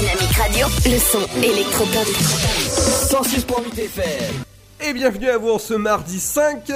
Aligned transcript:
Dynamique 0.00 0.32
Radio. 0.32 0.66
Le 0.86 0.98
son 0.98 1.20
électropop. 1.42 2.06
106.8 2.06 3.84
FM. 3.84 4.34
Et 4.88 4.94
bienvenue 4.94 5.28
à 5.28 5.36
vous 5.36 5.50
en 5.50 5.58
ce 5.58 5.74
mardi 5.74 6.18
5 6.20 6.72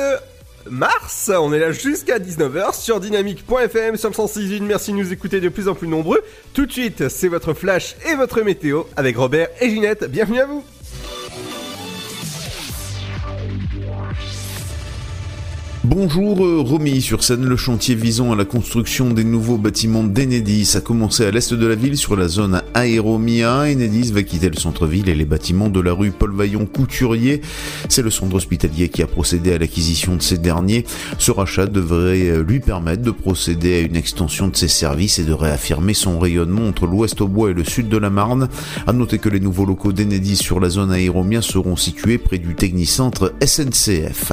mars. 0.69 1.31
On 1.35 1.55
est 1.55 1.59
là 1.59 1.73
jusqu'à 1.73 2.19
19h 2.19 2.79
sur 2.79 3.01
dynamique.fm 3.01 3.97
sur 3.97 4.11
le 4.11 4.15
106.1. 4.15 4.63
Merci 4.65 4.93
de 4.93 4.99
nous 4.99 5.11
écouter 5.11 5.41
de 5.41 5.49
plus 5.49 5.69
en 5.69 5.75
plus 5.75 5.89
nombreux. 5.89 6.23
Tout 6.53 6.67
de 6.67 6.73
suite, 6.73 7.09
c'est 7.09 7.29
votre 7.29 7.55
flash 7.55 7.97
et 8.07 8.15
votre 8.15 8.43
météo 8.43 8.83
avec 8.95 9.17
Robert 9.17 9.49
et 9.59 9.71
Ginette. 9.71 10.05
Bienvenue 10.05 10.41
à 10.41 10.47
vous. 10.47 10.63
Bonjour 15.87 16.43
euh, 16.43 16.63
Romy, 16.63 17.03
sur 17.03 17.23
scène 17.23 17.45
le 17.45 17.59
chantier 17.59 17.95
visant 17.95 18.33
à 18.33 18.37
la 18.37 18.47
construction 18.47 19.11
des 19.11 19.23
nouveaux 19.23 19.59
bâtiments 19.59 20.03
d'Enedis 20.03 20.73
a 20.77 20.81
commencé 20.81 21.27
à 21.27 21.31
l'est 21.31 21.53
de 21.53 21.67
la 21.67 21.75
ville 21.75 21.99
sur 21.99 22.17
la 22.17 22.27
zone 22.27 22.63
Aéromia. 22.73 23.65
Enedis 23.67 24.11
va 24.11 24.23
quitter 24.23 24.49
le 24.49 24.57
centre-ville 24.57 25.11
et 25.11 25.15
les 25.15 25.27
bâtiments 25.27 25.69
de 25.69 25.81
la 25.81 25.93
rue 25.93 26.11
Paul 26.11 26.35
Vaillant 26.35 26.65
Couturier. 26.65 27.43
C'est 27.91 28.01
le 28.01 28.09
centre 28.09 28.35
hospitalier 28.35 28.89
qui 28.89 29.03
a 29.03 29.07
procédé 29.07 29.53
à 29.53 29.59
l'acquisition 29.59 30.17
de 30.17 30.23
ces 30.23 30.39
derniers. 30.39 30.87
Ce 31.19 31.31
rachat 31.31 31.67
devrait 31.67 32.31
euh, 32.31 32.43
lui 32.43 32.61
permettre 32.61 33.03
de 33.03 33.11
procéder 33.11 33.75
à 33.75 33.81
une 33.81 33.97
extension 33.97 34.49
de 34.49 34.57
ses 34.57 34.69
services 34.69 35.19
et 35.19 35.25
de 35.25 35.35
réaffirmer 35.35 35.93
son 35.93 36.19
rayonnement 36.19 36.67
entre 36.67 36.87
l'ouest 36.87 37.21
au 37.21 37.29
bois 37.29 37.51
et 37.51 37.55
le 37.55 37.65
sud 37.65 37.91
de 37.91 37.99
la 37.99 38.09
Marne. 38.09 38.49
À 38.87 38.95
noter 38.95 39.19
que 39.19 39.29
les 39.29 39.41
nouveaux 39.41 39.67
locaux 39.67 39.93
d'Enedis 39.93 40.37
sur 40.37 40.61
la 40.61 40.71
zone 40.71 40.93
Aéromia 40.93 41.43
seront 41.43 41.77
situés 41.77 42.17
près 42.17 42.39
du 42.39 42.55
technicentre 42.55 43.35
SNCF. 43.45 44.33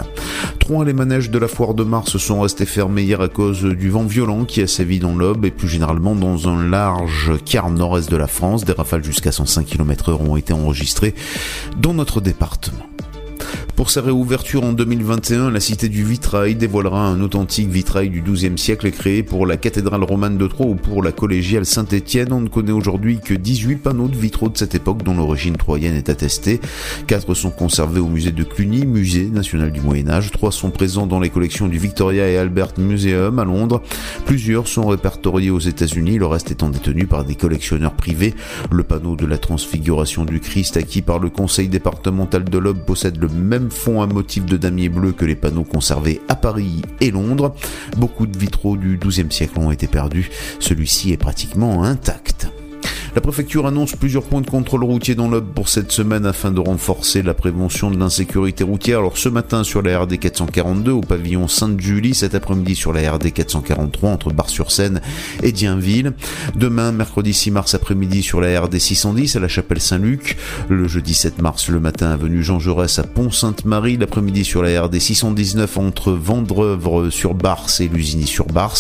Trois 0.60 0.86
les 0.86 0.94
manèges 0.94 1.30
de 1.30 1.41
la 1.42 1.47
foire 1.47 1.73
de 1.73 1.84
Mars 1.84 2.17
sont 2.17 2.42
restés 2.42 2.67
fermés 2.67 3.02
hier 3.02 3.20
à 3.20 3.28
cause 3.28 3.64
du 3.64 3.89
vent 3.89 4.03
violent 4.03 4.45
qui 4.45 4.61
a 4.61 4.67
sévi 4.67 5.00
dans 5.00 5.16
l'Aube 5.16 5.44
et 5.44 5.50
plus 5.50 5.67
généralement 5.67 6.14
dans 6.14 6.47
un 6.47 6.67
large 6.67 7.31
quart 7.44 7.72
nord-est 7.72 8.11
de 8.11 8.16
la 8.16 8.28
France. 8.28 8.64
Des 8.64 8.73
rafales 8.73 9.03
jusqu'à 9.03 9.31
105 9.31 9.66
km 9.66 10.09
heure 10.09 10.22
ont 10.22 10.38
été 10.38 10.53
enregistrées 10.53 11.16
dans 11.80 11.95
notre 11.95 12.22
département. 12.22 12.86
Pour 13.76 13.90
sa 13.90 14.02
réouverture 14.02 14.64
en 14.64 14.74
2021, 14.74 15.50
la 15.50 15.60
Cité 15.60 15.90
du 15.90 16.04
Vitrail 16.04 16.56
dévoilera 16.56 17.08
un 17.08 17.20
authentique 17.22 17.70
vitrail 17.70 18.10
du 18.10 18.22
XIIe 18.22 18.58
siècle 18.58 18.92
créé 18.92 19.24
pour 19.24 19.48
la 19.48 19.58
cathédrale 19.58 20.04
romane 20.04 20.38
de 20.38 20.46
Troyes 20.46 20.70
ou 20.70 20.76
pour 20.76 21.02
la 21.02 21.12
collégiale 21.12 21.66
Saint-Étienne. 21.66 22.32
On 22.32 22.42
ne 22.42 22.48
connaît 22.48 22.72
aujourd'hui 22.72 23.20
que 23.20 23.34
18 23.34 23.78
panneaux 23.78 24.08
de 24.08 24.16
vitraux 24.16 24.50
de 24.50 24.58
cette 24.58 24.76
époque 24.76 25.02
dont 25.04 25.16
l'origine 25.16 25.58
troyenne 25.58 25.96
est 25.96 26.10
attestée. 26.10 26.62
Quatre 27.08 27.34
sont 27.34 27.50
conservés 27.50 28.00
au 28.00 28.08
musée 28.08 28.32
de 28.32 28.44
Cluny, 28.44 28.86
musée 28.86 29.26
national 29.26 29.72
du 29.72 29.82
Moyen-Âge. 29.82 30.32
Trois 30.32 30.52
sont 30.52 30.70
présents 30.70 31.08
dans 31.08 31.20
les 31.20 31.30
collections 31.30 31.68
du 31.68 31.80
Victoria 31.80 32.30
et 32.30 32.38
Albert 32.38 32.74
Museum 32.78 33.40
à 33.40 33.46
Londres. 33.46 33.82
Plusieurs 34.26 34.68
sont 34.68 34.86
répertoriés 34.86 35.50
aux 35.50 35.60
États-Unis, 35.60 36.20
le 36.20 36.28
reste 36.28 36.52
étant 36.52 36.70
détenu 36.70 37.08
par 37.08 37.26
des 37.26 37.36
collectionneurs 37.36 37.94
privés. 37.94 38.36
Le 38.72 38.84
panneau 38.84 39.16
de 39.16 39.26
la 39.26 39.38
transfiguration 39.38 40.26
du 40.26 40.40
Christ 40.40 40.78
acquis 40.78 41.02
par 41.02 41.18
le 41.18 41.30
conseil 41.30 41.68
départemental 41.68 42.44
de 42.44 42.58
l'Aube 42.58 42.86
possède 42.86 43.20
le 43.20 43.28
même 43.42 43.72
fond 43.72 44.02
à 44.02 44.08
motif 44.08 44.45
de 44.45 44.58
damier 44.58 44.89
bleu 44.89 45.11
que 45.11 45.25
les 45.25 45.36
panneaux 45.36 45.64
conservés 45.64 46.22
à 46.28 46.36
Paris 46.36 46.81
et 47.00 47.11
Londres. 47.11 47.56
Beaucoup 47.97 48.28
de 48.28 48.38
vitraux 48.38 48.78
du 48.78 48.97
XIIe 48.97 49.31
siècle 49.31 49.59
ont 49.59 49.72
été 49.72 49.88
perdus. 49.88 50.29
Celui-ci 50.59 51.12
est 51.12 51.18
pratiquement 51.18 51.84
intact. 51.84 52.47
La 53.14 53.20
préfecture 53.20 53.68
annonce 53.68 53.98
plusieurs 53.98 54.24
points 54.24 54.40
de 54.40 54.50
contrôle 54.50 54.86
routier 54.86 55.16
dans 55.16 55.28
l'Aube 55.28 55.52
pour 55.54 55.68
cette 55.68 55.92
semaine 55.92 56.26
afin 56.26 56.50
de 56.50 56.62
renforcer 56.62 57.22
la 57.22 57.34
prévention 57.34 57.92
de 57.92 58.00
l'insécurité 58.00 58.64
routière. 58.64 59.00
Alors 59.00 59.18
ce 59.18 59.28
matin 59.28 59.66
sur 59.66 59.82
la 59.82 60.00
RD 60.00 60.18
442 60.18 60.92
au 60.92 61.02
pavillon 61.02 61.50
Sainte-Julie, 61.50 62.16
cet 62.16 62.36
après-midi 62.36 62.74
sur 62.74 62.94
la 62.94 63.12
RD 63.12 63.34
443 63.34 64.10
entre 64.10 64.32
Bar-sur-Seine 64.32 65.02
et 65.44 65.52
Dienville. 65.52 66.14
Demain, 66.56 66.94
mercredi 66.94 67.34
6 67.34 67.52
mars 67.52 67.74
après-midi 67.74 68.24
sur 68.24 68.40
la 68.40 68.62
RD 68.62 68.80
610 68.80 69.36
à 69.36 69.40
la 69.42 69.50
chapelle 69.50 69.82
Saint-Luc. 69.82 70.38
Le 70.70 70.88
jeudi 70.88 71.14
7 71.14 71.42
mars 71.42 71.68
le 71.68 71.82
matin 71.82 72.12
avenue 72.12 72.44
Jean 72.44 72.60
Jaurès 72.60 72.98
à 72.98 73.04
Pont-Sainte-Marie. 73.04 73.98
L'après-midi 73.98 74.46
sur 74.46 74.64
la 74.64 74.84
RD 74.84 74.98
619 75.00 75.78
entre 75.78 76.14
Vendrevre 76.14 77.10
sur 77.10 77.34
Bars 77.34 77.68
et 77.82 77.90
Lusigny 77.90 78.26
sur 78.26 78.46
Bars. 78.46 78.78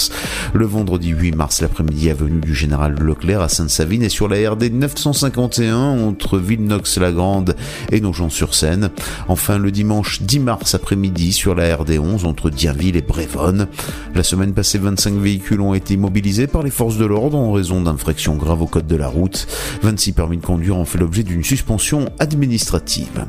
Le 0.53 0.65
vendredi 0.65 1.09
8 1.09 1.35
mars 1.35 1.59
l'après-midi 1.59 2.09
avenue 2.09 2.39
du 2.39 2.55
Général 2.55 2.95
Leclerc 2.97 3.41
à 3.41 3.49
Sainte-Savine 3.49 4.03
et 4.03 4.09
sur 4.09 4.20
la 4.27 4.51
RD 4.51 4.71
951 4.73 5.75
entre 5.77 6.37
Villenox-la-Grande 6.37 7.55
et 7.91 8.01
Nogent-sur-Seine. 8.01 8.89
Enfin, 9.27 9.57
le 9.57 9.71
dimanche 9.71 10.21
10 10.21 10.39
mars 10.39 10.75
après-midi 10.75 11.33
sur 11.33 11.55
la 11.55 11.75
RD 11.75 11.99
11 11.99 12.25
entre 12.25 12.49
Dienville 12.49 12.95
et 12.95 13.01
Brévonne. 13.01 13.67
La 14.15 14.23
semaine 14.23 14.53
passée, 14.53 14.77
25 14.77 15.15
véhicules 15.15 15.61
ont 15.61 15.73
été 15.73 15.97
mobilisés 15.97 16.47
par 16.47 16.63
les 16.63 16.71
forces 16.71 16.97
de 16.97 17.05
l'ordre 17.05 17.37
en 17.37 17.51
raison 17.51 17.81
d'infractions 17.81 18.35
graves 18.35 18.61
au 18.61 18.67
code 18.67 18.87
de 18.87 18.95
la 18.95 19.07
route. 19.07 19.47
26 19.83 20.13
permis 20.13 20.37
de 20.37 20.45
conduire 20.45 20.77
ont 20.77 20.85
fait 20.85 20.99
l'objet 20.99 21.23
d'une 21.23 21.43
suspension 21.43 22.09
administrative. 22.19 23.25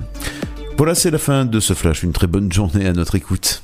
Voilà, 0.76 0.94
c'est 0.94 1.10
la 1.10 1.18
fin 1.18 1.44
de 1.44 1.60
ce 1.60 1.74
flash. 1.74 2.02
Une 2.02 2.12
très 2.12 2.26
bonne 2.26 2.52
journée 2.52 2.86
à 2.86 2.92
notre 2.92 3.14
écoute. 3.14 3.62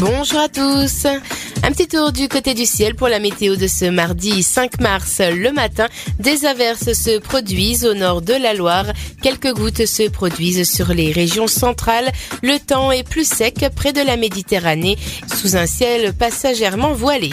Bonjour 0.00 0.40
à 0.40 0.48
tous. 0.48 1.04
Un 1.62 1.72
petit 1.72 1.86
tour 1.86 2.10
du 2.10 2.26
côté 2.26 2.54
du 2.54 2.64
ciel 2.64 2.94
pour 2.94 3.08
la 3.08 3.18
météo 3.18 3.56
de 3.56 3.66
ce 3.66 3.84
mardi 3.84 4.42
5 4.42 4.80
mars 4.80 5.20
le 5.20 5.52
matin. 5.52 5.88
Des 6.18 6.46
averses 6.46 6.94
se 6.94 7.18
produisent 7.18 7.84
au 7.84 7.92
nord 7.92 8.22
de 8.22 8.32
la 8.32 8.54
Loire. 8.54 8.86
Quelques 9.22 9.52
gouttes 9.52 9.84
se 9.84 10.08
produisent 10.08 10.66
sur 10.66 10.94
les 10.94 11.12
régions 11.12 11.48
centrales. 11.48 12.10
Le 12.42 12.58
temps 12.58 12.90
est 12.90 13.06
plus 13.06 13.28
sec 13.28 13.62
près 13.76 13.92
de 13.92 14.00
la 14.00 14.16
Méditerranée 14.16 14.96
sous 15.36 15.54
un 15.54 15.66
ciel 15.66 16.14
passagèrement 16.14 16.94
voilé. 16.94 17.28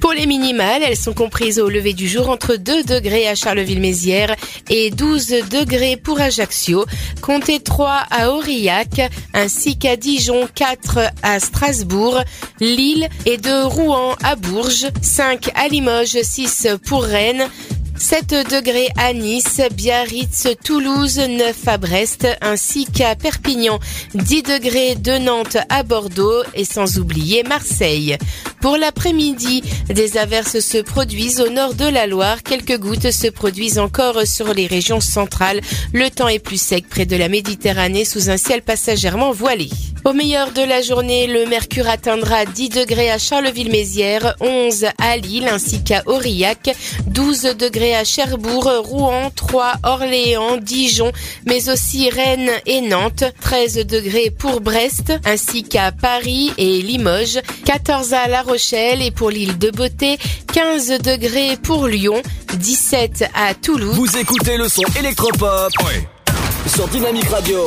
Pour 0.00 0.12
les 0.14 0.26
minimales, 0.26 0.82
elles 0.82 0.96
sont 0.96 1.12
comprises 1.12 1.60
au 1.60 1.68
lever 1.68 1.92
du 1.92 2.08
jour 2.08 2.30
entre 2.30 2.56
2 2.56 2.84
degrés 2.84 3.28
à 3.28 3.34
Charleville-Mézières 3.34 4.34
et 4.70 4.90
12 4.90 5.26
degrés 5.50 5.98
pour 5.98 6.18
Ajaccio. 6.18 6.86
Comptez 7.20 7.60
3 7.60 8.06
à 8.10 8.30
Aurillac 8.30 9.02
ainsi 9.34 9.78
qu'à 9.78 9.96
Dijon, 9.96 10.48
4 10.54 11.00
à 11.22 11.38
Strasbourg, 11.38 11.99
Lille 12.60 13.08
et 13.26 13.36
de 13.36 13.64
Rouen 13.64 14.14
à 14.22 14.36
Bourges, 14.36 14.88
5 15.02 15.50
à 15.54 15.68
Limoges, 15.68 16.18
6 16.22 16.68
pour 16.86 17.02
Rennes, 17.02 17.48
7 18.00 18.34
degrés 18.50 18.88
à 18.96 19.12
Nice, 19.12 19.60
Biarritz, 19.74 20.48
Toulouse, 20.64 21.18
9 21.18 21.68
à 21.68 21.76
Brest, 21.76 22.26
ainsi 22.40 22.86
qu'à 22.86 23.14
Perpignan, 23.14 23.78
10 24.14 24.42
degrés 24.42 24.94
de 24.94 25.18
Nantes 25.18 25.58
à 25.68 25.82
Bordeaux 25.82 26.42
et 26.54 26.64
sans 26.64 26.98
oublier 26.98 27.42
Marseille. 27.42 28.16
Pour 28.62 28.78
l'après-midi, 28.78 29.62
des 29.88 30.16
averses 30.16 30.60
se 30.60 30.78
produisent 30.78 31.40
au 31.40 31.50
nord 31.50 31.74
de 31.74 31.86
la 31.86 32.06
Loire, 32.06 32.42
quelques 32.42 32.78
gouttes 32.78 33.10
se 33.10 33.28
produisent 33.28 33.78
encore 33.78 34.26
sur 34.26 34.54
les 34.54 34.66
régions 34.66 35.00
centrales. 35.00 35.60
Le 35.92 36.08
temps 36.08 36.28
est 36.28 36.38
plus 36.38 36.60
sec 36.60 36.88
près 36.88 37.04
de 37.04 37.16
la 37.16 37.28
Méditerranée 37.28 38.06
sous 38.06 38.30
un 38.30 38.38
ciel 38.38 38.62
passagèrement 38.62 39.32
voilé. 39.32 39.68
Au 40.04 40.14
meilleur 40.14 40.50
de 40.52 40.62
la 40.62 40.80
journée, 40.80 41.26
le 41.26 41.44
mercure 41.44 41.86
atteindra 41.86 42.46
10 42.46 42.70
degrés 42.70 43.10
à 43.10 43.18
Charleville-Mézières, 43.18 44.34
11 44.40 44.86
à 44.96 45.16
Lille 45.18 45.46
ainsi 45.46 45.84
qu'à 45.84 46.02
Aurillac, 46.06 46.74
12 47.08 47.42
degrés 47.58 47.94
à 47.94 48.04
Cherbourg, 48.04 48.70
Rouen, 48.82 49.30
3 49.36 49.74
Orléans, 49.84 50.56
Dijon, 50.56 51.12
mais 51.44 51.68
aussi 51.68 52.08
Rennes 52.08 52.50
et 52.64 52.80
Nantes, 52.80 53.24
13 53.42 53.86
degrés 53.86 54.30
pour 54.30 54.62
Brest 54.62 55.12
ainsi 55.26 55.64
qu'à 55.64 55.92
Paris 55.92 56.50
et 56.56 56.80
Limoges, 56.80 57.40
14 57.66 58.14
à 58.14 58.26
La 58.26 58.40
Rochelle 58.40 59.02
et 59.02 59.10
pour 59.10 59.28
l'île 59.28 59.58
de 59.58 59.70
Beauté, 59.70 60.18
15 60.54 60.98
degrés 61.02 61.58
pour 61.62 61.86
Lyon, 61.86 62.22
17 62.54 63.26
à 63.34 63.52
Toulouse. 63.52 63.96
Vous 63.96 64.16
écoutez 64.16 64.56
le 64.56 64.68
son 64.68 64.82
électropop 64.98 65.72
sur 66.66 66.88
Dynamique 66.88 67.28
Radio. 67.28 67.66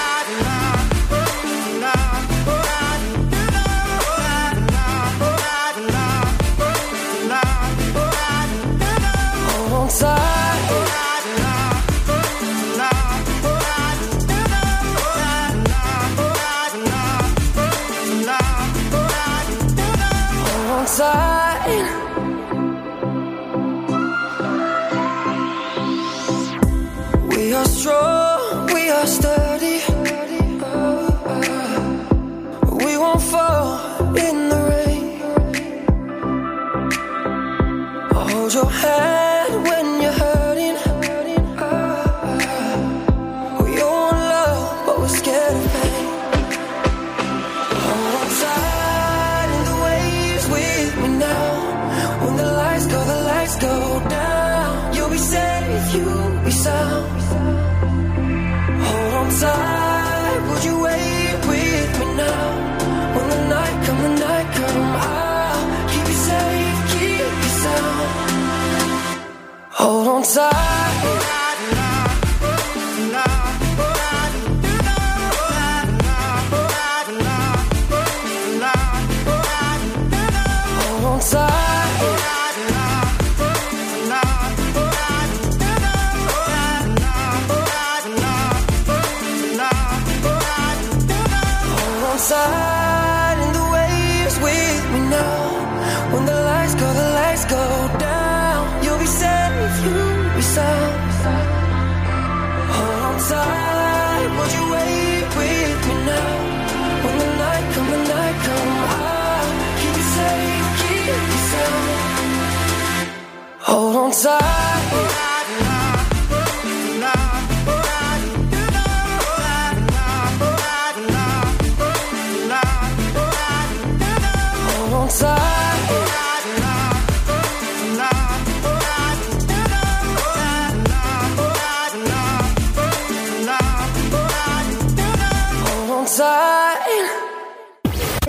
side 70.41 70.70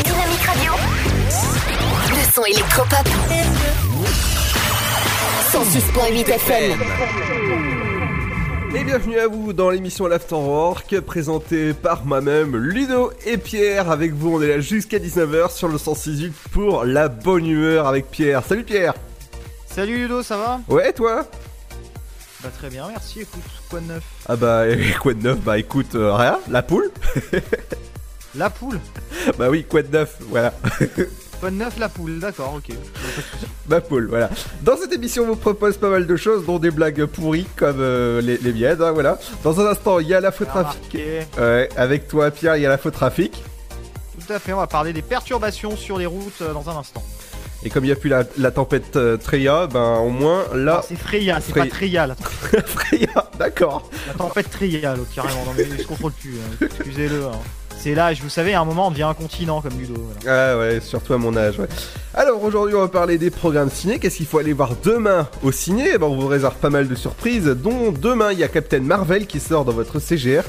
Dynamique 0.04 0.46
Radio. 0.46 0.72
Le 2.10 2.32
son 2.32 2.44
électropop. 2.44 3.01
106.8 5.72 6.28
FM. 6.28 6.80
Et 8.76 8.84
bienvenue 8.84 9.18
à 9.18 9.26
vous 9.26 9.54
dans 9.54 9.70
l'émission 9.70 10.06
l'Afterwork 10.06 11.00
présentée 11.00 11.72
par 11.72 12.04
moi-même 12.04 12.54
Ludo 12.58 13.10
et 13.24 13.38
Pierre. 13.38 13.90
Avec 13.90 14.12
vous, 14.12 14.36
on 14.36 14.42
est 14.42 14.48
là 14.48 14.60
jusqu'à 14.60 14.98
19h 14.98 15.50
sur 15.50 15.68
le 15.68 15.78
168 15.78 16.34
pour 16.52 16.84
la 16.84 17.08
bonne 17.08 17.46
humeur 17.46 17.86
avec 17.86 18.10
Pierre. 18.10 18.44
Salut 18.44 18.64
Pierre. 18.64 18.92
Salut 19.64 19.96
Ludo, 19.96 20.22
ça 20.22 20.36
va? 20.36 20.60
Ouais, 20.68 20.92
toi? 20.92 21.24
Bah 22.42 22.50
très 22.54 22.68
bien, 22.68 22.86
merci, 22.88 23.22
écoute, 23.22 23.40
quoi 23.70 23.80
de 23.80 23.86
neuf? 23.86 24.02
Ah 24.28 24.36
bah, 24.36 24.68
et 24.68 24.92
quoi 25.00 25.14
de 25.14 25.22
neuf? 25.22 25.38
Bah 25.38 25.58
écoute, 25.58 25.94
euh, 25.94 26.14
rien, 26.14 26.38
la 26.50 26.62
poule? 26.62 26.90
La 28.34 28.48
poule? 28.50 28.80
Bah 29.38 29.48
oui, 29.48 29.64
quoi 29.64 29.82
de 29.82 29.92
neuf, 29.92 30.16
voilà. 30.28 30.52
Quoi 31.42 31.50
de 31.50 31.56
neuf 31.56 31.76
la 31.76 31.88
poule, 31.88 32.20
d'accord, 32.20 32.54
ok. 32.56 32.72
Ma 33.68 33.80
poule, 33.80 34.06
voilà. 34.08 34.30
Dans 34.62 34.76
cette 34.76 34.92
émission, 34.92 35.24
on 35.24 35.26
vous 35.26 35.34
propose 35.34 35.76
pas 35.76 35.90
mal 35.90 36.06
de 36.06 36.14
choses, 36.16 36.46
dont 36.46 36.60
des 36.60 36.70
blagues 36.70 37.04
pourries 37.06 37.48
comme 37.56 37.80
euh, 37.80 38.20
les, 38.20 38.36
les 38.38 38.52
miennes, 38.52 38.80
hein, 38.80 38.92
voilà. 38.92 39.18
Dans 39.42 39.60
un 39.60 39.66
instant, 39.66 39.98
il 39.98 40.06
y 40.06 40.14
a 40.14 40.20
la 40.20 40.30
faute 40.30 40.46
trafic. 40.46 40.96
Ouais, 41.36 41.68
avec 41.76 42.06
toi 42.06 42.30
Pierre, 42.30 42.56
il 42.58 42.62
y 42.62 42.66
a 42.66 42.68
la 42.68 42.78
faute 42.78 42.94
trafic. 42.94 43.42
Tout 44.24 44.32
à 44.32 44.38
fait, 44.38 44.52
on 44.52 44.58
va 44.58 44.68
parler 44.68 44.92
des 44.92 45.02
perturbations 45.02 45.76
sur 45.76 45.98
les 45.98 46.06
routes 46.06 46.42
euh, 46.42 46.52
dans 46.52 46.70
un 46.70 46.76
instant. 46.76 47.02
Et 47.64 47.70
comme 47.70 47.82
il 47.82 47.88
n'y 47.88 47.92
a 47.92 47.96
plus 47.96 48.08
la, 48.10 48.22
la 48.38 48.52
tempête 48.52 48.94
euh, 48.94 49.16
Treya, 49.16 49.66
ben 49.66 49.98
au 49.98 50.10
moins 50.10 50.44
là. 50.54 50.78
Ah, 50.80 50.86
c'est 50.88 50.94
Freya, 50.96 51.40
c'est 51.40 51.50
Freya. 51.50 51.64
pas 51.64 51.70
Trial. 51.70 52.10
attends. 52.12 52.66
Freya, 52.66 53.30
d'accord. 53.36 53.90
La 54.06 54.14
tempête 54.14 54.48
Trial, 54.48 54.96
l'autre 54.96 55.10
carrément, 55.12 55.44
non 55.44 55.52
mais 55.56 55.64
se 55.64 55.86
contrôle 55.88 56.12
plus, 56.12 56.36
hein. 56.38 56.66
excusez-le. 56.66 57.24
hein. 57.24 57.32
C'est 57.82 57.96
l'âge, 57.96 58.22
vous 58.22 58.28
savez, 58.28 58.54
à 58.54 58.60
un 58.60 58.64
moment 58.64 58.86
on 58.86 58.90
devient 58.92 59.02
un 59.02 59.14
continent 59.14 59.60
comme 59.60 59.76
Ludo. 59.76 59.94
voilà. 59.96 60.52
Ah 60.54 60.56
ouais, 60.56 60.78
surtout 60.80 61.14
à 61.14 61.18
mon 61.18 61.36
âge, 61.36 61.58
ouais. 61.58 61.66
Alors 62.14 62.40
aujourd'hui, 62.44 62.76
on 62.76 62.80
va 62.80 62.86
parler 62.86 63.18
des 63.18 63.30
programmes 63.30 63.70
ciné. 63.72 63.98
Qu'est-ce 63.98 64.18
qu'il 64.18 64.26
faut 64.26 64.38
aller 64.38 64.52
voir 64.52 64.74
demain 64.84 65.26
au 65.42 65.50
ciné? 65.50 65.90
Eh 65.94 65.98
ben, 65.98 66.06
On 66.06 66.14
vous 66.16 66.28
réserve 66.28 66.54
pas 66.54 66.70
mal 66.70 66.86
de 66.86 66.94
surprises, 66.94 67.46
dont 67.46 67.90
demain, 67.90 68.30
il 68.30 68.38
y 68.38 68.44
a 68.44 68.48
Captain 68.48 68.78
Marvel 68.78 69.26
qui 69.26 69.40
sort 69.40 69.64
dans 69.64 69.72
votre 69.72 69.98
CGR. 69.98 70.42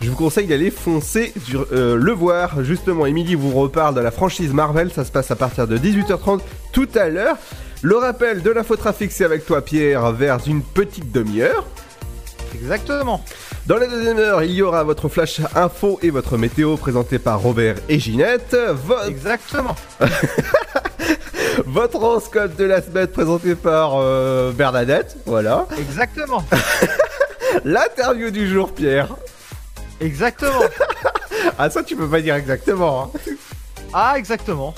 Je 0.00 0.08
vous 0.08 0.16
conseille 0.16 0.46
d'aller 0.46 0.70
foncer 0.70 1.34
sur, 1.46 1.66
euh, 1.72 1.94
le 1.94 2.12
voir. 2.12 2.64
Justement, 2.64 3.04
Émilie 3.04 3.34
vous 3.34 3.50
reparle 3.52 3.94
de 3.94 4.00
la 4.00 4.10
franchise 4.10 4.54
Marvel. 4.54 4.90
Ça 4.90 5.04
se 5.04 5.12
passe 5.12 5.30
à 5.30 5.36
partir 5.36 5.66
de 5.66 5.76
18h30 5.76 6.40
tout 6.72 6.88
à 6.94 7.10
l'heure. 7.10 7.36
Le 7.82 7.98
rappel 7.98 8.40
de 8.40 8.50
l'infotrafic, 8.50 9.12
c'est 9.12 9.26
avec 9.26 9.44
toi, 9.44 9.60
Pierre, 9.60 10.10
vers 10.12 10.38
une 10.46 10.62
petite 10.62 11.12
demi-heure. 11.12 11.66
Exactement. 12.54 13.22
Dans 13.68 13.76
la 13.76 13.86
deuxième 13.86 14.16
heure, 14.16 14.42
il 14.42 14.52
y 14.52 14.62
aura 14.62 14.82
votre 14.82 15.10
flash 15.10 15.42
info 15.54 15.98
et 16.00 16.08
votre 16.08 16.38
météo 16.38 16.78
présenté 16.78 17.18
par 17.18 17.42
Robert 17.42 17.74
et 17.90 17.98
Ginette. 17.98 18.56
Exactement. 19.06 19.76
votre 21.66 21.96
horoscope 21.96 22.56
de 22.56 22.64
la 22.64 22.80
semaine 22.80 23.08
présenté 23.08 23.54
par 23.54 23.96
euh, 23.96 24.52
Bernadette. 24.52 25.18
Voilà. 25.26 25.66
Exactement. 25.78 26.42
L'interview 27.66 28.30
du 28.30 28.48
jour, 28.48 28.72
Pierre. 28.72 29.14
Exactement. 30.00 30.62
Ah, 31.60 31.70
ça, 31.70 31.82
tu 31.82 31.96
peux 31.96 32.08
pas 32.08 32.20
dire 32.20 32.36
exactement. 32.36 33.10
hein. 33.14 33.20
Ah, 33.92 34.14
exactement. 34.16 34.74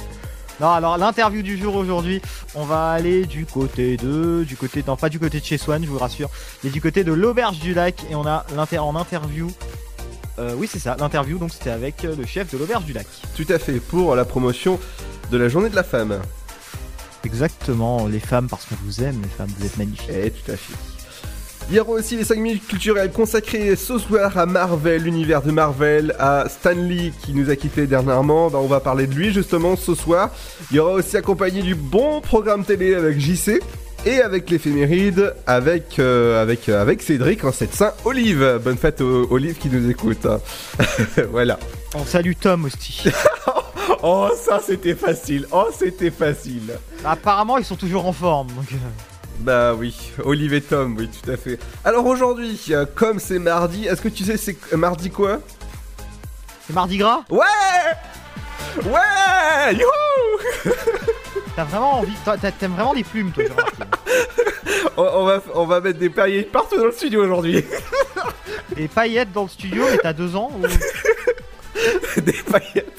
Non, 0.61 0.73
alors 0.73 0.99
l'interview 0.99 1.41
du 1.41 1.57
jour 1.57 1.75
aujourd'hui, 1.75 2.21
on 2.55 2.65
va 2.65 2.91
aller 2.91 3.25
du 3.25 3.47
côté 3.47 3.97
de, 3.97 4.45
du 4.47 4.57
côté, 4.57 4.85
non 4.87 4.95
pas 4.95 5.09
du 5.09 5.19
côté 5.19 5.41
de 5.41 5.45
chez 5.45 5.57
Swan, 5.57 5.83
je 5.83 5.89
vous 5.89 5.99
rassure, 5.99 6.29
mais 6.63 6.69
du 6.69 6.83
côté 6.83 7.03
de 7.03 7.13
l'auberge 7.13 7.59
du 7.61 7.73
lac 7.73 8.05
et 8.11 8.15
on 8.15 8.27
a 8.27 8.45
l'inter 8.55 8.79
en 8.79 8.95
interview. 8.95 9.51
Euh, 10.39 10.55
oui, 10.57 10.69
c'est 10.71 10.79
ça, 10.79 10.97
l'interview. 10.99 11.39
Donc 11.39 11.53
c'était 11.53 11.71
avec 11.71 12.05
euh, 12.05 12.15
le 12.15 12.27
chef 12.27 12.53
de 12.53 12.59
l'auberge 12.59 12.85
du 12.85 12.93
lac. 12.93 13.07
Tout 13.37 13.47
à 13.49 13.59
fait, 13.59 13.81
pour 13.81 14.15
la 14.15 14.27
promotion 14.27 14.79
de 15.31 15.39
la 15.39 15.49
journée 15.49 15.71
de 15.71 15.77
la 15.77 15.83
femme. 15.83 16.21
Exactement, 17.25 18.07
les 18.07 18.21
femmes 18.21 18.49
parce 18.49 18.67
qu'on 18.67 18.77
vous 18.85 19.03
aime, 19.03 19.21
les 19.23 19.29
femmes, 19.29 19.51
vous 19.59 19.65
êtes 19.65 19.79
magnifiques. 19.79 20.11
Eh, 20.11 20.31
tout 20.31 20.53
à 20.53 20.57
fait. 20.57 21.00
Il 21.71 21.77
y 21.77 21.81
aura 21.81 21.93
aussi 21.93 22.17
les 22.17 22.25
5 22.25 22.37
minutes 22.39 22.67
culturelles 22.67 23.13
consacrées 23.13 23.77
ce 23.77 23.97
soir 23.99 24.37
à 24.37 24.45
Marvel, 24.45 25.05
l'univers 25.05 25.41
de 25.41 25.53
Marvel, 25.53 26.17
à 26.19 26.47
Stanley 26.49 27.13
qui 27.23 27.33
nous 27.33 27.49
a 27.49 27.55
quitté 27.55 27.87
dernièrement. 27.87 28.51
Bah, 28.51 28.59
on 28.61 28.67
va 28.67 28.81
parler 28.81 29.07
de 29.07 29.15
lui 29.15 29.33
justement 29.33 29.77
ce 29.77 29.95
soir. 29.95 30.31
Il 30.73 30.79
y 30.79 30.81
aura 30.81 30.95
aussi 30.95 31.17
accompagné 31.17 31.63
du 31.63 31.77
bon 31.77 32.21
programme 32.21 32.65
télé 32.65 32.95
avec 32.97 33.21
JC. 33.21 33.61
Et 34.07 34.23
avec 34.23 34.49
l'éphéméride, 34.49 35.35
avec, 35.47 35.99
euh, 35.99 36.41
avec, 36.41 36.71
euh, 36.71 36.81
avec 36.81 37.03
Cédric 37.03 37.45
en 37.45 37.53
7 37.53 37.85
Olive. 38.07 38.59
Bonne 38.65 38.79
fête 38.79 39.03
aux 39.03 39.29
Olive 39.31 39.59
qui 39.59 39.69
nous 39.69 39.91
écoute. 39.91 40.25
hein. 40.25 40.41
voilà. 41.31 41.59
On 41.95 42.05
salue 42.05 42.33
Tom 42.41 42.65
aussi. 42.65 43.05
Oh, 44.03 44.31
ça 44.35 44.61
c'était 44.67 44.95
facile. 44.95 45.47
Oh, 45.53 45.67
c'était 45.77 46.11
facile. 46.11 46.73
Apparemment, 47.05 47.59
ils 47.59 47.67
sont 47.67 47.77
toujours 47.77 48.07
en 48.07 48.15
forme. 48.15 48.47
Donc... 48.49 48.69
Bah 49.41 49.73
oui, 49.75 49.97
Olive 50.23 50.53
et 50.53 50.61
Tom, 50.61 50.97
oui, 50.99 51.09
tout 51.09 51.31
à 51.31 51.37
fait. 51.37 51.59
Alors 51.85 52.05
aujourd'hui, 52.07 52.61
euh, 52.71 52.85
comme 52.95 53.19
c'est 53.19 53.39
mardi, 53.39 53.87
est-ce 53.87 54.03
que 54.03 54.09
tu 54.09 54.23
sais 54.25 54.37
c'est 54.37 54.57
euh, 54.73 54.77
mardi 54.77 55.11
quoi? 55.11 55.41
C'est 56.67 56.75
Mardi 56.75 56.99
Gras? 56.99 57.25
Ouais 57.31 57.47
Ouais 58.85 59.75
Youhou 59.75 60.73
T'as 61.57 61.65
vraiment 61.65 62.01
envie. 62.01 62.13
T'aimes 62.59 62.73
vraiment 62.73 62.93
les 62.93 63.03
plumes, 63.03 63.33
toi, 63.33 63.45
on, 64.97 65.03
on 65.03 65.25
va, 65.25 65.43
on 65.55 65.67
va 65.67 65.81
mettre 65.81 65.99
des 65.99 66.11
paillettes 66.11 66.53
partout 66.53 66.77
dans 66.77 66.85
le 66.85 66.93
studio 66.93 67.25
aujourd'hui. 67.25 67.65
Des 68.77 68.89
paillettes 68.89 69.33
dans 69.33 69.45
le 69.45 69.49
studio, 69.49 69.85
mais 69.91 69.99
t'as 69.99 70.13
deux 70.13 70.37
ans 70.37 70.51
ou... 70.55 72.21
des 72.21 72.33
paillettes. 72.33 72.99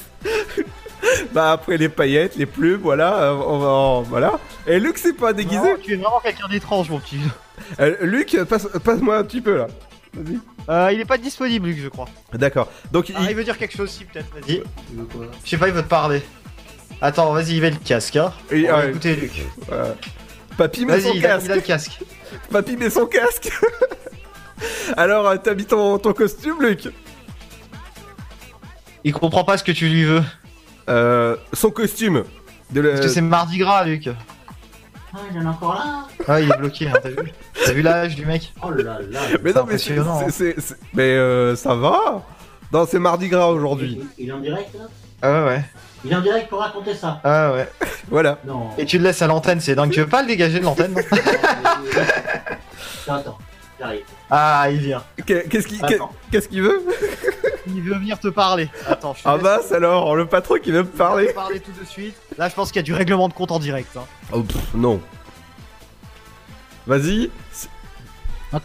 bah 1.34 1.52
après 1.54 1.78
les 1.78 1.90
paillettes, 1.90 2.36
les 2.36 2.46
plumes, 2.46 2.82
voilà, 2.82 3.16
euh, 3.24 3.34
on 3.34 3.58
va, 3.60 3.68
on- 3.70 4.02
voilà. 4.02 4.40
Et 4.68 4.80
Luc 4.80 4.98
c'est 4.98 5.14
pas 5.14 5.34
déguisé. 5.34 5.76
Tu 5.84 5.94
es 5.94 5.96
vraiment 5.96 6.20
quelqu'un 6.20 6.48
d'étrange, 6.48 6.90
mon 6.90 7.00
petit. 7.00 7.20
Euh, 7.80 7.96
Luc, 8.02 8.38
passe, 8.50 8.68
passe-moi 8.84 9.18
un 9.18 9.24
petit 9.24 9.42
peu 9.42 9.58
là. 9.58 9.68
Vas-y. 10.14 10.40
Euh, 10.70 10.92
il 10.94 11.00
est 11.00 11.06
pas 11.06 11.18
disponible, 11.18 11.68
Luc, 11.70 11.80
je 11.80 11.88
crois. 11.88 12.06
D'accord. 12.34 12.70
Donc 12.92 13.10
il, 13.10 13.16
Ah, 13.18 13.26
il 13.30 13.36
veut 13.36 13.44
dire 13.44 13.58
quelque 13.58 13.76
chose, 13.76 13.90
si, 13.90 14.06
peut-être, 14.06 14.28
vas-y. 14.34 14.62
Je 15.44 15.50
sais 15.50 15.58
pas, 15.58 15.68
il 15.68 15.74
veut 15.74 15.82
te 15.84 15.88
parler. 15.88 16.22
Attends, 17.02 17.32
vas-y, 17.34 17.56
il 17.56 17.62
met 17.62 17.72
le 17.72 17.78
casque, 17.78 18.16
hein. 18.18 18.32
Et, 18.52 18.70
On 18.70 18.76
va 18.76 18.80
ouais. 18.84 18.90
écouter 18.90 19.16
Luc. 19.16 19.32
voilà. 19.68 19.96
Papy 20.58 20.86
met 20.86 21.00
son 21.02 21.10
Vas-y, 21.10 21.18
il, 21.18 21.26
a- 21.26 21.30
casque. 21.30 21.46
il 21.46 21.52
a 21.52 21.56
le 21.56 21.62
casque. 21.62 22.00
Papy 22.52 22.78
met 22.78 22.90
son 22.90 23.06
casque. 23.08 23.50
Alors, 24.98 25.28
euh, 25.28 25.38
t'as 25.44 25.56
mis 25.56 25.66
ton, 25.66 25.98
ton 25.98 26.14
costume, 26.14 26.62
Luc? 26.62 26.90
Il 29.04 29.14
comprend 29.14 29.44
pas 29.44 29.58
ce 29.58 29.64
que 29.64 29.72
tu 29.72 29.88
lui 29.88 30.04
veux. 30.04 30.22
Euh, 30.90 31.36
Son 31.54 31.72
costume. 31.72 32.24
De 32.72 32.82
le... 32.82 32.90
Parce 32.92 33.02
que 33.02 33.08
c'est 33.10 33.22
Mardi 33.22 33.58
Gras, 33.58 33.84
Luc. 33.84 34.10
Ah, 35.14 35.18
il 35.30 35.36
y 35.38 35.42
en 35.44 35.48
a 35.48 35.50
encore 35.50 35.74
là 35.76 36.08
Ah, 36.28 36.40
il 36.40 36.50
est 36.50 36.58
bloqué, 36.58 36.88
hein, 36.88 36.94
t'as 37.04 37.10
vu 37.10 37.18
T'as 37.66 37.74
vu 37.74 37.82
l'âge 37.82 38.16
du 38.16 38.26
mec 38.26 38.54
Oh 38.64 38.72
là 38.72 39.00
là 39.10 39.20
Mais 39.44 39.52
non, 39.52 39.66
mais 39.68 39.78
c'est, 39.78 39.98
impressionnant, 39.98 40.26
c'est- 40.30 40.56
mais 40.94 41.04
euh, 41.04 41.54
ça 41.58 41.76
va. 41.76 42.24
Non, 42.72 42.88
c'est 42.90 42.98
Mardi 43.00 43.28
Gras 43.28 43.48
aujourd'hui. 43.48 44.00
Il 44.18 44.30
est 44.30 44.32
en 44.32 44.40
direct 44.40 44.74
là 44.74 44.86
Ah 45.22 45.32
ouais, 45.32 45.44
ouais. 45.50 45.66
Il 46.06 46.14
est 46.14 46.16
en 46.16 46.22
direct 46.22 46.48
pour 46.50 46.60
raconter 46.60 46.96
ça 46.96 47.20
Ah 47.26 47.52
ouais. 47.52 47.68
Voilà. 48.10 48.40
Non. 48.46 48.70
Et 48.78 48.86
tu 48.86 48.98
le 48.98 49.04
laisses 49.04 49.22
à 49.22 49.28
l'antenne, 49.28 49.60
c'est 49.60 49.76
dingue. 49.76 49.92
Tu 49.92 50.00
veux 50.00 50.08
pas 50.08 50.22
le 50.22 50.30
dégager 50.30 50.60
de 50.60 50.64
l'antenne 50.64 50.94
non 50.94 51.02
Attends, 53.14 53.38
j'arrive. 53.80 54.02
Ah, 54.30 54.68
il 54.72 54.78
vient. 54.80 55.04
Qu'il, 55.28 55.44
qu'est-ce 55.50 56.48
qu'il 56.48 56.62
veut? 56.64 56.82
Il 57.74 57.82
veut 57.82 57.96
venir 57.96 58.20
te 58.20 58.28
parler. 58.28 58.70
Attends, 58.88 59.14
je 59.14 59.24
te 59.24 59.28
Ah 59.30 59.38
laisse 59.38 59.70
bah 59.70 59.76
alors, 59.76 60.16
le 60.16 60.26
patron 60.26 60.56
qui 60.62 60.72
veut 60.72 60.84
me 60.84 60.88
te 60.90 60.98
parler. 60.98 61.28
parler 61.34 61.60
tout 61.60 61.72
de 61.80 61.86
suite. 61.86 62.16
Là, 62.38 62.50
je 62.50 62.54
pense 62.56 62.70
qu'il 62.72 62.78
y 62.78 62.80
a 62.80 62.84
du 62.84 62.94
règlement 62.94 63.28
de 63.30 63.34
compte 63.34 63.52
en 63.52 63.60
direct. 63.60 63.96
Hein. 63.98 64.04
Oh, 64.34 64.42
pff, 64.44 64.74
non. 64.74 65.02
Vas-y. 66.88 67.30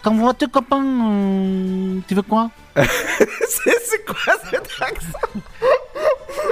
Comment 0.03 0.27
va 0.27 0.35
tes 0.35 0.47
copains 0.47 0.83
euh, 0.85 2.01
Tu 2.09 2.15
veux 2.15 2.23
quoi? 2.23 2.51
C'est, 2.77 3.79
c'est 3.85 4.05
quoi 4.05 4.35
cet 4.51 4.69
accent 4.81 5.41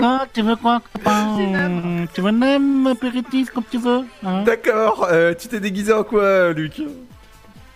Ah, 0.01 0.25
tu 0.33 0.43
veux 0.43 0.55
quoi, 0.57 0.81
copain? 0.93 1.37
Euh, 1.41 2.07
Tu 2.15 2.21
veux 2.21 2.29
un 2.29 2.33
nem 2.33 2.87
apéritif 2.87 3.51
comme 3.51 3.65
tu 3.69 3.79
veux 3.79 4.03
hein? 4.25 4.43
D'accord. 4.45 5.09
euh, 5.11 5.35
tu 5.35 5.49
t'es 5.49 5.59
déguisé 5.61 5.93
en 5.93 6.05
quoi, 6.05 6.53
Luc? 6.53 6.81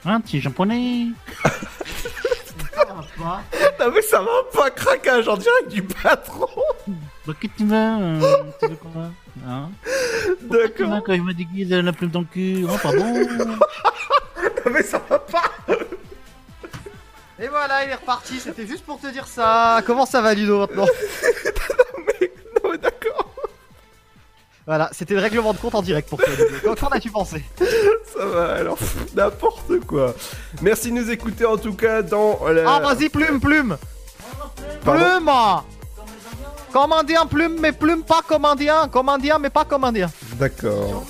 Un 0.05 0.21
petit 0.21 0.41
japonais? 0.41 1.07
Non 3.81 3.91
mais 3.95 4.03
ça 4.03 4.21
va 4.21 4.29
pas 4.53 4.71
craquage 4.71 5.29
en 5.29 5.37
direct 5.37 5.69
du 5.69 5.83
patron. 5.83 6.49
Bah, 7.27 7.33
que 7.39 7.47
tu 7.47 7.65
veux 7.65 7.75
euh, 7.75 8.43
Tu 8.61 8.69
veux 8.69 8.77
quoi 8.77 8.91
hein? 9.47 9.71
Tu 10.41 10.47
D'accord. 10.49 11.03
quand 11.05 11.15
je 11.15 11.21
me 11.21 11.33
déguise 11.33 11.71
la 11.71 11.93
plume 11.93 12.11
dans 12.11 12.21
le 12.21 12.27
cul? 12.27 12.65
Oh, 12.69 12.77
pardon 12.83 13.15
Non 14.65 14.73
mais 14.73 14.83
ça 14.83 15.01
va 15.09 15.19
pas. 15.19 15.43
Et 17.41 17.47
voilà, 17.47 17.85
il 17.85 17.91
est 17.91 17.95
reparti. 17.95 18.41
C'était 18.41 18.67
juste 18.67 18.85
pour 18.85 19.01
te 19.01 19.07
dire 19.09 19.27
ça. 19.27 19.81
Comment 19.87 20.07
ça 20.07 20.21
va, 20.21 20.35
Ludo, 20.35 20.59
maintenant? 20.59 20.87
Voilà, 24.69 24.91
c'était 24.93 25.15
le 25.15 25.21
règlement 25.21 25.55
de 25.55 25.59
compte 25.59 25.75
en 25.75 25.81
direct 25.81 26.11
pour 26.11 26.19
toi. 26.19 26.29
Qu'en- 26.77 26.89
as-tu 26.89 27.11
pensé? 27.11 27.43
Ça 27.59 28.27
va 28.27 28.53
alors 28.53 28.77
n'importe 29.17 29.81
quoi. 29.87 30.15
Merci 30.61 30.91
de 30.93 30.97
nous 30.97 31.11
écouter 31.11 31.47
en 31.47 31.57
tout 31.57 31.73
cas 31.73 32.03
dans 32.03 32.39
la. 32.49 32.71
Ah, 32.71 32.81
vas-y, 32.81 33.09
plume, 33.09 33.41
plume 33.41 33.79
Pardon 34.85 35.03
Plume 35.05 35.31
Comme 36.71 36.93
indien, 36.93 37.25
plume, 37.25 37.57
mais 37.59 37.73
plume 37.73 38.03
pas 38.03 38.21
comme 38.29 38.45
indien. 38.45 38.89
Comme 38.89 39.09
indien, 39.09 39.39
mais 39.39 39.49
pas 39.49 39.65
comme 39.65 39.85
indien. 39.85 40.11
D'accord. 40.35 41.07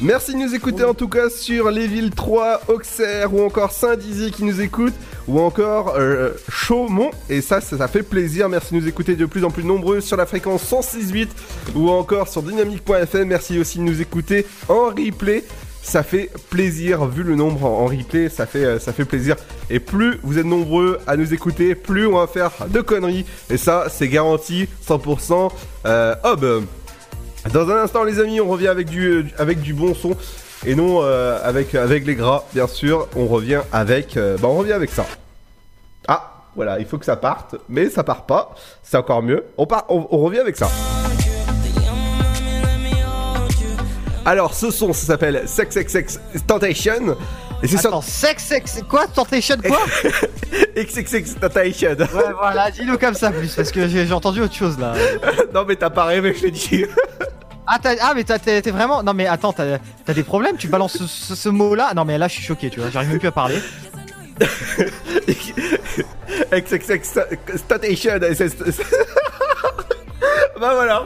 Merci 0.00 0.34
de 0.34 0.38
nous 0.38 0.54
écouter 0.54 0.84
en 0.84 0.94
tout 0.94 1.08
cas 1.08 1.28
sur 1.28 1.72
les 1.72 1.88
villes 1.88 2.10
3, 2.10 2.62
Auxerre 2.68 3.34
ou 3.34 3.42
encore 3.42 3.72
Saint-Dizier 3.72 4.30
qui 4.30 4.44
nous 4.44 4.60
écoutent 4.60 4.94
ou 5.26 5.40
encore 5.40 5.94
euh, 5.96 6.30
Chaumont 6.48 7.10
et 7.28 7.40
ça, 7.40 7.60
ça 7.60 7.88
fait 7.88 8.04
plaisir. 8.04 8.48
Merci 8.48 8.74
de 8.74 8.78
nous 8.78 8.86
écouter 8.86 9.16
de 9.16 9.26
plus 9.26 9.44
en 9.44 9.50
plus 9.50 9.64
nombreux 9.64 10.00
sur 10.00 10.16
la 10.16 10.24
fréquence 10.24 10.70
106.8 10.70 11.26
ou 11.74 11.90
encore 11.90 12.28
sur 12.28 12.42
dynamique.fm. 12.44 13.26
Merci 13.26 13.58
aussi 13.58 13.78
de 13.78 13.82
nous 13.82 14.00
écouter 14.00 14.46
en 14.68 14.86
replay. 14.86 15.42
Ça 15.82 16.04
fait 16.04 16.30
plaisir, 16.48 17.06
vu 17.06 17.24
le 17.24 17.34
nombre 17.34 17.64
en 17.64 17.86
replay, 17.86 18.28
ça 18.28 18.46
fait, 18.46 18.64
euh, 18.64 18.78
ça 18.78 18.92
fait 18.92 19.04
plaisir. 19.04 19.34
Et 19.68 19.80
plus 19.80 20.20
vous 20.22 20.38
êtes 20.38 20.46
nombreux 20.46 20.98
à 21.08 21.16
nous 21.16 21.34
écouter, 21.34 21.74
plus 21.74 22.06
on 22.06 22.18
va 22.18 22.28
faire 22.28 22.52
de 22.68 22.80
conneries. 22.82 23.26
Et 23.50 23.56
ça, 23.56 23.86
c'est 23.90 24.08
garanti, 24.08 24.68
100%. 24.86 25.50
Euh. 25.86 26.14
Dans 27.52 27.68
un 27.70 27.76
instant, 27.82 28.04
les 28.04 28.20
amis, 28.20 28.40
on 28.40 28.48
revient 28.48 28.68
avec 28.68 28.88
du, 28.88 29.26
avec 29.38 29.60
du 29.60 29.74
bon 29.74 29.94
son. 29.94 30.16
Et 30.66 30.74
non 30.74 31.00
euh, 31.02 31.38
avec, 31.44 31.74
avec 31.74 32.04
les 32.04 32.14
gras, 32.14 32.44
bien 32.52 32.66
sûr. 32.66 33.08
On 33.16 33.26
revient 33.26 33.60
avec. 33.72 34.16
euh, 34.16 34.36
bah, 34.40 34.48
on 34.48 34.56
revient 34.58 34.72
avec 34.72 34.90
ça. 34.90 35.06
Ah, 36.08 36.32
voilà, 36.56 36.78
il 36.80 36.86
faut 36.86 36.98
que 36.98 37.04
ça 37.04 37.16
parte. 37.16 37.54
Mais 37.68 37.88
ça 37.90 38.02
part 38.04 38.26
pas. 38.26 38.54
C'est 38.82 38.96
encore 38.96 39.22
mieux. 39.22 39.44
On, 39.56 39.66
part, 39.66 39.84
on, 39.88 40.06
on 40.10 40.18
revient 40.18 40.40
avec 40.40 40.56
ça. 40.56 40.68
Alors, 44.24 44.52
ce 44.52 44.70
son, 44.70 44.92
ça 44.92 45.06
s'appelle 45.06 45.44
Sex 45.46 45.72
Sex 45.72 45.90
Sex 45.92 46.20
Tentation. 46.46 47.16
Et 47.62 47.66
c'est 47.66 47.78
Attends, 47.86 48.02
sex, 48.02 48.44
sex, 48.44 48.82
quoi 48.88 49.06
Tentation, 49.08 49.56
quoi 49.66 49.80
XXX 50.76 51.34
Tentation. 51.40 51.90
Ouais, 51.90 52.32
voilà, 52.38 52.70
dis-le 52.70 52.96
comme 52.98 53.14
ça, 53.14 53.30
plus, 53.32 53.52
parce 53.54 53.72
que 53.72 53.88
j'ai 53.88 54.06
j'ai 54.06 54.12
entendu 54.12 54.40
autre 54.42 54.54
chose, 54.54 54.78
là. 54.78 54.92
non, 55.54 55.64
mais 55.66 55.74
t'as 55.74 55.90
pas 55.90 56.04
rêvé, 56.04 56.34
je 56.34 56.42
l'ai 56.44 56.50
dit. 56.52 56.84
Ah, 57.70 57.78
ah 58.00 58.12
mais 58.16 58.24
t'es 58.24 58.70
vraiment... 58.70 59.02
Non, 59.02 59.12
mais 59.12 59.26
attends, 59.26 59.52
t'as 59.52 59.78
des 60.14 60.22
problèmes? 60.22 60.56
Tu 60.56 60.68
balances 60.68 60.96
ce, 60.96 61.34
ce- 61.34 61.48
mot-là? 61.50 61.92
Non, 61.94 62.04
mais 62.06 62.16
là, 62.16 62.26
je 62.26 62.32
suis 62.34 62.42
choqué, 62.42 62.70
tu 62.70 62.80
vois, 62.80 62.88
j'arrive 62.90 63.10
même 63.10 63.18
plus 63.18 63.28
à 63.28 63.32
parler. 63.32 63.58
XXX 66.52 67.18
Tentation. 67.68 68.16
et 68.22 68.34
c'est- 68.34 68.48
c'est- 68.48 68.82
bah 70.60 70.72
voilà. 70.74 71.04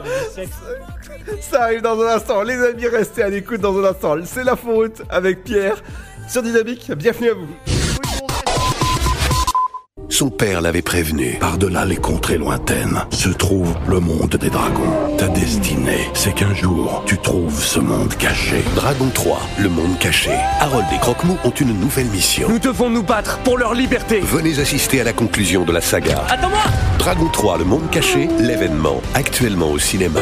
Ça 1.41 1.63
arrive 1.63 1.81
dans 1.81 1.99
un 2.01 2.15
instant. 2.15 2.43
Les 2.43 2.55
amis, 2.61 2.87
restez 2.87 3.23
à 3.23 3.29
l'écoute 3.29 3.59
dans 3.61 3.77
un 3.79 3.83
instant. 3.89 4.15
C'est 4.23 4.43
la 4.43 4.55
faute 4.55 5.01
avec 5.09 5.43
Pierre 5.43 5.75
sur 6.29 6.41
Dynamique. 6.43 6.91
Bienvenue 6.95 7.29
à 7.29 7.33
vous. 7.33 7.82
Son 10.09 10.29
père 10.29 10.61
l'avait 10.61 10.81
prévenu. 10.81 11.37
Par-delà 11.39 11.85
les 11.85 11.95
contrées 11.95 12.37
lointaines 12.37 13.03
se 13.09 13.29
trouve 13.29 13.75
le 13.87 13.99
monde 13.99 14.35
des 14.35 14.49
dragons. 14.49 15.17
Ta 15.17 15.27
destinée, 15.27 16.09
c'est 16.13 16.33
qu'un 16.33 16.53
jour, 16.53 17.03
tu 17.05 17.17
trouves 17.17 17.63
ce 17.63 17.79
monde 17.79 18.13
caché. 18.15 18.63
Dragon 18.75 19.09
3, 19.13 19.39
le 19.59 19.69
monde 19.69 19.97
caché. 19.99 20.31
Harold 20.59 20.85
et 20.93 20.99
Croque-Mou 20.99 21.37
ont 21.43 21.49
une 21.51 21.79
nouvelle 21.79 22.07
mission. 22.07 22.47
Nous 22.49 22.59
devons 22.59 22.89
nous 22.89 23.03
battre 23.03 23.39
pour 23.39 23.57
leur 23.57 23.73
liberté. 23.73 24.19
Venez 24.21 24.59
assister 24.59 25.01
à 25.01 25.03
la 25.03 25.13
conclusion 25.13 25.65
de 25.65 25.71
la 25.71 25.81
saga. 25.81 26.23
Attends-moi 26.29 26.63
Dragon 26.99 27.27
3, 27.31 27.57
le 27.57 27.65
monde 27.65 27.89
caché, 27.91 28.27
l'événement, 28.39 29.01
actuellement 29.13 29.71
au 29.71 29.79
cinéma. 29.79 30.21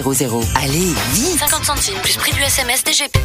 61000. 0.01 0.43
Allez, 0.55 0.93
vite 1.13 1.39
50 1.39 1.65
centimes 1.65 1.99
plus 2.01 2.17
prix 2.17 2.33
du 2.33 2.41
SMS 2.41 2.83
DGP. 2.83 3.17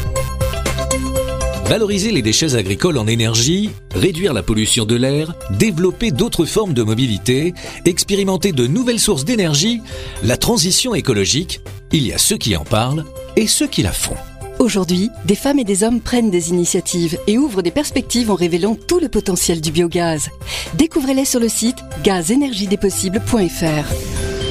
Valoriser 1.65 2.11
les 2.11 2.21
déchets 2.21 2.55
agricoles 2.55 2.97
en 2.97 3.07
énergie, 3.07 3.71
réduire 3.93 4.33
la 4.33 4.41
pollution 4.41 4.85
de 4.85 4.95
l'air, 4.95 5.33
développer 5.49 6.11
d'autres 6.11 6.45
formes 6.45 6.73
de 6.73 6.81
mobilité, 6.81 7.53
expérimenter 7.83 8.53
de 8.53 8.67
nouvelles 8.67 9.01
sources 9.01 9.25
d'énergie, 9.25 9.81
la 10.23 10.37
transition 10.37 10.95
écologique, 10.95 11.59
il 11.91 12.07
y 12.07 12.13
a 12.13 12.17
ceux 12.17 12.37
qui 12.37 12.55
en 12.55 12.63
parlent 12.63 13.03
et 13.35 13.47
ceux 13.47 13.67
qui 13.67 13.83
la 13.83 13.91
font. 13.91 14.15
Aujourd'hui, 14.59 15.09
des 15.25 15.35
femmes 15.35 15.59
et 15.59 15.65
des 15.65 15.83
hommes 15.83 15.99
prennent 15.99 16.31
des 16.31 16.49
initiatives 16.49 17.19
et 17.27 17.37
ouvrent 17.37 17.61
des 17.61 17.71
perspectives 17.71 18.31
en 18.31 18.35
révélant 18.35 18.75
tout 18.75 18.99
le 18.99 19.09
potentiel 19.09 19.59
du 19.59 19.71
biogaz. 19.71 20.29
Découvrez-les 20.75 21.25
sur 21.25 21.41
le 21.41 21.49
site 21.49 21.79
gazenergiedespossibles.fr. 22.03 24.36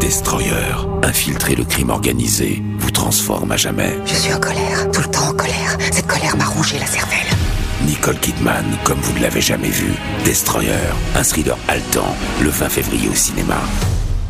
Destroyer, 0.00 0.54
infiltrer 1.02 1.54
le 1.54 1.64
crime 1.64 1.90
organisé, 1.90 2.62
vous 2.78 2.90
transforme 2.90 3.52
à 3.52 3.56
jamais. 3.56 3.98
Je 4.06 4.14
suis 4.14 4.32
en 4.32 4.40
colère, 4.40 4.90
tout 4.92 5.02
le 5.02 5.10
temps 5.10 5.28
en 5.28 5.34
colère. 5.34 5.76
Cette 5.92 6.06
colère 6.06 6.36
m'a 6.36 6.46
rongé 6.46 6.78
la 6.78 6.86
cervelle. 6.86 7.18
Nicole 7.86 8.18
Kidman, 8.18 8.64
comme 8.84 8.98
vous 9.00 9.12
ne 9.12 9.22
l'avez 9.22 9.40
jamais 9.40 9.68
vu. 9.68 9.92
Destroyer, 10.24 10.72
un 11.14 11.22
thriller 11.22 11.56
haletant, 11.68 12.16
le 12.42 12.50
20 12.50 12.68
février 12.68 13.08
au 13.08 13.14
cinéma. 13.14 13.60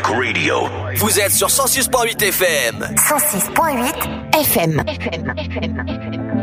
Radio. 0.00 0.68
Vous 0.96 1.20
êtes 1.20 1.32
sur 1.32 1.48
106.8 1.48 2.22
FM. 2.22 2.94
106.8 2.96 4.40
FM. 4.40 4.82
Te 4.84 6.41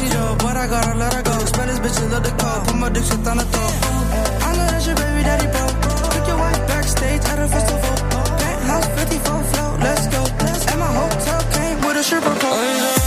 You, 0.00 0.08
Joe, 0.10 0.36
but 0.40 0.56
I 0.56 0.66
gotta 0.66 0.98
let 0.98 1.14
her 1.14 1.22
go. 1.22 1.38
Spanish 1.46 1.78
bitches 1.78 2.10
love 2.10 2.24
the 2.24 2.30
call, 2.30 2.64
put 2.64 2.76
my 2.76 2.88
dick 2.88 3.04
shit 3.04 3.26
on 3.26 3.36
the 3.36 3.44
throat. 3.44 3.74
I 4.42 4.50
know 4.56 4.66
that's 4.66 4.86
your 4.86 4.96
baby 4.96 5.22
daddy, 5.22 5.46
bro. 5.46 5.64
Took 6.10 6.26
your 6.26 6.38
wife 6.38 6.66
backstage 6.66 7.24
at 7.24 7.38
a 7.38 7.46
festival. 7.46 7.94
Penthouse 8.40 8.88
54 8.98 9.42
float, 9.44 9.80
let's 9.80 10.06
go. 10.08 10.22
And 10.72 10.80
my 10.80 10.90
hotel 10.98 11.40
came 11.52 11.78
with 11.86 11.96
a 11.96 12.02
stripper 12.02 12.34
pole. 12.40 13.03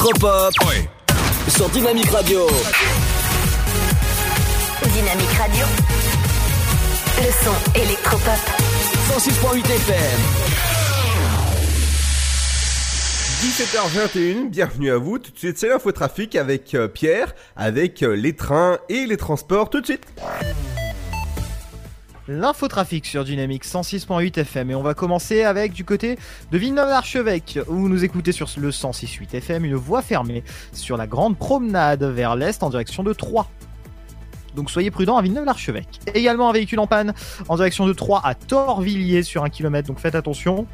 Le 0.00 0.06
son 0.06 0.16
électropop 0.16 0.54
sur 1.48 1.68
Dynamique 1.68 2.10
Radio. 2.10 2.46
Dynamique 4.82 5.32
Radio. 5.38 5.66
Le 7.18 7.30
son 7.44 7.78
électropop. 7.78 8.32
106.8 9.10 9.58
FM. 9.58 10.20
17h21, 13.40 14.48
bienvenue 14.50 14.90
à 14.90 14.96
vous. 14.96 15.18
Tout 15.18 15.32
de 15.32 15.38
suite, 15.38 15.58
c'est 15.58 15.68
l'infotrafic 15.68 16.36
avec 16.36 16.74
euh, 16.74 16.88
Pierre, 16.88 17.34
avec 17.56 18.02
euh, 18.02 18.14
les 18.14 18.34
trains 18.34 18.78
et 18.88 19.06
les 19.06 19.16
transports. 19.16 19.70
Tout 19.70 19.80
de 19.80 19.86
suite. 19.86 20.04
L'infotrafic 22.32 23.06
sur 23.06 23.24
Dynamique 23.24 23.64
106.8 23.64 24.38
FM 24.38 24.70
et 24.70 24.76
on 24.76 24.82
va 24.82 24.94
commencer 24.94 25.42
avec 25.42 25.72
du 25.72 25.84
côté 25.84 26.16
de 26.52 26.58
Villeneuve-l'Archevêque 26.58 27.58
où 27.66 27.74
vous 27.74 27.88
nous 27.88 28.04
écoutez 28.04 28.30
sur 28.30 28.48
le 28.56 28.70
106.8 28.70 29.34
FM 29.34 29.64
une 29.64 29.74
voie 29.74 30.00
fermée 30.00 30.44
sur 30.72 30.96
la 30.96 31.08
grande 31.08 31.36
promenade 31.36 32.04
vers 32.04 32.36
l'est 32.36 32.62
en 32.62 32.70
direction 32.70 33.02
de 33.02 33.12
Troyes. 33.12 33.48
Donc 34.54 34.70
soyez 34.70 34.92
prudents 34.92 35.16
à 35.16 35.22
Villeneuve-l'Archevêque. 35.22 35.98
Également 36.14 36.48
un 36.48 36.52
véhicule 36.52 36.78
en 36.78 36.86
panne 36.86 37.14
en 37.48 37.56
direction 37.56 37.84
de 37.84 37.92
Troyes 37.92 38.20
à 38.22 38.36
Torvilliers 38.36 39.24
sur 39.24 39.42
un 39.42 39.48
kilomètre, 39.48 39.88
donc 39.88 39.98
faites 39.98 40.14
attention 40.14 40.68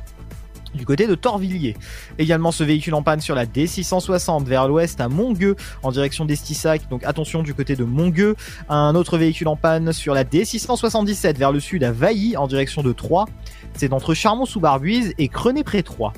côté 0.86 1.06
de 1.06 1.14
Torvilliers. 1.14 1.76
Également 2.18 2.50
ce 2.50 2.64
véhicule 2.64 2.94
en 2.94 3.02
panne 3.02 3.20
sur 3.20 3.34
la 3.34 3.44
D660 3.44 4.44
vers 4.44 4.66
l'ouest 4.66 5.00
à 5.00 5.08
Mongueux 5.08 5.56
en 5.82 5.92
direction 5.92 6.24
d'Estissac. 6.24 6.88
Donc 6.88 7.04
attention 7.04 7.42
du 7.42 7.52
côté 7.52 7.76
de 7.76 7.84
Mongueux. 7.84 8.36
Un 8.70 8.94
autre 8.94 9.18
véhicule 9.18 9.48
en 9.48 9.56
panne 9.56 9.92
sur 9.92 10.14
la 10.14 10.24
D677 10.24 11.36
vers 11.36 11.52
le 11.52 11.60
sud 11.60 11.84
à 11.84 11.92
Vailly 11.92 12.38
en 12.38 12.46
direction 12.46 12.82
de 12.82 12.92
Troyes. 12.92 13.26
C'est 13.74 13.92
entre 13.92 14.14
Charmont-sous-Barbuise 14.14 15.12
et 15.18 15.28
Crenay-près-Troyes. 15.28 16.14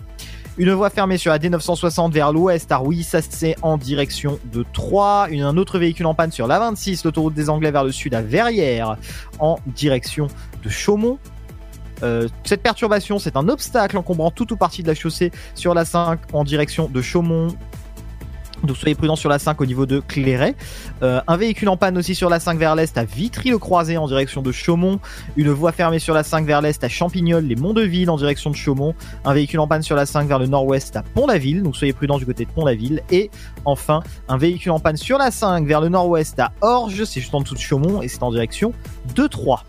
Une 0.58 0.72
voie 0.72 0.90
fermée 0.90 1.18
sur 1.18 1.30
la 1.30 1.38
D960 1.38 2.10
vers 2.10 2.32
l'ouest 2.32 2.72
à 2.72 2.78
Rouilly-Sassé 2.78 3.54
en 3.62 3.78
direction 3.78 4.40
de 4.52 4.64
Troyes. 4.72 5.28
Un 5.30 5.56
autre 5.56 5.78
véhicule 5.78 6.06
en 6.06 6.14
panne 6.14 6.32
sur 6.32 6.48
la 6.48 6.58
26, 6.58 7.04
l'autoroute 7.04 7.34
des 7.34 7.48
Anglais 7.48 7.70
vers 7.70 7.84
le 7.84 7.92
sud 7.92 8.12
à 8.12 8.22
Verrières 8.22 8.96
en 9.38 9.60
direction 9.66 10.26
de 10.64 10.68
Chaumont. 10.68 11.18
Euh, 12.02 12.28
cette 12.44 12.62
perturbation, 12.62 13.18
c'est 13.18 13.36
un 13.36 13.48
obstacle 13.48 13.96
encombrant 13.96 14.30
toute 14.30 14.52
ou 14.52 14.56
partie 14.56 14.82
de 14.82 14.88
la 14.88 14.94
chaussée 14.94 15.30
sur 15.54 15.74
la 15.74 15.84
5 15.84 16.20
en 16.32 16.44
direction 16.44 16.88
de 16.88 17.02
Chaumont. 17.02 17.48
Donc 18.64 18.76
soyez 18.76 18.94
prudents 18.94 19.16
sur 19.16 19.28
la 19.28 19.38
5 19.38 19.60
au 19.60 19.66
niveau 19.66 19.86
de 19.86 20.00
Clairet. 20.00 20.54
Euh, 21.02 21.20
un 21.26 21.36
véhicule 21.36 21.68
en 21.68 21.76
panne 21.76 21.96
aussi 21.96 22.14
sur 22.14 22.28
la 22.28 22.40
5 22.40 22.58
vers 22.58 22.74
l'est 22.74 22.96
à 22.98 23.04
Vitry-le-Croisé 23.04 23.96
en 23.96 24.08
direction 24.08 24.42
de 24.42 24.50
Chaumont. 24.50 24.98
Une 25.36 25.50
voie 25.50 25.72
fermée 25.72 25.98
sur 25.98 26.14
la 26.14 26.22
5 26.22 26.46
vers 26.46 26.60
l'est 26.60 26.82
à 26.82 26.88
Champignol, 26.88 27.44
les 27.44 27.56
Monts-de-Ville 27.56 28.10
en 28.10 28.16
direction 28.16 28.50
de 28.50 28.56
Chaumont. 28.56 28.94
Un 29.24 29.34
véhicule 29.34 29.60
en 29.60 29.68
panne 29.68 29.82
sur 29.82 29.96
la 29.96 30.06
5 30.06 30.26
vers 30.26 30.38
le 30.38 30.46
nord-ouest 30.46 30.96
à 30.96 31.02
Pont-la-Ville. 31.02 31.62
Donc 31.62 31.76
soyez 31.76 31.92
prudents 31.92 32.18
du 32.18 32.26
côté 32.26 32.44
de 32.44 32.50
Pont-la-Ville. 32.50 33.02
Et 33.10 33.30
enfin, 33.64 34.02
un 34.28 34.36
véhicule 34.36 34.72
en 34.72 34.80
panne 34.80 34.96
sur 34.96 35.18
la 35.18 35.30
5 35.30 35.66
vers 35.66 35.80
le 35.80 35.88
nord-ouest 35.88 36.38
à 36.40 36.52
Orge. 36.60 37.04
C'est 37.04 37.20
juste 37.20 37.34
en 37.34 37.40
dessous 37.40 37.54
de 37.54 37.60
Chaumont 37.60 38.02
et 38.02 38.08
c'est 38.08 38.22
en 38.22 38.32
direction 38.32 38.72
de 39.14 39.26
Troyes. 39.26 39.62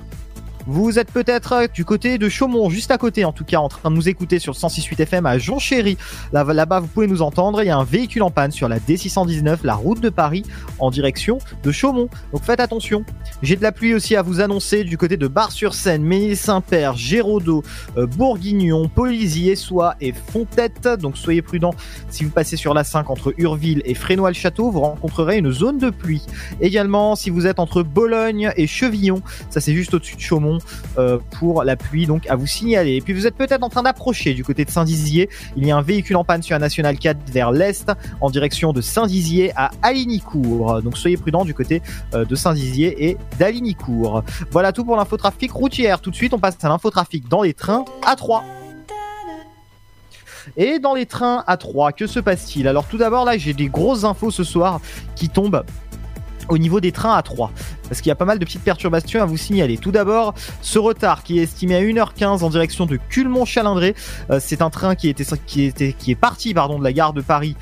Vous 0.72 1.00
êtes 1.00 1.12
peut-être 1.12 1.54
euh, 1.54 1.68
du 1.74 1.84
côté 1.84 2.20
de 2.20 2.30
Chaumont, 2.30 2.70
juste 2.70 2.92
à 2.92 3.00
côté 3.00 3.26
en 3.26 3.32
tout 3.32 3.44
cas, 3.44 3.58
en 3.58 3.70
train 3.70 3.90
de 3.90 3.96
nous 3.96 4.08
écouter 4.08 4.38
sur 4.38 4.54
le 4.54 4.58
106.8 4.58 5.02
FM 5.02 5.26
à 5.26 5.40
Jonchery. 5.40 5.98
Là- 6.32 6.44
Là-bas, 6.44 6.80
vous 6.80 6.86
pouvez 6.88 7.08
nous 7.08 7.24
entendre. 7.24 7.64
Il 7.64 7.68
y 7.68 7.70
a 7.72 7.78
un 7.78 7.84
véhicule 7.84 8.22
en 8.22 8.30
panne 8.30 8.52
sur 8.52 8.70
la 8.70 8.78
D619, 8.80 9.60
la 9.64 9.74
route 9.74 10.00
de 10.00 10.10
Paris, 10.10 10.44
en 10.78 10.92
direction 10.92 11.40
de 11.64 11.72
Chaumont. 11.72 12.08
Donc 12.32 12.44
faites 12.44 12.60
attention. 12.60 13.04
J'ai 13.42 13.56
de 13.56 13.64
la 13.64 13.72
pluie 13.72 13.96
aussi 13.96 14.16
à 14.16 14.22
vous 14.22 14.42
annoncer 14.42 14.84
du 14.84 14.96
côté 14.98 15.18
de 15.18 15.28
Bar-sur-Seine, 15.28 16.04
Ménil-Saint-Père, 16.04 16.96
Géraudot, 16.96 17.64
euh, 17.98 18.06
Bourguignon, 18.06 18.88
Polizy, 18.90 19.50
Essois 19.50 19.96
et 20.02 20.14
Fontette. 20.14 20.88
Donc 21.02 21.18
soyez 21.18 21.42
prudents 21.42 21.74
si 22.10 22.24
vous 22.24 22.30
passez 22.30 22.58
sur 22.58 22.76
la 22.76 22.84
5 22.84 23.10
entre 23.10 23.34
Urville 23.40 23.82
et 23.86 23.96
Frénois-le-Château, 23.96 24.70
vous 24.70 24.82
rencontrerez 24.82 25.38
une 25.40 25.52
zone 25.52 25.80
de 25.80 25.90
pluie. 25.90 26.22
Également, 26.62 27.16
si 27.16 27.32
vous 27.32 27.48
êtes 27.48 27.58
entre 27.60 27.82
Bologne 27.82 28.52
et 28.56 28.68
Chevillon, 28.68 29.22
ça 29.50 29.62
c'est 29.62 29.74
juste 29.74 29.94
au-dessus 29.96 30.16
de 30.16 30.22
Chaumont, 30.22 30.59
euh, 30.98 31.18
pour 31.32 31.64
la 31.64 31.76
pluie, 31.76 32.06
donc 32.06 32.28
à 32.28 32.36
vous 32.36 32.48
signaler. 32.48 32.96
Et 32.96 33.02
puis 33.02 33.14
vous 33.14 33.28
êtes 33.28 33.36
peut-être 33.36 33.64
en 33.64 33.70
train 33.70 33.84
d'approcher 33.84 34.34
du 34.34 34.44
côté 34.44 34.66
de 34.66 34.72
Saint-Dizier. 34.72 35.30
Il 35.56 35.66
y 35.66 35.72
a 35.72 35.78
un 35.78 35.82
véhicule 35.82 36.16
en 36.16 36.24
panne 36.24 36.42
sur 36.42 36.56
la 36.56 36.60
Nationale 36.60 36.98
4 36.98 37.18
vers 37.32 37.52
l'est, 37.52 37.92
en 38.22 38.30
direction 38.30 38.74
de 38.74 38.82
Saint-Dizier 38.82 39.52
à 39.56 39.72
Alinicourt. 39.82 40.82
Donc 40.82 40.98
soyez 40.98 41.18
prudents 41.18 41.46
du 41.46 41.54
côté 41.54 41.82
euh, 42.14 42.26
de 42.26 42.36
Saint-Dizier 42.36 43.10
et 43.10 43.18
d'Alinicourt. 43.38 44.24
Voilà 44.52 44.72
tout 44.72 44.86
pour 44.86 44.96
l'infotrafic 44.96 45.52
routière. 45.52 46.02
Tout 46.02 46.12
de 46.12 46.16
suite, 46.16 46.34
on 46.34 46.40
passe 46.40 46.58
à 46.62 46.70
l'infotrafic 46.70 47.28
dans 47.28 47.42
les 47.42 47.54
trains 47.54 47.86
à 48.06 48.16
3. 48.16 48.44
Et 50.58 50.80
dans 50.80 50.94
les 50.94 51.06
trains 51.06 51.44
à 51.48 51.58
3, 51.58 51.92
que 51.92 52.08
se 52.08 52.20
passe-t-il? 52.20 52.68
Alors 52.68 52.86
tout 52.86 52.98
d'abord 52.98 53.26
là, 53.26 53.38
j'ai 53.38 53.54
des 53.54 53.68
grosses 53.68 54.04
infos 54.04 54.32
ce 54.32 54.44
soir 54.44 54.82
qui 55.16 55.30
tombent 55.30 55.64
au 56.50 56.58
niveau 56.58 56.80
des 56.80 56.92
trains 56.92 57.16
à 57.16 57.22
3 57.22 57.52
parce 57.88 58.02
qu'il 58.02 58.10
y 58.10 58.12
a 58.12 58.16
pas 58.16 58.26
mal 58.26 58.40
de 58.40 58.46
petites 58.46 58.64
perturbations 58.64 59.22
à 59.22 59.26
vous 59.26 59.38
signaler. 59.38 59.78
Tout 59.78 59.92
d'abord, 59.92 60.34
ce 60.62 60.78
retard 60.78 61.24
qui 61.24 61.40
est 61.40 61.44
estimé 61.44 61.76
à 61.76 61.82
1h15 61.82 62.44
en 62.44 62.50
direction 62.50 62.86
de 62.86 62.98
Culmont-Chalindré, 63.10 63.96
Euh, 64.30 64.40
c'est 64.42 64.62
un 64.62 64.70
train 64.70 64.96
qui 64.96 65.10
était 65.10 65.26
qui 65.46 66.12
est 66.12 66.16
parti 66.16 66.54
pardon 66.54 66.80
de 66.80 66.84
la 66.84 66.94
gare 66.94 67.14
de 67.14 67.22
Paris 67.22 67.56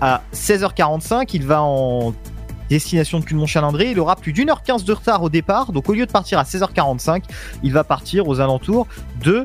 à 0.00 0.22
16h45, 0.34 1.28
il 1.32 1.46
va 1.46 1.62
en 1.62 2.12
destination 2.68 3.20
de 3.20 3.24
Culmont-Chalindré, 3.24 3.90
il 3.90 4.00
aura 4.00 4.16
plus 4.16 4.32
d'une 4.32 4.50
heure 4.50 4.62
15 4.62 4.84
de 4.84 4.92
retard 4.92 5.22
au 5.22 5.28
départ, 5.28 5.72
donc 5.72 5.88
au 5.88 5.92
lieu 5.92 6.06
de 6.06 6.10
partir 6.10 6.38
à 6.38 6.44
16h45, 6.44 7.24
il 7.62 7.72
va 7.72 7.84
partir 7.84 8.26
aux 8.28 8.40
alentours 8.40 8.86
de 9.22 9.44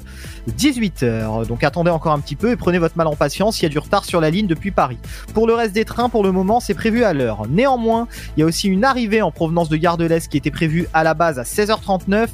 18h. 0.51 1.47
Donc 1.47 1.63
attendez 1.63 1.91
encore 1.91 2.13
un 2.13 2.19
petit 2.19 2.36
peu 2.36 2.51
et 2.51 2.55
prenez 2.55 2.79
votre 2.79 2.97
mal 2.97 3.07
en 3.07 3.15
patience, 3.15 3.60
il 3.62 3.63
y 3.63 3.65
a 3.65 3.69
du 3.69 3.79
retard 3.79 4.05
sur 4.05 4.21
la 4.21 4.29
ligne 4.29 4.47
depuis 4.47 4.71
Paris. 4.71 4.97
Pour 5.33 5.47
le 5.47 5.53
reste 5.53 5.73
des 5.73 5.86
trains, 5.86 6.10
pour 6.10 6.23
le 6.23 6.31
moment, 6.31 6.60
c'est 6.60 6.73
prévu 6.73 7.03
à 7.03 7.13
l'heure. 7.13 7.47
Néanmoins, 7.49 8.07
il 8.36 8.41
y 8.41 8.43
a 8.43 8.45
aussi 8.45 8.67
une 8.67 8.83
arrivée 8.83 9.21
en 9.21 9.31
provenance 9.31 9.69
de 9.69 9.77
Gare 9.77 9.97
de 9.97 10.05
l'Est 10.05 10.27
qui 10.27 10.38
était 10.38 10.51
prévue 10.51 10.88
à 10.93 11.03
la 11.03 11.13
base 11.13 11.39
à 11.39 11.43
16h39 11.43 12.27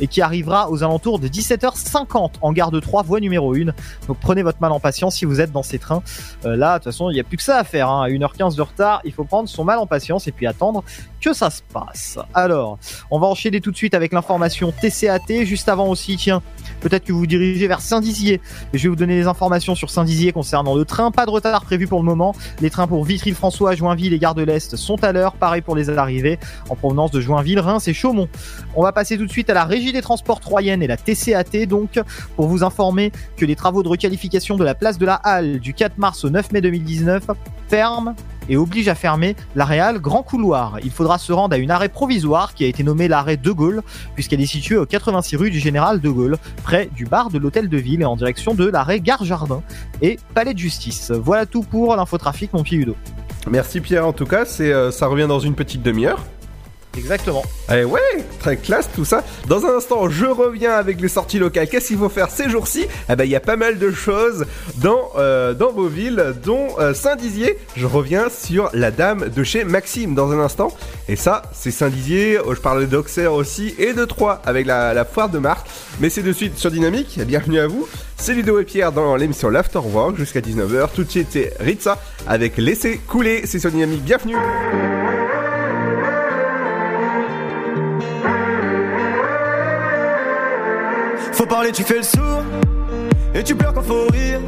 et 0.00 0.06
qui 0.06 0.20
arrivera 0.20 0.70
aux 0.70 0.82
alentours 0.82 1.18
de 1.18 1.28
17h50 1.28 2.32
en 2.40 2.52
gare 2.52 2.70
de 2.70 2.80
3, 2.80 3.02
voie 3.02 3.20
numéro 3.20 3.54
1. 3.54 3.66
Donc 4.08 4.18
prenez 4.20 4.42
votre 4.42 4.60
mal 4.60 4.72
en 4.72 4.80
patience 4.80 5.16
si 5.16 5.24
vous 5.24 5.40
êtes 5.40 5.52
dans 5.52 5.62
ces 5.62 5.78
trains. 5.78 6.02
Euh, 6.44 6.56
là, 6.56 6.74
de 6.74 6.84
toute 6.84 6.92
façon, 6.92 7.10
il 7.10 7.14
n'y 7.14 7.20
a 7.20 7.24
plus 7.24 7.36
que 7.36 7.42
ça 7.42 7.58
à 7.58 7.64
faire. 7.64 7.88
Hein. 7.88 8.02
À 8.02 8.08
1h15 8.08 8.56
de 8.56 8.62
retard, 8.62 9.00
il 9.04 9.12
faut 9.12 9.24
prendre 9.24 9.48
son 9.48 9.64
mal 9.64 9.78
en 9.78 9.86
patience 9.86 10.26
et 10.26 10.32
puis 10.32 10.46
attendre 10.46 10.84
que 11.20 11.32
ça 11.32 11.50
se 11.50 11.62
passe. 11.72 12.18
Alors, 12.34 12.78
on 13.10 13.18
va 13.18 13.26
enchaîner 13.26 13.60
tout 13.60 13.70
de 13.70 13.76
suite 13.76 13.94
avec 13.94 14.12
l'information 14.12 14.72
TCAT. 14.72 15.44
Juste 15.44 15.68
avant 15.68 15.88
aussi, 15.88 16.16
tiens, 16.16 16.42
peut-être 16.80 17.04
que 17.04 17.12
vous 17.12 17.20
vous 17.20 17.26
dirigez 17.26 17.68
vers 17.68 17.80
Saint-Dizier. 17.80 18.40
Je 18.72 18.82
vais 18.82 18.88
vous 18.88 18.96
donner 18.96 19.16
des 19.16 19.26
informations 19.26 19.74
sur 19.74 19.90
Saint-Dizier 19.90 20.32
concernant 20.32 20.74
le 20.74 20.84
train. 20.84 21.10
Pas 21.10 21.26
de 21.26 21.30
retard 21.30 21.64
prévu 21.64 21.86
pour 21.86 22.00
le 22.00 22.04
moment. 22.04 22.34
Les 22.60 22.70
trains 22.70 22.86
pour 22.86 23.04
Vitry-le-François, 23.04 23.74
Joinville 23.74 24.12
et 24.12 24.18
Gare 24.18 24.34
de 24.34 24.42
l'Est 24.42 24.76
sont 24.76 25.02
à 25.04 25.12
l'heure. 25.12 25.34
Pareil 25.34 25.62
pour 25.62 25.76
les 25.76 25.90
arrivées 25.90 26.38
en 26.68 26.76
provenance 26.76 27.10
de 27.10 27.20
Joinville, 27.20 27.60
Reims 27.60 27.86
et 27.88 27.94
Chaumont. 27.94 28.28
On 28.74 28.82
va 28.82 28.92
passer 28.92 29.18
tout 29.18 29.26
de 29.26 29.30
suite 29.30 29.50
à 29.50 29.54
la 29.54 29.64
Régie 29.64 29.92
des 29.92 30.02
Transports 30.02 30.40
Troyenne 30.40 30.82
et 30.82 30.86
la 30.86 30.96
TCAT, 30.96 31.66
donc, 31.66 32.00
pour 32.36 32.46
vous 32.46 32.64
informer 32.64 33.12
que 33.36 33.44
les 33.44 33.56
travaux 33.56 33.82
de 33.82 33.88
requalification 33.88 34.56
de 34.56 34.64
la 34.64 34.74
place 34.74 34.98
de 34.98 35.06
la 35.06 35.14
Halle 35.14 35.60
du 35.60 35.74
4 35.74 35.98
mars 35.98 36.24
au 36.24 36.30
9 36.30 36.52
mai 36.52 36.60
2019 36.60 37.26
ferment 37.68 38.14
et 38.48 38.56
oblige 38.56 38.88
à 38.88 38.94
fermer 38.94 39.36
l'aréal 39.54 39.98
Grand 39.98 40.22
Couloir. 40.22 40.78
Il 40.82 40.90
faudra 40.90 41.18
se 41.18 41.32
rendre 41.32 41.54
à 41.54 41.58
une 41.58 41.70
arrêt 41.70 41.88
provisoire 41.88 42.54
qui 42.54 42.64
a 42.64 42.66
été 42.66 42.82
nommée 42.82 43.08
l'arrêt 43.08 43.36
De 43.36 43.50
Gaulle, 43.50 43.82
puisqu'elle 44.14 44.40
est 44.40 44.46
située 44.46 44.76
au 44.76 44.86
86 44.86 45.36
rue 45.36 45.50
du 45.50 45.58
Général 45.58 46.00
De 46.00 46.08
Gaulle, 46.08 46.36
près 46.62 46.88
du 46.94 47.04
bar 47.04 47.30
de 47.30 47.38
l'Hôtel 47.38 47.68
de 47.68 47.76
Ville 47.76 48.02
et 48.02 48.06
en 48.06 48.16
direction 48.16 48.54
de 48.54 48.66
l'arrêt 48.66 49.00
Gare 49.00 49.24
Jardin 49.24 49.62
et 50.02 50.18
Palais 50.34 50.54
de 50.54 50.58
Justice. 50.58 51.10
Voilà 51.10 51.46
tout 51.46 51.62
pour 51.62 51.94
l'infotrafic, 51.96 52.52
mon 52.52 52.62
pied 52.62 52.78
Udo. 52.78 52.96
Merci 53.48 53.80
Pierre, 53.80 54.06
en 54.06 54.12
tout 54.12 54.26
cas, 54.26 54.44
euh, 54.60 54.90
ça 54.90 55.06
revient 55.06 55.26
dans 55.26 55.40
une 55.40 55.54
petite 55.54 55.82
demi-heure. 55.82 56.24
Exactement. 56.96 57.44
Eh 57.72 57.84
ouais, 57.84 58.00
très 58.40 58.56
classe 58.56 58.88
tout 58.94 59.04
ça. 59.04 59.24
Dans 59.46 59.64
un 59.64 59.76
instant, 59.76 60.08
je 60.10 60.26
reviens 60.26 60.72
avec 60.72 61.00
les 61.00 61.08
sorties 61.08 61.38
locales. 61.38 61.68
Qu'est-ce 61.68 61.88
qu'il 61.88 61.98
faut 61.98 62.08
faire 62.08 62.30
ces 62.30 62.50
jours-ci? 62.50 62.86
Eh 63.08 63.16
ben, 63.16 63.24
il 63.24 63.30
y 63.30 63.36
a 63.36 63.40
pas 63.40 63.56
mal 63.56 63.78
de 63.78 63.90
choses 63.92 64.44
dans 64.76 65.10
euh, 65.16 65.54
dans 65.54 65.72
vos 65.72 65.86
villes, 65.86 66.34
dont 66.44 66.68
euh, 66.78 66.92
Saint-Dizier. 66.92 67.58
Je 67.76 67.86
reviens 67.86 68.28
sur 68.28 68.70
la 68.72 68.90
dame 68.90 69.28
de 69.28 69.44
chez 69.44 69.62
Maxime 69.64 70.14
dans 70.14 70.32
un 70.32 70.40
instant. 70.40 70.72
Et 71.08 71.16
ça, 71.16 71.42
c'est 71.52 71.70
Saint-Dizier. 71.70 72.38
Oh, 72.44 72.54
Je 72.54 72.60
parlais 72.60 72.86
d'Auxerre 72.86 73.34
aussi 73.34 73.74
et 73.78 73.92
de 73.92 74.04
Troyes 74.04 74.42
avec 74.44 74.66
la, 74.66 74.92
la 74.92 75.04
foire 75.04 75.28
de 75.28 75.38
Marc. 75.38 75.68
Mais 76.00 76.10
c'est 76.10 76.22
de 76.22 76.32
suite 76.32 76.58
sur 76.58 76.70
Dynamique. 76.70 77.20
Bienvenue 77.24 77.60
à 77.60 77.66
vous. 77.68 77.88
C'est 78.16 78.34
Ludo 78.34 78.58
et 78.58 78.64
Pierre 78.64 78.92
dans 78.92 79.16
l'émission 79.16 79.48
l'Afterwork 79.48 80.16
jusqu'à 80.16 80.40
19h. 80.40 80.88
Tout 80.94 81.04
de 81.04 81.10
suite, 81.10 81.28
c'est 81.30 81.54
Ritza 81.60 81.98
avec 82.26 82.56
Laissez 82.58 82.98
couler. 82.98 83.42
C'est 83.46 83.60
sur 83.60 83.70
Dynamique. 83.70 84.02
Bienvenue. 84.04 84.36
Parler, 91.50 91.72
tu 91.72 91.82
fais 91.82 91.98
le 91.98 92.04
sourd. 92.04 92.42
Et 93.34 93.42
tu 93.42 93.54
pleures 93.54 93.74
quand 93.74 93.82
faut 93.82 94.06
rire. 94.12 94.40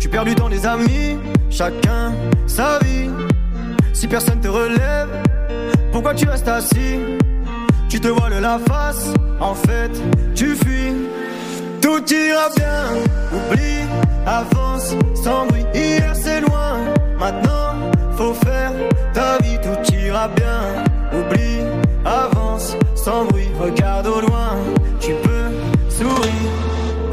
Tu 0.00 0.08
perds 0.08 0.24
du 0.24 0.34
temps 0.34 0.48
des 0.48 0.66
amis. 0.66 1.18
Chacun 1.50 2.12
sa 2.46 2.78
vie. 2.78 3.10
Si 3.92 4.08
personne 4.08 4.40
te 4.40 4.48
relève, 4.48 5.10
pourquoi 5.92 6.14
tu 6.14 6.26
restes 6.26 6.48
assis? 6.48 6.98
Tu 7.88 8.00
te 8.00 8.08
voiles 8.08 8.40
la 8.40 8.58
face. 8.58 9.12
En 9.40 9.54
fait, 9.54 9.92
tu 10.34 10.56
fuis. 10.56 10.94
Tout 11.82 12.02
ira 12.12 12.48
bien. 12.56 12.80
Oublie, 13.36 13.84
avance, 14.26 14.94
sans 15.22 15.46
bruit. 15.46 15.66
Hier 15.74 16.14
c'est 16.14 16.40
loin. 16.40 16.78
Maintenant, 17.18 17.74
faut 18.16 18.34
faire 18.34 18.72
ta 19.12 19.36
vie. 19.42 19.58
Tout 19.62 19.94
ira 19.94 20.28
bien. 20.28 20.60
Oublie, 21.12 21.60
avance, 22.04 22.76
sans 22.94 23.26
bruit. 23.26 23.50
Regarde 23.60 24.06
au 24.06 24.20
loin. 24.20 24.31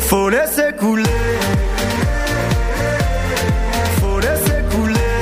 Faut 0.09 0.27
laisser 0.27 0.73
couler. 0.75 1.03
Faut 4.01 4.19
laisser 4.19 4.63
couler. 4.71 5.15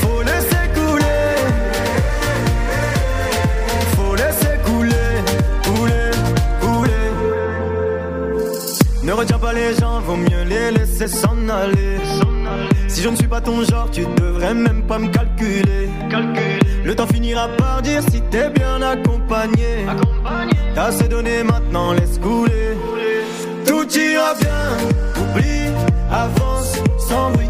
Faut 0.00 0.22
laisser 0.22 0.64
couler. 0.74 1.24
Faut 3.94 4.14
laisser 4.14 4.56
couler. 4.64 5.10
Couler, 5.64 6.10
couler. 6.62 7.10
Ne 9.02 9.12
retiens 9.12 9.38
pas 9.38 9.52
les 9.52 9.74
gens, 9.74 10.00
vaut 10.00 10.16
mieux 10.16 10.44
les 10.46 10.70
laisser 10.70 11.08
s'en 11.08 11.46
aller. 11.50 11.98
Si 12.88 13.02
je 13.02 13.08
ne 13.10 13.16
suis 13.16 13.28
pas 13.28 13.42
ton 13.42 13.62
genre, 13.64 13.90
tu 13.92 14.06
devrais 14.16 14.54
même 14.54 14.82
pas 14.86 14.98
me 14.98 15.08
calculer. 15.08 15.90
Le 16.84 16.94
temps 16.94 17.06
finira 17.06 17.48
par 17.58 17.82
dire 17.82 18.00
si 18.10 18.22
t'es 18.30 18.48
bien 18.48 18.80
accompagné. 18.80 19.84
T'as 19.84 19.92
assez 20.76 21.08
donné 21.08 21.42
maintenant, 21.42 21.92
laisse 21.92 22.18
couler. 22.18 22.76
Tout 23.66 23.86
ira 23.98 24.34
bien, 24.34 25.22
oublie, 25.22 25.70
avance, 26.10 26.78
sans. 26.98 27.43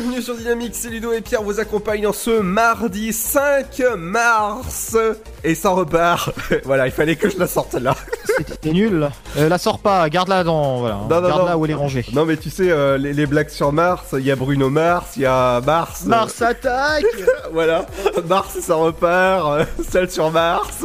Bienvenue 0.00 0.22
sur 0.22 0.34
Dynamique, 0.34 0.72
c'est 0.74 0.88
Ludo 0.90 1.12
et 1.12 1.20
Pierre 1.20 1.42
vous 1.44 1.60
accompagnent 1.60 2.02
dans 2.02 2.12
ce 2.12 2.40
mardi 2.40 3.12
5 3.12 3.80
mars. 3.96 4.96
Et 5.44 5.54
ça 5.54 5.68
repart. 5.70 6.30
voilà, 6.64 6.86
il 6.86 6.92
fallait 6.92 7.14
que 7.14 7.30
je 7.30 7.38
la 7.38 7.46
sorte 7.46 7.74
là. 7.74 7.94
C'était 8.36 8.72
nul. 8.72 9.08
Euh, 9.38 9.48
la 9.48 9.56
sors 9.56 9.78
pas, 9.78 10.08
garde-la 10.08 10.42
dans. 10.42 10.78
Voilà. 10.80 10.98
Garde-la 11.08 11.56
où 11.56 11.64
elle 11.64 11.70
est 11.70 11.74
rangée. 11.74 12.04
Non 12.12 12.24
mais 12.24 12.36
tu 12.36 12.50
sais, 12.50 12.72
euh, 12.72 12.98
les, 12.98 13.12
les 13.12 13.26
blagues 13.26 13.50
sur 13.50 13.72
Mars, 13.72 14.06
il 14.14 14.24
y 14.26 14.32
a 14.32 14.36
Bruno 14.36 14.68
Mars, 14.68 15.10
il 15.14 15.22
y 15.22 15.26
a 15.26 15.60
Mars. 15.60 16.02
Mars 16.06 16.42
attaque 16.42 17.04
voilà, 17.52 17.86
Mars 18.26 18.58
ça 18.60 18.74
repart, 18.74 19.60
celle 19.88 20.10
sur 20.10 20.32
Mars. 20.32 20.84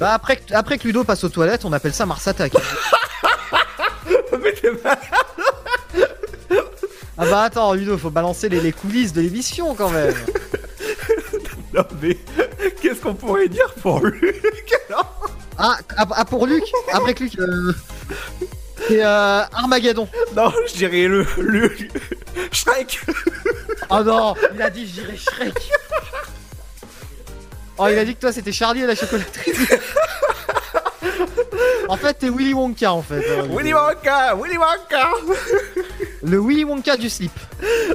Bah 0.00 0.14
après, 0.14 0.34
que- 0.38 0.52
après 0.52 0.78
que 0.78 0.84
Ludo 0.88 1.04
passe 1.04 1.22
aux 1.22 1.28
toilettes, 1.28 1.64
on 1.64 1.72
appelle 1.72 1.94
ça 1.94 2.06
Mars 2.06 2.26
attaque. 2.26 2.54
Mais 4.42 4.52
t'es 4.52 4.70
malade. 4.82 4.98
Ah 7.18 7.24
bah 7.26 7.42
attends, 7.42 7.72
Ludo, 7.74 7.98
faut 7.98 8.10
balancer 8.10 8.48
les, 8.48 8.60
les 8.60 8.72
coulisses 8.72 9.12
de 9.12 9.20
l'émission 9.20 9.74
quand 9.74 9.90
même. 9.90 10.14
Non 11.74 11.84
mais 12.00 12.16
qu'est-ce 12.80 13.02
qu'on 13.02 13.14
pourrait 13.14 13.48
dire 13.48 13.72
pour 13.82 14.00
lui 14.00 14.32
Ah, 15.58 15.76
ah, 15.98 16.06
ah, 16.12 16.24
pour 16.24 16.46
Luc 16.46 16.64
Après 16.94 17.12
que 17.12 17.24
Luc. 17.24 17.38
euh, 17.38 17.72
C'est 18.88 19.04
euh, 19.04 19.42
Armageddon. 19.52 20.08
Non, 20.34 20.50
je 20.66 20.72
dirais 20.72 21.06
le, 21.06 21.26
le 21.36 21.70
Shrek. 22.52 23.00
Oh 23.90 24.02
non, 24.02 24.34
il 24.54 24.62
a 24.62 24.70
dit 24.70 24.86
je 24.86 25.02
dirais 25.02 25.16
Shrek. 25.18 25.70
Oh, 27.76 27.86
il 27.90 27.98
a 27.98 28.04
dit 28.06 28.14
que 28.14 28.20
toi 28.20 28.32
c'était 28.32 28.52
Charlie 28.52 28.82
et 28.82 28.86
la 28.86 28.94
chocolaterie. 28.94 29.52
en 31.88 31.96
fait, 31.96 32.14
t'es 32.14 32.28
Willy 32.30 32.54
Wonka 32.54 32.92
en 32.92 33.02
fait. 33.02 33.22
euh, 33.28 33.42
Willy 33.56 33.72
Wonka, 33.74 34.34
Willy 34.36 34.56
Wonka. 34.58 35.08
Le 36.22 36.38
Willy 36.40 36.64
Wonka 36.64 36.96
du 36.96 37.08
slip. 37.10 37.32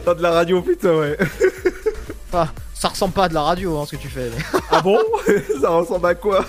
Dans 0.05 0.13
de 0.15 0.21
la 0.21 0.31
radio, 0.31 0.61
putain, 0.61 0.93
ouais. 0.95 1.17
Enfin, 2.31 2.49
ça 2.73 2.87
ressemble 2.89 3.13
pas 3.13 3.25
à 3.25 3.29
de 3.29 3.33
la 3.33 3.41
radio 3.41 3.77
hein, 3.77 3.85
ce 3.85 3.95
que 3.95 4.01
tu 4.01 4.07
fais. 4.09 4.29
mais- 4.35 4.59
Ah 4.71 4.81
bon? 4.81 4.99
Ça 5.61 5.69
ressemble 5.69 6.07
à 6.07 6.15
quoi? 6.15 6.45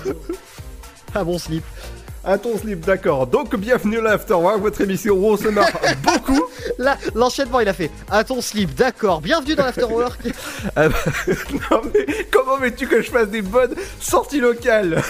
Un 1.14 1.24
bon 1.24 1.38
slip. 1.38 1.64
Un 2.26 2.38
ton 2.38 2.56
slip, 2.56 2.80
d'accord. 2.80 3.26
Donc 3.26 3.54
bienvenue 3.54 3.98
à 3.98 4.02
l'Afterwork, 4.02 4.58
votre 4.62 4.80
émission 4.80 5.14
où 5.14 5.26
on 5.26 5.37
se 5.37 5.48
marre 5.48 5.68
beaucoup. 6.02 6.42
Là, 6.78 6.96
l'enchaînement 7.14 7.60
il 7.60 7.68
a 7.68 7.74
fait 7.74 7.90
à 8.10 8.24
ton 8.24 8.40
slip, 8.40 8.74
d'accord. 8.74 9.20
Bienvenue 9.20 9.54
dans 9.54 9.64
l'afterwork. 9.66 10.18
Ah 10.74 10.88
bah, 10.88 10.96
non 11.70 11.82
mais 11.92 12.06
comment 12.32 12.56
veux-tu 12.56 12.87
que 12.88 13.02
je 13.02 13.10
fasse 13.10 13.28
des 13.28 13.42
bonnes 13.42 13.74
sorties 14.00 14.40
locales? 14.40 15.02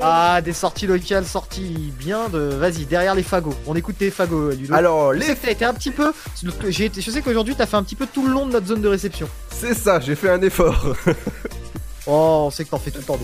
Ah, 0.00 0.40
des 0.42 0.52
sorties 0.52 0.86
locales, 0.86 1.24
sorties 1.26 1.92
bien 1.98 2.28
de. 2.28 2.38
Vas-y, 2.38 2.86
derrière 2.86 3.14
les 3.14 3.22
fagots. 3.22 3.54
On 3.66 3.74
écoute 3.74 3.96
tes 3.98 4.10
fagots, 4.10 4.50
Ludo. 4.50 4.74
Alors, 4.74 5.12
les- 5.12 5.34
t'as 5.34 5.50
été 5.50 5.64
un 5.64 5.74
petit 5.74 5.90
peu. 5.90 6.12
j'ai 6.68 6.86
été- 6.86 7.00
Je 7.00 7.10
sais 7.10 7.20
qu'aujourd'hui 7.22 7.54
t'as 7.56 7.66
fait 7.66 7.76
un 7.76 7.82
petit 7.82 7.94
peu 7.96 8.06
tout 8.12 8.26
le 8.26 8.32
long 8.32 8.46
de 8.46 8.52
notre 8.52 8.66
zone 8.66 8.80
de 8.80 8.88
réception. 8.88 9.28
C'est 9.50 9.74
ça, 9.74 10.00
j'ai 10.00 10.14
fait 10.14 10.30
un 10.30 10.40
effort. 10.42 10.96
Oh, 12.06 12.44
on 12.46 12.50
sait 12.50 12.64
que 12.64 12.70
t'en 12.70 12.78
fais 12.80 12.90
tout 12.90 12.98
le 12.98 13.04
temps. 13.04 13.16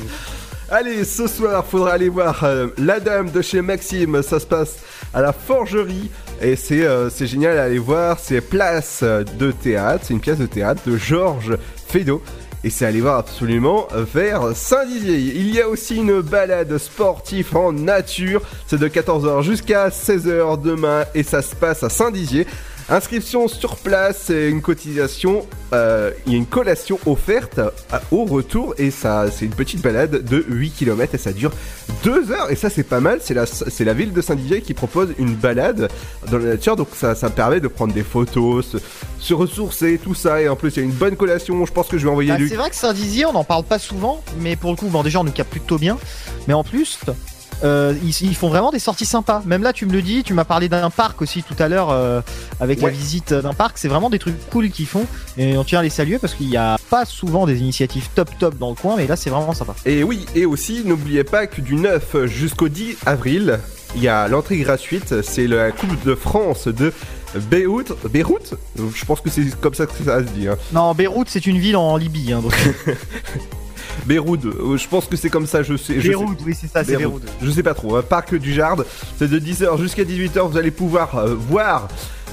Allez, 0.71 1.03
ce 1.05 1.27
soir, 1.27 1.67
faudra 1.67 1.95
aller 1.95 2.09
voir 2.09 2.45
euh, 2.45 2.69
La 2.79 3.01
Dame 3.01 3.29
de 3.33 3.43
chez 3.43 3.61
Maxime. 3.61 4.23
Ça 4.23 4.39
se 4.39 4.47
passe 4.47 4.77
à 5.13 5.21
la 5.21 5.33
Forgerie. 5.33 6.11
Et 6.41 6.55
c'est 6.55 6.87
euh, 6.87 7.11
c'est 7.11 7.27
génial 7.27 7.59
à 7.59 7.65
aller 7.65 7.81
voir. 7.81 8.19
C'est 8.23 8.41
place 8.41 9.03
de 9.03 9.51
théâtre. 9.51 10.05
C'est 10.07 10.15
une 10.15 10.21
pièce 10.21 10.39
de 10.39 10.47
théâtre 10.47 10.83
de 10.87 10.97
Georges 10.97 11.59
Feydeau. 11.89 12.23
Et 12.65 12.71
c'est 12.71 12.87
aller 12.87 13.01
voir 13.01 13.19
absolument 13.19 13.87
vers 13.93 14.57
Saint-Dizier. 14.57 15.17
Il 15.37 15.55
y 15.55 15.61
a 15.61 15.69
aussi 15.69 15.97
une 15.97 16.21
balade 16.21 16.77
sportive 16.79 17.57
en 17.57 17.73
nature. 17.73 18.43
C'est 18.67 18.79
de 18.79 18.89
14h 18.89 19.43
jusqu'à 19.43 19.91
16h 19.91 20.61
demain. 20.61 21.05
Et 21.15 21.23
ça 21.23 21.41
se 21.41 21.55
passe 21.55 21.85
à 21.85 21.89
Saint-Dizier. 21.89 22.47
Inscription 22.91 23.49
sur 23.49 23.77
place 23.77 24.31
et 24.31 24.49
une 24.49 24.63
cotisation. 24.63 25.47
euh, 25.75 26.11
Il 26.27 26.33
y 26.33 26.35
a 26.37 26.39
une 26.39 26.47
collation 26.47 26.99
offerte 27.05 27.59
à- 27.93 28.01
au 28.11 28.25
retour. 28.25 28.75
Et 28.79 28.91
ça, 28.91 29.27
c'est 29.31 29.45
une 29.45 29.55
petite 29.55 29.83
balade 29.83 30.25
de 30.25 30.43
8 30.49 30.71
km. 30.71 31.15
Et 31.15 31.19
ça 31.19 31.33
dure 31.35 31.51
2 32.03 32.33
heures. 32.33 32.51
Et 32.51 32.57
ça, 32.57 32.71
c'est 32.71 32.85
pas 32.85 33.01
mal. 33.01 33.19
C'est 33.23 33.35
la, 33.35 33.45
c'est 33.45 33.85
la 33.85 33.93
ville 33.93 34.15
de 34.15 34.23
Saint-Dizier 34.23 34.63
qui 34.63 34.73
propose 34.73 35.11
une 35.19 35.35
balade 35.35 35.91
dans 36.31 36.39
la 36.39 36.45
nature. 36.47 36.77
Donc 36.77 36.89
ça, 36.95 37.15
ça 37.15 37.29
permet 37.29 37.61
de 37.61 37.69
prendre 37.69 37.93
des 37.93 38.03
photos, 38.05 38.65
se, 38.67 38.79
se 39.21 39.35
ressourcer, 39.35 40.01
tout 40.03 40.15
ça. 40.15 40.41
Et 40.41 40.49
en 40.49 40.57
plus, 40.57 40.71
il 40.71 40.77
y 40.79 40.81
a 40.81 40.85
une 40.85 40.91
bonne 40.93 41.17
collation. 41.17 41.67
Je 41.67 41.73
pense 41.73 41.89
que 41.89 41.99
je 41.99 42.05
vais 42.05 42.11
envoyer 42.11 42.31
Bah, 42.33 42.39
Luc. 42.39 42.49
c'est 42.49 42.57
vrai 42.57 42.71
que 42.71 42.77
Saint-Dizier, 42.77 43.27
on 43.27 43.35
n'en 43.35 43.45
parle 43.45 43.65
pas 43.65 43.79
souvent, 43.79 44.23
mais 44.41 44.57
pour 44.57 44.71
le 44.71 44.77
coup, 44.77 44.89
bon, 44.89 45.03
déjà, 45.03 45.21
on 45.21 45.25
nous 45.25 45.33
capte 45.33 45.51
plutôt 45.51 45.77
bien. 45.79 45.99
Mais 46.47 46.55
en 46.55 46.65
plus, 46.65 46.99
euh, 47.65 47.95
ils, 48.03 48.15
ils 48.23 48.35
font 48.35 48.49
vraiment 48.49 48.71
des 48.71 48.79
sorties 48.79 49.07
sympas. 49.07 49.43
Même 49.47 49.63
là, 49.63 49.73
tu 49.73 49.87
me 49.87 49.93
le 49.93 50.03
dis, 50.03 50.23
tu 50.23 50.35
m'as 50.35 50.45
parlé 50.45 50.69
d'un 50.69 50.91
parc 50.91 51.21
aussi 51.23 51.43
tout 51.43 51.57
à 51.59 51.69
l'heure, 51.69 51.91
euh, 51.91 52.21
avec 52.61 52.81
la 52.81 52.89
visite 52.89 53.33
d'un 53.33 53.55
parc. 53.55 53.79
C'est 53.79 53.89
vraiment 53.89 54.11
des 54.11 54.19
trucs 54.19 54.39
cool 54.51 54.71
qu'ils 54.71 54.87
font. 54.87 55.07
Et 55.37 55.57
on 55.57 55.65
tient 55.65 55.81
à 55.81 55.83
les 55.83 55.91
saluer 55.91 56.19
parce 56.19 56.35
qu'il 56.35 56.49
n'y 56.49 56.57
a 56.57 56.77
pas 56.91 57.05
souvent 57.05 57.47
des 57.47 57.59
initiatives 57.59 58.09
top 58.15 58.31
top 58.39 58.59
dans 58.59 58.71
le 58.71 58.77
coin, 58.77 58.97
mais 58.97 59.07
là, 59.07 59.17
c'est 59.17 59.31
vraiment 59.31 59.55
sympa. 59.55 59.75
Et 59.87 60.03
oui, 60.03 60.27
et 60.35 60.47
aussi, 60.47 60.83
n'oubliez 60.85 61.25
pas 61.25 61.47
que 61.47 61.61
du 61.61 61.75
9 61.75 62.27
jusqu'au 62.27 62.69
10 62.69 62.99
avril, 63.07 63.59
il 63.97 64.03
y 64.03 64.09
a 64.09 64.29
l'entrée 64.29 64.59
gratuite, 64.59 65.23
c'est 65.23 65.47
la 65.47 65.73
Coupe 65.73 66.05
de 66.05 66.15
France 66.15 66.69
de 66.69 66.93
Beyrouth. 67.35 67.93
Beyrouth? 68.09 68.55
Je 68.77 69.05
pense 69.05 69.21
que 69.21 69.31
c'est 69.31 69.59
comme 69.61 69.75
ça 69.75 69.87
que 69.87 69.93
ça 70.05 70.21
se 70.21 70.31
dit. 70.31 70.49
Hein. 70.49 70.57
Non, 70.73 70.95
Beyrouth, 70.95 71.29
c'est 71.29 71.47
une 71.47 71.59
ville 71.59 71.77
en 71.77 71.97
Libye. 71.97 72.33
Hein, 72.33 72.41
donc... 72.41 72.55
Beyrouth, 74.07 74.45
euh, 74.45 74.77
je 74.77 74.89
pense 74.89 75.07
que 75.07 75.17
c'est 75.17 75.31
comme 75.31 75.47
ça, 75.47 75.63
je 75.63 75.77
sais. 75.77 76.01
je 76.01 76.09
Beyrouth, 76.09 76.39
sais- 76.39 76.45
oui, 76.47 76.57
c'est 76.59 76.67
ça, 76.71 76.85
c'est 76.85 76.97
Beyrouth. 76.97 77.23
Je 77.43 77.51
sais 77.51 77.63
pas 77.63 77.75
trop. 77.75 77.97
hein. 77.97 78.03
Parc 78.09 78.35
du 78.35 78.53
Jard, 78.55 78.77
c'est 79.19 79.29
de 79.31 79.39
10h 79.39 79.79
jusqu'à 79.79 80.05
18h, 80.05 80.49
vous 80.49 80.57
allez 80.57 80.71
pouvoir 80.71 81.17
euh, 81.19 81.35
voir. 81.35 81.89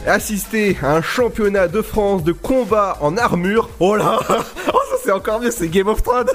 Assister 0.08 0.78
à 0.84 0.92
un 0.92 1.02
championnat 1.02 1.68
de 1.68 1.82
France 1.82 2.24
de 2.24 2.32
combat 2.32 2.98
en 3.02 3.18
armure. 3.18 3.70
Oh 3.80 3.96
là 3.96 4.20
Oh 4.30 4.80
ça 4.90 4.98
c'est 5.04 5.12
encore 5.12 5.40
mieux, 5.40 5.52
c'est 5.52 5.68
Game 5.68 5.88
of 5.88 6.04
Thrones 6.04 6.28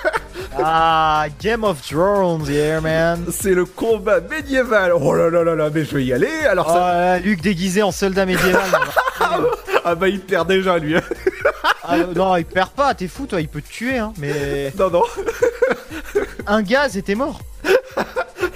Ah, 0.58 1.26
Game 1.42 1.64
of 1.64 1.82
Thrones, 1.82 2.46
yeah, 2.48 2.80
man. 2.80 3.26
C'est 3.30 3.52
le 3.52 3.64
combat 3.64 4.20
médiéval. 4.20 4.92
Oh 4.94 5.12
là 5.12 5.28
là 5.28 5.42
là 5.44 5.54
là, 5.54 5.70
mais 5.74 5.84
je 5.84 5.96
vais 5.96 6.04
y 6.04 6.12
aller. 6.12 6.46
Alors 6.48 6.68
ça. 6.68 6.74
Là, 6.78 7.18
Luc 7.18 7.42
déguisé 7.42 7.82
en 7.82 7.90
soldat 7.92 8.24
médiéval. 8.24 8.62
ah 9.84 9.94
bah 9.94 10.08
il 10.08 10.20
perd 10.20 10.48
déjà 10.48 10.78
lui. 10.78 10.96
Ah, 11.84 11.96
non, 12.14 12.36
il 12.36 12.44
perd 12.44 12.70
pas, 12.70 12.94
t'es 12.94 13.08
fou 13.08 13.26
toi, 13.26 13.40
il 13.40 13.48
peut 13.48 13.60
te 13.60 13.68
tuer, 13.70 13.98
hein, 13.98 14.12
mais. 14.18 14.72
Non, 14.78 14.90
non. 14.90 15.02
Un 16.46 16.62
gaz 16.62 16.98
t'es 17.04 17.14
mort. 17.14 17.40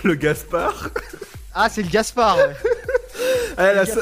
Le 0.05 0.15
Gaspard. 0.15 0.89
Ah, 1.55 1.69
c'est 1.69 1.83
le 1.83 1.89
Gaspard, 1.89 2.37
ouais. 2.39 2.57
Là, 3.59 3.85
Le 3.85 3.87
ça, 3.87 3.95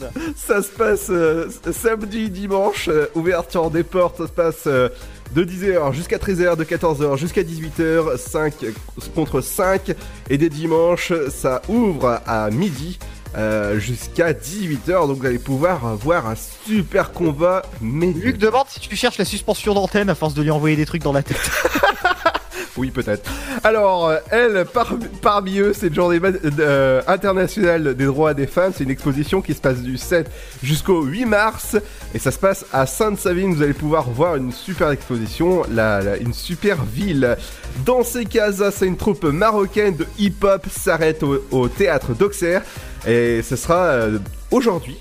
là. 0.00 0.62
se 0.62 0.68
passe 0.70 1.06
euh, 1.10 1.48
samedi, 1.72 2.30
dimanche. 2.30 2.88
euh, 2.88 3.06
ouverture 3.14 3.70
des 3.70 3.82
portes, 3.82 4.18
ça 4.18 4.26
se 4.26 4.32
passe 4.32 4.62
euh, 4.66 4.88
de 5.34 5.44
10h 5.44 5.92
jusqu'à 5.92 6.18
13h, 6.18 6.56
de 6.56 6.64
14h 6.64 7.16
jusqu'à 7.16 7.42
18h, 7.42 8.16
5 8.18 8.54
contre 9.14 9.40
5. 9.40 9.92
Et 10.30 10.38
des 10.38 10.48
dimanches, 10.50 11.12
ça 11.30 11.62
ouvre 11.68 12.20
à 12.26 12.50
midi. 12.50 12.98
euh, 13.36 13.78
jusqu'à 13.78 14.32
18h 14.34 15.06
donc 15.08 15.16
vous 15.20 15.26
allez 15.26 15.38
pouvoir 15.38 15.96
voir 15.96 16.26
un 16.28 16.34
super 16.66 17.12
combat 17.12 17.62
mais 17.80 18.08
Luc 18.12 18.36
demande 18.36 18.66
si 18.68 18.78
tu 18.78 18.94
cherches 18.94 19.16
la 19.16 19.24
suspension 19.24 19.72
d'antenne 19.72 20.10
à 20.10 20.14
force 20.14 20.34
de 20.34 20.42
lui 20.42 20.50
envoyer 20.50 20.76
des 20.76 20.84
trucs 20.84 21.02
dans 21.02 21.14
la 21.14 21.22
tête. 21.22 21.40
Oui, 22.76 22.90
peut-être. 22.90 23.30
Alors, 23.64 24.08
euh, 24.08 24.16
elle, 24.30 24.64
par- 24.64 24.94
parmi 25.20 25.58
eux, 25.58 25.72
c'est 25.74 25.92
journée 25.94 26.20
euh, 26.58 27.02
internationale 27.06 27.94
des 27.94 28.06
droits 28.06 28.34
des 28.34 28.46
femmes. 28.46 28.72
C'est 28.74 28.84
une 28.84 28.90
exposition 28.90 29.42
qui 29.42 29.52
se 29.54 29.60
passe 29.60 29.80
du 29.82 29.98
7 29.98 30.30
jusqu'au 30.62 31.02
8 31.02 31.26
mars. 31.26 31.76
Et 32.14 32.18
ça 32.18 32.30
se 32.30 32.38
passe 32.38 32.64
à 32.72 32.86
Sainte-Savine. 32.86 33.54
Vous 33.54 33.62
allez 33.62 33.72
pouvoir 33.74 34.08
voir 34.10 34.36
une 34.36 34.52
super 34.52 34.90
exposition, 34.90 35.64
une 36.20 36.32
super 36.32 36.84
ville. 36.84 37.36
Dans 37.84 38.02
ces 38.04 38.24
cas 38.24 38.52
c'est 38.70 38.86
une 38.86 38.96
troupe 38.96 39.24
marocaine 39.24 39.96
de 39.96 40.06
hip-hop 40.18 40.66
s'arrête 40.70 41.22
au, 41.22 41.44
au 41.50 41.68
théâtre 41.68 42.14
d'Auxerre. 42.14 42.62
Et 43.06 43.42
ce 43.42 43.56
sera 43.56 43.84
euh, 43.84 44.18
aujourd'hui. 44.50 44.96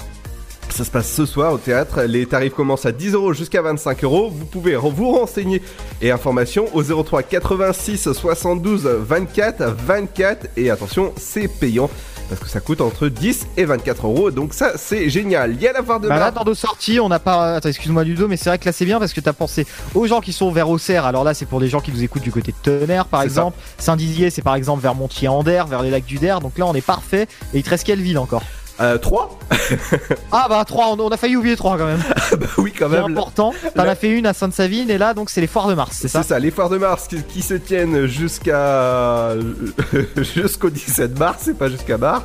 Ça 0.71 0.85
se 0.85 0.89
passe 0.91 1.11
ce 1.11 1.25
soir 1.25 1.53
au 1.53 1.57
théâtre. 1.57 2.01
Les 2.03 2.25
tarifs 2.25 2.53
commencent 2.53 2.85
à 2.85 2.91
10 2.91 3.13
euros 3.13 3.33
jusqu'à 3.33 3.61
25 3.61 4.03
euros. 4.03 4.29
Vous 4.29 4.45
pouvez 4.45 4.75
vous 4.77 5.11
renseigner 5.11 5.61
et 6.01 6.11
informations 6.11 6.65
au 6.73 6.81
03 6.81 7.23
86 7.23 8.11
72 8.13 8.85
24 8.85 9.63
24. 9.85 10.47
Et 10.57 10.69
attention, 10.71 11.13
c'est 11.17 11.47
payant 11.49 11.89
parce 12.29 12.39
que 12.41 12.47
ça 12.47 12.61
coûte 12.61 12.79
entre 12.79 13.09
10 13.09 13.47
et 13.57 13.65
24 13.65 14.05
euros. 14.07 14.31
Donc 14.31 14.53
ça, 14.53 14.71
c'est 14.77 15.09
génial. 15.09 15.51
Il 15.55 15.61
y 15.61 15.67
a 15.67 15.73
la 15.73 15.83
foire 15.83 15.99
de 15.99 16.07
Bah 16.07 16.15
là, 16.15 16.31
Mar- 16.31 16.33
dans 16.33 16.45
nos 16.45 16.55
sorties, 16.55 16.99
on 17.01 17.09
n'a 17.09 17.19
pas. 17.19 17.55
Attends, 17.55 17.69
excuse-moi 17.69 18.05
Ludo, 18.05 18.29
mais 18.29 18.37
c'est 18.37 18.49
vrai 18.49 18.57
que 18.57 18.65
là 18.65 18.71
c'est 18.71 18.85
bien 18.85 18.97
parce 18.97 19.11
que 19.13 19.19
t'as 19.19 19.33
pensé 19.33 19.67
aux 19.93 20.07
gens 20.07 20.21
qui 20.21 20.31
sont 20.31 20.51
vers 20.51 20.69
Auxerre. 20.69 21.05
Alors 21.05 21.25
là, 21.25 21.33
c'est 21.33 21.45
pour 21.45 21.59
les 21.59 21.67
gens 21.67 21.81
qui 21.81 21.91
nous 21.91 22.01
écoutent 22.01 22.23
du 22.23 22.31
côté 22.31 22.53
de 22.53 22.57
Tonnerre, 22.79 23.05
par 23.05 23.23
exemple. 23.23 23.57
Saint-Dizier, 23.77 24.29
c'est 24.29 24.41
par 24.41 24.55
exemple 24.55 24.81
vers 24.81 24.95
Montier-en-Der, 24.95 25.67
vers 25.67 25.83
les 25.83 25.91
lacs 25.91 26.05
du 26.05 26.17
Der. 26.17 26.39
Donc 26.39 26.57
là, 26.57 26.65
on 26.65 26.73
est 26.73 26.81
parfait. 26.85 27.27
Et 27.53 27.57
il 27.59 27.63
te 27.63 27.69
reste 27.69 27.83
quelle 27.85 28.01
ville 28.01 28.17
encore? 28.17 28.41
Euh, 28.81 28.97
3 28.97 29.37
Ah 30.31 30.47
bah 30.49 30.63
3, 30.65 30.95
on, 30.97 31.09
a 31.09 31.17
failli 31.17 31.35
oublier 31.35 31.55
3 31.55 31.77
quand 31.77 31.85
même. 31.85 32.01
bah 32.39 32.47
oui, 32.57 32.73
quand 32.77 32.89
C'est 32.89 33.01
même. 33.01 33.11
important. 33.11 33.53
T'en 33.75 33.83
as 33.83 33.95
fait 33.95 34.09
une 34.09 34.25
à 34.25 34.33
Sainte-Savine 34.33 34.89
et 34.89 34.97
là, 34.97 35.13
donc 35.13 35.29
c'est 35.29 35.41
les 35.41 35.47
foires 35.47 35.67
de 35.67 35.75
Mars, 35.75 35.97
c'est 35.99 36.07
ça? 36.07 36.23
C'est 36.23 36.29
ça, 36.29 36.39
les 36.39 36.51
foires 36.51 36.69
de 36.69 36.77
mars 36.77 37.07
qui, 37.07 37.21
qui 37.23 37.41
se 37.41 37.53
tiennent 37.53 38.07
jusqu'à 38.07 39.33
jusqu'au 40.17 40.69
17 40.69 41.19
mars, 41.19 41.39
c'est 41.41 41.57
pas 41.57 41.69
jusqu'à 41.69 41.97
mars. 41.97 42.23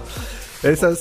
Et 0.64 0.74
ça, 0.74 0.92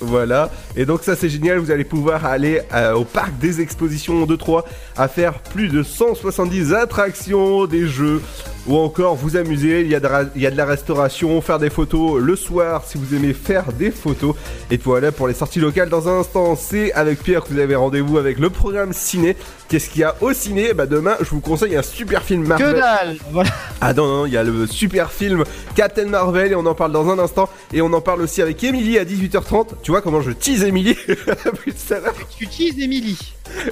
voilà. 0.00 0.50
Et 0.76 0.86
donc 0.86 1.02
ça 1.02 1.16
c'est 1.16 1.28
génial, 1.28 1.58
vous 1.58 1.70
allez 1.70 1.84
pouvoir 1.84 2.24
aller 2.24 2.62
euh, 2.72 2.94
au 2.94 3.04
parc 3.04 3.36
des 3.38 3.60
expositions 3.60 4.26
de 4.26 4.36
Troyes 4.36 4.64
à 4.96 5.08
faire 5.08 5.40
plus 5.40 5.68
de 5.68 5.82
170 5.82 6.72
attractions, 6.72 7.66
des 7.66 7.86
jeux 7.86 8.22
ou 8.70 8.76
encore 8.78 9.16
vous 9.16 9.36
amuser. 9.36 9.80
Il 9.82 9.88
y, 9.88 9.94
a 9.94 10.00
de, 10.00 10.06
ra- 10.06 10.24
il 10.36 10.40
y 10.42 10.46
a 10.46 10.50
de 10.50 10.56
la 10.56 10.64
restauration, 10.64 11.40
faire 11.42 11.58
des 11.58 11.68
photos 11.70 12.20
le 12.22 12.36
soir 12.36 12.84
si 12.86 12.96
vous 12.96 13.14
aimez 13.14 13.34
faire 13.34 13.72
des 13.72 13.90
photos. 13.90 14.34
Et 14.70 14.78
voilà 14.82 15.12
pour 15.12 15.28
les 15.28 15.34
sorties 15.34 15.60
locales 15.60 15.88
dans 15.88 16.08
un 16.08 16.20
instant. 16.20 16.56
C'est 16.56 16.92
avec 16.92 17.22
Pierre 17.22 17.42
que 17.44 17.52
vous 17.52 17.58
avez 17.58 17.74
rendez-vous 17.74 18.16
avec 18.16 18.38
le 18.38 18.48
programme 18.48 18.92
ciné. 18.92 19.36
Qu'est-ce 19.68 19.90
qu'il 19.90 20.00
y 20.00 20.04
a 20.04 20.14
au 20.20 20.32
ciné? 20.32 20.72
Bah 20.72 20.86
demain 20.86 21.16
je 21.20 21.26
vous 21.30 21.40
conseille 21.40 21.76
un 21.76 21.82
super 21.82 22.22
film 22.22 22.46
Marvel. 22.46 22.74
Que 22.74 22.78
dalle 22.80 23.16
Voilà. 23.32 23.50
Ah 23.80 23.92
non, 23.92 24.06
non, 24.06 24.26
il 24.26 24.32
y 24.32 24.36
a 24.36 24.42
le 24.44 24.66
super 24.66 25.10
film 25.12 25.44
Captain 25.74 26.06
Marvel 26.06 26.52
et 26.52 26.54
on 26.54 26.66
en 26.66 26.74
parle 26.74 26.92
dans 26.92 27.08
un 27.10 27.18
instant. 27.18 27.48
Et 27.72 27.82
on 27.82 27.92
en 27.92 28.00
parle 28.00 28.22
aussi 28.22 28.40
avec 28.40 28.62
Emily 28.62 28.98
à 28.98 29.04
18h30. 29.04 29.66
Tu 29.82 29.90
vois 29.90 30.00
comment 30.00 30.20
je 30.22 30.30
tease 30.30 30.62
à 30.64 30.66
l'heure 32.00 32.14
Tu 32.36 32.44
utilises 32.44 32.78
Emily. 32.80 33.18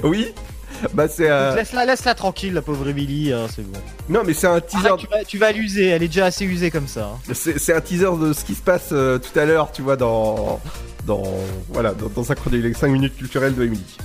Oui 0.03 0.33
Bah 0.93 1.07
c'est 1.07 1.29
un... 1.29 1.55
Laisse-la 1.55 1.85
laisse 1.85 2.03
-la 2.05 2.15
tranquille, 2.15 2.53
la 2.53 2.61
pauvre 2.61 2.87
Emily, 2.87 3.33
hein, 3.33 3.47
c'est 3.53 3.63
bon. 3.69 3.79
Non 4.07 4.21
mais 4.25 4.33
c'est 4.33 4.47
un 4.47 4.59
teaser... 4.61 4.89
Tu, 4.97 5.07
vas, 5.07 5.23
tu 5.25 5.37
vas 5.37 5.51
l'user, 5.51 5.87
elle 5.89 6.03
est 6.03 6.07
déjà 6.07 6.25
assez 6.25 6.45
usée 6.45 6.71
comme 6.71 6.87
ça. 6.87 7.11
hein. 7.15 7.33
C'est 7.33 7.59
c'est 7.59 7.73
un 7.73 7.81
teaser 7.81 8.11
de 8.19 8.33
ce 8.33 8.43
qui 8.45 8.55
se 8.55 8.61
passe 8.61 8.89
euh, 8.91 9.17
tout 9.17 9.37
à 9.37 9.45
l'heure, 9.45 9.71
tu 9.71 9.81
vois, 9.81 9.95
dans... 9.97 10.59
Dans... 11.05 11.23
Voilà, 11.69 11.93
dans, 11.93 12.07
dans 12.07 12.23
sa 12.23 12.35
chronique, 12.35 12.63
les 12.63 12.73
5 12.73 12.87
minutes 12.89 13.17
culturelles 13.17 13.55
de 13.55 13.63
Emily. 13.63 13.97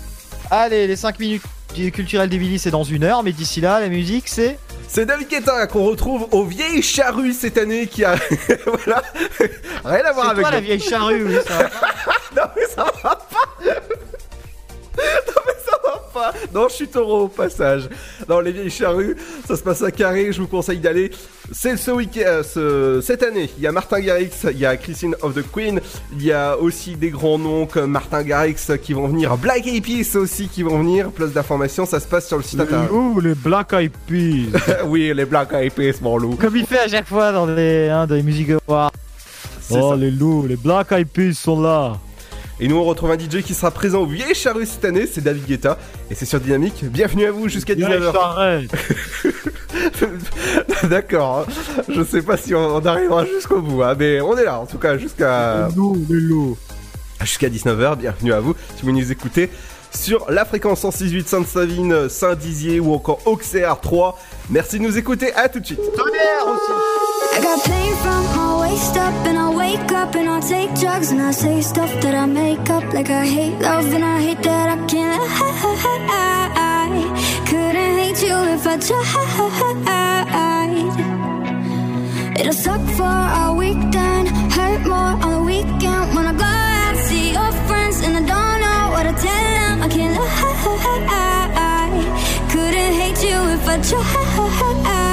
Allez, 0.51 0.87
les 0.87 0.97
5 0.97 1.19
minutes 1.21 1.43
du 1.75 1.91
culturel 1.91 2.29
d'Emily, 2.29 2.59
c'est 2.59 2.71
dans 2.71 2.85
une 2.85 3.03
heure, 3.05 3.23
mais 3.25 3.33
d'ici 3.33 3.61
là, 3.61 3.81
la 3.81 3.89
musique, 3.89 4.29
c'est. 4.29 4.59
C'est 4.87 5.07
David 5.07 5.29
Guetta 5.29 5.67
qu'on 5.67 5.85
retrouve 5.85 6.29
aux 6.31 6.45
vieilles 6.45 6.83
charrues 6.83 7.33
cette 7.33 7.59
année 7.59 7.87
qui 7.89 8.05
a... 8.05 8.15
voilà 8.67 9.03
Rien 9.85 10.05
à 10.05 10.13
voir 10.13 10.27
C'est 10.27 10.31
avec... 10.33 10.43
toi 10.43 10.51
la 10.53 10.61
le- 10.61 10.67
vieille 10.67 10.81
charrue, 10.81 11.25
oui, 11.25 11.35
ça 11.47 11.55
va. 11.59 11.65
non 12.37 12.49
mais 12.57 12.67
ça 12.69 12.85
va 13.03 13.17
pas 13.17 13.49
Non 15.27 15.43
mais 15.47 15.54
pas 16.15 16.33
Non 16.55 16.69
je 16.69 16.75
suis 16.75 16.89
taureau 16.89 17.23
au 17.25 17.29
passage 17.29 17.89
Dans 18.29 18.41
les 18.41 18.53
vieilles 18.53 18.71
charrues, 18.71 19.17
ça 19.47 19.57
se 19.57 19.63
passe 19.63 19.83
à 19.83 19.91
Carré, 19.91 20.33
je 20.33 20.41
vous 20.41 20.47
conseille 20.47 20.79
d'aller. 20.79 21.11
C'est 21.53 21.77
ce 21.77 21.91
week-end, 21.91 22.23
euh, 22.25 22.43
ce- 22.43 23.01
cette 23.05 23.23
année, 23.23 23.51
il 23.59 23.63
y 23.63 23.67
a 23.67 23.73
Martin 23.73 24.01
Garrix, 24.01 24.31
il 24.51 24.59
y 24.59 24.65
a 24.65 24.77
Christine 24.77 25.15
of 25.21 25.35
the 25.35 25.45
Queen, 25.53 25.81
il 26.13 26.23
y 26.25 26.33
a 26.33 26.57
aussi 26.57 26.95
des 26.97 27.11
grands 27.11 27.39
noms 27.39 27.67
comme 27.67 27.91
Martin 27.91 28.23
Garrix 28.23 28.57
qui 28.83 28.93
vont 28.95 29.09
venir, 29.09 29.37
Black 29.37 29.67
Eyed 29.67 29.85
Peas 29.85 30.17
aussi 30.19 30.49
qui 30.49 30.63
vont 30.63 30.79
venir, 30.79 31.11
plus 31.11 31.33
d'informations, 31.33 31.85
ça 31.85 32.01
se 32.01 32.07
passe 32.07 32.29
sur 32.29 32.37
le 32.39 32.43
site 32.43 32.61
internet. 32.61 32.91
Ouh, 32.91 33.21
les 33.21 33.35
Black 33.35 33.73
Eyed 33.75 33.93
Peas. 34.07 34.59
oui, 34.87 35.13
les 35.15 35.25
Black 35.27 35.53
Eyed 35.53 35.73
Peas, 35.73 35.99
mon 36.01 36.17
loup. 36.17 36.37
Comme 36.41 36.57
il 36.57 36.65
fait 36.67 36.79
à 36.79 36.89
chaque 36.89 37.07
fois 37.09 37.33
dans 37.33 37.47
les, 37.47 37.89
hein, 37.89 38.07
dans 38.07 38.15
les 38.15 38.23
musiques 38.23 38.51
awards. 38.69 38.93
C'est 39.61 39.79
Oh, 39.81 39.91
ça. 39.91 39.97
les 39.97 40.11
loups, 40.11 40.47
les 40.47 40.57
Black 40.57 40.93
Eyed 40.93 41.09
Peas 41.09 41.35
sont 41.35 41.61
là. 41.61 41.99
Et 42.61 42.69
nous 42.69 42.77
on 42.77 42.85
retrouve 42.85 43.11
un 43.11 43.19
DJ 43.19 43.43
qui 43.43 43.53
sera 43.53 43.71
présent 43.73 44.03
au 44.03 44.07
Vieilles 44.07 44.35
Charrues 44.35 44.67
cette 44.67 44.85
année, 44.85 45.07
c'est 45.13 45.23
David 45.23 45.45
Guetta, 45.45 45.77
et 46.11 46.15
c'est 46.15 46.25
sur 46.25 46.39
Dynamique. 46.41 46.85
Bienvenue 46.85 47.27
à 47.27 47.33
vous 47.33 47.49
jusqu'à 47.49 47.75
19h. 47.75 48.13
D'accord. 50.89 51.47
hein. 51.49 51.53
Je 51.89 52.05
sais 52.05 52.23
pas 52.23 52.37
si 52.37 52.55
on, 52.55 52.77
on 52.77 52.87
arrivera 52.87 53.25
jusqu'au 53.27 53.61
bout, 53.61 53.83
hein, 53.83 53.97
mais 53.99 54.21
on 54.21 54.37
est 54.39 54.45
là 54.45 54.61
en 54.61 54.67
tout 54.67 54.79
cas 54.79 54.97
jusqu'à 54.97 55.69
jusqu'à 57.23 57.49
19h. 57.49 57.97
Bienvenue 57.99 58.33
à 58.33 58.41
vous 58.41 58.55
si 58.77 58.85
vous 58.85 58.93
nous 58.93 59.11
écoutez 59.11 59.51
sur 59.97 60.31
la 60.31 60.45
fréquence 60.45 60.81
168 60.81 61.29
Sainte-Savine, 61.29 62.09
Saint-Dizier 62.09 62.81
ou 62.81 62.95
encore 62.95 63.21
Auxerre 63.27 63.81
3. 63.81 64.19
Merci 64.51 64.79
de 64.79 64.85
nous 64.85 64.99
écouter. 64.99 65.33
À 65.35 65.49
tout 65.49 65.61
de 65.61 65.67
suite. 65.67 65.81
Tonnerre 65.97 66.47
aussi. 66.47 66.73
I 67.37 67.41
got 67.41 67.65
pain 67.65 67.97
from 68.03 68.25
my 68.37 68.61
waist 68.61 68.97
up 68.97 69.27
and 69.27 69.39
I 69.39 69.49
wake 69.55 69.91
up 69.93 70.15
and 70.15 70.29
I 70.29 70.41
take 70.41 70.73
drugs 70.75 71.11
and 71.11 71.21
I 71.21 71.33
say 71.33 71.61
stuff 71.63 71.91
that 72.01 72.15
I 72.15 72.27
make 72.27 72.71
up 72.71 72.85
like 72.93 73.11
I 73.11 73.27
hate 73.27 73.59
love 73.61 73.93
and 73.93 74.05
I 74.05 74.21
hate 74.21 74.43
that 74.43 74.69
I 74.69 74.77
can't 74.87 75.21
I 76.09 76.89
couldn't 77.47 77.99
hate 77.99 78.23
you 78.23 78.37
if 78.55 78.67
I 78.67 78.77
tried 78.79 79.15
It'll 82.39 82.53
suck 82.53 82.81
for 82.97 83.03
a 83.05 83.53
weekend 83.57 84.29
hurt 84.53 84.87
more 84.87 85.17
on 85.25 85.31
the 85.33 85.43
weekend 85.43 86.15
when 86.15 86.27
I 86.27 86.33
go 86.33 86.45
out 86.45 86.97
see 87.09 87.33
your 87.33 87.53
friends 87.67 88.01
and 88.05 88.17
I 88.17 88.21
don't 88.21 88.61
know 88.61 88.91
what 88.93 89.05
to 89.05 89.13
tell 89.21 89.54
you 93.83 93.99
if 93.99 95.04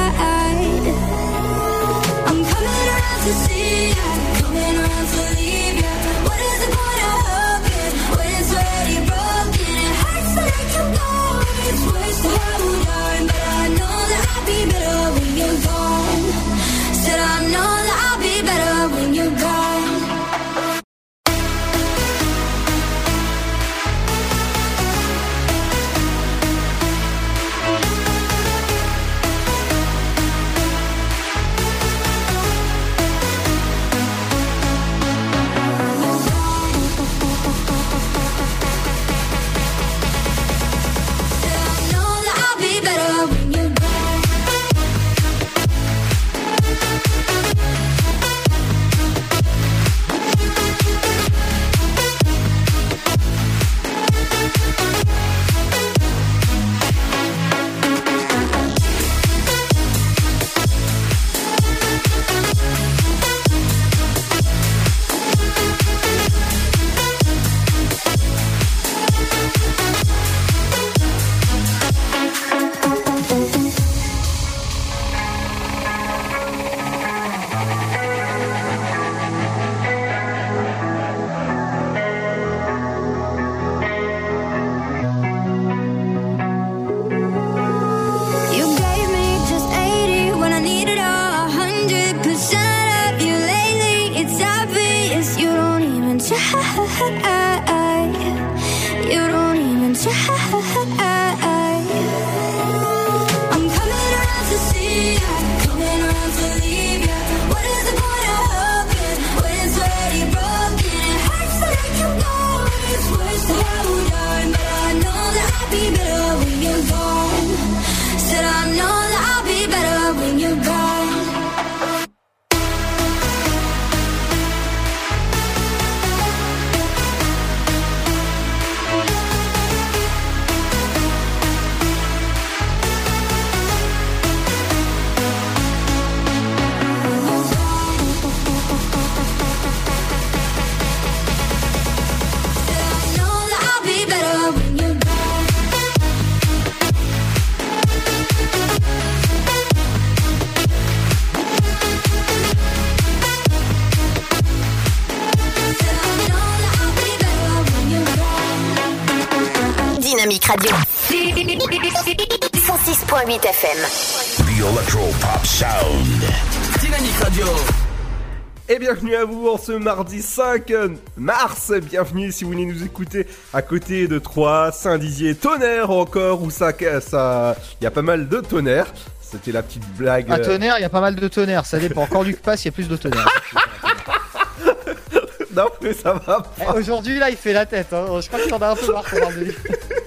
bienvenue 169.12 169.16
à 169.16 169.26
vous 169.26 169.50
en 169.50 169.58
ce 169.58 169.74
mardi 169.74 170.22
5 170.22 170.72
mars. 171.18 171.74
Bienvenue 171.82 172.32
si 172.32 172.46
vous 172.46 172.52
venez 172.52 172.66
nous 172.66 172.84
écouter 172.84 173.28
à 173.52 173.62
côté 173.62 174.08
de 174.08 174.20
Troyes, 174.20 174.72
Saint-Dizier, 174.72 175.36
Tonnerre 175.36 175.92
encore, 175.92 176.42
où 176.42 176.50
ça, 176.50 176.72
ça, 177.02 177.58
il 177.80 177.84
y 177.84 177.88
a 177.88 177.92
pas 177.92 178.04
mal 178.04 178.30
de 178.30 178.40
tonnerre. 178.40 178.88
C'était 179.22 179.52
la 179.52 179.64
petite 179.64 179.84
blague. 179.98 180.32
À 180.32 180.36
euh, 180.36 180.46
tonnerre, 180.46 180.76
il 180.78 180.82
y 180.82 180.86
a 180.86 180.90
pas 180.90 181.02
mal 181.02 181.16
de 181.16 181.28
tonnerre, 181.28 181.66
ça 181.66 181.78
dépend. 181.78 182.06
Quand 182.06 182.24
Luc 182.24 182.42
passe, 182.42 182.64
il 182.64 182.68
y 182.68 182.70
a 182.70 182.72
plus 182.72 182.88
de 182.88 182.96
tonnerre. 182.96 183.28
non, 185.56 185.68
mais 185.82 185.94
ça 185.94 186.14
va. 186.14 186.44
Eh, 186.62 186.78
Aujourd'hui, 186.78 187.20
là, 187.20 187.30
il 187.30 187.38
fait 187.38 187.54
la 187.54 187.66
tête. 187.66 187.92
hein. 187.92 188.06
Je 188.22 188.28
crois 188.28 188.40
que 188.40 188.50
t'en 188.50 188.60
as 188.60 188.70
un 188.70 188.76
peu 188.76 188.94
marre 188.94 189.10
qu'on 189.10 189.20
parle 189.20 189.36
de 189.36 189.44
lui. 189.46 189.56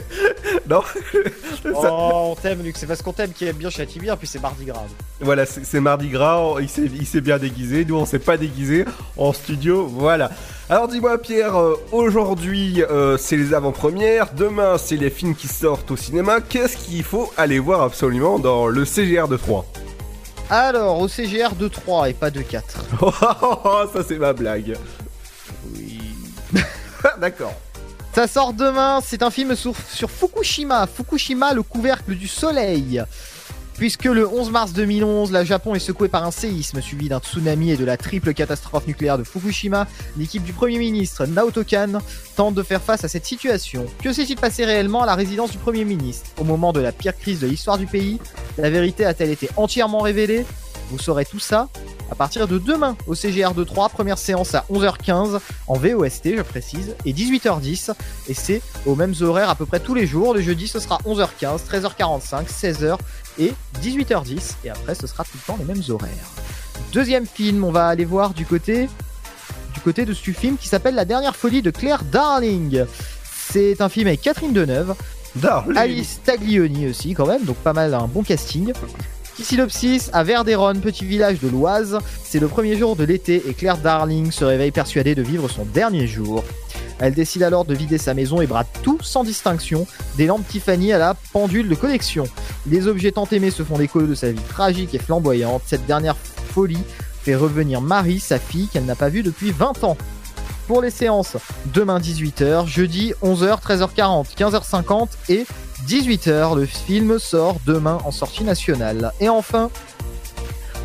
Non. 0.68 0.82
Oh, 1.66 2.32
on 2.32 2.34
t'aime, 2.34 2.62
Luc. 2.62 2.76
C'est 2.76 2.86
parce 2.86 3.00
qu'on 3.00 3.12
t'aime 3.12 3.32
qui 3.32 3.46
aime 3.46 3.56
bien 3.56 3.70
et 3.70 4.16
puis 4.16 4.26
c'est 4.26 4.40
mardi 4.40 4.66
gras. 4.66 4.84
Voilà, 5.20 5.46
c'est 5.46 5.80
Mardi 5.80 6.08
Gras, 6.08 6.56
il 6.60 6.68
s'est 6.68 6.90
il 6.94 7.06
s'est 7.06 7.22
bien 7.22 7.38
déguisé, 7.38 7.84
nous 7.84 7.96
on 7.96 8.04
s'est 8.04 8.18
pas 8.18 8.36
déguisé 8.36 8.84
en 9.16 9.32
studio, 9.32 9.86
voilà. 9.86 10.30
Alors 10.68 10.88
dis-moi 10.88 11.16
Pierre, 11.18 11.56
euh, 11.56 11.80
aujourd'hui 11.92 12.82
euh, 12.82 13.16
c'est 13.16 13.36
les 13.36 13.54
avant-premières, 13.54 14.34
demain 14.34 14.76
c'est 14.76 14.96
les 14.96 15.08
films 15.08 15.34
qui 15.34 15.48
sortent 15.48 15.90
au 15.90 15.96
cinéma, 15.96 16.40
qu'est-ce 16.40 16.76
qu'il 16.76 17.02
faut 17.02 17.32
aller 17.36 17.58
voir 17.58 17.80
absolument 17.82 18.38
dans 18.38 18.66
le 18.66 18.84
CGR 18.84 19.28
de 19.28 19.36
3 19.36 19.64
Alors, 20.50 21.00
au 21.00 21.08
CGR 21.08 21.54
de 21.54 21.68
3 21.68 22.10
et 22.10 22.14
pas 22.14 22.30
de 22.30 22.42
4. 22.42 22.84
Oh, 23.00 23.10
oh, 23.22 23.56
oh, 23.64 23.82
ça 23.92 24.02
c'est 24.06 24.18
ma 24.18 24.32
blague. 24.34 24.76
Oui. 25.74 26.00
D'accord. 27.20 27.54
Ça 28.14 28.28
sort 28.28 28.52
demain, 28.52 29.00
c'est 29.04 29.24
un 29.24 29.30
film 29.32 29.56
sur, 29.56 29.74
Fukushima. 29.74 30.86
Fukushima, 30.86 31.52
le 31.52 31.64
couvercle 31.64 32.14
du 32.14 32.28
soleil. 32.28 33.02
Puisque 33.76 34.04
le 34.04 34.28
11 34.28 34.52
mars 34.52 34.72
2011, 34.72 35.32
la 35.32 35.44
Japon 35.44 35.74
est 35.74 35.80
secouée 35.80 36.06
par 36.06 36.24
un 36.24 36.30
séisme 36.30 36.80
suivi 36.80 37.08
d'un 37.08 37.18
tsunami 37.18 37.72
et 37.72 37.76
de 37.76 37.84
la 37.84 37.96
triple 37.96 38.32
catastrophe 38.32 38.86
nucléaire 38.86 39.18
de 39.18 39.24
Fukushima, 39.24 39.88
l'équipe 40.16 40.44
du 40.44 40.52
Premier 40.52 40.78
ministre 40.78 41.26
Naoto 41.26 41.64
Kan 41.64 41.98
tente 42.36 42.54
de 42.54 42.62
faire 42.62 42.80
face 42.80 43.02
à 43.02 43.08
cette 43.08 43.26
situation. 43.26 43.84
Que 44.00 44.12
s'est-il 44.12 44.36
passé 44.36 44.64
réellement 44.64 45.02
à 45.02 45.06
la 45.06 45.16
résidence 45.16 45.50
du 45.50 45.58
Premier 45.58 45.84
ministre? 45.84 46.30
Au 46.38 46.44
moment 46.44 46.72
de 46.72 46.78
la 46.78 46.92
pire 46.92 47.18
crise 47.18 47.40
de 47.40 47.48
l'histoire 47.48 47.78
du 47.78 47.86
pays, 47.88 48.20
la 48.58 48.70
vérité 48.70 49.04
a-t-elle 49.04 49.30
été 49.30 49.50
entièrement 49.56 49.98
révélée? 49.98 50.46
Vous 50.90 50.98
saurez 50.98 51.24
tout 51.24 51.38
ça 51.38 51.68
à 52.10 52.14
partir 52.14 52.46
de 52.46 52.58
demain 52.58 52.96
au 53.06 53.14
CGR 53.14 53.54
de 53.54 53.64
3. 53.64 53.88
Première 53.88 54.18
séance 54.18 54.54
à 54.54 54.64
11h15 54.70 55.40
en 55.66 55.74
VOST, 55.74 56.36
je 56.36 56.42
précise, 56.42 56.94
et 57.04 57.12
18h10. 57.12 57.92
Et 58.28 58.34
c'est 58.34 58.62
aux 58.86 58.94
mêmes 58.94 59.14
horaires 59.20 59.50
à 59.50 59.54
peu 59.54 59.66
près 59.66 59.80
tous 59.80 59.94
les 59.94 60.06
jours. 60.06 60.34
Le 60.34 60.40
jeudi, 60.40 60.68
ce 60.68 60.78
sera 60.78 60.98
11h15, 61.06 61.64
13h45, 61.68 62.46
16h 62.46 62.98
et 63.38 63.52
18h10. 63.82 64.54
Et 64.64 64.70
après, 64.70 64.94
ce 64.94 65.06
sera 65.06 65.24
tout 65.24 65.34
le 65.34 65.46
temps 65.46 65.56
les 65.58 65.64
mêmes 65.64 65.82
horaires. 65.88 66.10
Deuxième 66.92 67.26
film, 67.26 67.64
on 67.64 67.72
va 67.72 67.88
aller 67.88 68.04
voir 68.04 68.34
du 68.34 68.46
côté 68.46 68.88
du 69.72 69.80
côté 69.80 70.04
de 70.04 70.14
ce 70.14 70.30
film 70.30 70.56
qui 70.56 70.68
s'appelle 70.68 70.94
La 70.94 71.04
dernière 71.04 71.34
folie 71.34 71.60
de 71.60 71.70
Claire 71.70 72.04
Darling. 72.04 72.84
C'est 73.50 73.80
un 73.80 73.88
film 73.88 74.06
avec 74.06 74.22
Catherine 74.22 74.52
Deneuve, 74.52 74.94
Alice 75.76 76.20
Taglioni 76.24 76.88
aussi 76.88 77.12
quand 77.14 77.26
même, 77.26 77.44
donc 77.44 77.56
pas 77.56 77.72
mal 77.72 77.92
un 77.92 78.06
bon 78.06 78.22
casting. 78.22 78.72
Synopsis, 79.42 80.10
à 80.12 80.22
Verderon, 80.22 80.74
petit 80.74 81.04
village 81.04 81.40
de 81.40 81.48
l'Oise, 81.48 81.98
c'est 82.22 82.38
le 82.38 82.48
premier 82.48 82.76
jour 82.76 82.96
de 82.96 83.04
l'été 83.04 83.42
et 83.48 83.54
Claire 83.54 83.78
Darling 83.78 84.30
se 84.30 84.44
réveille 84.44 84.70
persuadée 84.70 85.14
de 85.14 85.22
vivre 85.22 85.48
son 85.48 85.64
dernier 85.64 86.06
jour. 86.06 86.44
Elle 87.00 87.14
décide 87.14 87.42
alors 87.42 87.64
de 87.64 87.74
vider 87.74 87.98
sa 87.98 88.14
maison 88.14 88.40
et 88.40 88.46
brade 88.46 88.66
tout 88.82 88.98
sans 89.02 89.24
distinction, 89.24 89.86
des 90.16 90.26
lampes 90.26 90.46
Tiffany 90.46 90.92
à 90.92 90.98
la 90.98 91.14
pendule 91.32 91.68
de 91.68 91.74
collection. 91.74 92.24
Les 92.66 92.86
objets 92.86 93.12
tant 93.12 93.26
aimés 93.26 93.50
se 93.50 93.64
font 93.64 93.76
l'écho 93.76 94.02
de 94.02 94.14
sa 94.14 94.30
vie 94.30 94.40
tragique 94.48 94.94
et 94.94 94.98
flamboyante. 94.98 95.62
Cette 95.66 95.86
dernière 95.86 96.16
folie 96.16 96.84
fait 97.22 97.34
revenir 97.34 97.80
Marie, 97.80 98.20
sa 98.20 98.38
fille, 98.38 98.68
qu'elle 98.68 98.84
n'a 98.84 98.96
pas 98.96 99.08
vue 99.08 99.22
depuis 99.22 99.50
20 99.50 99.84
ans. 99.84 99.96
Pour 100.68 100.80
les 100.80 100.90
séances, 100.90 101.36
demain 101.74 101.98
18h, 101.98 102.66
jeudi 102.66 103.12
11h, 103.22 103.60
13h40, 103.60 104.34
15h50 104.34 105.08
et 105.28 105.44
18h. 105.86 106.56
Le 106.56 106.66
film 106.66 107.18
sort 107.18 107.56
demain 107.66 107.98
en 108.04 108.10
sortie 108.10 108.44
nationale. 108.44 109.12
Et 109.20 109.28
enfin, 109.28 109.70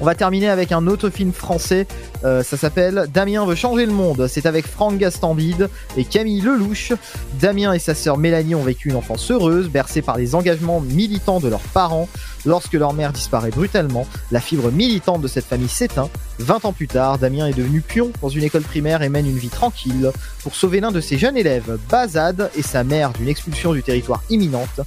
on 0.02 0.06
va 0.06 0.16
terminer 0.16 0.50
avec 0.50 0.72
un 0.72 0.88
autre 0.88 1.10
film 1.10 1.34
français. 1.34 1.86
Euh, 2.24 2.44
ça 2.44 2.58
s'appelle 2.58 3.08
Damien 3.14 3.46
veut 3.46 3.56
changer 3.56 3.86
le 3.86 3.92
monde. 3.92 4.28
C'est 4.28 4.46
avec 4.46 4.66
Franck 4.66 4.98
Gastambide 4.98 5.70
et 5.98 6.06
Camille 6.06 6.42
Lelouch. 6.42 6.94
Damien 7.40 7.74
et 7.74 7.80
sa 7.80 7.94
sœur 7.94 8.18
Mélanie 8.18 8.56
ont 8.56 8.64
vécu 8.64 8.90
une 8.90 8.96
enfance 8.96 9.30
heureuse, 9.32 9.70
bercée 9.70 10.02
par 10.02 10.18
les 10.18 10.36
engagements 10.36 10.80
militants 10.80 11.40
de 11.40 11.50
leurs 11.50 11.60
parents. 11.60 12.08
Lorsque 12.46 12.74
leur 12.74 12.94
mère 12.94 13.12
disparaît 13.12 13.50
brutalement, 13.50 14.08
la 14.32 14.40
fibre 14.40 14.72
militante 14.72 15.22
de 15.22 15.28
cette 15.28 15.46
famille 15.46 15.68
s'éteint. 15.68 16.10
20 16.40 16.66
ans 16.66 16.74
plus 16.74 16.88
tard, 16.88 17.18
Damien 17.18 17.48
est 17.48 17.54
devenu 17.54 17.82
pion 17.82 18.12
dans 18.22 18.30
une 18.30 18.44
école 18.44 18.62
primaire 18.62 19.02
et 19.02 19.10
mène 19.10 19.28
une 19.28 19.38
vie 19.38 19.50
tranquille. 19.50 20.12
Pour 20.44 20.56
sauver 20.56 20.80
l'un 20.80 20.92
de 20.92 21.02
ses 21.02 21.18
jeunes 21.18 21.36
élèves, 21.36 21.78
Bazad, 21.90 22.50
et 22.56 22.62
sa 22.62 22.86
mère 22.86 23.12
d'une 23.12 23.28
expulsion 23.28 23.74
du 23.74 23.84
territoire 23.84 24.24
imminente, 24.30 24.80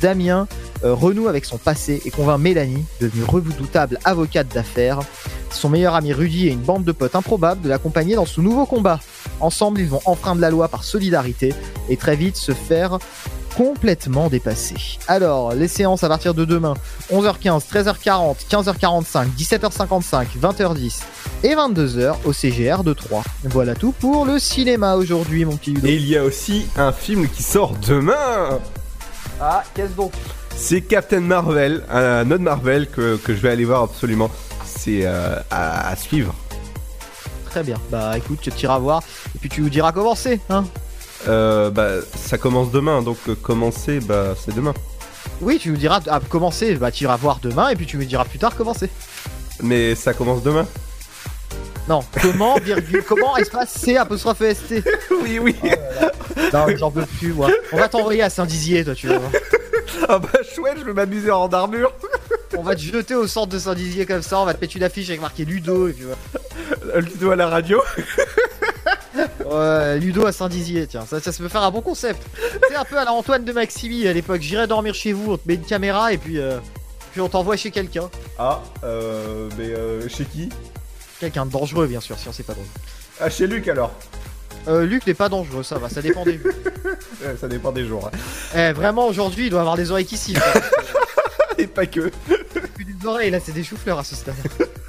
Damien 0.00 0.46
euh, 0.84 0.94
renoue 0.94 1.28
avec 1.28 1.44
son 1.44 1.58
passé 1.58 2.00
et 2.04 2.10
convainc 2.10 2.40
Mélanie, 2.40 2.84
devenue 3.00 3.24
redoutable 3.24 3.98
avocate 4.04 4.48
d'affaires, 4.48 5.00
son 5.50 5.68
meilleur 5.68 5.94
ami 5.94 6.12
Rudy 6.12 6.48
et 6.48 6.52
une 6.52 6.60
bande 6.60 6.84
de 6.84 6.92
potes 6.92 7.14
improbables 7.14 7.60
de 7.60 7.68
l'accompagner 7.68 8.14
dans 8.14 8.26
ce 8.26 8.40
nouveau 8.40 8.66
combat. 8.66 9.00
Ensemble, 9.40 9.80
ils 9.80 9.88
vont 9.88 10.00
enfreindre 10.04 10.40
la 10.40 10.50
loi 10.50 10.68
par 10.68 10.84
solidarité 10.84 11.54
et 11.88 11.96
très 11.96 12.16
vite 12.16 12.36
se 12.36 12.52
faire 12.52 12.98
complètement 13.56 14.28
dépasser. 14.28 14.76
Alors, 15.08 15.52
les 15.54 15.68
séances 15.68 16.04
à 16.04 16.08
partir 16.08 16.34
de 16.34 16.44
demain, 16.44 16.74
11h15, 17.12 17.68
13h40, 17.70 18.36
15h45, 18.48 19.26
17h55, 19.36 20.26
20h10 20.40 21.00
et 21.42 21.54
22h 21.54 22.14
au 22.24 22.32
CGR 22.32 22.84
de 22.84 22.92
3. 22.92 23.22
Voilà 23.44 23.74
tout 23.74 23.92
pour 23.92 24.24
le 24.24 24.38
cinéma 24.38 24.94
aujourd'hui, 24.94 25.44
mon 25.44 25.56
petit. 25.56 25.74
Et 25.84 25.96
il 25.96 26.08
y 26.08 26.16
a 26.16 26.24
aussi 26.24 26.66
un 26.76 26.92
film 26.92 27.28
qui 27.28 27.42
sort 27.42 27.74
demain 27.86 28.60
Ah, 29.40 29.62
qu'est-ce 29.74 29.92
donc 29.94 30.12
C'est 30.54 30.82
Captain 30.82 31.20
Marvel, 31.20 31.82
un 31.90 32.30
autre 32.30 32.42
Marvel 32.42 32.88
que, 32.88 33.16
que 33.16 33.34
je 33.34 33.40
vais 33.40 33.50
aller 33.50 33.64
voir 33.64 33.82
absolument. 33.82 34.30
C'est 34.64 35.00
euh, 35.04 35.36
à, 35.50 35.88
à 35.88 35.96
suivre. 35.96 36.34
Très 37.46 37.62
bien. 37.62 37.76
Bah 37.90 38.16
écoute, 38.16 38.38
tu 38.42 38.50
iras 38.64 38.78
voir 38.78 39.02
et 39.34 39.38
puis 39.38 39.48
tu 39.48 39.60
nous 39.62 39.70
diras 39.70 39.92
comment 39.92 40.14
c'est, 40.14 40.40
hein 40.50 40.64
Euh, 41.28 41.70
bah, 41.70 41.96
ça 42.16 42.38
commence 42.38 42.70
demain, 42.70 43.02
donc 43.02 43.18
euh, 43.28 43.34
commencer, 43.34 44.00
bah, 44.00 44.34
c'est 44.42 44.54
demain. 44.54 44.72
Oui, 45.40 45.58
tu 45.60 45.70
nous 45.70 45.76
diras 45.76 46.00
à 46.08 46.20
commencer, 46.20 46.74
bah 46.76 46.90
tu 46.90 47.04
iras 47.04 47.16
voir 47.16 47.40
demain 47.42 47.68
et 47.70 47.76
puis 47.76 47.86
tu 47.86 47.96
nous 47.96 48.04
diras 48.04 48.24
plus 48.24 48.38
tard 48.38 48.54
comment 48.56 48.74
c'est. 48.74 48.90
Mais 49.62 49.94
ça 49.94 50.12
commence 50.14 50.42
demain. 50.42 50.66
Non, 51.90 52.04
comment, 52.22 52.56
virgule, 52.60 53.02
comment, 53.02 53.36
espace 53.36 53.70
C, 53.70 53.96
apostrophe 53.96 54.44
ST. 54.48 54.84
Oui, 55.10 55.40
oui. 55.40 55.56
Non, 56.52 56.66
mais 56.68 56.76
j'en 56.76 56.88
peux 56.88 57.04
plus, 57.04 57.32
moi. 57.32 57.50
On 57.72 57.78
va 57.78 57.88
t'envoyer 57.88 58.22
à 58.22 58.30
Saint-Dizier, 58.30 58.84
toi, 58.84 58.94
tu 58.94 59.08
voir. 59.08 59.20
Ah 60.08 60.20
bah 60.20 60.28
chouette, 60.54 60.76
je 60.78 60.84
vais 60.84 60.92
m'amuser 60.92 61.32
en 61.32 61.48
armure. 61.48 61.92
On 62.56 62.62
va 62.62 62.76
te 62.76 62.80
jeter 62.80 63.16
au 63.16 63.26
centre 63.26 63.48
de 63.48 63.58
Saint-Dizier 63.58 64.06
comme 64.06 64.22
ça, 64.22 64.40
on 64.40 64.44
va 64.44 64.54
te 64.54 64.60
mettre 64.60 64.76
une 64.76 64.82
affiche 64.82 65.08
avec 65.08 65.20
marqué 65.20 65.44
Ludo, 65.44 65.88
et 65.88 65.92
puis 65.92 66.04
voilà. 66.04 67.00
Ludo 67.00 67.30
à 67.30 67.36
la 67.36 67.48
radio. 67.48 67.82
Ouais, 69.44 69.98
Ludo 69.98 70.26
à 70.26 70.32
Saint-Dizier, 70.32 70.86
tiens, 70.86 71.04
ça, 71.04 71.18
ça 71.18 71.32
se 71.32 71.42
peut 71.42 71.48
faire 71.48 71.62
un 71.62 71.70
bon 71.72 71.80
concept. 71.80 72.22
C'est 72.68 72.76
un 72.76 72.84
peu 72.84 72.96
à 72.98 73.04
la 73.04 73.12
Antoine 73.12 73.44
de 73.44 73.52
Maximi 73.52 74.06
à 74.06 74.12
l'époque. 74.12 74.40
J'irai 74.40 74.68
dormir 74.68 74.94
chez 74.94 75.12
vous, 75.12 75.32
on 75.32 75.36
te 75.36 75.42
met 75.46 75.54
une 75.54 75.64
caméra 75.64 76.12
et 76.12 76.18
puis, 76.18 76.38
euh, 76.38 76.58
puis 77.10 77.20
on 77.20 77.28
t'envoie 77.28 77.56
chez 77.56 77.72
quelqu'un. 77.72 78.08
Ah, 78.38 78.62
euh, 78.84 79.48
mais 79.58 79.70
euh, 79.70 80.08
chez 80.08 80.24
qui? 80.24 80.50
Quelqu'un 81.20 81.46
de 81.46 81.50
dangereux, 81.52 81.86
bien 81.86 82.00
sûr, 82.00 82.18
sinon 82.18 82.32
c'est 82.32 82.42
pas 82.46 82.54
drôle. 82.54 82.64
Ah, 83.20 83.28
chez 83.30 83.46
Luc 83.46 83.68
alors. 83.68 83.92
Euh, 84.68 84.84
Luc 84.84 85.06
n'est 85.06 85.14
pas 85.14 85.28
dangereux, 85.28 85.62
ça 85.62 85.78
va, 85.78 85.88
ça 85.88 86.02
dépend 86.02 86.24
des. 86.24 86.40
Ouais, 87.22 87.36
ça 87.38 87.48
dépend 87.48 87.70
des 87.70 87.86
jours. 87.86 88.10
hein. 88.10 88.18
Eh, 88.56 88.72
vraiment, 88.72 89.06
aujourd'hui, 89.06 89.46
il 89.46 89.50
doit 89.50 89.60
avoir 89.60 89.76
des 89.76 89.90
oreilles 89.90 90.06
qui 90.06 90.16
sifflent. 90.16 90.40
Et 91.58 91.66
pas 91.66 91.84
que. 91.84 92.10
Plus 92.74 92.84
des 92.86 93.06
oreilles, 93.06 93.30
là, 93.30 93.38
c'est 93.44 93.52
des 93.52 93.62
choux-fleurs 93.62 93.98
à 93.98 94.04
ce 94.04 94.14
stade. 94.14 94.34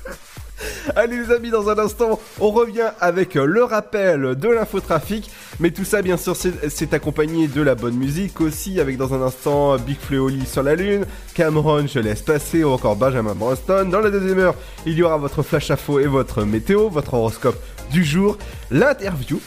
Allez 0.95 1.17
les 1.17 1.31
amis, 1.31 1.49
dans 1.49 1.69
un 1.69 1.77
instant, 1.77 2.19
on 2.39 2.51
revient 2.51 2.91
avec 2.99 3.35
euh, 3.35 3.45
le 3.45 3.63
rappel 3.63 4.35
de 4.35 4.49
l'infotrafic. 4.49 5.29
Mais 5.59 5.71
tout 5.71 5.85
ça, 5.85 6.01
bien 6.01 6.17
sûr, 6.17 6.35
c'est 6.35 6.93
accompagné 6.93 7.47
de 7.47 7.61
la 7.61 7.75
bonne 7.75 7.95
musique 7.95 8.41
aussi, 8.41 8.79
avec 8.79 8.97
dans 8.97 9.13
un 9.13 9.21
instant 9.21 9.77
Big 9.77 9.99
Fleoli 9.99 10.45
sur 10.45 10.63
la 10.63 10.75
Lune, 10.75 11.05
Cameron, 11.33 11.85
je 11.87 11.99
laisse 11.99 12.21
passer, 12.21 12.63
ou 12.63 12.69
encore 12.69 12.95
Benjamin 12.95 13.35
Bronston. 13.35 13.87
Dans 13.91 13.99
la 13.99 14.09
deuxième 14.09 14.39
heure, 14.39 14.55
il 14.85 14.93
y 14.93 15.03
aura 15.03 15.17
votre 15.17 15.43
flash 15.43 15.69
info 15.71 15.99
et 15.99 16.07
votre 16.07 16.43
météo, 16.43 16.89
votre 16.89 17.13
horoscope 17.13 17.57
du 17.91 18.03
jour, 18.03 18.37
l'interview. 18.71 19.39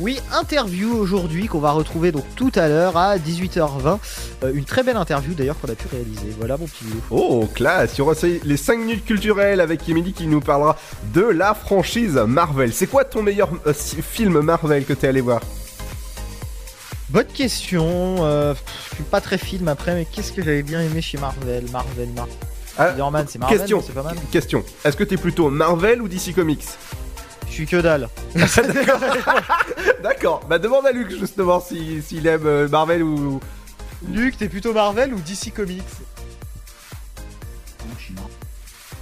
Oui, 0.00 0.18
interview 0.32 0.96
aujourd'hui 0.96 1.46
qu'on 1.46 1.58
va 1.60 1.72
retrouver 1.72 2.10
donc 2.10 2.24
tout 2.34 2.50
à 2.54 2.68
l'heure 2.68 2.96
à 2.96 3.18
18h20. 3.18 3.98
Euh, 4.44 4.52
une 4.54 4.64
très 4.64 4.82
belle 4.82 4.96
interview 4.96 5.34
d'ailleurs 5.34 5.60
qu'on 5.60 5.68
a 5.70 5.74
pu 5.74 5.88
réaliser. 5.92 6.34
Voilà 6.38 6.56
mon 6.56 6.64
petit. 6.66 6.86
Oh, 7.10 7.46
classe 7.54 7.92
Il 7.94 7.98
y 7.98 8.00
aura 8.00 8.14
les 8.44 8.56
5 8.56 8.78
minutes 8.78 9.04
culturelles 9.04 9.60
avec 9.60 9.86
Emily 9.88 10.14
qui 10.14 10.26
nous 10.26 10.40
parlera 10.40 10.76
de 11.12 11.20
la 11.20 11.52
franchise 11.52 12.14
Marvel. 12.26 12.72
C'est 12.72 12.86
quoi 12.86 13.04
ton 13.04 13.22
meilleur 13.22 13.50
euh, 13.66 13.74
film 13.74 14.40
Marvel 14.40 14.86
que 14.86 14.94
t'es 14.94 15.08
allé 15.08 15.20
voir? 15.20 15.40
Bonne 17.10 17.26
question. 17.26 18.16
euh, 18.20 18.54
je 18.90 18.94
suis 18.94 19.04
pas 19.04 19.20
très 19.20 19.36
film 19.36 19.68
après, 19.68 19.94
mais 19.94 20.06
qu'est-ce 20.10 20.32
que 20.32 20.42
j'avais 20.42 20.62
bien 20.62 20.80
aimé 20.80 21.02
chez 21.02 21.18
Marvel? 21.18 21.64
Marvel, 21.70 22.08
Marvel. 22.16 22.34
Spider-Man, 22.72 23.26
c'est 23.28 23.38
Marvel, 23.38 23.58
Ah, 23.58 23.66
question, 23.66 23.82
pas 23.94 24.02
mal. 24.02 24.16
question. 24.32 24.64
Est-ce 24.84 24.96
que 24.96 25.04
t'es 25.04 25.18
plutôt 25.18 25.50
Marvel 25.50 26.00
ou 26.00 26.08
DC 26.08 26.32
Comics? 26.34 26.64
Je 27.50 27.54
suis 27.54 27.66
que 27.66 27.76
dalle. 27.80 28.08
D'accord, 30.02 30.40
bah 30.48 30.58
demande 30.58 30.86
à 30.86 30.92
Luc 30.92 31.10
justement 31.10 31.60
si- 31.60 32.00
s'il 32.00 32.26
aime 32.26 32.46
euh, 32.46 32.68
Marvel 32.68 33.02
ou. 33.02 33.40
Luc, 34.08 34.38
t'es 34.38 34.48
plutôt 34.48 34.72
Marvel 34.72 35.12
ou 35.12 35.18
DC 35.20 35.52
Comics? 35.54 35.82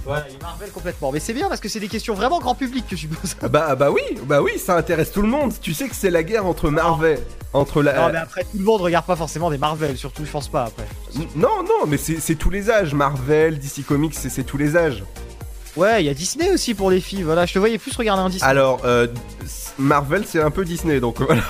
Voilà, 0.05 0.25
il 0.29 0.35
est 0.35 0.41
Marvel 0.41 0.71
complètement. 0.71 1.11
Mais 1.11 1.19
c'est 1.19 1.33
bien 1.33 1.47
parce 1.49 1.61
que 1.61 1.69
c'est 1.69 1.79
des 1.79 1.87
questions 1.87 2.15
vraiment 2.15 2.39
grand 2.39 2.55
public 2.55 2.87
que 2.87 2.95
je 2.95 3.07
pose. 3.07 3.35
Ah 3.41 3.47
Bah, 3.49 3.75
bah 3.75 3.91
oui, 3.91 4.01
bah 4.23 4.41
oui, 4.41 4.57
ça 4.57 4.75
intéresse 4.75 5.11
tout 5.11 5.21
le 5.21 5.27
monde. 5.27 5.53
Tu 5.61 5.73
sais 5.73 5.87
que 5.87 5.95
c'est 5.95 6.09
la 6.09 6.23
guerre 6.23 6.45
entre 6.45 6.69
Marvel, 6.69 7.19
entre 7.53 7.83
la. 7.83 7.93
Non, 8.07 8.09
mais 8.11 8.17
après, 8.17 8.41
tout 8.43 8.57
le 8.57 8.63
monde 8.63 8.81
regarde 8.81 9.05
pas 9.05 9.15
forcément 9.15 9.49
des 9.51 9.57
Marvel, 9.57 9.97
surtout, 9.97 10.25
je 10.25 10.31
pense 10.31 10.47
pas 10.47 10.63
après. 10.65 10.87
Non, 11.35 11.63
non, 11.63 11.85
mais 11.87 11.97
c'est 11.97 12.35
tous 12.35 12.49
les 12.49 12.71
âges. 12.71 12.93
Marvel, 12.93 13.59
DC 13.59 13.85
Comics, 13.85 14.15
c'est 14.15 14.43
tous 14.43 14.57
les 14.57 14.75
âges. 14.75 15.03
Ouais, 15.75 16.03
il 16.03 16.05
y 16.07 16.09
a 16.09 16.13
Disney 16.13 16.51
aussi 16.51 16.73
pour 16.73 16.91
les 16.91 16.99
filles. 16.99 17.23
Voilà, 17.23 17.45
je 17.45 17.53
te 17.53 17.59
voyais 17.59 17.77
plus 17.77 17.95
regarder 17.95 18.21
un 18.21 18.29
Disney. 18.29 18.49
Alors, 18.49 18.81
euh, 18.85 19.07
Marvel, 19.77 20.23
c'est 20.27 20.41
un 20.41 20.51
peu 20.51 20.65
Disney, 20.65 20.99
donc 20.99 21.21
voilà. 21.21 21.41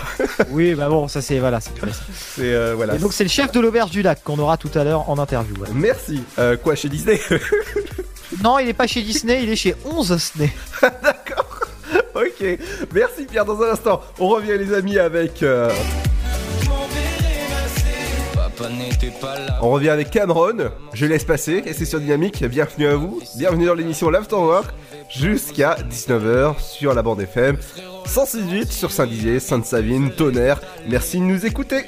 oui, 0.50 0.76
bah 0.76 0.90
bon, 0.90 1.08
ça 1.08 1.22
c'est 1.22 1.40
voilà, 1.40 1.60
c'est 1.60 1.72
C'est 2.36 2.54
euh, 2.54 2.74
voilà. 2.76 2.96
Et 2.96 3.00
donc 3.00 3.14
c'est 3.14 3.24
le 3.24 3.30
chef 3.30 3.52
de 3.52 3.60
l'auberge 3.60 3.92
du 3.92 4.02
lac 4.02 4.24
qu'on 4.24 4.38
aura 4.40 4.58
tout 4.58 4.72
à 4.76 4.84
l'heure 4.84 5.10
en 5.10 5.18
interview. 5.18 5.56
Merci. 5.74 6.24
Euh, 6.38 6.58
quoi, 6.58 6.76
chez 6.76 6.90
Disney 6.90 7.20
Non, 8.44 8.60
il 8.60 8.70
est 8.70 8.74
pas 8.74 8.88
chez 8.88 9.02
Disney, 9.02 9.44
il 9.44 9.50
est 9.50 9.56
chez 9.56 9.76
11 9.86 10.12
Disney. 10.12 10.52
Ok, 12.14 12.60
merci 12.94 13.26
Pierre. 13.26 13.46
Dans 13.46 13.62
un 13.62 13.72
instant, 13.72 14.02
on 14.20 14.28
revient 14.28 14.58
les 14.58 14.74
amis 14.74 15.00
avec. 15.00 15.44
On 19.62 19.72
revient 19.72 19.90
avec 19.90 20.10
Cameron. 20.10 20.72
Je 20.94 21.06
laisse 21.06 21.24
passer 21.24 21.64
et 21.66 21.74
c'est 21.74 21.86
sur 21.86 22.00
Dynamique. 22.00 22.44
Bienvenue 22.46 22.88
à 22.88 22.96
vous. 22.96 23.22
Bienvenue 23.38 23.66
dans 23.66 23.74
l'émission 23.74 24.10
L'Afterwork 24.10 24.74
jusqu'à 25.10 25.76
19h 25.90 26.60
sur 26.60 26.94
la 26.94 27.02
bande 27.02 27.22
FM 27.22 27.58
168 28.06 28.72
sur 28.72 28.92
Saint-Dizier, 28.92 29.40
Sainte-Savine, 29.40 30.12
Tonnerre. 30.12 30.60
Merci 30.88 31.20
de 31.20 31.24
nous 31.24 31.46
écouter. 31.46 31.86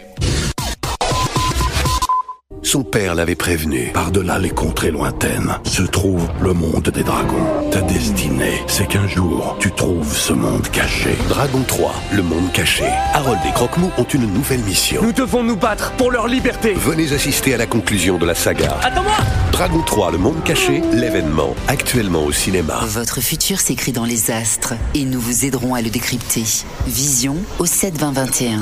Son 2.71 2.83
père 2.83 3.15
l'avait 3.15 3.35
prévenu. 3.35 3.91
Par-delà 3.93 4.39
les 4.39 4.49
contrées 4.49 4.91
lointaines 4.91 5.57
se 5.65 5.81
trouve 5.81 6.25
le 6.41 6.53
monde 6.53 6.89
des 6.89 7.03
dragons. 7.03 7.69
Ta 7.69 7.81
destinée, 7.81 8.61
c'est 8.65 8.87
qu'un 8.87 9.09
jour, 9.09 9.57
tu 9.59 9.69
trouves 9.71 10.15
ce 10.15 10.31
monde 10.31 10.65
caché. 10.69 11.17
Dragon 11.27 11.63
3, 11.67 11.93
le 12.13 12.23
monde 12.23 12.49
caché. 12.53 12.85
Harold 13.13 13.39
et 13.45 13.51
Croque-Mou 13.51 13.91
ont 13.97 14.05
une 14.05 14.25
nouvelle 14.25 14.61
mission. 14.61 15.01
Nous 15.03 15.11
devons 15.11 15.43
nous 15.43 15.57
battre 15.57 15.91
pour 15.97 16.11
leur 16.11 16.29
liberté. 16.29 16.71
Venez 16.77 17.11
assister 17.11 17.53
à 17.55 17.57
la 17.57 17.65
conclusion 17.67 18.17
de 18.17 18.25
la 18.25 18.35
saga. 18.35 18.77
Attends-moi 18.81 19.17
Dragon 19.51 19.81
3, 19.85 20.11
le 20.11 20.19
monde 20.19 20.41
caché, 20.45 20.81
l'événement, 20.93 21.53
actuellement 21.67 22.23
au 22.23 22.31
cinéma. 22.31 22.79
Votre 22.85 23.19
futur 23.19 23.59
s'écrit 23.59 23.91
dans 23.91 24.05
les 24.05 24.31
astres 24.31 24.75
et 24.95 25.03
nous 25.03 25.19
vous 25.19 25.43
aiderons 25.43 25.75
à 25.75 25.81
le 25.81 25.89
décrypter. 25.89 26.45
Vision 26.87 27.35
au 27.59 27.65
7 27.65 27.97
20 27.97 28.13
21. 28.13 28.61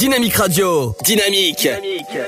Dynamique 0.00 0.36
Radio. 0.36 0.94
Dynamique. 1.02 1.68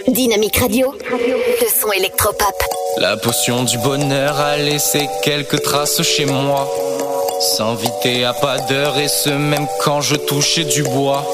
Dynamique 0.06 0.58
Radio. 0.58 0.92
Le 0.92 1.66
son 1.80 1.90
électropop. 1.92 2.54
La 2.98 3.16
potion 3.16 3.64
du 3.64 3.78
bonheur 3.78 4.38
a 4.38 4.58
laissé 4.58 5.08
quelques 5.22 5.62
traces 5.62 6.02
chez 6.02 6.26
moi. 6.26 6.70
S'inviter 7.40 8.26
à 8.26 8.34
pas 8.34 8.58
d'heure 8.58 8.98
et 8.98 9.08
ce 9.08 9.30
même 9.30 9.66
quand 9.80 10.02
je 10.02 10.16
touchais 10.16 10.64
du 10.64 10.82
bois. 10.82 11.26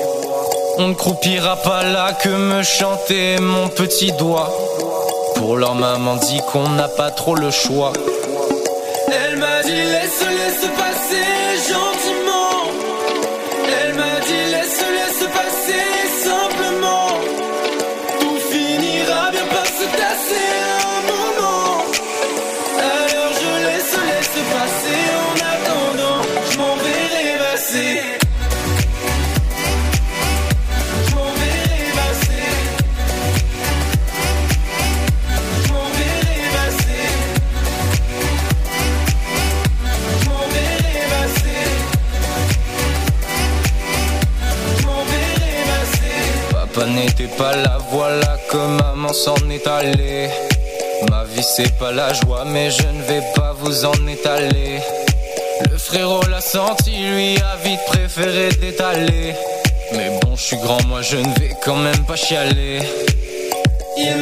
On 0.77 0.87
ne 0.87 0.95
croupira 0.95 1.57
pas 1.57 1.83
là 1.83 2.13
que 2.13 2.29
me 2.29 2.63
chanter 2.63 3.41
mon 3.41 3.67
petit 3.67 4.13
doigt. 4.13 4.57
Pour 5.35 5.57
leur 5.57 5.75
maman 5.75 6.15
dit 6.15 6.41
qu'on 6.53 6.69
n'a 6.69 6.87
pas 6.87 7.11
trop 7.11 7.35
le 7.35 7.51
choix. 7.51 7.93
Elle 9.09 9.39
m'a 9.39 9.61
dit 9.65 9.73
laisse, 9.73 10.21
laisse 10.21 10.71
passer 10.79 11.48
pas 47.39 47.55
là, 47.55 47.79
voilà 47.91 48.37
que 48.51 48.57
maman 48.57 49.13
s'en 49.13 49.37
est 49.49 49.67
allée. 49.67 50.29
Ma 51.09 51.25
vie 51.25 51.43
c'est 51.43 51.73
pas 51.79 51.93
la 51.93 52.13
joie, 52.13 52.45
mais 52.45 52.71
je 52.71 52.87
ne 52.89 53.03
vais 53.05 53.23
pas 53.37 53.55
vous 53.61 53.85
en 53.85 54.07
étaler. 54.09 54.81
Le 55.71 55.79
frérot 55.79 56.27
l'a 56.29 56.41
senti, 56.41 56.91
lui 56.91 57.37
a 57.39 57.57
vite 57.65 57.81
préféré 57.87 58.49
d'étaler. 58.61 59.35
Mais 59.93 60.11
bon, 60.21 60.35
je 60.35 60.43
suis 60.43 60.57
grand, 60.57 60.83
moi 60.87 61.01
je 61.03 61.17
ne 61.17 61.33
vais 61.39 61.55
quand 61.65 61.77
même 61.77 62.05
pas 62.07 62.17
chialer. 62.17 62.81
Il 63.97 64.17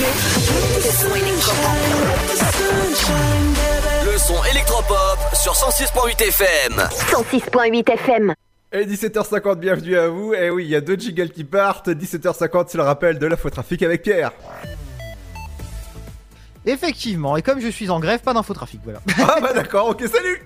Le 0.00 0.06
son 4.16 4.42
électropop. 4.50 5.18
Sur 5.34 5.52
106.8 5.52 6.22
FM. 6.22 6.72
106.8 6.78 7.92
FM. 7.92 8.34
Et 8.72 8.86
17h50, 8.86 9.56
bienvenue 9.56 9.98
à 9.98 10.08
vous. 10.08 10.32
Et 10.32 10.48
oui, 10.48 10.64
il 10.64 10.70
y 10.70 10.76
a 10.76 10.80
deux 10.80 10.96
jingles 10.96 11.28
qui 11.28 11.44
partent. 11.44 11.88
17h50, 11.88 12.68
c'est 12.68 12.78
le 12.78 12.84
rappel 12.84 13.18
de 13.18 13.26
l'infotrafic 13.26 13.82
avec 13.82 14.02
Pierre. 14.02 14.32
Effectivement, 16.64 17.36
et 17.36 17.42
comme 17.42 17.60
je 17.60 17.68
suis 17.68 17.90
en 17.90 18.00
grève, 18.00 18.20
pas 18.20 18.32
d'infotrafic, 18.32 18.80
voilà. 18.82 19.00
Ah 19.18 19.38
bah 19.42 19.52
d'accord, 19.52 19.88
ok, 19.88 20.02
salut 20.10 20.42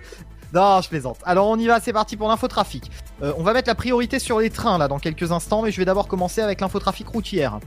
Non, 0.52 0.80
je 0.80 0.88
plaisante. 0.88 1.18
Alors 1.24 1.46
on 1.46 1.56
y 1.56 1.68
va, 1.68 1.78
c'est 1.78 1.92
parti 1.92 2.16
pour 2.16 2.26
l'infotrafic. 2.28 2.90
Euh, 3.22 3.32
on 3.36 3.42
va 3.42 3.52
mettre 3.52 3.68
la 3.68 3.74
priorité 3.74 4.18
sur 4.18 4.40
les 4.40 4.50
trains 4.50 4.78
là 4.78 4.88
dans 4.88 4.98
quelques 4.98 5.30
instants, 5.30 5.62
mais 5.62 5.70
je 5.70 5.78
vais 5.78 5.84
d'abord 5.84 6.08
commencer 6.08 6.40
avec 6.40 6.60
l'infotrafic 6.60 7.06
routière. 7.08 7.60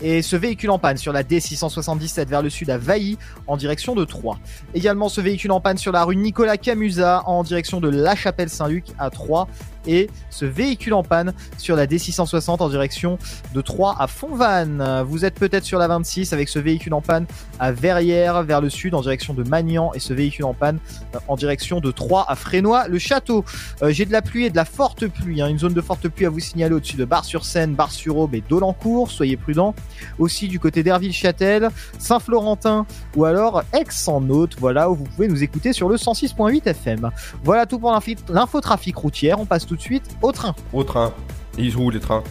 Et 0.00 0.22
ce 0.22 0.36
véhicule 0.36 0.70
en 0.70 0.78
panne 0.78 0.96
sur 0.96 1.12
la 1.12 1.22
D677 1.22 2.26
vers 2.26 2.42
le 2.42 2.50
sud 2.50 2.70
à 2.70 2.78
Vailly 2.78 3.18
en 3.46 3.56
direction 3.56 3.94
de 3.94 4.04
Troyes. 4.04 4.38
Également 4.74 5.08
ce 5.08 5.20
véhicule 5.20 5.52
en 5.52 5.60
panne 5.60 5.78
sur 5.78 5.92
la 5.92 6.04
rue 6.04 6.16
Nicolas 6.16 6.56
Camusa 6.56 7.22
en 7.26 7.42
direction 7.42 7.80
de 7.80 7.88
La 7.88 8.14
Chapelle 8.14 8.48
Saint-Luc 8.48 8.86
à 8.98 9.10
Troyes. 9.10 9.46
Et 9.86 10.08
ce 10.30 10.46
véhicule 10.46 10.94
en 10.94 11.02
panne 11.02 11.34
sur 11.58 11.76
la 11.76 11.86
D660 11.86 12.62
en 12.62 12.68
direction 12.68 13.18
de 13.52 13.60
Troyes 13.60 13.94
à 13.98 14.06
Fontvannes. 14.06 15.02
Vous 15.06 15.26
êtes 15.26 15.34
peut-être 15.34 15.64
sur 15.64 15.78
la 15.78 15.88
26 15.88 16.32
avec 16.32 16.48
ce 16.48 16.58
véhicule 16.58 16.94
en 16.94 17.02
panne 17.02 17.26
à 17.60 17.70
Verrières 17.70 18.42
vers 18.44 18.62
le 18.62 18.70
sud 18.70 18.94
en 18.94 19.02
direction 19.02 19.34
de 19.34 19.42
Magnan 19.42 19.92
et 19.94 19.98
ce 19.98 20.14
véhicule 20.14 20.46
en 20.46 20.54
panne 20.54 20.78
euh, 21.14 21.18
en 21.28 21.36
direction 21.36 21.80
de 21.80 21.90
Troyes 21.90 22.24
à 22.28 22.34
Frénois 22.34 22.88
le 22.88 22.98
château. 22.98 23.44
Euh, 23.82 23.90
J'ai 23.90 24.06
de 24.06 24.12
la 24.12 24.22
pluie 24.22 24.46
et 24.46 24.50
de 24.50 24.56
la 24.56 24.64
forte 24.94 25.12
pluie, 25.12 25.42
hein, 25.42 25.48
une 25.48 25.58
zone 25.58 25.74
de 25.74 25.80
forte 25.80 26.08
pluie 26.08 26.26
à 26.26 26.30
vous 26.30 26.38
signaler 26.38 26.74
au-dessus 26.74 26.96
de 26.96 27.04
Bar-sur-Seine, 27.04 27.74
Bar-sur-Aube 27.74 28.34
et 28.34 28.44
Dolencourt, 28.48 29.10
soyez 29.10 29.36
prudents. 29.36 29.74
Aussi 30.18 30.46
du 30.46 30.60
côté 30.60 30.82
d'Herville-Châtel, 30.82 31.68
Saint-Florentin 31.98 32.86
ou 33.16 33.24
alors 33.24 33.62
Aix 33.72 33.84
en 34.08 34.28
Haute, 34.30 34.56
voilà 34.58 34.90
où 34.90 34.94
vous 34.94 35.04
pouvez 35.04 35.26
nous 35.28 35.42
écouter 35.42 35.72
sur 35.72 35.88
le 35.88 35.96
106.8 35.96 36.68
FM. 36.68 37.10
Voilà 37.42 37.66
tout 37.66 37.78
pour 37.78 37.92
l'infotrafic 38.28 38.96
routière, 38.96 39.40
on 39.40 39.46
passe 39.46 39.66
tout 39.66 39.76
de 39.76 39.80
suite 39.80 40.04
au 40.22 40.30
train. 40.30 40.54
Au 40.72 40.84
train. 40.84 41.12
Ils 41.58 41.76
où 41.76 41.90
les 41.90 42.00
trains? 42.00 42.22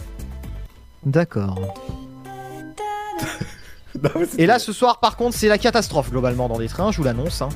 D'accord. 1.04 1.74
Et 4.38 4.46
là, 4.46 4.58
ce 4.58 4.72
soir, 4.72 5.00
par 5.00 5.16
contre, 5.16 5.36
c'est 5.36 5.48
la 5.48 5.58
catastrophe 5.58 6.10
globalement 6.10 6.48
dans 6.48 6.58
les 6.58 6.68
trains, 6.68 6.90
je 6.92 6.96
vous 6.98 7.04
l'annonce. 7.04 7.42
hein. 7.42 7.48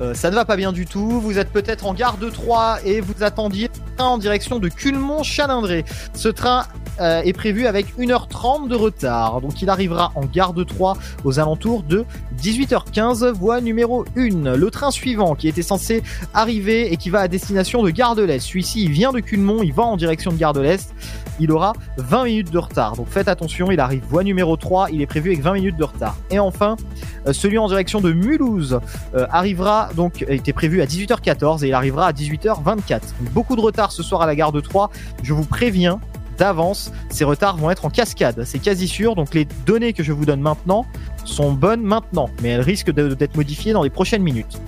Euh, 0.00 0.14
ça 0.14 0.30
ne 0.30 0.34
va 0.34 0.44
pas 0.44 0.56
bien 0.56 0.72
du 0.72 0.86
tout. 0.86 1.20
Vous 1.20 1.38
êtes 1.38 1.50
peut-être 1.50 1.86
en 1.86 1.94
gare 1.94 2.18
de 2.18 2.28
Troyes 2.28 2.78
et 2.84 3.00
vous 3.00 3.22
attendiez 3.22 3.68
train 3.96 4.06
en 4.06 4.18
direction 4.18 4.58
de 4.58 4.68
Culmont-Chalindré. 4.68 5.84
Ce 6.14 6.28
train 6.28 6.66
euh, 7.00 7.22
est 7.22 7.32
prévu 7.32 7.66
avec 7.66 7.96
1h30 7.98 8.68
de 8.68 8.74
retard. 8.74 9.40
Donc 9.40 9.62
il 9.62 9.70
arrivera 9.70 10.12
en 10.14 10.24
gare 10.24 10.52
de 10.52 10.64
Troyes 10.64 10.96
aux 11.24 11.38
alentours 11.38 11.82
de 11.82 12.04
18h15, 12.40 13.32
voie 13.32 13.60
numéro 13.60 14.04
1. 14.16 14.56
Le 14.56 14.70
train 14.70 14.90
suivant 14.90 15.34
qui 15.34 15.48
était 15.48 15.62
censé 15.62 16.02
arriver 16.34 16.92
et 16.92 16.96
qui 16.96 17.10
va 17.10 17.20
à 17.20 17.28
destination 17.28 17.82
de 17.82 17.90
Gare 17.90 18.14
de 18.14 18.22
l'Est. 18.22 18.40
Celui-ci, 18.40 18.88
vient 18.88 19.12
de 19.12 19.20
Culmont, 19.20 19.62
il 19.62 19.72
va 19.72 19.84
en 19.84 19.96
direction 19.96 20.30
de 20.30 20.36
Gare 20.36 20.52
de 20.52 20.60
l'Est. 20.60 20.94
Il 21.40 21.52
aura 21.52 21.72
20 21.98 22.24
minutes 22.24 22.50
de 22.50 22.58
retard. 22.58 22.96
Donc 22.96 23.08
faites 23.08 23.28
attention, 23.28 23.70
il 23.70 23.80
arrive 23.80 24.02
voie 24.08 24.24
numéro 24.24 24.56
3, 24.56 24.90
il 24.90 25.02
est 25.02 25.06
prévu 25.06 25.30
avec 25.30 25.42
20 25.42 25.52
minutes 25.54 25.76
de 25.76 25.84
retard. 25.84 26.16
Et 26.30 26.38
enfin, 26.38 26.76
euh, 27.26 27.32
celui 27.32 27.58
en 27.58 27.68
direction 27.68 28.00
de 28.00 28.12
Mulhouse 28.12 28.80
euh, 29.14 29.26
arrivera 29.30 29.88
donc 29.94 30.24
était 30.28 30.52
prévu 30.52 30.82
à 30.82 30.86
18h14 30.86 31.64
et 31.64 31.68
il 31.68 31.74
arrivera 31.74 32.06
à 32.06 32.12
18h24. 32.12 32.88
Donc, 32.88 33.32
beaucoup 33.32 33.56
de 33.56 33.60
retard 33.60 33.92
ce 33.92 34.02
soir 34.02 34.22
à 34.22 34.26
la 34.26 34.34
gare 34.34 34.52
de 34.52 34.60
Troyes. 34.60 34.90
Je 35.22 35.32
vous 35.32 35.44
préviens 35.44 36.00
d'avance, 36.36 36.92
ces 37.08 37.24
retards 37.24 37.56
vont 37.56 37.70
être 37.70 37.84
en 37.84 37.90
cascade, 37.90 38.44
c'est 38.44 38.58
quasi 38.58 38.88
sûr. 38.88 39.14
Donc 39.14 39.34
les 39.34 39.46
données 39.66 39.92
que 39.92 40.02
je 40.02 40.12
vous 40.12 40.24
donne 40.26 40.40
maintenant 40.40 40.86
sont 41.24 41.52
bonnes 41.52 41.82
maintenant, 41.82 42.28
mais 42.42 42.50
elles 42.50 42.60
risquent 42.60 42.92
d'être 42.92 43.36
modifiées 43.36 43.72
dans 43.72 43.82
les 43.82 43.90
prochaines 43.90 44.22
minutes. 44.22 44.60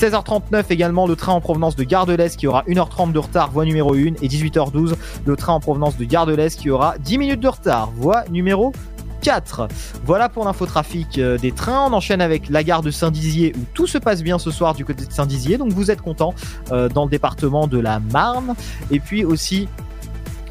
16h39 0.00 0.64
également 0.70 1.06
le 1.06 1.14
train 1.14 1.34
en 1.34 1.42
provenance 1.42 1.76
de 1.76 1.84
Gare 1.84 2.06
de 2.06 2.14
l'Est 2.14 2.34
qui 2.38 2.46
aura 2.46 2.64
1h30 2.66 3.12
de 3.12 3.18
retard, 3.18 3.50
voie 3.50 3.66
numéro 3.66 3.92
1, 3.92 3.98
et 4.22 4.28
18h12 4.28 4.94
le 5.26 5.36
train 5.36 5.52
en 5.52 5.60
provenance 5.60 5.98
de 5.98 6.04
Gare 6.06 6.24
de 6.24 6.34
l'Est 6.34 6.58
qui 6.58 6.70
aura 6.70 6.96
10 6.96 7.18
minutes 7.18 7.40
de 7.40 7.48
retard, 7.48 7.90
voie 7.94 8.24
numéro 8.30 8.72
4. 9.20 9.68
Voilà 10.06 10.30
pour 10.30 10.46
l'infotrafic 10.46 11.18
euh, 11.18 11.36
des 11.36 11.52
trains. 11.52 11.84
On 11.90 11.92
enchaîne 11.92 12.22
avec 12.22 12.48
la 12.48 12.64
gare 12.64 12.80
de 12.80 12.90
Saint-Dizier 12.90 13.52
où 13.54 13.60
tout 13.74 13.86
se 13.86 13.98
passe 13.98 14.22
bien 14.22 14.38
ce 14.38 14.50
soir 14.50 14.74
du 14.74 14.86
côté 14.86 15.04
de 15.04 15.12
Saint-Dizier. 15.12 15.58
Donc 15.58 15.72
vous 15.72 15.90
êtes 15.90 16.00
content 16.00 16.34
euh, 16.72 16.88
dans 16.88 17.04
le 17.04 17.10
département 17.10 17.66
de 17.66 17.78
la 17.78 18.00
Marne. 18.00 18.54
Et 18.90 19.00
puis 19.00 19.26
aussi 19.26 19.68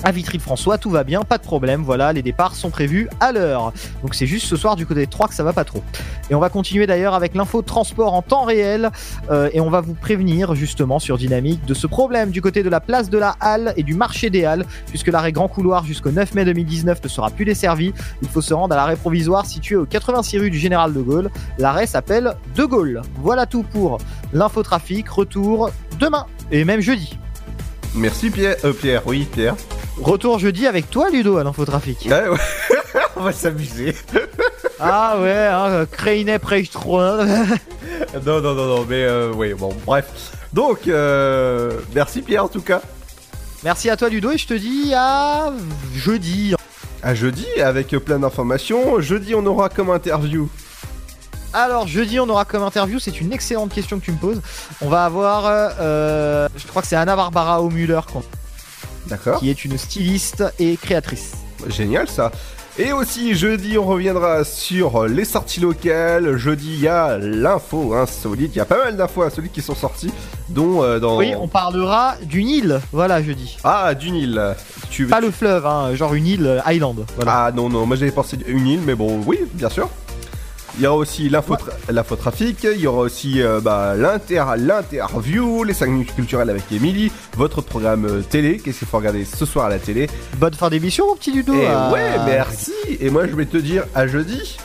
à 0.03 0.11
Vitry-le-François, 0.11 0.77
tout 0.77 0.89
va 0.89 1.03
bien, 1.03 1.21
pas 1.21 1.37
de 1.37 1.43
problème. 1.43 1.83
Voilà, 1.83 2.13
les 2.13 2.21
départs 2.21 2.55
sont 2.55 2.69
prévus 2.69 3.09
à 3.19 3.31
l'heure. 3.31 3.73
Donc 4.01 4.15
c'est 4.15 4.25
juste 4.25 4.45
ce 4.47 4.55
soir 4.55 4.75
du 4.75 4.85
côté 4.85 5.05
de 5.05 5.11
Troyes 5.11 5.27
que 5.27 5.33
ça 5.33 5.43
va 5.43 5.53
pas 5.53 5.63
trop. 5.63 5.83
Et 6.29 6.35
on 6.35 6.39
va 6.39 6.49
continuer 6.49 6.87
d'ailleurs 6.87 7.13
avec 7.13 7.35
l'info 7.35 7.61
transport 7.61 8.13
en 8.13 8.21
temps 8.21 8.43
réel 8.43 8.91
euh, 9.29 9.49
et 9.53 9.61
on 9.61 9.69
va 9.69 9.81
vous 9.81 9.93
prévenir 9.93 10.55
justement 10.55 10.99
sur 10.99 11.17
Dynamique 11.17 11.65
de 11.65 11.73
ce 11.73 11.87
problème 11.87 12.31
du 12.31 12.41
côté 12.41 12.63
de 12.63 12.69
la 12.69 12.79
place 12.79 13.09
de 13.09 13.17
la 13.17 13.35
Halle 13.39 13.73
et 13.77 13.83
du 13.83 13.93
marché 13.93 14.29
des 14.29 14.45
Halles 14.45 14.65
puisque 14.87 15.07
l'arrêt 15.07 15.31
Grand 15.31 15.47
Couloir 15.47 15.85
jusqu'au 15.85 16.11
9 16.11 16.33
mai 16.33 16.45
2019 16.45 17.03
ne 17.03 17.09
sera 17.09 17.29
plus 17.29 17.45
desservi. 17.45 17.93
Il 18.21 18.29
faut 18.29 18.41
se 18.41 18.53
rendre 18.53 18.73
à 18.73 18.77
l'arrêt 18.77 18.95
provisoire 18.95 19.45
situé 19.45 19.75
au 19.75 19.85
86 19.85 20.37
rue 20.39 20.49
du 20.49 20.59
Général 20.59 20.93
de 20.93 21.01
Gaulle. 21.01 21.29
L'arrêt 21.57 21.87
s'appelle 21.87 22.35
De 22.55 22.63
Gaulle. 22.65 23.01
Voilà 23.15 23.45
tout 23.45 23.63
pour 23.63 23.97
l'infotrafic. 24.33 25.09
Retour 25.09 25.71
demain 25.99 26.25
et 26.51 26.63
même 26.63 26.81
jeudi. 26.81 27.17
Merci 27.95 28.29
Pierre. 28.29 28.55
Euh, 28.63 28.73
Pierre, 28.73 29.01
oui, 29.05 29.27
Pierre. 29.31 29.55
Retour 30.01 30.39
jeudi 30.39 30.65
avec 30.65 30.89
toi 30.89 31.09
Ludo 31.09 31.37
à 31.37 31.43
l'infotrafic. 31.43 32.07
Ouais, 32.09 32.27
ouais. 32.29 32.37
On 33.15 33.21
va 33.23 33.31
s'amuser. 33.33 33.95
Ah 34.79 35.17
ouais, 35.19 35.47
hein, 35.51 35.85
Crane 35.91 36.39
Prechtron. 36.39 37.25
non, 38.25 38.41
non, 38.41 38.53
non, 38.53 38.65
non, 38.77 38.85
mais 38.87 39.03
euh, 39.03 39.31
oui, 39.35 39.53
bon, 39.53 39.73
bref. 39.85 40.31
Donc, 40.53 40.87
euh, 40.87 41.73
merci 41.93 42.21
Pierre 42.21 42.45
en 42.45 42.47
tout 42.47 42.61
cas. 42.61 42.81
Merci 43.63 43.89
à 43.89 43.97
toi 43.97 44.07
Ludo 44.07 44.31
et 44.31 44.37
je 44.37 44.47
te 44.47 44.53
dis 44.53 44.93
à 44.95 45.51
jeudi. 45.93 46.55
À 47.03 47.13
jeudi 47.13 47.45
avec 47.61 47.89
plein 47.89 48.19
d'informations. 48.19 49.01
Jeudi, 49.01 49.35
on 49.35 49.45
aura 49.45 49.67
comme 49.69 49.89
interview. 49.89 50.49
Alors 51.51 51.87
jeudi 51.87 52.19
on 52.19 52.29
aura 52.29 52.45
comme 52.45 52.61
interview, 52.63 52.99
c'est 52.99 53.19
une 53.21 53.33
excellente 53.33 53.73
question 53.73 53.99
que 53.99 54.05
tu 54.05 54.11
me 54.11 54.17
poses. 54.17 54.39
On 54.81 54.87
va 54.87 55.03
avoir, 55.05 55.45
euh, 55.47 55.69
euh, 55.81 56.47
je 56.55 56.67
crois 56.67 56.83
que 56.83 56.87
c'est 56.87 56.95
Anna 56.95 57.15
Barbara 57.15 57.61
O'Muller 57.61 57.99
qu'on- 58.11 58.19
D'accord. 58.19 58.38
Qui 59.39 59.49
est 59.49 59.65
une 59.65 59.77
styliste 59.77 60.43
et 60.59 60.77
créatrice. 60.77 61.33
Génial 61.67 62.07
ça. 62.07 62.31
Et 62.77 62.93
aussi 62.93 63.35
jeudi, 63.35 63.77
on 63.77 63.83
reviendra 63.85 64.45
sur 64.45 65.05
les 65.05 65.25
sorties 65.25 65.59
locales. 65.59 66.37
Jeudi, 66.37 66.75
il 66.75 66.79
y 66.79 66.87
a 66.87 67.17
l'info 67.17 67.93
insolite. 67.93 68.51
Il 68.55 68.57
y 68.57 68.61
a 68.61 68.65
pas 68.65 68.77
mal 68.77 68.95
d'infos 68.95 69.23
insolites 69.23 69.51
qui 69.51 69.61
sont 69.61 69.75
sorties, 69.75 70.13
dont 70.47 70.81
euh, 70.81 70.97
dans. 70.97 71.17
Oui, 71.17 71.33
on 71.37 71.49
parlera 71.49 72.15
d'une 72.23 72.47
île, 72.47 72.79
voilà 72.93 73.21
jeudi. 73.21 73.57
Ah, 73.65 73.93
d'une 73.93 74.15
île. 74.15 74.55
Tu 74.89 75.07
Pas 75.07 75.19
le 75.19 75.29
fleuve, 75.29 75.65
hein, 75.65 75.93
genre 75.93 76.13
une 76.13 76.25
île 76.25 76.47
euh, 76.47 76.61
Island. 76.71 77.05
Voilà. 77.17 77.47
Ah 77.47 77.51
non, 77.51 77.67
non, 77.67 77.85
moi 77.85 77.97
j'avais 77.97 78.11
pensé 78.11 78.37
une 78.47 78.67
île, 78.67 78.81
mais 78.85 78.95
bon, 78.95 79.19
oui, 79.25 79.39
bien 79.55 79.69
sûr. 79.69 79.89
Il 80.77 80.83
y 80.83 80.87
aura 80.87 80.97
aussi 80.97 81.29
l'info- 81.29 81.57
l'infotrafic, 81.89 82.63
il 82.63 82.79
y 82.79 82.87
aura 82.87 82.99
aussi 83.01 83.41
euh, 83.41 83.59
bah, 83.59 83.95
l'inter, 83.97 84.43
l'interview, 84.57 85.63
les 85.63 85.73
5 85.73 85.87
minutes 85.87 86.15
culturelles 86.15 86.49
avec 86.49 86.63
Emily, 86.71 87.11
votre 87.35 87.61
programme 87.61 88.05
euh, 88.05 88.21
télé, 88.21 88.57
qu'est-ce 88.59 88.79
qu'il 88.79 88.87
faut 88.87 88.97
regarder 88.97 89.25
ce 89.25 89.45
soir 89.45 89.65
à 89.65 89.69
la 89.69 89.79
télé? 89.79 90.07
Bonne 90.37 90.53
fin 90.53 90.69
d'émission 90.69 91.07
mon 91.07 91.15
petit 91.15 91.31
Ludo. 91.31 91.53
Et 91.53 91.67
Ah. 91.67 91.91
ouais, 91.91 92.11
merci. 92.25 92.71
Et 93.01 93.09
moi 93.09 93.27
je 93.27 93.35
vais 93.35 93.45
te 93.45 93.57
dire 93.57 93.83
à 93.95 94.07
jeudi. 94.07 94.57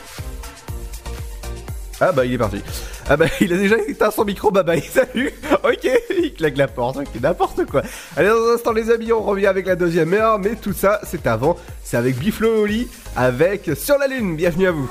Ah 2.01 2.13
bah 2.13 2.25
il 2.25 2.35
est 2.35 2.39
parti. 2.39 2.61
Ah 3.09 3.17
bah 3.17 3.27
il 3.41 3.53
a 3.53 3.57
déjà 3.57 3.77
éteint 3.89 4.11
son 4.11 4.25
micro, 4.25 4.51
bye 4.51 4.63
bye, 4.65 4.83
salut 4.83 5.33
Ok, 5.65 5.89
il 6.23 6.35
claque 6.35 6.57
la 6.57 6.69
porte, 6.69 6.99
ok, 6.99 7.07
n'importe 7.21 7.65
quoi. 7.67 7.83
Allez 8.17 8.29
dans 8.29 8.51
un 8.51 8.55
instant 8.55 8.73
les 8.73 8.91
amis, 8.91 9.13
on 9.13 9.23
revient 9.23 9.47
avec 9.47 9.67
la 9.67 9.75
deuxième 9.77 10.13
heure, 10.13 10.39
mais 10.39 10.55
tout 10.57 10.73
ça 10.75 11.01
c'est 11.05 11.27
avant, 11.27 11.57
c'est 11.83 11.97
avec 11.97 12.17
Biflo 12.19 12.63
Oli, 12.63 12.89
avec 13.17 13.71
Sur 13.77 13.99
la 13.99 14.07
Lune, 14.07 14.37
bienvenue 14.37 14.67
à 14.69 14.73
vous. 14.73 14.91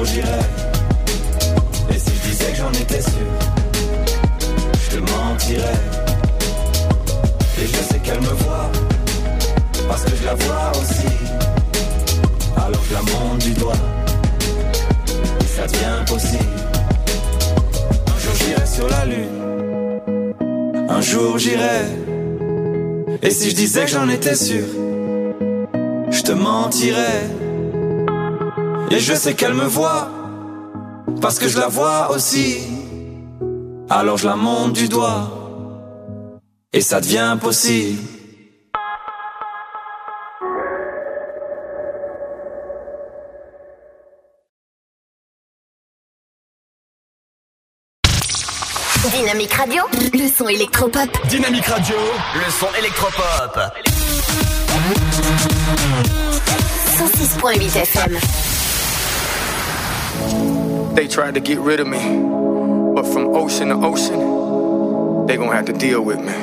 jour 0.00 0.14
j'irai. 0.14 0.40
Et 1.90 1.98
si 1.98 2.10
je 2.14 2.28
disais 2.28 2.50
que 2.52 2.56
j'en 2.56 2.72
étais 2.72 3.02
sûr, 3.02 3.28
je 4.84 4.96
te 4.96 5.00
mentirais. 5.00 5.80
Et 7.62 7.66
je 7.66 7.82
sais 7.88 7.98
qu'elle 8.02 8.20
me 8.20 8.34
voit, 8.42 8.70
parce 9.88 10.04
que 10.04 10.16
je 10.16 10.24
la 10.24 10.34
vois 10.34 10.72
aussi. 10.80 11.12
Alors 12.56 12.82
je 12.88 12.94
la 12.94 13.02
monte 13.02 13.38
du 13.40 13.52
doigt, 13.52 13.74
ça 15.56 15.66
devient 15.66 16.04
possible. 16.06 16.44
Un 18.06 18.18
jour 18.18 18.34
j'irai 18.34 18.66
sur 18.66 18.88
la 18.88 19.04
lune, 19.04 20.32
un 20.88 21.00
jour 21.00 21.38
j'irai. 21.38 21.84
Et 23.22 23.30
si 23.30 23.50
je 23.50 23.54
disais 23.54 23.84
que 23.84 23.90
j'en 23.90 24.08
étais 24.08 24.34
sûr, 24.34 24.64
je 26.10 26.22
te 26.22 26.32
mentirais. 26.32 27.49
Et 28.92 28.98
je 28.98 29.14
sais 29.14 29.34
qu'elle 29.34 29.54
me 29.54 29.66
voit, 29.66 30.08
parce 31.20 31.38
que 31.38 31.48
je 31.48 31.58
la 31.58 31.68
vois 31.68 32.10
aussi. 32.10 32.58
Alors 33.88 34.16
je 34.18 34.26
la 34.26 34.36
monte 34.36 34.72
du 34.72 34.88
doigt, 34.88 35.30
et 36.72 36.80
ça 36.80 37.00
devient 37.00 37.36
possible. 37.40 37.98
Dynamique 49.12 49.52
Radio, 49.52 49.82
le 50.12 50.28
son 50.28 50.48
électropop. 50.48 51.08
Dynamique 51.28 51.66
Radio, 51.66 51.96
le 52.34 52.50
son 52.50 52.66
électropop. 52.78 53.58
106.8 56.98 57.76
FM. 57.82 58.59
They 60.94 61.08
tried 61.08 61.34
to 61.34 61.40
get 61.40 61.58
rid 61.58 61.80
of 61.80 61.86
me, 61.86 62.02
but 62.94 63.04
from 63.12 63.34
ocean 63.34 63.68
to 63.68 63.76
ocean, 63.76 65.26
they 65.26 65.36
gonna 65.36 65.54
have 65.54 65.66
to 65.66 65.72
deal 65.72 66.02
with 66.02 66.18
me. 66.18 66.34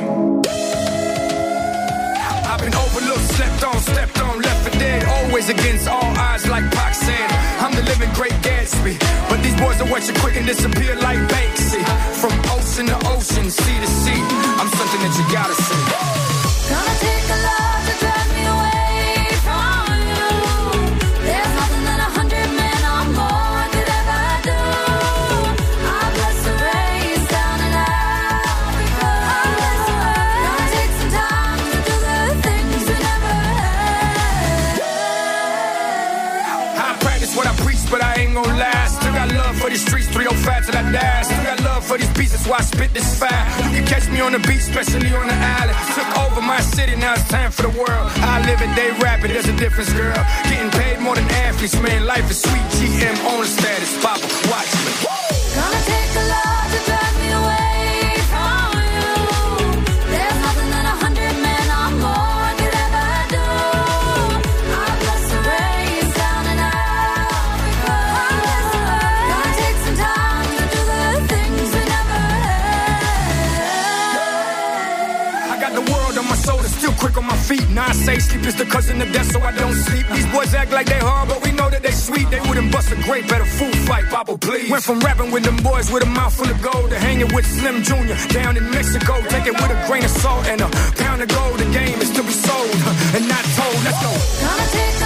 I've 2.50 2.60
been 2.60 2.74
overlooked, 2.74 3.28
slept 3.38 3.64
on, 3.64 3.80
stepped 3.82 4.20
on, 4.22 4.42
left 4.42 4.64
for 4.64 4.80
dead. 4.80 5.04
Always 5.06 5.50
against 5.50 5.88
all 5.88 6.04
odds, 6.18 6.48
like 6.50 6.70
Pac 6.72 6.96
said. 6.96 7.30
I'm 7.60 7.74
the 7.74 7.84
living 7.84 8.12
great 8.14 8.34
Gatsby. 8.42 8.98
But 9.30 9.44
these 9.44 9.56
boys 9.60 9.80
are 9.82 9.90
watch 9.92 10.08
you 10.08 10.14
quick 10.16 10.38
and 10.38 10.48
disappear 10.48 10.96
like 10.96 11.20
Banksy. 11.30 11.84
From 12.22 12.34
ocean 12.56 12.88
to 12.88 12.98
ocean, 13.14 13.50
sea 13.52 13.80
to 13.80 13.88
sea. 13.88 14.22
I'm 14.60 14.70
something 14.70 15.02
that 15.06 15.14
you 15.20 15.26
gotta 15.34 15.56
see. 15.56 15.97
I. 40.96 41.22
Still 41.24 41.44
got 41.44 41.60
love 41.64 41.86
for 41.86 41.98
these 41.98 42.12
beats, 42.18 42.32
that's 42.32 42.48
why 42.48 42.58
I 42.58 42.62
spit 42.64 42.94
this 42.94 43.20
fire. 43.20 43.46
You 43.70 43.82
can 43.82 43.86
catch 43.86 44.08
me 44.10 44.20
on 44.22 44.32
the 44.32 44.40
beach, 44.40 44.64
especially 44.70 45.14
on 45.16 45.28
the 45.28 45.36
island. 45.36 45.78
Took 45.96 46.10
over 46.24 46.42
my 46.42 46.62
city, 46.62 46.96
now 46.96 47.14
it's 47.14 47.28
time 47.28 47.52
for 47.52 47.64
the 47.64 47.74
world. 47.78 48.08
I 48.22 48.46
live 48.46 48.62
it, 48.62 48.72
they 48.76 48.92
rap 49.04 49.24
it, 49.24 49.30
there's 49.30 49.48
a 49.48 49.58
difference, 49.58 49.92
girl. 49.94 50.16
Getting 50.50 50.72
paid 50.72 51.00
more 51.00 51.16
than 51.16 51.26
athletes, 51.48 51.80
man. 51.82 52.06
Life 52.06 52.30
is 52.32 52.42
sweet. 52.42 52.66
GM 52.78 53.18
on 53.32 53.42
the 53.42 53.48
status, 53.48 53.92
Papa, 54.04 54.28
watch 54.52 54.72
me. 54.86 54.92
Gonna 55.56 55.82
take 55.86 56.14
a 56.16 56.26
lot 56.30 56.72
to 56.72 56.97
feet. 77.48 77.68
Now 77.70 77.88
I 77.88 77.94
say 77.94 78.20
sleep 78.20 78.46
is 78.46 78.56
the 78.56 78.66
cousin 78.66 79.02
of 79.02 79.12
death, 79.14 79.32
so 79.32 79.40
I 79.40 79.52
don't 79.56 79.74
sleep. 79.74 80.06
These 80.12 80.28
boys 80.32 80.54
act 80.54 80.72
like 80.72 80.88
they 80.88 81.00
hard, 81.00 81.30
but 81.30 81.40
we 81.44 81.52
know 81.52 81.70
that 81.70 81.82
they 81.82 81.92
sweet. 81.92 82.30
They 82.30 82.42
wouldn't 82.42 82.72
bust 82.72 82.92
a 82.92 82.96
grape 83.08 83.32
at 83.32 83.42
a 83.42 83.46
food 83.46 83.76
fight, 83.88 84.06
Papa, 84.10 84.38
please. 84.38 84.70
Went 84.70 84.84
from 84.84 85.00
rapping 85.00 85.32
with 85.32 85.44
them 85.44 85.58
boys 85.58 85.90
with 85.92 86.04
a 86.04 86.12
mouth 86.20 86.34
full 86.36 86.50
of 86.50 86.62
gold 86.62 86.90
to 86.90 87.00
hanging 87.00 87.34
with 87.34 87.46
Slim 87.46 87.84
Jr. 87.84 88.18
down 88.34 88.58
in 88.58 88.70
Mexico. 88.72 89.22
Take 89.30 89.48
it 89.48 89.56
with 89.56 89.72
a 89.72 89.80
grain 89.88 90.04
of 90.04 90.12
salt 90.12 90.46
and 90.48 90.62
a 90.62 90.70
pound 91.02 91.22
of 91.22 91.30
gold. 91.30 91.58
The 91.60 91.70
game 91.72 92.00
is 92.02 92.12
to 92.12 92.24
be 92.24 92.36
sold 92.48 92.76
and 93.16 93.24
not 93.28 93.44
told. 93.56 93.80
Let's 93.88 94.02
go. 94.04 94.97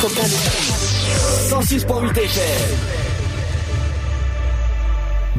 Électropop. 0.00 0.26
106.8 1.50 2.16
FM. 2.16 2.99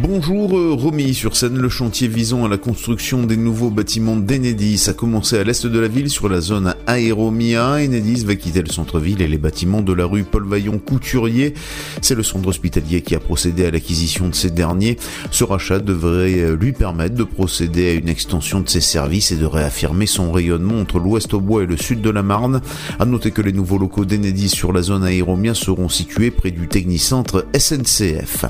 Bonjour 0.04 0.58
euh, 0.58 0.74
Romy, 0.74 1.14
sur 1.14 1.36
scène 1.36 1.60
le 1.60 1.70
chantier 1.70 2.08
visant 2.08 2.44
à 2.44 2.50
la 2.50 2.58
construction 2.58 3.22
des 3.22 3.38
nouveaux 3.38 3.70
bâtiments 3.70 4.16
d'Enedis 4.16 4.86
a 4.88 4.94
commencé 4.94 5.38
à 5.38 5.44
l'est 5.44 5.68
de 5.68 5.80
la 5.80 5.88
ville 5.88 6.10
sur 6.10 6.28
la 6.28 6.42
zone 6.42 6.74
Aéromia. 6.88 7.74
Enedis 7.74 8.26
va 8.26 8.36
quitter 8.36 8.64
le 8.64 8.72
centre-ville 8.72 9.22
et 9.22 9.28
les 9.28 9.38
bâtiments 9.38 9.84
de 9.84 9.94
la 9.94 10.06
rue 10.06 10.24
Paul 10.24 10.48
Vaillant 10.48 10.80
Couturier. 10.80 11.54
C'est 12.02 12.16
le 12.16 12.24
centre 12.24 12.48
hospitalier 12.48 13.02
qui 13.02 13.14
a 13.14 13.20
procédé 13.20 13.64
à 13.64 13.70
l'acquisition 13.70 14.28
de 14.28 14.34
ces 14.34 14.50
derniers. 14.50 14.98
Ce 15.30 15.44
rachat 15.44 15.78
devrait 15.78 16.40
euh, 16.40 16.56
lui 16.56 16.72
permettre 16.72 17.14
de 17.14 17.24
procéder 17.24 17.90
à 17.90 17.94
une 17.94 18.10
extension 18.10 18.60
de 18.60 18.70
ses 18.70 18.82
services 18.82 19.32
et 19.32 19.38
de 19.38 19.46
réaffirmer 19.46 20.08
son 20.08 20.32
rayonnement 20.32 20.80
entre 20.80 20.98
l'ouest 20.98 21.32
au 21.36 21.42
bois 21.42 21.62
et 21.62 21.68
le 21.68 21.78
sud 21.78 22.02
de 22.02 22.10
la 22.10 22.24
Marne. 22.24 22.62
À 22.98 23.06
noter 23.06 23.30
que 23.30 23.44
les 23.44 23.54
nouveaux 23.54 23.78
locaux 23.78 24.06
d'Enedis 24.06 24.50
sur 24.50 24.74
la 24.74 24.82
zone 24.82 25.04
Aéromia 25.04 25.54
seront 25.54 25.90
situés 25.90 26.32
près 26.32 26.50
du 26.50 26.68
technicentre 26.68 27.46
SNCF. 27.56 28.46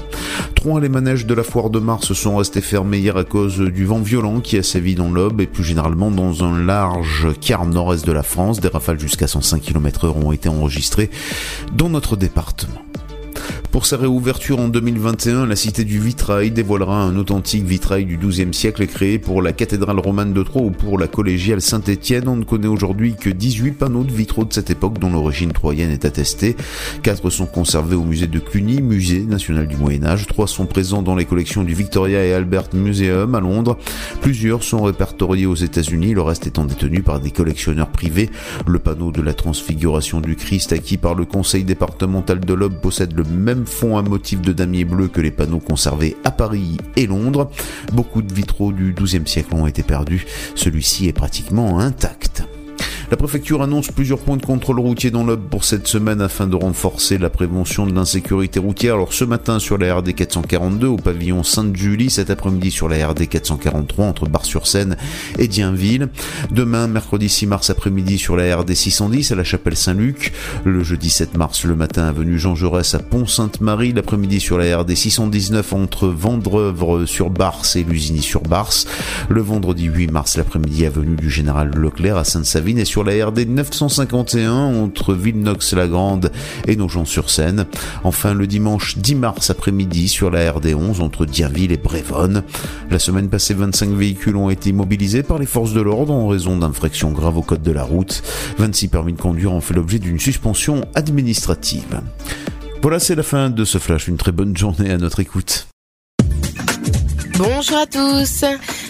Trois 0.56 0.80
les 0.80 0.89
manèges 0.89 1.26
de 1.26 1.34
la 1.34 1.41
foire 1.44 1.70
de 1.70 1.80
Mars 1.80 2.14
sont 2.14 2.38
restés 2.38 2.62
fermés 2.62 3.00
hier 3.00 3.18
à 3.18 3.24
cause 3.24 3.60
du 3.60 3.86
vent 3.86 4.00
violent 4.00 4.39
qui 4.39 4.58
a 4.58 4.64
sévi 4.64 4.96
dans 4.96 5.10
l'Aube 5.10 5.42
et 5.42 5.48
plus 5.48 5.64
généralement 5.64 6.12
dans 6.12 6.44
un 6.44 6.64
large 6.64 7.28
quart 7.39 7.66
nord-est 7.66 8.06
de 8.06 8.12
la 8.12 8.24
France. 8.24 8.60
Des 8.60 8.68
rafales 8.68 9.00
jusqu'à 9.00 9.28
105 9.28 9.62
km 9.62 10.06
heure 10.06 10.18
ont 10.18 10.32
été 10.32 10.50
enregistrées 10.50 11.10
dans 11.74 11.89
notre 11.89 12.16
département. 12.16 12.82
Pour 13.72 13.86
sa 13.86 13.95
réouverture 13.95 14.59
en 14.59 14.67
2021, 14.67 15.45
la 15.45 15.55
Cité 15.55 15.86
du 15.86 15.97
Vitrail 15.97 16.51
dévoilera 16.51 17.03
un 17.03 17.15
authentique 17.15 17.63
vitrail 17.63 18.03
du 18.03 18.17
XIIe 18.17 18.53
siècle 18.53 18.86
créé 18.86 19.17
pour 19.17 19.41
la 19.41 19.53
cathédrale 19.53 19.97
romane 19.97 20.34
de 20.34 20.43
Troyes 20.43 20.65
ou 20.65 20.72
pour 20.72 20.99
la 20.99 21.07
collégiale 21.07 21.61
Saint-Étienne. 21.61 22.28
On 22.28 22.36
ne 22.36 22.43
connaît 22.43 22.67
aujourd'hui 22.67 23.15
que 23.15 23.30
18 23.30 23.72
panneaux 23.72 24.03
de 24.03 24.11
vitraux 24.11 24.43
de 24.43 24.51
cette 24.51 24.72
époque 24.72 24.99
dont 24.99 25.09
l'origine 25.09 25.53
troyenne 25.53 25.89
est 25.89 26.03
attestée. 26.03 26.57
Quatre 27.01 27.30
sont 27.30 27.45
conservés 27.45 27.95
au 27.95 28.03
musée 28.03 28.28
de 28.28 28.39
Cluny, 28.39 28.82
musée 28.82 29.22
national 29.22 29.67
du 29.67 29.78
Moyen-Âge. 29.78 30.28
Trois 30.28 30.47
sont 30.47 30.65
présents 30.65 31.01
dans 31.01 31.15
les 31.15 31.24
collections 31.24 31.63
du 31.63 31.74
Victoria 31.74 32.26
et 32.26 32.34
Albert 32.34 32.74
Museum 32.74 33.36
à 33.36 33.39
Londres. 33.39 33.78
Plusieurs 34.19 34.63
sont 34.63 34.84
répertoriés 34.84 35.45
aux 35.45 35.55
États-Unis, 35.55 36.13
le 36.13 36.22
reste 36.22 36.45
étant 36.45 36.65
détenu 36.65 37.03
par 37.03 37.22
des 37.22 37.32
collectionneurs 37.32 37.89
privés. 37.89 38.30
Le 38.67 38.80
panneau 38.80 39.13
de 39.13 39.22
la 39.22 39.34
transfiguration 39.34 40.19
du 40.19 40.36
Christ 40.36 40.74
acquis 40.74 40.97
par 40.97 41.15
le 41.15 41.24
conseil 41.24 41.63
départemental 41.63 42.41
de 42.41 42.53
l'Aube 42.53 42.82
possède 42.82 43.15
le 43.15 43.24
même 43.24 43.61
fond 43.66 43.97
à 43.97 44.01
motif 44.01 44.41
de 44.41 44.53
damier 44.53 44.86
bleu 44.86 45.07
que 45.07 45.22
les 45.22 45.32
panneaux 45.32 45.59
conservés 45.59 46.16
à 46.24 46.32
Paris 46.32 46.78
et 46.95 47.07
Londres. 47.07 47.51
Beaucoup 47.93 48.22
de 48.22 48.34
vitraux 48.34 48.72
du 48.72 48.93
XIIe 48.93 49.28
siècle 49.28 49.53
ont 49.55 49.68
été 49.68 49.84
perdus. 49.84 50.26
Celui-ci 50.55 51.07
est 51.07 51.14
pratiquement 51.14 51.80
intact. 51.80 52.43
La 53.12 53.18
préfecture 53.18 53.62
annonce 53.62 53.91
plusieurs 53.91 54.20
points 54.20 54.38
de 54.38 54.45
contrôle 54.45 54.80
routier 54.80 55.12
dans 55.12 55.26
l'Aube 55.26 55.49
pour 55.49 55.66
cette 55.66 55.86
semaine 55.86 56.22
afin 56.22 56.47
de 56.47 56.55
renforcer 56.55 57.18
la 57.18 57.30
prévention 57.30 57.86
de 57.86 57.93
l'insécurité 57.93 58.57
routière. 58.57 58.93
Alors 58.93 59.12
ce 59.12 59.26
matin 59.26 59.59
sur 59.59 59.78
la 59.78 59.97
RD 59.97 60.16
442 60.16 60.88
au 60.88 60.95
pavillon 60.95 61.43
Sainte-Julie, 61.43 62.09
cet 62.09 62.30
après-midi 62.30 62.72
sur 62.72 62.88
la 62.88 63.05
RD 63.09 63.28
443 63.28 64.05
entre 64.05 64.30
Bar-sur-Seine 64.30 64.95
et 65.38 65.49
Dienville. 65.49 66.07
Demain, 66.51 66.88
mercredi 66.88 67.28
6 67.28 67.47
mars 67.47 67.70
après-midi 67.70 68.18
sur 68.18 68.38
la 68.38 68.55
RD 68.55 68.74
610 68.74 69.34
à 69.34 69.36
la 69.36 69.43
chapelle 69.43 69.76
Saint-Luc. 69.76 70.32
Le 70.64 70.82
jeudi 70.82 71.09
7 71.09 71.36
mars 71.36 71.66
le 71.66 71.76
matin 71.76 72.03
avenue 72.03 72.39
Jean 72.39 72.55
Jaurès 72.55 72.95
à 72.95 72.99
Pont-Sainte-Marie. 72.99 73.91
L'après-midi 73.91 74.39
sur 74.39 74.57
la 74.57 74.78
RD 74.78 74.95
619 74.95 75.74
entre 75.74 76.07
Vendrevre 76.07 77.05
sur 77.05 77.30
Bars 77.30 77.66
et 77.76 77.84
Lusigny 77.84 78.22
sur 78.22 78.43
Bars. 78.43 78.72
Le 79.28 79.41
vendredi 79.41 79.88
8 79.88 80.12
mars 80.12 80.38
l'après-midi 80.38 80.86
avenue 80.86 81.18
du 81.18 81.30
Général 81.30 81.72
Leclerc 81.76 82.16
à 82.16 82.24
Sainte-Savine 82.24 82.78
et 82.78 82.86
sur 82.86 83.01
la 83.04 83.26
RD 83.26 83.47
951 83.47 84.52
entre 84.52 85.14
Villenox-la-Grande 85.14 86.32
et 86.68 86.76
Nogent-sur-Seine. 86.76 87.66
Enfin, 88.04 88.34
le 88.34 88.47
dimanche 88.47 88.97
10 88.97 89.16
mars 89.16 89.49
après-midi 89.49 90.08
sur 90.08 90.32
la 90.32 90.52
RD 90.52 90.74
11 90.76 91.02
entre 91.02 91.26
Dienville 91.26 91.72
et 91.72 91.78
Brévonne. 91.78 92.43
La 92.89 92.99
semaine 92.99 93.30
passée, 93.30 93.54
25 93.54 93.91
véhicules 93.91 94.36
ont 94.36 94.49
été 94.49 94.72
mobilisés 94.72 95.24
par 95.24 95.39
les 95.39 95.45
forces 95.45 95.74
de 95.74 95.82
l'ordre 95.82 96.14
en 96.14 96.28
raison 96.28 96.58
d'infractions 96.58 97.12
graves 97.12 97.38
au 97.38 97.41
code 97.41 97.64
de 97.64 97.72
la 97.72 97.84
route. 97.84 98.24
26 98.58 98.88
permis 98.88 99.14
de 99.14 99.22
conduire 99.22 99.54
ont 99.54 99.62
fait 99.62 99.74
l'objet 99.74 99.99
d'une 99.99 100.20
suspension 100.20 100.86
administrative. 100.95 102.02
Voilà, 102.82 102.99
c'est 102.99 103.16
la 103.16 103.24
fin 103.24 103.49
de 103.49 103.64
ce 103.66 103.78
flash. 103.78 104.08
Une 104.08 104.18
très 104.18 104.32
bonne 104.32 104.58
journée 104.58 104.91
à 104.91 104.97
notre 104.97 105.20
écoute. 105.20 105.68
Bonjour 107.38 107.78
à 107.78 107.86
tous. 107.86 108.43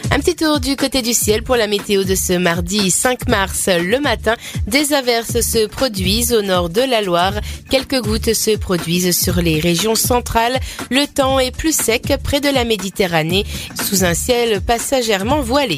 Un 0.09 0.19
petit 0.19 0.35
tour 0.35 0.59
du 0.59 0.75
côté 0.75 1.01
du 1.01 1.13
ciel 1.13 1.43
pour 1.43 1.55
la 1.55 1.67
météo 1.67 2.03
de 2.03 2.15
ce 2.15 2.33
mardi 2.33 2.91
5 2.91 3.29
mars 3.29 3.69
le 3.69 3.99
matin. 3.99 4.35
Des 4.67 4.93
averses 4.93 5.41
se 5.41 5.67
produisent 5.67 6.33
au 6.33 6.41
nord 6.41 6.69
de 6.69 6.81
la 6.81 7.01
Loire. 7.01 7.33
Quelques 7.69 8.01
gouttes 8.01 8.33
se 8.33 8.57
produisent 8.57 9.17
sur 9.17 9.41
les 9.41 9.59
régions 9.59 9.95
centrales. 9.95 10.59
Le 10.89 11.05
temps 11.05 11.39
est 11.39 11.55
plus 11.55 11.75
sec 11.75 12.13
près 12.23 12.41
de 12.41 12.49
la 12.49 12.65
Méditerranée 12.65 13.45
sous 13.81 14.03
un 14.03 14.13
ciel 14.13 14.61
passagèrement 14.61 15.41
voilé. 15.41 15.77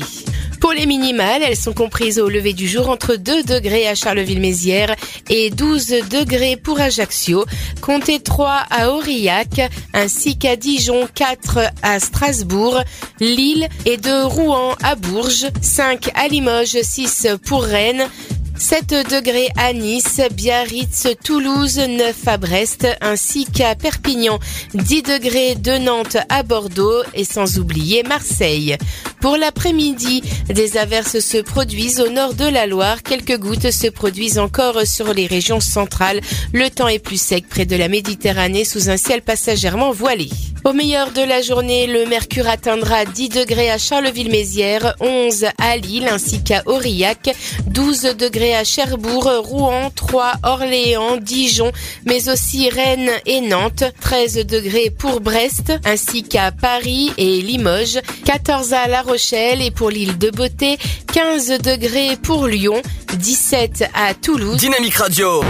Pour 0.64 0.72
les 0.72 0.86
minimales, 0.86 1.42
elles 1.44 1.58
sont 1.58 1.74
comprises 1.74 2.20
au 2.20 2.30
lever 2.30 2.54
du 2.54 2.70
jour 2.70 2.88
entre 2.88 3.18
2 3.18 3.44
degrés 3.44 3.86
à 3.86 3.96
Charleville-Mézières 3.96 4.96
et 5.30 5.50
12 5.50 5.88
degrés 6.10 6.56
pour 6.56 6.80
Ajaccio. 6.80 7.44
Comptez 7.82 8.22
3 8.22 8.64
à 8.70 8.92
Aurillac, 8.92 9.60
ainsi 9.94 10.38
qu'à 10.38 10.56
Dijon, 10.56 11.10
4 11.14 11.60
à 11.82 12.00
Strasbourg, 12.00 12.80
Lille 13.20 13.68
et 13.86 13.98
de 13.98 14.23
Rouen 14.24 14.76
à 14.82 14.96
Bourges, 14.96 15.48
5 15.62 16.12
à 16.16 16.28
Limoges, 16.28 16.82
6 16.82 17.28
pour 17.46 17.64
Rennes, 17.64 18.08
7 18.56 19.10
degrés 19.10 19.50
à 19.58 19.74
Nice, 19.74 20.22
Biarritz, 20.32 21.08
Toulouse, 21.24 21.78
9 21.78 22.16
à 22.28 22.38
Brest, 22.38 22.88
ainsi 23.02 23.46
qu'à 23.46 23.76
Perpignan, 23.76 24.40
10 24.74 25.04
degrés 25.04 25.56
de 25.56 25.78
Nantes 25.78 26.18
à 26.30 26.44
Bordeaux 26.44 27.04
et 27.14 27.26
sans 27.26 27.60
oublier 27.60 28.04
Marseille. 28.04 28.78
Pour 29.20 29.38
l'après-midi, 29.38 30.24
des 30.50 30.78
averses 30.78 31.20
se 31.20 31.38
produisent 31.38 32.00
au 32.00 32.10
nord 32.10 32.34
de 32.36 32.46
la 32.46 32.68
Loire, 32.68 33.04
quelques 33.04 33.38
gouttes 33.38 33.72
se 33.72 33.88
produisent 33.88 34.40
encore 34.40 34.86
sur 34.86 35.14
les 35.14 35.28
régions 35.28 35.60
centrales. 35.60 36.22
Le 36.54 36.70
temps 36.70 36.88
est 36.88 37.00
plus 37.00 37.22
sec 37.22 37.48
près 37.50 37.66
de 37.66 37.76
la 37.76 37.90
Méditerranée 37.90 38.66
sous 38.66 38.90
un 38.90 38.98
ciel 38.98 39.22
passagèrement 39.22 39.92
voilé. 39.92 40.30
Au 40.66 40.72
meilleur 40.72 41.12
de 41.12 41.22
la 41.22 41.42
journée, 41.42 41.88
le 41.88 42.06
mercure 42.06 42.48
atteindra 42.48 43.04
10 43.04 43.28
degrés 43.30 43.70
à 43.70 43.78
Charleville-Mézières, 43.78 44.96
11 45.02 45.48
à 45.58 45.76
Lille 45.76 46.08
ainsi 46.10 46.42
qu'à 46.42 46.64
Aurillac, 46.66 47.36
12 47.68 48.16
degrés 48.18 48.56
à 48.56 48.64
Cherbourg, 48.64 49.30
Rouen, 49.44 49.92
3 49.94 50.36
Orléans, 50.44 51.18
Dijon, 51.18 51.74
mais 52.06 52.30
aussi 52.30 52.70
Rennes 52.70 53.12
et 53.26 53.42
Nantes, 53.42 53.84
13 54.00 54.46
degrés 54.46 54.90
pour 54.90 55.20
Brest 55.20 55.74
ainsi 55.84 56.24
qu'à 56.24 56.54
Paris 56.54 57.12
et 57.18 57.42
Limoges, 57.42 58.00
14 58.24 58.72
à 58.72 58.88
La 58.88 59.02
Rochelle 59.02 59.62
et 59.62 59.72
pour 59.72 59.90
l'île 59.90 60.18
de 60.18 60.30
Beauté, 60.30 60.78
15 61.14 61.60
degrés 61.60 62.16
pour 62.22 62.48
Lyon, 62.48 62.82
17 63.14 63.84
à 63.94 64.14
Toulouse. 64.14 64.56
Dynamique 64.58 64.96
Radio. 64.96 65.42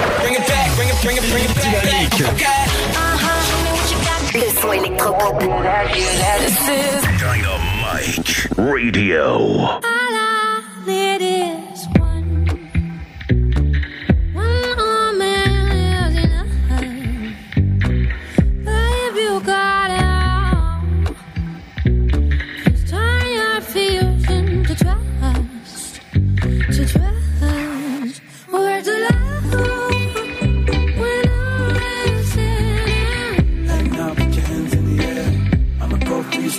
Dynamique. 1.62 2.20
Le 2.20 3.13
son 4.64 4.72
électropop. 4.72 5.40
Dynamite 7.20 8.48
Radio. 8.58 10.13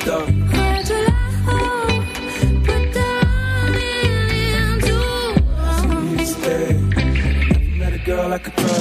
stuck. 0.04 0.44
Girl, 8.04 8.34
I 8.34 8.38
could 8.38 8.73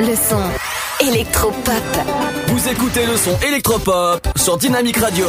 Le 0.00 0.16
son 0.16 0.42
électropop. 1.06 1.54
Vous 2.48 2.68
écoutez 2.68 3.06
le 3.06 3.16
son 3.16 3.38
électropop 3.46 4.26
sur 4.34 4.56
Dynamic 4.56 4.96
Radio. 4.96 5.26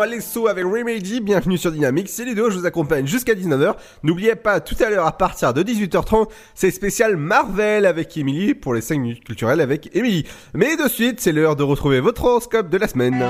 Ce 0.00 0.06
son 0.06 0.12
Alesso 0.12 0.46
avec 0.46 0.64
Remedy, 0.64 1.20
bienvenue 1.20 1.58
sur 1.58 1.72
Dynamique, 1.72 2.08
c'est 2.08 2.24
Ludo, 2.24 2.50
je 2.50 2.58
vous 2.58 2.66
accompagne 2.66 3.06
jusqu'à 3.06 3.34
19h. 3.34 3.74
N'oubliez 4.02 4.34
pas, 4.34 4.60
tout 4.60 4.76
à 4.80 4.88
l'heure 4.88 5.06
à 5.06 5.12
partir 5.12 5.52
de 5.52 5.62
18h30, 5.62 6.28
c'est 6.54 6.70
spécial 6.70 7.16
Marvel 7.16 7.84
avec 7.84 8.16
Emily 8.16 8.54
pour 8.54 8.72
les 8.72 8.80
5 8.80 8.98
minutes 8.98 9.24
culturelles 9.24 9.60
avec 9.60 9.94
Emily. 9.94 10.24
Mais 10.54 10.76
de 10.76 10.88
suite, 10.88 11.20
c'est 11.20 11.32
l'heure 11.32 11.56
de 11.56 11.62
retrouver 11.62 12.00
votre 12.00 12.24
horoscope 12.24 12.70
de 12.70 12.78
la 12.78 12.88
semaine. 12.88 13.24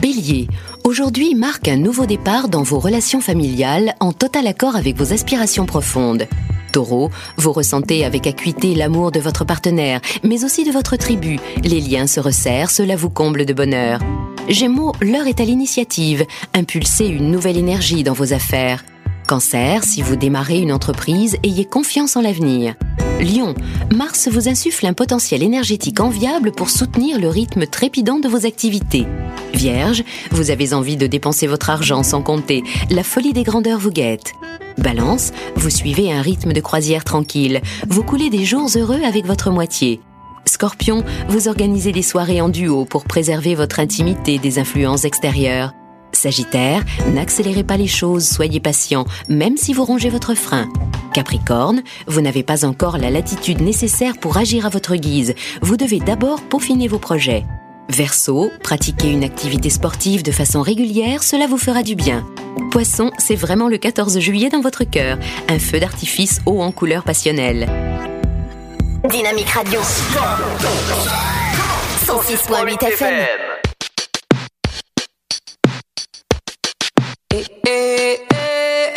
Bélier, 0.00 0.46
aujourd'hui 0.84 1.34
marque 1.34 1.66
un 1.66 1.76
nouveau 1.76 2.06
départ 2.06 2.48
dans 2.48 2.62
vos 2.62 2.78
relations 2.78 3.20
familiales 3.20 3.94
en 3.98 4.12
total 4.12 4.46
accord 4.46 4.76
avec 4.76 4.96
vos 4.96 5.12
aspirations 5.12 5.66
profondes. 5.66 6.26
Taureau, 6.72 7.10
vous 7.36 7.52
ressentez 7.52 8.04
avec 8.04 8.26
acuité 8.26 8.74
l'amour 8.74 9.12
de 9.12 9.20
votre 9.20 9.44
partenaire, 9.44 10.00
mais 10.24 10.44
aussi 10.44 10.64
de 10.64 10.72
votre 10.72 10.96
tribu. 10.96 11.38
Les 11.62 11.80
liens 11.80 12.06
se 12.06 12.18
resserrent, 12.18 12.70
cela 12.70 12.96
vous 12.96 13.10
comble 13.10 13.44
de 13.44 13.52
bonheur. 13.52 14.00
Gémeaux, 14.48 14.92
l'heure 15.00 15.26
est 15.26 15.40
à 15.40 15.44
l'initiative. 15.44 16.26
Impulsez 16.54 17.06
une 17.06 17.30
nouvelle 17.30 17.58
énergie 17.58 18.02
dans 18.02 18.14
vos 18.14 18.32
affaires. 18.32 18.84
Cancer, 19.26 19.84
si 19.84 20.02
vous 20.02 20.16
démarrez 20.16 20.58
une 20.58 20.72
entreprise, 20.72 21.36
ayez 21.42 21.64
confiance 21.64 22.16
en 22.16 22.20
l'avenir. 22.20 22.74
Lion, 23.20 23.54
Mars 23.94 24.28
vous 24.28 24.48
insuffle 24.48 24.86
un 24.86 24.92
potentiel 24.92 25.42
énergétique 25.42 26.00
enviable 26.00 26.52
pour 26.52 26.70
soutenir 26.70 27.20
le 27.20 27.28
rythme 27.28 27.66
trépidant 27.66 28.18
de 28.18 28.28
vos 28.28 28.46
activités. 28.46 29.06
Vierge, 29.54 30.02
vous 30.32 30.50
avez 30.50 30.74
envie 30.74 30.96
de 30.96 31.06
dépenser 31.06 31.46
votre 31.46 31.70
argent 31.70 32.02
sans 32.02 32.22
compter, 32.22 32.64
la 32.90 33.04
folie 33.04 33.32
des 33.32 33.44
grandeurs 33.44 33.78
vous 33.78 33.92
guette. 33.92 34.32
Balance, 34.78 35.32
vous 35.54 35.70
suivez 35.70 36.12
un 36.12 36.22
rythme 36.22 36.52
de 36.52 36.60
croisière 36.60 37.04
tranquille, 37.04 37.60
vous 37.88 38.02
coulez 38.02 38.30
des 38.30 38.44
jours 38.44 38.70
heureux 38.76 39.02
avec 39.04 39.24
votre 39.24 39.50
moitié. 39.50 40.00
Scorpion, 40.44 41.04
vous 41.28 41.46
organisez 41.46 41.92
des 41.92 42.02
soirées 42.02 42.40
en 42.40 42.48
duo 42.48 42.84
pour 42.84 43.04
préserver 43.04 43.54
votre 43.54 43.78
intimité 43.78 44.38
des 44.38 44.58
influences 44.58 45.04
extérieures. 45.04 45.72
Sagittaire, 46.12 46.84
n'accélérez 47.12 47.64
pas 47.64 47.76
les 47.76 47.86
choses, 47.86 48.26
soyez 48.28 48.60
patient, 48.60 49.04
même 49.28 49.56
si 49.56 49.72
vous 49.72 49.84
rongez 49.84 50.10
votre 50.10 50.34
frein. 50.34 50.68
Capricorne, 51.14 51.82
vous 52.06 52.20
n'avez 52.20 52.42
pas 52.42 52.64
encore 52.64 52.98
la 52.98 53.10
latitude 53.10 53.60
nécessaire 53.60 54.18
pour 54.18 54.36
agir 54.36 54.66
à 54.66 54.68
votre 54.68 54.96
guise. 54.96 55.34
Vous 55.60 55.76
devez 55.76 55.98
d'abord 55.98 56.40
peaufiner 56.42 56.88
vos 56.88 56.98
projets. 56.98 57.44
Verseau, 57.88 58.50
pratiquez 58.62 59.10
une 59.10 59.24
activité 59.24 59.68
sportive 59.68 60.22
de 60.22 60.32
façon 60.32 60.62
régulière, 60.62 61.22
cela 61.22 61.46
vous 61.46 61.58
fera 61.58 61.82
du 61.82 61.94
bien. 61.94 62.26
Poisson, 62.70 63.10
c'est 63.18 63.34
vraiment 63.34 63.68
le 63.68 63.76
14 63.76 64.18
juillet 64.18 64.48
dans 64.48 64.60
votre 64.60 64.84
cœur, 64.84 65.18
un 65.48 65.58
feu 65.58 65.80
d'artifice 65.80 66.40
haut 66.46 66.62
en 66.62 66.72
couleur 66.72 67.02
passionnelle. 67.02 67.68
Dynamique 69.10 69.50
Radio. 69.50 69.80
106.8 72.06 72.84
FM. 72.86 73.61
eh, 77.32 77.46
eh, 77.64 78.26
eh, 78.28 78.94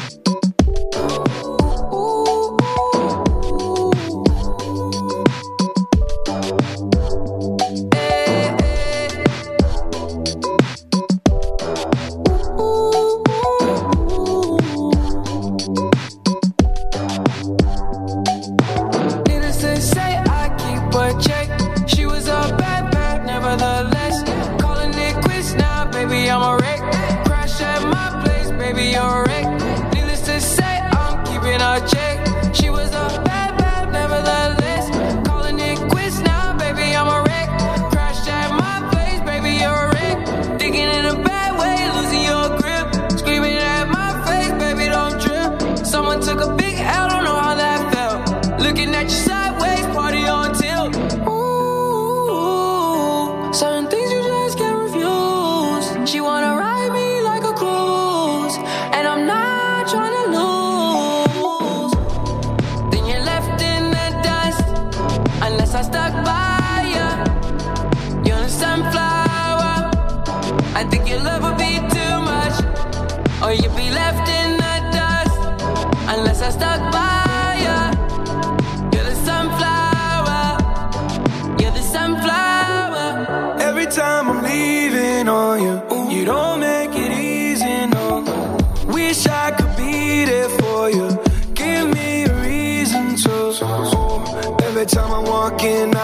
I'm 95.68 95.97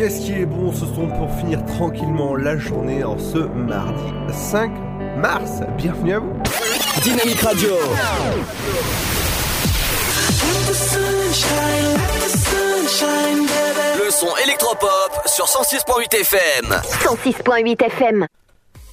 Qu'est-ce 0.00 0.22
qu'il 0.22 0.38
est 0.38 0.46
bon 0.46 0.72
ce 0.72 0.86
son 0.86 1.08
pour 1.08 1.30
finir 1.38 1.62
tranquillement 1.66 2.34
la 2.34 2.56
journée 2.56 3.04
en 3.04 3.18
ce 3.18 3.36
mardi 3.36 4.02
5 4.32 4.72
mars? 5.18 5.60
Bienvenue 5.76 6.14
à 6.14 6.20
vous. 6.20 6.32
Dynamique 7.02 7.42
Radio. 7.42 7.68
Le 13.98 14.10
son 14.10 14.34
électropop 14.42 15.20
sur 15.26 15.44
106.8 15.44 16.16
FM. 16.18 16.80
106.8 17.04 17.84
FM. 17.84 18.26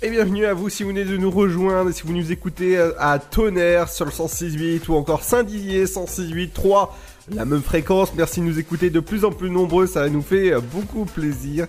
Et 0.02 0.10
bienvenue 0.10 0.46
à 0.46 0.54
vous 0.54 0.68
si 0.68 0.84
vous 0.84 0.90
venez 0.90 1.06
de 1.06 1.16
nous 1.16 1.32
rejoindre, 1.32 1.90
si 1.92 2.04
vous 2.04 2.12
nous 2.12 2.34
écoutez 2.34 2.78
à 3.00 3.18
Tonnerre 3.18 3.88
sur 3.88 4.04
le 4.04 4.12
106.8 4.12 4.90
ou 4.90 4.96
encore 4.96 5.24
Saint-Dizier 5.24 5.86
106.8 5.86 6.52
3, 6.52 6.94
la 7.34 7.45
même 7.45 7.62
fréquence. 7.62 8.12
Merci 8.16 8.40
de 8.40 8.45
nous 8.45 8.60
écouter 8.60 8.90
de 8.90 8.99
plus 8.99 9.26
en 9.26 9.32
plus 9.32 9.49
nombreux, 9.49 9.88
ça 9.88 10.08
nous 10.10 10.22
fait 10.22 10.54
beaucoup 10.74 11.06
plaisir. 11.06 11.66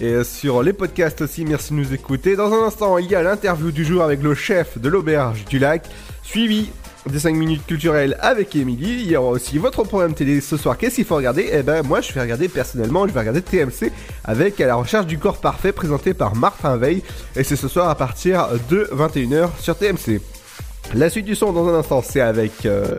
Et 0.00 0.24
sur 0.24 0.62
les 0.62 0.72
podcasts 0.72 1.20
aussi, 1.20 1.44
merci 1.44 1.72
de 1.72 1.78
nous 1.78 1.94
écouter. 1.94 2.34
Dans 2.34 2.52
un 2.52 2.66
instant, 2.66 2.98
il 2.98 3.08
y 3.08 3.14
a 3.14 3.22
l'interview 3.22 3.70
du 3.70 3.84
jour 3.84 4.02
avec 4.02 4.22
le 4.22 4.34
chef 4.34 4.78
de 4.78 4.88
l'auberge 4.88 5.44
du 5.44 5.58
lac, 5.60 5.86
suivi 6.22 6.70
des 7.06 7.18
5 7.18 7.36
minutes 7.36 7.66
culturelles 7.66 8.16
avec 8.20 8.56
Émilie. 8.56 9.02
Il 9.02 9.10
y 9.10 9.16
aura 9.16 9.30
aussi 9.30 9.58
votre 9.58 9.84
programme 9.84 10.14
télé 10.14 10.40
ce 10.40 10.56
soir. 10.56 10.76
Qu'est-ce 10.78 10.96
qu'il 10.96 11.04
faut 11.04 11.16
regarder? 11.16 11.48
Eh 11.52 11.62
ben, 11.62 11.82
moi, 11.82 12.00
je 12.00 12.12
vais 12.12 12.22
regarder 12.22 12.48
personnellement, 12.48 13.06
je 13.06 13.12
vais 13.12 13.20
regarder 13.20 13.42
TMC 13.42 13.92
avec 14.24 14.60
À 14.60 14.66
la 14.66 14.74
recherche 14.74 15.06
du 15.06 15.18
corps 15.18 15.36
parfait 15.36 15.72
présenté 15.72 16.12
par 16.12 16.34
Martin 16.34 16.76
Veil. 16.76 17.02
Et 17.36 17.44
c'est 17.44 17.56
ce 17.56 17.68
soir 17.68 17.88
à 17.88 17.94
partir 17.94 18.48
de 18.70 18.88
21h 18.92 19.50
sur 19.60 19.76
TMC. 19.76 20.20
La 20.94 21.08
suite 21.08 21.26
du 21.26 21.34
son 21.34 21.52
dans 21.52 21.68
un 21.68 21.74
instant, 21.78 22.02
c'est 22.02 22.20
avec. 22.20 22.66
euh, 22.66 22.98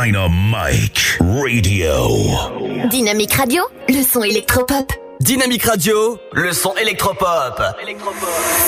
Dynamite 0.00 1.18
Radio. 1.18 1.92
Dynamique 2.88 3.32
Radio, 3.32 3.62
le 3.88 4.02
son 4.04 4.22
électropop. 4.22 4.92
Dynamique 5.18 5.64
Radio, 5.64 6.20
le 6.32 6.52
son 6.52 6.72
électropop. 6.76 7.60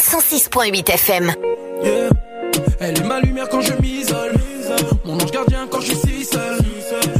106.8 0.02 0.90
FM. 0.90 1.32
Yeah. 1.85 2.11
Elle 2.81 2.98
est 2.98 3.05
ma 3.05 3.20
lumière 3.20 3.48
quand 3.48 3.61
je 3.61 3.73
m'isole. 3.74 4.32
Mon 5.05 5.15
ange 5.20 5.31
gardien 5.31 5.69
quand 5.70 5.81
je 5.81 5.93
suis 5.93 6.24
si 6.24 6.24
seul. 6.24 6.59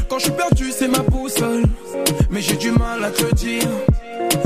Quand 0.08 0.18
je 0.18 0.24
suis 0.24 0.32
perdu, 0.32 0.72
c'est 0.76 0.88
ma 0.88 0.98
boussole. 0.98 1.62
Mais 2.30 2.40
j'ai 2.40 2.56
du 2.56 2.72
mal 2.72 3.04
à 3.04 3.10
te 3.12 3.32
dire. 3.36 3.62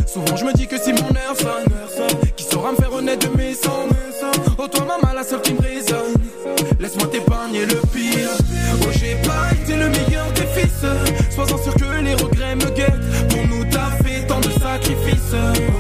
Souvent 0.07 0.37
je 0.37 0.45
me 0.45 0.53
dis 0.53 0.67
que 0.67 0.77
si 0.79 0.93
mon 0.93 1.09
air 1.09 1.35
sonne, 1.39 2.07
qui 2.37 2.45
saura 2.45 2.73
me 2.73 2.77
faire 2.77 2.93
honnête 2.93 3.27
de 3.27 3.35
mes 3.35 3.55
sons. 3.55 3.89
Oh, 4.59 4.69
toi, 4.69 4.85
maman, 4.85 5.15
la 5.15 5.25
seule 5.25 5.41
qui 5.41 5.55
me 5.55 5.61
résonne. 5.61 6.15
Laisse-moi 6.79 7.07
t'épargner 7.09 7.67
le 7.67 7.81
myself 15.35 15.74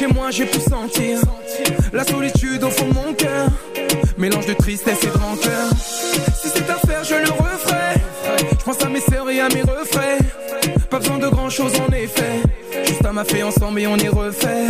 chez 0.00 0.06
moi, 0.06 0.30
j'ai 0.30 0.46
pu 0.46 0.60
sentir 0.60 1.18
la 1.92 2.04
solitude 2.04 2.64
au 2.64 2.70
fond 2.70 2.88
de 2.88 2.94
mon 2.94 3.12
cœur. 3.12 3.48
Mélange 4.16 4.46
de 4.46 4.54
tristesse 4.54 5.02
et 5.02 5.08
de 5.08 5.18
rancœur. 5.18 5.68
Si 6.34 6.48
c'est 6.48 6.70
à 6.70 6.76
faire, 6.76 7.04
je 7.04 7.16
le 7.16 7.30
referai. 7.30 8.00
Je 8.58 8.64
pense 8.64 8.82
à 8.82 8.88
mes 8.88 9.00
sœurs 9.00 9.28
et 9.28 9.40
à 9.40 9.48
mes 9.48 9.60
refrains. 9.60 10.18
Pas 10.88 11.00
besoin 11.00 11.18
de 11.18 11.28
grand 11.28 11.50
chose 11.50 11.72
en 11.86 11.92
effet. 11.92 12.40
Juste 12.86 13.04
à 13.04 13.12
ma 13.12 13.24
ensemble 13.44 13.80
et 13.80 13.86
on 13.86 13.96
est 13.96 14.08
refait. 14.08 14.68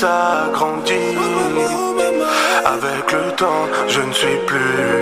Ton 0.00 0.04
fils 0.04 0.04
a 0.04 0.48
grandi. 0.52 0.94
Avec 2.64 3.12
le 3.12 3.32
temps, 3.36 3.68
je 3.88 4.00
ne 4.00 4.12
suis 4.12 4.36
plus 4.46 4.97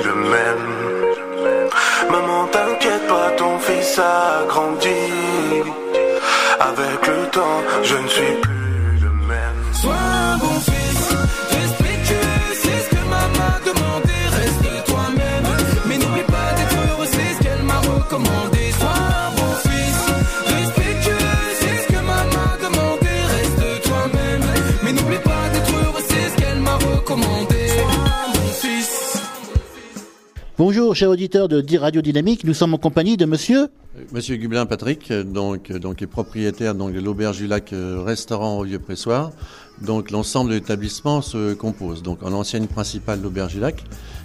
Bonjour, 30.76 30.94
chers 30.94 31.08
auditeurs 31.08 31.48
de 31.48 31.78
Radio 31.78 32.02
Dynamique. 32.02 32.44
Nous 32.44 32.52
sommes 32.52 32.74
en 32.74 32.78
compagnie 32.78 33.16
de 33.16 33.24
monsieur. 33.24 33.68
Monsieur 34.12 34.36
Gublin 34.36 34.66
Patrick, 34.66 35.10
donc, 35.10 35.72
donc 35.72 36.02
est 36.02 36.06
propriétaire 36.06 36.74
donc, 36.74 36.92
de 36.92 37.00
l'auberge 37.00 37.38
du 37.38 37.46
lac 37.46 37.72
euh, 37.72 38.02
restaurant 38.04 38.58
au 38.58 38.64
vieux 38.64 38.78
pressoir. 38.78 39.32
Donc 39.80 40.10
l'ensemble 40.10 40.50
de 40.50 40.56
l'établissement 40.56 41.22
se 41.22 41.54
compose 41.54 42.02
donc 42.02 42.22
en 42.22 42.30
ancienne 42.34 42.66
principale 42.66 43.22
l'auberge 43.22 43.54
du 43.54 43.60
lac, 43.60 43.82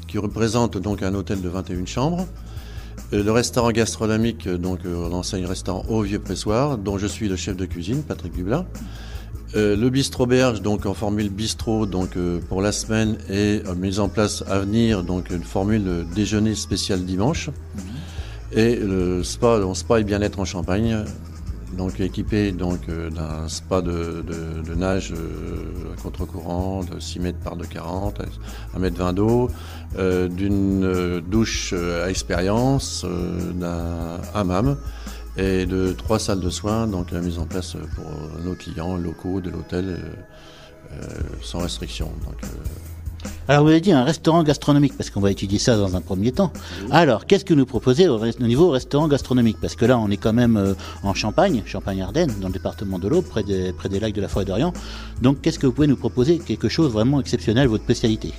qui 0.10 0.18
représente 0.18 0.78
donc 0.78 1.04
un 1.04 1.14
hôtel 1.14 1.40
de 1.40 1.48
21 1.48 1.86
chambres. 1.86 2.28
Euh, 3.14 3.24
Le 3.24 3.32
restaurant 3.32 3.72
gastronomique, 3.72 4.48
euh, 4.48 4.58
donc 4.58 4.80
euh, 4.86 5.10
l'enseigne 5.10 5.46
restaurant 5.46 5.86
au 5.90 6.02
vieux 6.02 6.20
pressoir, 6.20 6.78
dont 6.78 6.98
je 6.98 7.08
suis 7.08 7.28
le 7.28 7.36
chef 7.36 7.56
de 7.56 7.66
cuisine, 7.66 8.04
Patrick 8.04 8.34
Gublin. 8.36 8.66
Euh, 9.56 9.76
le 9.76 9.90
bistrot 9.90 10.26
berge, 10.28 10.62
donc 10.62 10.86
en 10.86 10.94
formule 10.94 11.30
bistrot, 11.30 11.86
donc 11.86 12.16
euh, 12.16 12.40
pour 12.48 12.62
la 12.62 12.72
semaine 12.72 13.18
et 13.30 13.62
euh, 13.68 13.76
mise 13.76 14.00
en 14.00 14.08
place 14.08 14.44
à 14.50 14.60
venir, 14.60 15.04
donc 15.04 15.30
une 15.30 15.44
formule 15.44 16.06
déjeuner 16.16 16.56
spécial 16.56 17.04
dimanche. 17.04 17.50
Et 18.54 18.76
le 18.78 19.24
spa, 19.24 19.58
le 19.60 19.74
spa 19.74 20.00
et 20.00 20.04
bien-être 20.06 20.40
en 20.40 20.46
Champagne, 20.46 21.04
donc 21.78 22.00
équipé 22.00 22.52
donc 22.54 22.80
d'un 22.88 23.48
spa 23.48 23.82
de, 23.82 24.24
de- 24.28 24.70
de 24.70 24.76
nage 24.76 25.14
à 25.14 26.02
contre-courant 26.02 26.82
de 26.84 27.00
6 27.00 27.20
mètres 27.20 27.40
par 27.40 27.56
2,40, 27.58 28.14
1 28.76 28.80
mètre 28.80 28.98
20 28.98 29.14
d'eau, 29.14 29.50
d'une 29.98 31.22
douche 31.30 31.74
à 31.74 32.10
expérience, 32.10 33.06
d'un 33.56 34.18
hammam 34.34 34.76
et 35.38 35.66
de 35.66 35.94
trois 35.94 36.20
salles 36.20 36.42
de 36.42 36.50
soins, 36.50 36.88
donc 36.88 37.12
la 37.12 37.22
mise 37.22 37.40
en 37.40 37.46
place 37.46 37.76
pour 37.96 38.06
nos 38.44 38.56
clients 38.56 38.98
locaux 38.98 39.42
de 39.42 39.50
l'hôtel 39.50 39.86
euh, 39.90 39.98
euh, 40.94 41.06
sans 41.42 41.60
restriction. 41.60 42.08
Donc, 42.26 42.36
euh, 42.44 43.28
Alors, 43.48 43.64
vous 43.64 43.70
avez 43.70 43.80
dit 43.80 43.94
un 43.94 44.04
restaurant 44.04 44.44
gastronomique, 44.44 44.98
parce 44.98 45.10
qu'on 45.10 45.22
va 45.22 45.32
étudier 45.32 45.58
ça 45.58 45.78
dans 45.78 45.96
un 45.96 46.02
premier 46.02 46.34
temps. 46.34 46.52
Alors, 46.90 47.26
qu'est-ce 47.26 47.46
que 47.46 47.54
nous 47.54 47.66
proposez 47.66 48.10
au, 48.10 48.20
niveau 48.42 48.70
restaurant 48.72 49.08
gastronomique? 49.08 49.58
Parce 49.62 49.76
que 49.76 49.86
là, 49.86 49.98
on 49.98 50.10
est 50.10 50.18
quand 50.18 50.34
même 50.34 50.58
euh, 50.58 50.74
en 51.04 51.14
Champagne, 51.14 51.64
Champagne-Ardenne, 51.66 52.34
dans 52.42 52.48
le 52.48 52.54
département 52.54 53.00
de 53.00 53.08
l'Aube, 53.08 53.26
près 53.26 53.44
des, 53.44 53.72
près 53.72 53.88
des 53.88 54.02
lacs 54.02 54.14
de 54.14 54.22
la 54.22 54.28
Forêt 54.28 54.46
d'Orient. 54.46 54.74
Donc, 55.22 55.42
qu'est-ce 55.42 55.60
que 55.60 55.66
vous 55.66 55.74
pouvez 55.74 55.88
nous 55.88 55.96
proposer? 55.96 56.40
Quelque 56.40 56.68
chose 56.68 56.92
vraiment 56.92 57.22
exceptionnel, 57.22 57.68
votre 57.70 57.86
spécialité? 57.86 58.34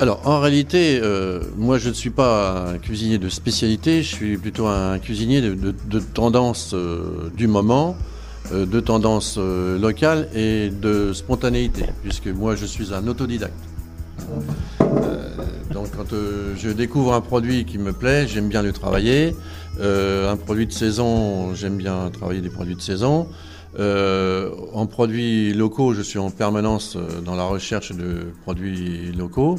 Alors, 0.00 0.22
en 0.24 0.40
réalité, 0.40 0.98
euh, 1.00 1.40
moi, 1.56 1.78
je 1.78 1.88
ne 1.88 1.94
suis 1.94 2.10
pas 2.10 2.72
un 2.72 2.78
cuisinier 2.78 3.18
de 3.18 3.28
spécialité, 3.28 4.02
je 4.02 4.12
suis 4.12 4.36
plutôt 4.36 4.66
un 4.66 4.98
cuisinier 4.98 5.40
de, 5.40 6.00
tendance 6.00 6.74
euh, 6.74 7.30
du 7.36 7.46
moment, 7.46 7.96
euh, 8.52 8.66
de 8.66 8.80
tendance 8.80 9.38
locale 9.38 10.28
et 10.34 10.70
de 10.70 11.12
spontanéité, 11.12 11.84
puisque 12.02 12.26
moi, 12.26 12.56
je 12.56 12.66
suis 12.66 12.92
un 12.92 13.06
autodidacte. 13.06 13.54
Donc, 15.72 15.86
quand 15.96 16.12
je 16.56 16.70
découvre 16.70 17.14
un 17.14 17.20
produit 17.20 17.64
qui 17.64 17.78
me 17.78 17.92
plaît, 17.92 18.26
j'aime 18.26 18.48
bien 18.48 18.62
le 18.62 18.72
travailler. 18.72 19.36
Un 19.80 20.36
produit 20.36 20.66
de 20.66 20.72
saison, 20.72 21.54
j'aime 21.54 21.76
bien 21.76 22.10
travailler 22.12 22.40
des 22.40 22.50
produits 22.50 22.74
de 22.74 22.80
saison. 22.80 23.28
En 23.78 24.86
produits 24.86 25.52
locaux, 25.52 25.94
je 25.94 26.02
suis 26.02 26.18
en 26.18 26.30
permanence 26.30 26.96
dans 27.24 27.36
la 27.36 27.44
recherche 27.44 27.92
de 27.92 28.32
produits 28.44 29.12
locaux. 29.12 29.56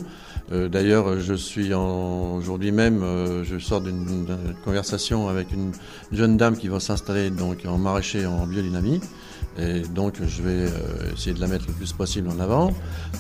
Euh, 0.51 0.69
D'ailleurs, 0.69 1.19
je 1.19 1.33
suis 1.33 1.73
aujourd'hui 1.73 2.71
même, 2.71 3.01
euh, 3.01 3.43
je 3.43 3.57
sors 3.57 3.81
d'une 3.81 4.27
conversation 4.63 5.27
avec 5.27 5.51
une 5.51 5.71
jeune 6.11 6.37
dame 6.37 6.55
qui 6.55 6.67
va 6.67 6.79
s'installer 6.79 7.29
donc 7.31 7.65
en 7.67 7.77
maraîcher 7.77 8.25
en 8.25 8.45
biodynamie. 8.45 9.01
Et 9.57 9.81
donc, 9.81 10.15
je 10.21 10.41
vais 10.43 10.69
euh, 10.69 11.13
essayer 11.13 11.33
de 11.33 11.39
la 11.39 11.47
mettre 11.47 11.65
le 11.67 11.73
plus 11.73 11.93
possible 11.93 12.29
en 12.29 12.39
avant. 12.39 12.73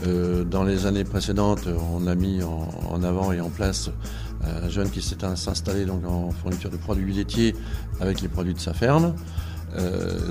Euh, 0.05 0.43
dans 0.43 0.63
les 0.63 0.85
années 0.85 1.05
précédentes, 1.05 1.67
on 1.93 2.07
a 2.07 2.15
mis 2.15 2.43
en, 2.43 2.69
en 2.89 3.03
avant 3.03 3.31
et 3.31 3.39
en 3.41 3.49
place 3.49 3.89
un 4.43 4.69
jeune 4.69 4.91
qui 4.91 5.01
s'est 5.01 5.15
s'installé 5.35 5.85
donc 5.85 6.05
en 6.05 6.29
fourniture 6.29 6.69
de 6.69 6.77
produits 6.77 7.11
laitiers 7.11 7.55
avec 7.99 8.21
les 8.21 8.27
produits 8.27 8.53
de 8.53 8.59
sa 8.59 8.73
ferme. 8.73 9.15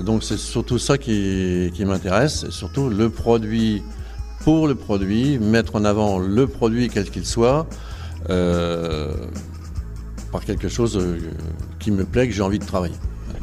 Donc 0.05 0.23
c'est 0.23 0.37
surtout 0.37 0.79
ça 0.79 0.97
qui, 0.97 1.69
qui 1.73 1.83
m'intéresse, 1.85 2.45
et 2.47 2.51
surtout 2.51 2.89
le 2.89 3.09
produit 3.09 3.83
pour 4.43 4.67
le 4.67 4.75
produit, 4.75 5.39
mettre 5.39 5.75
en 5.75 5.85
avant 5.85 6.19
le 6.19 6.47
produit 6.47 6.89
quel 6.89 7.09
qu'il 7.09 7.25
soit, 7.25 7.67
euh, 8.29 9.11
par 10.31 10.43
quelque 10.45 10.67
chose 10.69 10.97
euh, 10.97 11.17
qui 11.79 11.91
me 11.91 12.03
plaît, 12.05 12.27
que 12.27 12.33
j'ai 12.33 12.41
envie 12.41 12.59
de 12.59 12.65
travailler. 12.65 12.95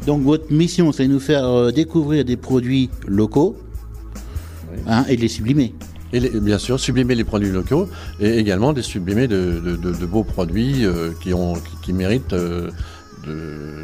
Donc, 0.05 0.21
votre 0.23 0.51
mission, 0.51 0.91
c'est 0.91 1.07
de 1.07 1.13
nous 1.13 1.19
faire 1.19 1.45
euh, 1.45 1.71
découvrir 1.71 2.25
des 2.25 2.37
produits 2.37 2.89
locaux 3.07 3.57
hein, 4.87 5.05
et 5.09 5.15
de 5.15 5.21
les 5.21 5.27
sublimer. 5.29 5.73
Et 6.11 6.19
les- 6.19 6.29
bien 6.39 6.59
sûr, 6.59 6.79
sublimer 6.79 7.15
les 7.15 7.23
produits 7.23 7.49
locaux 7.51 7.87
et 8.19 8.37
également 8.37 8.71
des 8.73 8.81
sublimer 8.83 9.27
de, 9.27 9.59
de- 9.65 9.75
de- 9.77 9.93
de 9.97 10.05
beaux 10.05 10.23
produits 10.23 10.85
euh, 10.85 11.11
qui, 11.21 11.33
ont, 11.33 11.53
qui, 11.53 11.61
qui 11.83 11.93
méritent 11.93 12.33
euh, 12.33 12.69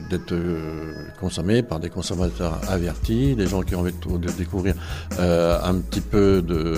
d'être 0.10 0.32
euh, 0.32 0.94
consommés 1.20 1.64
par 1.64 1.80
des 1.80 1.90
consommateurs 1.90 2.60
avertis, 2.70 3.36
des 3.36 3.48
gens 3.48 3.62
qui 3.62 3.76
ont 3.76 3.80
envie 3.80 3.94
de, 3.94 4.32
découvrir 4.32 4.76
euh, 5.20 5.60
un 5.64 5.76
petit 5.76 6.02
peu 6.02 6.42
de, 6.42 6.74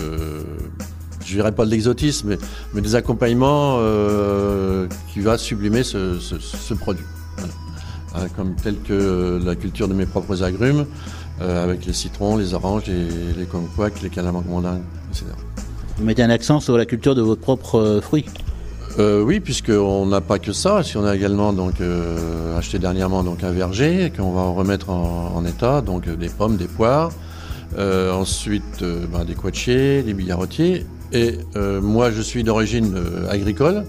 je 1.26 1.34
dirais 1.34 1.52
pas 1.52 1.66
de 1.66 1.72
l'exotisme, 1.72 2.38
mais, 2.74 2.82
des 2.82 2.96
accompagnements 2.96 3.78
euh, 3.80 4.88
qui 5.14 5.22
va 5.22 5.38
sublimer 5.38 5.84
ce, 5.84 6.74
produit. 6.74 7.06
Hein, 8.14 8.28
comme 8.36 8.56
tel 8.56 8.76
que 8.82 9.40
la 9.44 9.56
culture 9.56 9.88
de 9.88 9.94
mes 9.94 10.06
propres 10.06 10.44
agrumes, 10.44 10.86
avec 11.40 11.88
les 11.88 11.94
citrons, 11.94 12.38
les 12.38 12.54
oranges, 12.54 12.86
les, 12.86 13.34
les 13.36 13.46
kumquats, 13.46 13.90
les 14.04 14.22
mondains, 14.48 14.80
etc. 15.10 15.26
Vous 15.98 16.04
mettez 16.04 16.22
un 16.22 16.30
accent 16.30 16.60
sur 16.60 16.78
la 16.78 16.86
culture 16.86 17.16
de 17.16 17.22
vos 17.22 17.36
propres 17.36 18.00
fruits. 18.04 18.26
Euh, 19.00 19.22
oui, 19.22 19.40
puisqu'on 19.40 20.06
n'a 20.06 20.22
pas 20.22 20.40
que 20.40 20.52
ça, 20.52 20.84
si 20.84 20.98
on 20.98 21.06
a 21.06 21.16
également 21.16 21.54
donc 21.54 21.80
euh, 21.80 22.58
acheté 22.58 22.78
dernièrement 22.78 23.24
donc 23.24 23.44
un 23.44 23.52
verger 23.52 24.12
qu'on 24.16 24.32
va 24.32 24.44
remettre 24.44 24.90
en, 24.90 25.46
état, 25.46 25.82
donc 25.82 26.08
euh, 26.08 26.16
des 26.16 26.30
pommes, 26.30 26.58
des 26.58 26.68
poires, 26.68 27.12
Euh, 27.78 28.12
ensuite 28.12 28.84
ben, 28.84 29.24
des 29.24 29.34
coitiers, 29.34 30.04
des 30.04 30.14
billaretiers. 30.14 30.86
Et 31.14 31.40
moi, 31.82 32.12
je 32.12 32.22
suis 32.22 32.44
d'origine 32.44 32.94
agricole. 33.30 33.86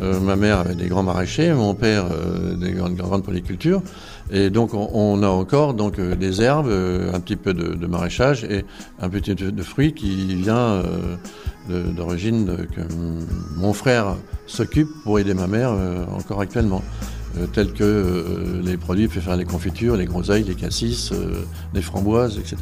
Ma 0.00 0.36
mère 0.36 0.58
avait 0.60 0.74
des 0.74 0.88
grands 0.88 1.02
maraîchers, 1.02 1.52
mon 1.52 1.74
père 1.74 2.06
des 2.62 2.72
grandes, 2.72 2.96
grandes 2.96 3.24
polycultures. 3.24 3.82
Et 4.30 4.50
donc 4.50 4.74
on, 4.74 5.22
a 5.22 5.28
encore 5.28 5.74
donc 5.74 5.98
euh, 5.98 6.16
des 6.16 6.42
herbes, 6.42 6.66
euh, 6.68 7.12
un 7.14 7.20
petit 7.20 7.36
peu 7.36 7.54
de, 7.54 7.86
maraîchage 7.86 8.44
et 8.44 8.64
un 9.00 9.08
petit 9.08 9.34
peu 9.34 9.52
de 9.52 9.62
fruits 9.62 9.92
qui 9.92 10.34
vient 10.34 10.82
euh, 11.68 11.92
d'origine 11.92 12.66
que 12.74 12.80
mon 13.56 13.72
frère 13.72 14.16
s'occupe 14.46 14.88
pour 15.04 15.18
aider 15.18 15.34
ma 15.34 15.46
mère 15.46 15.72
encore 16.14 16.40
actuellement. 16.40 16.82
Tels 17.52 17.72
que 17.72 18.62
les 18.64 18.78
produits 18.78 19.08
faire 19.08 19.36
les 19.36 19.44
confitures, 19.44 19.96
les 19.96 20.06
groseilles, 20.06 20.44
les 20.44 20.54
cassis, 20.54 21.12
les 21.74 21.82
framboises, 21.82 22.38
etc. 22.38 22.56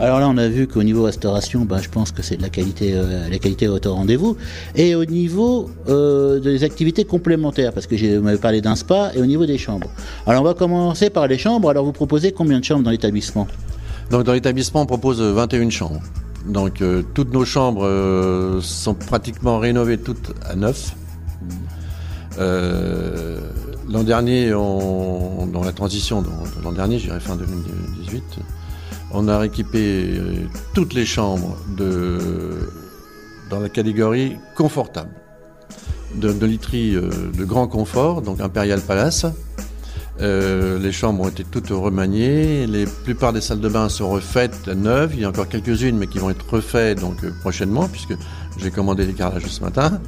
Alors 0.00 0.18
là, 0.18 0.28
on 0.30 0.38
a 0.38 0.48
vu 0.48 0.66
qu'au 0.66 0.82
niveau 0.82 1.02
restauration, 1.02 1.66
ben, 1.66 1.78
je 1.82 1.90
pense 1.90 2.10
que 2.10 2.22
c'est 2.22 2.38
de 2.38 2.42
la 2.42 2.48
qualité, 2.48 2.92
euh, 2.94 3.28
la 3.28 3.38
qualité 3.38 3.66
est 3.66 3.86
au 3.86 3.94
rendez-vous. 3.94 4.34
Et 4.74 4.94
au 4.94 5.04
niveau 5.04 5.68
euh, 5.88 6.40
des 6.40 6.64
activités 6.64 7.04
complémentaires, 7.04 7.72
parce 7.74 7.86
que 7.86 7.96
j'ai- 7.98 8.18
m'avez 8.18 8.38
parlé 8.38 8.62
d'un 8.62 8.76
spa, 8.76 9.12
et 9.14 9.20
au 9.20 9.26
niveau 9.26 9.44
des 9.44 9.58
chambres. 9.58 9.90
Alors 10.26 10.40
on 10.40 10.44
va 10.46 10.54
commencer 10.54 11.10
par 11.10 11.26
les 11.26 11.36
chambres. 11.36 11.68
Alors 11.68 11.84
vous 11.84 11.92
proposez 11.92 12.32
combien 12.32 12.58
de 12.60 12.64
chambres 12.64 12.82
dans 12.82 12.90
l'établissement? 12.90 13.46
Donc 14.10 14.24
dans 14.24 14.32
l'établissement, 14.32 14.80
on 14.82 14.86
propose 14.86 15.20
euh, 15.20 15.32
21 15.34 15.68
chambres. 15.68 16.00
Donc 16.48 16.80
euh, 16.80 17.02
toutes 17.12 17.32
nos 17.34 17.44
chambres 17.44 17.84
euh, 17.84 18.60
sont 18.62 18.94
pratiquement 18.94 19.58
rénovées 19.58 19.98
toutes 19.98 20.32
à 20.48 20.56
neuf. 20.56 20.94
Euh, 22.38 23.38
l'an 23.92 24.02
dernier, 24.02 24.54
on- 24.54 25.46
dans 25.46 25.62
la 25.62 25.72
transition, 25.72 26.22
dans- 26.22 26.30
l'an 26.64 26.72
dernier, 26.72 26.98
j'irai 26.98 27.20
fin 27.20 27.36
2018, 27.36 28.22
on 29.12 29.28
a 29.28 29.38
rééquipé 29.38 29.78
euh, 29.78 30.46
toutes 30.74 30.94
les 30.94 31.04
chambres 31.04 31.56
dans 33.50 33.60
la 33.60 33.68
catégorie 33.68 34.36
confortable. 34.56 35.10
De, 36.14 36.44
literie 36.44 36.96
euh, 36.96 37.08
de 37.36 37.44
grand 37.44 37.68
confort, 37.68 38.22
donc 38.22 38.40
Imperial 38.40 38.80
Palace. 38.80 39.26
Euh, 40.20 40.78
les 40.78 40.92
chambres 40.92 41.22
ont 41.22 41.28
été 41.28 41.44
toutes 41.44 41.68
remaniées. 41.68 42.66
Les 42.66 42.84
plupart 42.84 43.32
des 43.32 43.40
salles 43.40 43.60
de 43.60 43.68
bain 43.68 43.88
sont 43.88 44.10
refaites 44.10 44.66
neuves. 44.68 45.12
Il 45.14 45.20
y 45.20 45.24
a 45.24 45.28
encore 45.28 45.48
quelques-unes, 45.48 45.96
mais 45.96 46.08
qui 46.08 46.18
vont 46.18 46.30
être 46.30 46.44
refaites 46.50 47.00
prochainement, 47.40 47.88
puisque 47.88 48.14
j'ai 48.58 48.70
commandé 48.70 49.06
les 49.06 49.14
carrelages 49.14 49.46
ce 49.46 49.60
matin. 49.62 50.00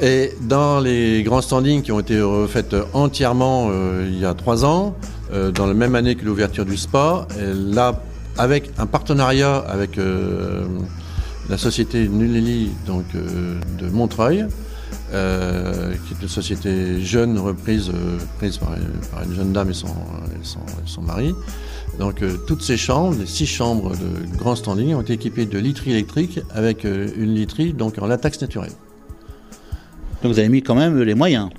Et 0.00 0.32
dans 0.40 0.80
les 0.80 1.22
grands 1.22 1.42
standings 1.42 1.82
qui 1.82 1.92
ont 1.92 2.00
été 2.00 2.20
refaites 2.20 2.74
entièrement 2.94 3.70
il 4.02 4.18
y 4.18 4.24
a 4.24 4.34
trois 4.34 4.64
ans, 4.64 4.96
dans 5.54 5.66
la 5.66 5.74
même 5.74 5.94
année 5.94 6.14
que 6.14 6.24
l'ouverture 6.24 6.64
du 6.64 6.76
spa, 6.76 7.26
là 7.36 8.02
avec 8.38 8.70
un 8.78 8.86
partenariat 8.86 9.56
avec 9.56 9.98
euh, 9.98 10.64
la 11.48 11.58
société 11.58 12.08
Nuleli 12.08 12.70
donc 12.86 13.04
euh, 13.14 13.58
de 13.78 13.88
Montreuil, 13.88 14.46
euh, 15.12 15.92
qui 16.06 16.14
est 16.14 16.22
une 16.22 16.28
société 16.28 17.00
jeune 17.02 17.38
reprise 17.38 17.90
euh, 17.90 18.18
prise 18.38 18.58
par, 18.58 18.70
une 19.24 19.34
jeune 19.34 19.52
dame 19.52 19.70
et 19.70 19.74
son, 19.74 19.88
son, 20.86 21.02
mari. 21.02 21.34
Donc 21.98 22.22
euh, 22.22 22.36
toutes 22.46 22.62
ces 22.62 22.76
chambres, 22.76 23.16
les 23.18 23.26
six 23.26 23.46
chambres 23.46 23.90
de 23.90 24.36
grand 24.36 24.56
standing, 24.56 24.94
ont 24.94 25.02
été 25.02 25.12
équipées 25.14 25.46
de 25.46 25.58
literie 25.58 25.90
électrique 25.90 26.40
avec 26.54 26.84
euh, 26.84 27.08
une 27.16 27.34
literie 27.34 27.72
donc 27.74 27.98
en 27.98 28.06
latex 28.06 28.40
naturel. 28.40 28.70
Donc 30.22 30.32
vous 30.32 30.38
avez 30.38 30.48
mis 30.48 30.62
quand 30.62 30.76
même 30.76 31.02
les 31.02 31.14
moyens. 31.14 31.50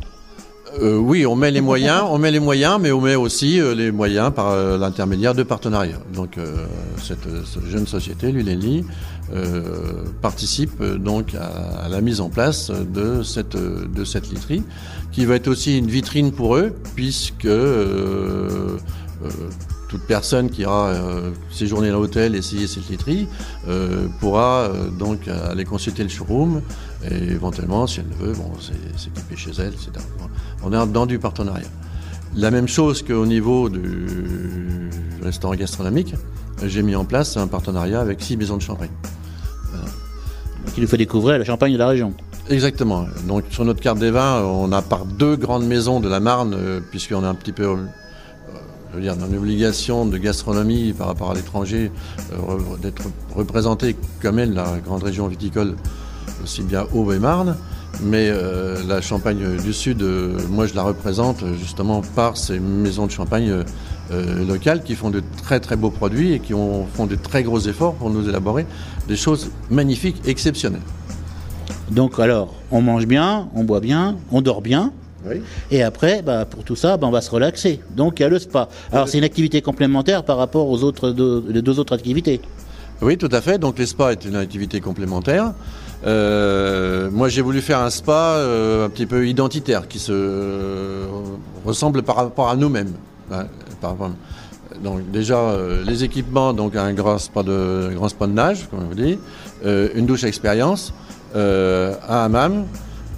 Euh, 0.82 0.98
oui, 0.98 1.26
on 1.26 1.36
met 1.36 1.52
les 1.52 1.62
moyens, 1.62 2.04
on 2.10 2.18
met 2.18 2.32
les 2.32 2.40
moyens, 2.40 2.80
mais 2.82 2.92
on 2.92 3.02
met 3.02 3.16
aussi 3.16 3.60
euh, 3.60 3.76
les 3.76 3.92
moyens 3.92 4.34
par 4.34 4.50
euh, 4.50 4.78
l'intermédiaire 4.78 5.36
de 5.36 5.44
partenariats. 5.44 6.02
Donc 6.14 6.40
cette, 7.02 7.28
jeune 7.70 7.88
société, 7.88 8.32
l'ULELI, 8.32 8.86
participe 10.22 10.84
donc 10.84 11.34
à, 11.36 11.88
la 11.90 12.02
mise 12.02 12.22
en 12.22 12.30
place 12.30 12.72
de 12.72 13.24
cette 13.24 13.56
de 13.56 14.04
literie, 14.30 14.64
qui 15.12 15.26
va 15.26 15.36
être 15.36 15.48
aussi 15.48 15.78
une 15.78 15.88
vitrine 15.88 16.32
pour 16.32 16.56
eux, 16.56 16.74
puisque 16.96 17.48
toute 19.88 20.04
personne 20.08 20.50
qui 20.50 20.62
ira 20.62 20.88
euh, 20.88 21.32
séjourner 21.52 21.90
à 21.90 21.94
l'hôtel, 21.94 22.36
essayer 22.36 22.68
cette 22.68 22.90
literie, 22.90 23.28
pourra 24.20 24.70
donc 25.00 25.28
aller 25.28 25.66
consulter 25.66 26.04
le 26.04 26.10
showroom 26.10 26.62
et 27.10 27.16
éventuellement, 27.16 27.88
si 27.88 28.00
elle 28.00 28.08
le 28.20 28.28
veut, 28.28 28.34
bon, 28.34 28.52
s'équiper 28.98 29.36
chez 29.36 29.52
elle, 29.60 29.74
etc. 29.74 29.92
On 30.64 30.72
est 30.72 30.88
dans 30.92 31.06
du 31.06 31.20
partenariat. 31.20 31.68
La 32.36 32.50
même 32.52 32.68
chose 32.68 33.04
qu'au 33.04 33.26
niveau 33.26 33.70
du 33.70 34.90
restaurant 35.22 35.56
gastronomique, 35.56 36.16
j'ai 36.66 36.82
mis 36.82 36.96
en 36.96 37.06
place 37.06 37.38
un 37.38 37.48
partenariat 37.48 38.00
avec 38.02 38.22
six 38.22 38.38
maisons 38.38 38.58
de 38.58 38.62
champagne. 38.62 38.90
Qui 40.74 40.82
nous 40.82 40.88
fait 40.88 40.98
découvrir 40.98 41.38
la 41.38 41.46
Champagne 41.46 41.74
de 41.74 41.78
la 41.78 41.88
région. 41.88 42.14
Exactement. 42.50 43.06
Donc 43.28 43.44
sur 43.52 43.64
notre 43.66 43.80
carte 43.82 44.00
des 44.00 44.10
vins, 44.12 44.42
on 44.42 44.72
a 44.72 44.82
par 44.82 45.06
deux 45.06 45.36
grandes 45.36 45.66
maisons 45.68 46.00
de 46.00 46.10
la 46.10 46.20
Marne, 46.20 46.56
euh, 46.58 46.80
puisqu'on 46.90 47.24
a 47.24 47.28
un 47.28 47.36
petit 47.36 47.52
peu, 47.52 47.66
euh, 47.66 47.76
je 48.92 48.96
veux 48.96 49.02
dire, 49.02 49.16
dans 49.16 49.28
une 49.28 49.38
obligation 49.38 50.06
de 50.06 50.18
gastronomie 50.18 50.94
par 50.94 51.08
rapport 51.08 51.32
à 51.32 51.36
l'étranger, 51.36 51.92
euh, 52.32 52.38
re- 52.38 52.80
d'être 52.80 53.04
représenté 53.36 53.96
comme 54.22 54.40
elle, 54.40 54.54
la 54.54 54.80
grande 54.84 55.04
région 55.04 55.28
viticole, 55.28 55.76
aussi 56.44 56.64
bien 56.64 56.86
Aube 56.94 57.12
et 57.12 57.20
Marne. 57.20 57.56
Mais 58.02 58.30
euh, 58.30 58.78
la 58.88 59.02
Champagne 59.02 59.58
du 59.64 59.72
Sud, 59.72 60.02
euh, 60.02 60.38
moi 60.50 60.66
je 60.66 60.74
la 60.74 60.84
représente 60.84 61.44
euh, 61.44 61.54
justement 61.54 62.02
par 62.16 62.38
ces 62.38 62.60
maisons 62.60 63.06
de 63.06 63.12
champagne 63.12 63.64
euh, 64.12 64.46
locales 64.46 64.84
qui 64.84 64.96
font 64.96 65.10
de 65.10 65.22
très 65.42 65.60
très 65.60 65.76
beaux 65.76 65.92
produits 65.92 66.34
et 66.34 66.40
qui 66.40 66.54
ont, 66.54 66.86
font 66.94 67.06
de 67.06 67.16
très 67.16 67.44
gros 67.44 67.60
efforts 67.60 67.94
pour 67.94 68.10
nous 68.10 68.28
élaborer 68.28 68.66
des 69.08 69.16
choses 69.16 69.52
magnifiques, 69.70 70.22
exceptionnelles. 70.26 70.82
Donc 71.92 72.20
alors, 72.20 72.54
on 72.72 72.82
mange 72.82 73.06
bien, 73.06 73.48
on 73.56 73.64
boit 73.64 73.80
bien, 73.80 74.18
on 74.32 74.42
dort 74.42 74.62
bien. 74.62 74.92
Et 75.72 75.82
après, 75.84 76.22
bah, 76.22 76.44
pour 76.44 76.66
tout 76.66 76.76
ça, 76.76 76.98
bah, 76.98 77.08
on 77.08 77.12
va 77.12 77.22
se 77.22 77.32
relaxer. 77.32 77.80
Donc 77.96 78.20
il 78.20 78.24
y 78.24 78.26
a 78.26 78.30
le 78.30 78.40
spa. 78.40 78.68
Alors 78.92 79.08
c'est 79.08 79.18
une 79.18 79.24
activité 79.24 79.62
complémentaire 79.62 80.24
par 80.24 80.38
rapport 80.38 80.68
aux 80.68 80.84
autres 80.84 81.12
deux, 81.12 81.44
les 81.48 81.62
deux 81.62 81.80
autres 81.80 81.94
activités. 81.94 82.42
Oui, 83.02 83.18
tout 83.18 83.30
à 83.32 83.42
fait. 83.42 83.58
Donc 83.58 83.80
les 83.80 83.86
spas 83.86 84.12
est 84.12 84.26
une 84.26 84.36
activité 84.36 84.82
complémentaire. 84.82 85.54
Euh, 86.06 87.10
moi, 87.12 87.30
j'ai 87.30 87.42
voulu 87.42 87.62
faire 87.62 87.80
un 87.80 87.90
spa 87.90 88.36
euh, 88.38 88.86
un 88.86 88.90
petit 88.90 89.06
peu 89.06 89.28
identitaire, 89.28 89.88
qui 89.88 90.00
se 90.00 90.12
euh, 90.12 91.06
ressemble 91.66 92.04
par 92.04 92.18
rapport 92.18 92.50
à 92.50 92.56
nous-mêmes. 92.56 92.94
Donc 94.84 95.12
déjà 95.12 95.56
les 95.86 96.04
équipements, 96.04 96.54
donc 96.54 96.76
un 96.76 96.94
grand 96.94 97.18
spa 97.18 97.42
de 97.44 97.92
grand 97.96 98.10
spa 98.10 98.28
de 98.28 98.34
nage, 98.34 98.68
comme 98.70 98.80
on 98.84 98.88
vous 98.88 98.96
dit, 98.96 99.18
une 99.64 100.06
douche 100.06 100.24
expérience, 100.24 100.94
un 101.36 101.96
hammam 102.08 102.66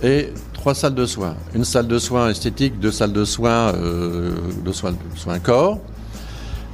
et 0.04 0.30
trois 0.54 0.74
salles 0.74 0.96
de 0.96 1.06
soins. 1.06 1.36
Une 1.54 1.66
salle 1.66 1.88
de 1.88 2.00
soins 2.00 2.30
esthétique, 2.30 2.80
deux 2.80 2.92
salles 2.92 3.14
de 3.14 3.26
soins 3.26 3.74
de 3.74 4.72
soins, 4.72 4.92
de 4.92 4.98
soins 5.18 5.40
corps. 5.40 5.80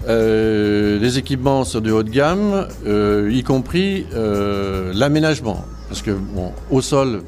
Les 0.07 1.17
équipements 1.17 1.63
sur 1.63 1.81
du 1.81 1.91
haut 1.91 2.03
de 2.03 2.09
gamme, 2.09 2.67
y 3.29 3.43
compris 3.43 4.05
l'aménagement. 4.93 5.65
Parce 5.91 6.03
que, 6.03 6.11
bon, 6.11 6.53
au 6.69 6.79
sol, 6.79 7.21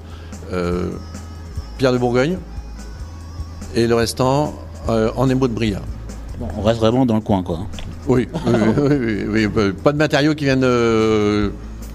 euh, 0.53 0.91
pierre 1.77 1.91
de 1.91 1.97
Bourgogne, 1.97 2.37
et 3.75 3.87
le 3.87 3.93
restant 3.93 4.53
euh, 4.87 5.11
en 5.17 5.29
émaux 5.29 5.49
de. 5.49 5.53
Bon, 5.53 6.47
on 6.57 6.61
reste 6.61 6.79
vraiment 6.79 7.05
dans 7.05 7.15
le 7.15 7.21
coin, 7.21 7.43
quoi. 7.43 7.59
Oui, 8.07 8.29
oui, 8.47 9.27
oui, 9.27 9.45
oui, 9.53 9.73
pas 9.83 9.91
de 9.91 9.97
matériaux 9.97 10.33
qui 10.33 10.45
viennent 10.45 10.63
euh, 10.63 11.49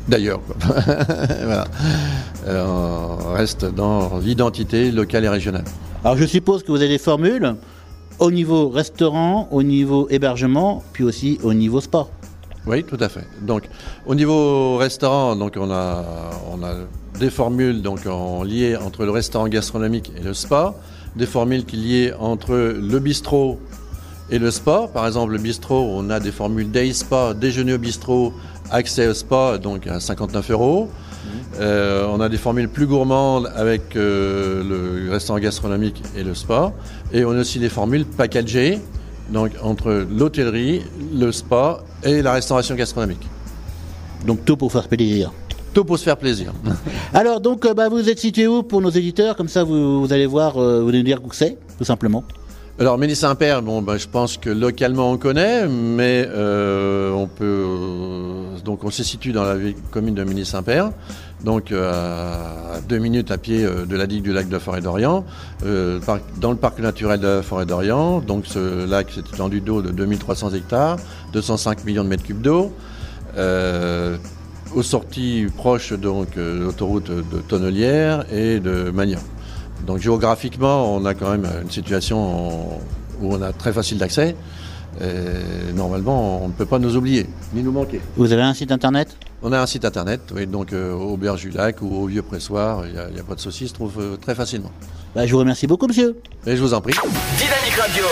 d'ailleurs. 0.09 0.43
voilà. 0.61 1.65
Euh, 2.47 2.66
on 2.66 3.32
reste 3.32 3.65
dans 3.65 4.19
l'identité 4.19 4.90
locale 4.90 5.24
et 5.24 5.31
régionale. 5.31 5.65
Alors 6.05 6.19
je 6.19 6.27
suppose 6.27 6.62
que 6.65 6.70
vous 6.70 6.82
avez 6.82 6.89
des 6.89 6.99
formules 6.99 7.57
au 8.19 8.31
niveau 8.31 8.69
restaurant, 8.69 9.49
au 9.53 9.62
niveau 9.62 10.07
hébergement, 10.11 10.82
puis 10.93 11.05
aussi 11.05 11.39
au 11.43 11.55
niveau 11.55 11.81
spa. 11.81 12.09
Oui, 12.69 12.85
tout 12.85 12.99
à 13.01 13.09
fait. 13.09 13.24
Donc, 13.40 13.62
au 14.05 14.15
niveau 14.15 14.77
restaurant, 14.77 15.35
donc 15.36 15.55
on 15.57 15.70
a, 15.70 16.05
on 16.53 16.62
a 16.62 16.74
des 17.19 17.31
formules 17.31 17.81
donc 17.81 18.07
en 18.07 18.43
liées 18.43 18.77
entre 18.77 19.07
le 19.07 19.11
restaurant 19.11 19.49
gastronomique 19.49 20.12
et 20.19 20.23
le 20.23 20.35
spa, 20.35 20.74
des 21.16 21.24
formules 21.24 21.65
qui 21.65 21.77
liées 21.77 22.12
entre 22.20 22.55
le 22.55 22.99
bistrot 22.99 23.59
et 24.31 24.39
le 24.39 24.51
spa. 24.51 24.86
Par 24.93 25.07
exemple, 25.07 25.32
le 25.32 25.39
bistrot, 25.39 25.93
on 25.95 26.11
a 26.11 26.20
des 26.20 26.31
formules 26.31 26.70
day 26.70 26.93
spa, 26.93 27.32
déjeuner 27.32 27.73
au 27.73 27.78
bistrot, 27.78 28.35
accès 28.70 29.09
au 29.09 29.15
spa, 29.15 29.57
donc 29.57 29.86
à 29.86 29.99
59 29.99 30.51
euros. 30.51 30.90
Euh, 31.61 32.07
on 32.11 32.20
a 32.20 32.28
des 32.28 32.36
formules 32.36 32.69
plus 32.69 32.86
gourmandes 32.86 33.51
avec 33.57 33.97
euh, 33.97 34.62
le 35.07 35.11
restaurant 35.11 35.39
gastronomique 35.39 36.03
et 36.15 36.23
le 36.23 36.35
spa. 36.35 36.74
Et 37.15 37.24
on 37.24 37.32
a 37.32 37.40
aussi 37.40 37.59
des 37.61 37.70
formules 37.70 38.05
packagées, 38.05 38.78
donc 39.29 39.53
entre 39.63 40.07
l'hôtellerie, 40.11 40.83
le 41.15 41.33
spa 41.33 41.81
et 42.03 42.23
la 42.23 42.33
restauration 42.33 42.75
gastronomique. 42.75 43.27
Donc 44.27 44.45
tout 44.45 44.57
pour 44.57 44.73
faire 44.73 44.89
plaisir. 44.89 45.33
Tout 45.75 45.85
pour 45.85 45.99
se 45.99 46.05
faire 46.05 46.17
plaisir. 46.17 46.53
Alors 47.15 47.41
donc 47.41 47.65
euh, 47.67 47.75
bah, 47.75 47.89
vous 47.89 48.09
êtes 48.09 48.19
situé 48.19 48.47
où 48.47 48.63
pour 48.63 48.81
nos 48.81 48.91
éditeurs? 48.91 49.37
Comme 49.37 49.49
ça 49.49 49.65
vous, 49.65 50.01
vous 50.01 50.13
allez 50.13 50.27
voir, 50.27 50.57
euh, 50.57 50.81
vous 50.83 50.89
allez 50.89 50.99
nous 50.99 51.05
dire 51.05 51.21
où 51.25 51.33
c'est, 51.33 51.57
tout 51.79 51.85
simplement. 51.85 52.25
Alors 52.81 52.97
Ménis-Saint-Père, 52.97 53.61
bon, 53.61 53.83
ben, 53.83 53.97
je 53.99 54.07
pense 54.07 54.37
que 54.37 54.51
localement 54.51 55.11
on 55.11 55.17
connaît, 55.19 55.67
mais 55.67 56.25
euh, 56.29 57.11
on 57.13 57.27
peut 57.27 57.67
donc 58.65 58.85
on 58.85 58.91
se 58.91 59.03
situe 59.03 59.33
dans 59.33 59.43
la 59.43 59.57
ville- 59.57 59.75
commune 59.91 60.15
de 60.15 60.23
Ménis-Saint-Père, 60.25 60.91
donc 61.44 61.70
euh, 61.70 62.77
à 62.77 62.81
deux 62.81 62.98
minutes 62.98 63.31
à 63.31 63.39
pied 63.39 63.65
euh, 63.65 63.86
de 63.86 63.97
la 63.97 64.06
digue 64.06 64.23
du 64.23 64.32
lac 64.32 64.48
de 64.48 64.59
Forêt 64.59 64.81
d'Orient, 64.81 65.24
euh, 65.65 66.01
dans 66.40 66.51
le 66.51 66.56
parc 66.56 66.78
naturel 66.81 67.20
de 67.20 67.40
Forêt 67.43 67.66
d'Orient. 67.66 68.20
Donc 68.20 68.47
ce 68.47 68.86
lac 68.86 69.09
c'est 69.15 69.28
étendu 69.32 69.60
d'eau 69.60 69.82
de 69.82 69.90
2300 69.90 70.55
hectares, 70.55 70.97
205 71.32 71.85
millions 71.85 72.05
de 72.05 72.09
mètres 72.09 72.24
cubes 72.24 72.43
d'eau. 72.43 72.73
Euh, 73.36 74.16
aux 74.74 74.82
sorties 74.82 75.47
proches 75.56 75.93
donc 75.93 76.36
euh, 76.36 76.59
de 76.59 76.65
l'autoroute 76.65 77.10
de 77.10 77.39
Tonnelière 77.47 78.27
et 78.32 78.59
de 78.60 78.90
Magnan. 78.90 79.20
Donc 79.86 79.98
géographiquement, 79.98 80.94
on 80.94 81.05
a 81.05 81.15
quand 81.15 81.31
même 81.31 81.47
une 81.62 81.70
situation 81.70 82.81
où 83.20 83.35
on 83.35 83.40
a 83.40 83.52
très 83.52 83.73
facile 83.73 83.98
d'accès. 83.98 84.35
Normalement, 85.77 86.43
on 86.43 86.48
ne 86.48 86.52
peut 86.52 86.66
pas 86.66 86.81
nous 86.81 86.97
oublier, 86.97 87.27
ni 87.55 87.62
nous 87.62 87.70
manquer. 87.70 88.01
Vous 88.16 88.32
avez 88.32 88.43
un 88.43 88.52
site 88.52 88.73
internet? 88.73 89.16
On 89.43 89.52
a 89.52 89.60
un 89.60 89.66
site 89.66 89.85
internet, 89.85 90.20
oui, 90.35 90.47
donc 90.47 90.73
euh, 90.73 90.93
au 90.93 91.12
Auberge 91.12 91.43
du 91.43 91.51
Lac 91.51 91.81
ou 91.81 91.94
au 91.94 92.06
Vieux 92.06 92.23
Pressoir, 92.23 92.85
il 92.86 92.93
n'y 92.93 92.98
a, 92.98 93.09
il 93.10 93.16
y 93.16 93.20
a 93.20 93.23
pas 93.23 93.36
de 93.36 93.40
souci, 93.40 93.65
il 93.65 93.69
se 93.69 93.74
trouve 93.74 93.94
euh, 94.01 94.16
très 94.16 94.35
facilement. 94.35 94.73
Bah, 95.15 95.27
je 95.27 95.32
vous 95.32 95.39
remercie 95.39 95.66
beaucoup 95.69 95.86
monsieur. 95.86 96.16
Et 96.47 96.56
je 96.56 96.60
vous 96.60 96.74
en 96.74 96.81
prie. 96.81 96.93
Dynamique 97.39 97.78
Radio. 97.81 98.05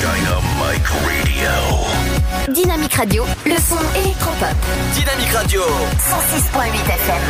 Dynamique 0.00 0.86
Radio. 0.86 2.52
Dynamique 2.52 2.94
Radio, 2.94 3.24
le 3.46 3.56
son 3.56 3.78
électropop. 3.96 4.56
Dynamique 4.94 5.32
Radio. 5.32 5.60
106.8 5.62 6.64
FM. 6.90 7.22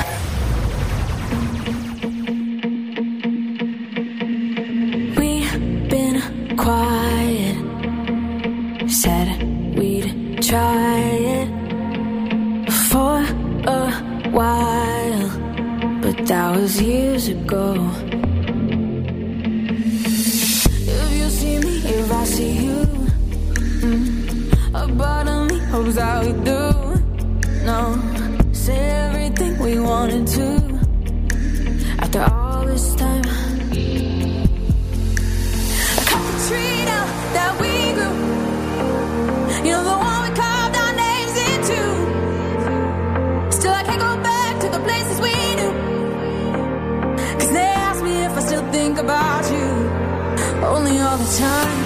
We've 5.17 5.89
been 5.89 6.23
quiet. 6.57 7.57
Said 8.89 9.29
we'd 9.77 10.43
try 10.43 11.01
it 11.01 11.38
for 12.99 13.19
a 13.79 13.85
while, 14.39 15.29
but 16.03 16.17
that 16.27 16.49
was 16.57 16.83
years 16.83 17.29
ago. 17.29 17.67
If 20.95 21.11
you 21.19 21.29
see 21.39 21.57
me, 21.67 21.75
if 21.97 22.09
I 22.21 22.25
see 22.35 22.53
you, 22.67 22.79
mm, 23.85 24.05
a 24.83 24.85
part 25.01 25.29
of 25.35 25.41
me 25.51 25.59
hopes 25.73 25.95
that 26.01 26.17
we 26.25 26.31
do. 26.51 26.63
No, 27.69 27.81
say 28.65 28.81
everything 29.07 29.53
we 29.67 29.79
wanted 29.91 30.27
to. 30.37 30.49
After 32.03 32.23
all 32.33 32.48
time. 51.37 51.78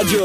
Radio. 0.00 0.24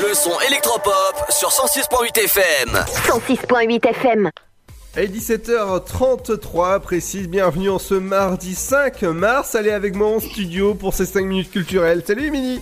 Le 0.00 0.14
son 0.14 0.32
électropop 0.48 1.24
sur 1.30 1.50
106.8 1.50 2.18
FM. 2.24 2.84
106.8 3.06 3.88
FM. 3.90 4.30
Et 4.96 5.06
17h33 5.06 6.80
précise, 6.80 7.28
bienvenue 7.28 7.70
en 7.70 7.78
ce 7.78 7.94
mardi 7.94 8.56
5 8.56 9.02
mars. 9.02 9.54
Allez 9.54 9.70
avec 9.70 9.94
moi 9.94 10.08
en 10.08 10.18
studio 10.18 10.74
pour 10.74 10.92
ces 10.92 11.06
5 11.06 11.24
minutes 11.24 11.52
culturelles. 11.52 12.02
Salut 12.04 12.32
Mini 12.32 12.60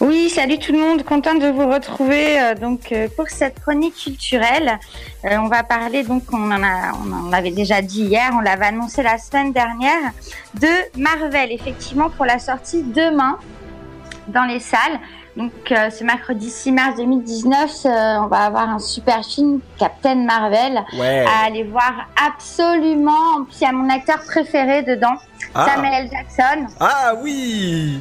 Oui, 0.00 0.30
salut 0.30 0.58
tout 0.58 0.72
le 0.72 0.78
monde, 0.78 1.02
contente 1.02 1.42
de 1.42 1.48
vous 1.48 1.70
retrouver 1.70 2.40
euh, 2.40 2.54
donc 2.54 2.92
euh, 2.92 3.08
pour 3.14 3.28
cette 3.28 3.60
chronique 3.60 3.96
culturelle. 3.96 4.78
Euh, 5.24 5.36
on 5.38 5.46
va 5.48 5.62
parler 5.62 6.02
donc, 6.02 6.24
on 6.32 6.50
en 6.50 6.62
a, 6.62 6.92
on 7.04 7.12
en 7.26 7.30
l'avait 7.30 7.50
déjà 7.52 7.80
dit 7.80 8.02
hier, 8.02 8.30
on 8.34 8.40
l'avait 8.40 8.66
annoncé 8.66 9.02
la 9.02 9.18
semaine 9.18 9.52
dernière, 9.52 10.10
de 10.54 10.68
Marvel, 11.00 11.52
effectivement 11.52 12.10
pour 12.10 12.24
la 12.26 12.38
sortie 12.38 12.82
demain 12.82 13.38
dans 14.28 14.44
les 14.44 14.58
salles. 14.60 14.98
Donc 15.36 15.52
euh, 15.70 15.88
ce 15.88 16.04
mercredi 16.04 16.50
6 16.50 16.72
mars 16.72 16.96
2019, 16.96 17.70
euh, 17.86 18.16
on 18.20 18.26
va 18.26 18.40
avoir 18.44 18.68
un 18.68 18.78
super 18.78 19.24
film, 19.24 19.60
Captain 19.78 20.16
Marvel, 20.16 20.82
Ouais. 20.98 21.24
à 21.26 21.46
aller 21.46 21.62
voir 21.64 22.06
absolument. 22.22 23.38
En 23.38 23.44
plus, 23.44 23.60
il 23.60 23.64
y 23.64 23.66
a 23.66 23.72
mon 23.72 23.88
acteur 23.88 24.18
préféré 24.26 24.82
dedans, 24.82 25.14
Ah. 25.54 25.68
Samuel 25.74 25.92
L. 26.04 26.10
Jackson 26.12 26.66
Ah 26.80 27.14
oui 27.22 27.98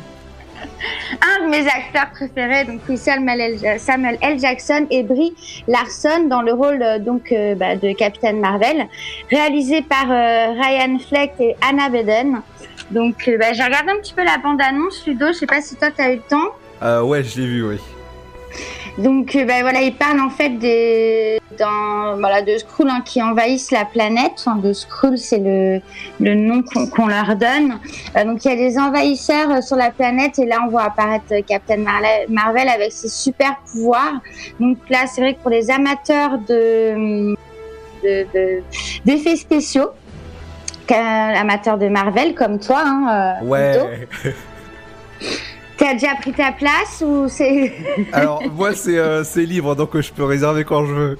un 1.21 1.45
de 1.45 1.49
mes 1.49 1.67
acteurs 1.67 2.11
préférés, 2.11 2.65
donc 2.65 2.81
Samuel 2.97 4.17
L. 4.21 4.39
Jackson 4.39 4.87
et 4.89 5.03
Brie 5.03 5.33
Larson 5.67 6.27
dans 6.27 6.41
le 6.41 6.53
rôle 6.53 6.81
euh, 6.81 6.99
donc 6.99 7.31
euh, 7.31 7.55
bah, 7.55 7.75
de 7.75 7.93
Captain 7.93 8.33
Marvel, 8.33 8.87
réalisé 9.29 9.81
par 9.81 10.05
euh, 10.09 10.53
Ryan 10.53 10.97
Fleck 10.99 11.33
et 11.39 11.55
Anna 11.67 11.89
Beden. 11.89 12.41
Donc 12.91 13.29
bah, 13.39 13.53
j'ai 13.53 13.63
regardé 13.63 13.91
un 13.91 13.97
petit 14.01 14.13
peu 14.13 14.23
la 14.23 14.37
bande-annonce, 14.37 15.05
Ludo, 15.05 15.27
je 15.27 15.33
sais 15.33 15.45
pas 15.45 15.61
si 15.61 15.75
toi 15.75 15.89
t'as 15.95 16.11
eu 16.11 16.17
le 16.17 16.21
temps. 16.21 17.05
Ouais, 17.05 17.23
je 17.23 17.39
l'ai 17.39 17.47
vu, 17.47 17.63
oui. 17.67 17.77
Donc 18.97 19.37
bah, 19.47 19.61
voilà, 19.61 19.81
il 19.81 19.93
parle 19.95 20.19
en 20.19 20.29
fait 20.29 20.49
des 20.49 21.39
dans, 21.59 22.17
voilà, 22.19 22.41
de 22.41 22.57
Skrull 22.57 22.89
hein, 22.89 23.01
qui 23.05 23.21
envahissent 23.21 23.71
la 23.71 23.85
planète. 23.85 24.31
Enfin, 24.37 24.55
de 24.55 24.73
Skrull, 24.73 25.17
c'est 25.17 25.37
le, 25.39 25.79
le 26.19 26.35
nom 26.35 26.61
qu'on 26.63 26.87
qu'on 26.87 27.07
leur 27.07 27.35
donne. 27.35 27.79
Euh, 28.15 28.23
donc 28.25 28.43
il 28.45 28.49
y 28.49 28.53
a 28.53 28.55
des 28.57 28.77
envahisseurs 28.77 29.51
euh, 29.51 29.61
sur 29.61 29.75
la 29.75 29.91
planète 29.91 30.39
et 30.39 30.45
là 30.45 30.57
on 30.65 30.69
voit 30.69 30.83
apparaître 30.83 31.33
Captain 31.47 31.77
Marvel 32.29 32.67
avec 32.69 32.91
ses 32.91 33.09
super 33.09 33.57
pouvoirs. 33.71 34.19
Donc 34.59 34.77
là, 34.89 35.05
c'est 35.07 35.21
vrai 35.21 35.33
que 35.35 35.39
pour 35.39 35.51
les 35.51 35.69
amateurs 35.71 36.37
de 36.47 37.33
de- 38.03 38.25
de- 38.33 38.63
d'effets 39.05 39.35
spéciaux, 39.35 39.89
amateur 40.89 41.77
de 41.77 41.87
Marvel 41.87 42.33
comme 42.35 42.59
toi, 42.59 42.81
hein, 42.85 43.35
Ouais. 43.43 44.07
t'as 45.81 45.93
déjà 45.93 46.13
pris 46.15 46.31
ta 46.31 46.51
place 46.51 47.03
ou 47.05 47.27
c'est 47.27 47.73
Alors, 48.13 48.43
moi, 48.55 48.73
c'est 48.73 48.99
euh, 48.99 49.23
c'est 49.23 49.45
libre, 49.45 49.75
donc 49.75 49.95
euh, 49.95 50.01
je 50.01 50.13
peux 50.13 50.23
réserver 50.23 50.63
quand 50.63 50.85
je 50.85 50.93
veux. 50.93 51.17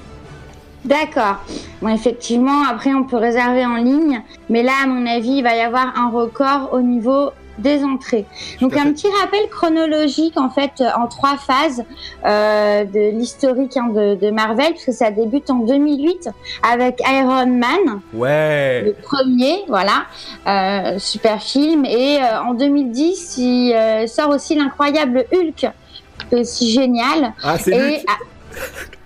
D'accord. 0.86 1.44
Bon, 1.82 1.90
effectivement, 1.90 2.64
après, 2.68 2.94
on 2.94 3.04
peut 3.04 3.18
réserver 3.18 3.66
en 3.66 3.76
ligne. 3.76 4.22
Mais 4.50 4.64
là, 4.64 4.74
à 4.84 4.88
mon 4.88 5.06
avis, 5.06 5.38
il 5.38 5.44
va 5.44 5.56
y 5.56 5.62
avoir 5.62 5.98
un 5.98 6.10
record 6.10 6.70
au 6.74 6.82
niveau 6.82 7.32
des 7.57 7.84
entrées. 7.84 8.26
Donc, 8.60 8.76
un 8.76 8.91
petit 8.91 9.07
rappel 9.22 9.48
chronologique, 9.49 10.38
en 10.38 10.49
fait, 10.49 10.72
euh, 10.80 10.90
en 10.98 11.07
trois 11.07 11.38
phases 11.38 11.84
euh, 12.26 12.84
de 12.86 13.18
l'historique 13.18 13.78
hein, 13.78 13.90
de, 13.90 14.15
de 14.15 14.32
Marvel, 14.32 14.72
puisque 14.72 14.94
ça 14.94 15.11
débute 15.11 15.49
en 15.49 15.60
2008 15.60 16.30
avec 16.64 17.02
Iron 17.07 17.48
Man. 17.48 18.02
Ouais. 18.14 18.82
Le 18.84 18.94
premier, 18.94 19.64
voilà, 19.68 20.06
euh, 20.48 20.99
super 20.99 21.41
film. 21.41 21.86
Et 21.86 22.18
euh, 22.22 22.41
en 22.41 22.53
2010, 22.53 23.38
il 23.38 24.07
sort 24.07 24.30
aussi 24.30 24.56
l'incroyable 24.56 25.26
Hulk, 25.32 25.68
aussi 26.32 26.72
génial. 26.72 27.34
Ah, 27.44 27.57
c'est 27.57 27.72
Et, 27.72 27.98
Hulk. 27.98 28.98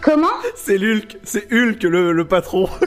Comment? 0.00 0.26
C'est 0.54 0.76
Hulk, 0.76 1.18
c'est 1.24 1.52
Hulk 1.52 1.82
le, 1.82 2.12
le 2.12 2.24
patron. 2.26 2.68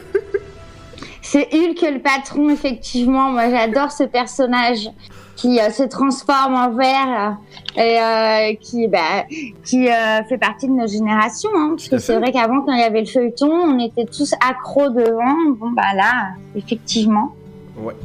C'est 1.31 1.47
Hulk 1.53 1.81
le 1.93 1.99
patron, 1.99 2.49
effectivement. 2.49 3.29
Moi, 3.31 3.49
j'adore 3.49 3.89
ce 3.89 4.03
personnage 4.03 4.89
qui 5.37 5.61
euh, 5.61 5.69
se 5.69 5.83
transforme 5.83 6.55
en 6.55 6.71
verre 6.71 7.37
et 7.77 8.01
euh, 8.01 8.53
qui, 8.59 8.89
bah, 8.89 9.23
qui 9.63 9.87
euh, 9.87 10.23
fait 10.27 10.37
partie 10.37 10.67
de 10.67 10.73
nos 10.73 10.87
générations. 10.87 11.49
Hein, 11.55 11.75
parce 11.77 11.87
que 11.87 11.99
c'est 11.99 12.17
vrai 12.17 12.33
qu'avant, 12.33 12.59
quand 12.65 12.73
il 12.73 12.81
y 12.81 12.83
avait 12.83 12.99
le 12.99 13.05
feuilleton, 13.05 13.49
on 13.49 13.79
était 13.79 14.03
tous 14.03 14.33
accros 14.45 14.89
devant. 14.89 15.55
Bon, 15.55 15.69
bah 15.71 15.93
là, 15.95 16.31
effectivement. 16.53 17.33
Ouais. 17.77 17.95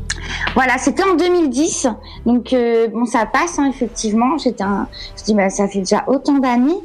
Voilà, 0.54 0.78
c'était 0.78 1.02
en 1.02 1.16
2010. 1.16 1.88
Donc, 2.26 2.54
bon, 2.92 3.06
ça 3.06 3.26
passe, 3.26 3.58
hein, 3.58 3.68
effectivement. 3.68 4.38
J'étais 4.38 4.62
un... 4.62 4.86
Je 5.18 5.24
dis, 5.24 5.34
bah, 5.34 5.50
ça 5.50 5.66
fait 5.66 5.80
déjà 5.80 6.04
autant 6.06 6.38
d'années. 6.38 6.78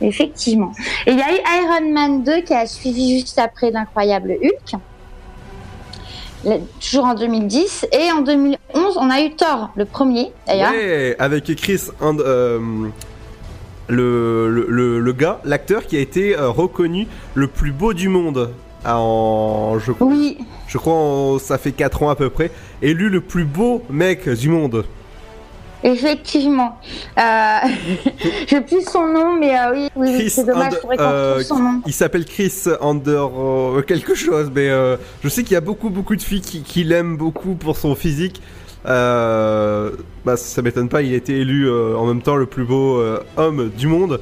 Effectivement. 0.00 0.70
Et 1.06 1.10
il 1.10 1.18
y 1.18 1.22
a 1.22 1.32
eu 1.32 1.38
Iron 1.60 1.92
Man 1.92 2.22
2 2.22 2.42
qui 2.42 2.54
a 2.54 2.66
suivi 2.66 3.18
juste 3.18 3.40
après 3.40 3.72
l'incroyable 3.72 4.36
Hulk. 4.40 4.80
Toujours 6.80 7.04
en 7.04 7.14
2010. 7.14 7.86
Et 7.92 8.10
en 8.12 8.20
2011, 8.22 8.96
on 8.98 9.10
a 9.10 9.20
eu 9.22 9.34
Thor, 9.34 9.70
le 9.76 9.84
premier, 9.84 10.32
d'ailleurs. 10.46 10.70
Ouais, 10.72 11.16
avec 11.18 11.44
Chris 11.56 11.82
and, 12.00 12.18
euh, 12.20 12.58
le, 13.88 14.50
le, 14.50 14.66
le, 14.68 15.00
le 15.00 15.12
gars, 15.12 15.40
l'acteur 15.44 15.86
qui 15.86 15.96
a 15.96 16.00
été 16.00 16.36
euh, 16.36 16.48
reconnu 16.50 17.06
le 17.34 17.46
plus 17.46 17.72
beau 17.72 17.94
du 17.94 18.08
monde 18.08 18.50
En, 18.84 19.78
je, 19.84 19.92
oui. 20.00 20.38
je 20.68 20.78
crois 20.78 20.94
en- 20.94 21.38
ça 21.38 21.58
fait 21.58 21.72
4 21.72 22.02
ans 22.04 22.10
à 22.10 22.14
peu 22.16 22.30
près, 22.30 22.50
élu 22.82 23.08
le 23.08 23.20
plus 23.20 23.44
beau 23.44 23.82
mec 23.90 24.28
du 24.28 24.48
monde. 24.48 24.84
Effectivement. 25.82 26.78
Euh... 27.18 27.58
J'ai 28.46 28.60
plus 28.60 28.84
son 28.84 29.06
nom, 29.06 29.38
mais 29.38 29.58
euh, 29.58 29.88
oui, 29.96 30.30
c'est 30.30 30.44
dommage, 30.44 30.74
je 30.74 30.78
pourrais 30.78 31.00
euh, 31.00 31.40
son 31.42 31.58
nom. 31.58 31.82
il 31.86 31.92
s'appelle 31.92 32.24
Chris 32.24 32.64
Under 32.80 33.30
euh, 33.36 33.82
quelque 33.82 34.14
chose, 34.14 34.50
mais 34.54 34.68
je 35.22 35.28
sais 35.28 35.42
qu'il 35.42 35.52
y 35.52 35.56
a 35.56 35.60
beaucoup 35.60 35.90
beaucoup 35.90 36.16
de 36.16 36.22
filles 36.22 36.40
qui, 36.40 36.62
qui 36.62 36.84
l'aiment 36.84 37.16
beaucoup 37.16 37.54
pour 37.54 37.76
son 37.76 37.94
physique. 37.94 38.40
Bah 38.84 40.36
ça 40.36 40.62
m'étonne 40.62 40.88
pas, 40.88 41.02
il 41.02 41.12
a 41.12 41.16
été 41.16 41.38
élu 41.40 41.70
en 41.70 42.06
même 42.06 42.22
temps 42.22 42.36
le 42.36 42.46
plus 42.46 42.64
beau 42.64 43.02
homme 43.36 43.70
du 43.76 43.86
monde. 43.86 44.20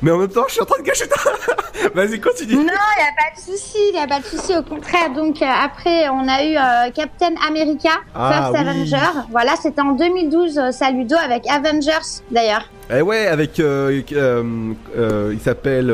Mais 0.00 0.10
en 0.12 0.18
même 0.18 0.28
temps, 0.28 0.44
je 0.46 0.52
suis 0.54 0.62
en 0.62 0.64
train 0.64 0.80
de 0.80 0.86
gâcher 0.86 1.08
ta... 1.08 1.16
Vas-y, 1.94 2.20
continue. 2.20 2.54
Non, 2.54 2.62
il 2.62 2.64
n'y 2.64 2.68
a 2.68 3.14
pas 3.16 3.34
de 3.34 3.40
souci, 3.40 3.78
il 3.88 3.92
n'y 3.94 4.00
a 4.00 4.06
pas 4.06 4.20
de 4.20 4.24
souci, 4.24 4.56
au 4.56 4.62
contraire. 4.62 5.10
Donc 5.14 5.42
euh, 5.42 5.46
après, 5.46 6.08
on 6.08 6.28
a 6.28 6.44
eu 6.44 6.56
euh, 6.56 6.90
Captain 6.94 7.34
America, 7.48 7.90
Ah, 8.14 8.32
First 8.32 8.52
oui. 8.52 8.68
Avenger. 8.68 9.20
Voilà, 9.30 9.56
c'était 9.60 9.80
en 9.80 9.92
2012, 9.92 10.58
euh, 10.58 10.70
Saludo, 10.70 11.16
avec 11.16 11.48
Avengers, 11.50 12.22
d'ailleurs. 12.30 12.62
Eh 12.90 13.02
ouais, 13.02 13.26
avec 13.26 13.58
euh, 13.60 14.00
euh, 14.12 14.72
euh, 14.96 15.30
il 15.34 15.40
s'appelle 15.40 15.88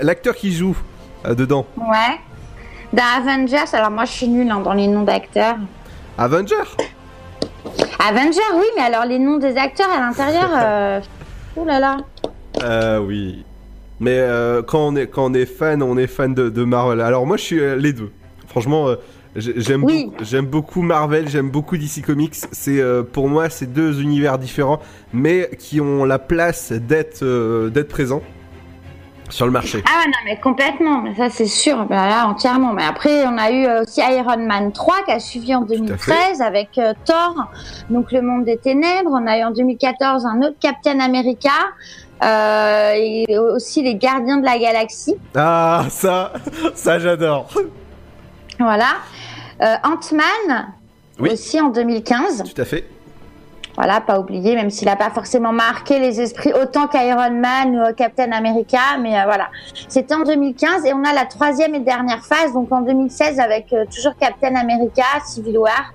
l'acteur 0.00 0.34
qui 0.36 0.52
joue 0.52 0.76
dedans. 1.28 1.66
Ouais. 1.76 2.18
Dans 2.92 3.02
Avengers, 3.18 3.64
alors 3.74 3.90
moi 3.90 4.04
je 4.04 4.12
suis 4.12 4.28
nulle 4.28 4.50
hein, 4.50 4.60
dans 4.60 4.72
les 4.72 4.86
noms 4.88 5.02
d'acteurs. 5.02 5.56
Avenger? 6.16 6.56
Avenger, 7.98 8.40
oui, 8.54 8.64
mais 8.76 8.82
alors 8.82 9.04
les 9.04 9.18
noms 9.18 9.36
des 9.36 9.56
acteurs 9.56 9.90
à 9.90 10.00
l'intérieur, 10.00 11.02
ouh 11.56 11.64
là 11.64 11.78
là. 11.78 11.96
Euh, 12.62 12.98
oui. 12.98 13.44
Mais 14.00 14.18
euh, 14.18 14.62
quand, 14.62 14.86
on 14.88 14.96
est, 14.96 15.06
quand 15.08 15.26
on 15.30 15.34
est 15.34 15.46
fan, 15.46 15.82
on 15.82 15.96
est 15.98 16.06
fan 16.06 16.34
de, 16.34 16.48
de 16.48 16.64
Marvel. 16.64 17.00
Alors 17.00 17.26
moi, 17.26 17.36
je 17.36 17.42
suis 17.42 17.60
euh, 17.60 17.76
les 17.76 17.92
deux. 17.92 18.10
Franchement, 18.48 18.88
euh, 18.88 18.96
j'ai- 19.36 19.60
j'aime 19.60 19.84
Oui. 19.84 20.06
beaucoup, 20.06 20.24
j'aime 20.24 20.46
beaucoup 20.46 20.82
Marvel, 20.82 21.28
j'aime 21.28 21.50
beaucoup 21.50 21.76
DC 21.76 22.02
Comics. 22.04 22.34
C'est 22.52 22.82
pour 23.12 23.28
moi, 23.28 23.50
c'est 23.50 23.72
deux 23.72 24.00
univers 24.00 24.38
différents, 24.38 24.80
mais 25.12 25.50
qui 25.58 25.80
ont 25.80 26.04
la 26.04 26.18
place 26.18 26.72
d'être 26.72 27.22
d'être 27.68 27.88
présents 27.88 28.22
sur 29.28 29.46
le 29.46 29.52
marché. 29.52 29.84
Ah 29.86 30.02
non, 30.06 30.12
mais 30.24 30.40
complètement, 30.40 31.02
mais 31.02 31.14
ça 31.14 31.28
c'est 31.30 31.46
sûr, 31.46 31.84
bah, 31.86 32.08
là 32.08 32.26
entièrement. 32.26 32.72
Mais 32.72 32.82
après, 32.82 33.24
on 33.26 33.38
a 33.38 33.52
eu 33.52 33.68
aussi 33.82 34.00
Iron 34.00 34.38
Man 34.44 34.72
3 34.72 35.04
qui 35.04 35.12
a 35.12 35.20
suivi 35.20 35.54
en 35.54 35.60
2013 35.62 36.40
avec 36.40 36.70
euh, 36.78 36.92
Thor, 37.04 37.36
donc 37.90 38.10
le 38.10 38.22
monde 38.22 38.44
des 38.44 38.56
ténèbres. 38.56 39.10
On 39.12 39.26
a 39.28 39.38
eu 39.38 39.44
en 39.44 39.52
2014 39.52 40.26
un 40.26 40.38
autre 40.42 40.56
Captain 40.58 40.98
America. 40.98 41.50
Euh, 42.22 42.92
et 42.96 43.38
aussi 43.38 43.82
les 43.82 43.94
Gardiens 43.94 44.38
de 44.38 44.44
la 44.44 44.58
Galaxie. 44.58 45.16
Ah, 45.34 45.86
ça, 45.90 46.32
ça 46.74 46.98
j'adore. 46.98 47.48
Voilà. 48.58 48.88
Euh, 49.62 49.74
Ant-Man 49.84 50.72
Oui. 51.18 51.30
aussi 51.32 51.60
en 51.60 51.68
2015. 51.70 52.44
Tout 52.54 52.60
à 52.60 52.64
fait. 52.64 52.84
Voilà, 53.82 54.02
pas 54.02 54.20
oublié, 54.20 54.56
même 54.56 54.68
s'il 54.68 54.88
n'a 54.88 54.96
pas 54.96 55.08
forcément 55.08 55.54
marqué 55.54 55.98
les 55.98 56.20
esprits 56.20 56.52
autant 56.52 56.86
qu'Iron 56.86 57.30
Man 57.30 57.74
ou 57.76 57.78
euh, 57.78 57.92
Captain 57.94 58.30
America, 58.30 58.98
mais 59.00 59.18
euh, 59.18 59.22
voilà. 59.24 59.48
C'était 59.88 60.14
en 60.14 60.22
2015 60.22 60.84
et 60.84 60.92
on 60.92 61.02
a 61.02 61.14
la 61.14 61.24
troisième 61.24 61.74
et 61.74 61.80
dernière 61.80 62.22
phase, 62.22 62.52
donc 62.52 62.70
en 62.72 62.82
2016 62.82 63.40
avec 63.40 63.72
euh, 63.72 63.86
toujours 63.86 64.12
Captain 64.20 64.54
America, 64.54 65.02
Civil 65.24 65.56
War, 65.56 65.94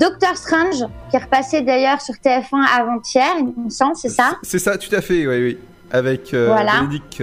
Doctor 0.00 0.34
Strange, 0.34 0.86
qui 1.10 1.16
est 1.16 1.18
repassé 1.18 1.60
d'ailleurs 1.60 2.00
sur 2.00 2.14
TF1 2.14 2.64
avant-hier, 2.74 3.34
il 3.38 3.64
me 3.64 3.68
semble, 3.68 3.96
c'est 3.96 4.08
ça? 4.08 4.38
C'est 4.42 4.58
ça, 4.58 4.78
tout 4.78 4.94
à 4.94 5.02
fait, 5.02 5.26
oui, 5.26 5.42
oui. 5.42 5.58
Avec 5.92 6.32
euh, 6.32 6.46
Voilà. 6.46 6.80
Bénédicte. 6.80 7.22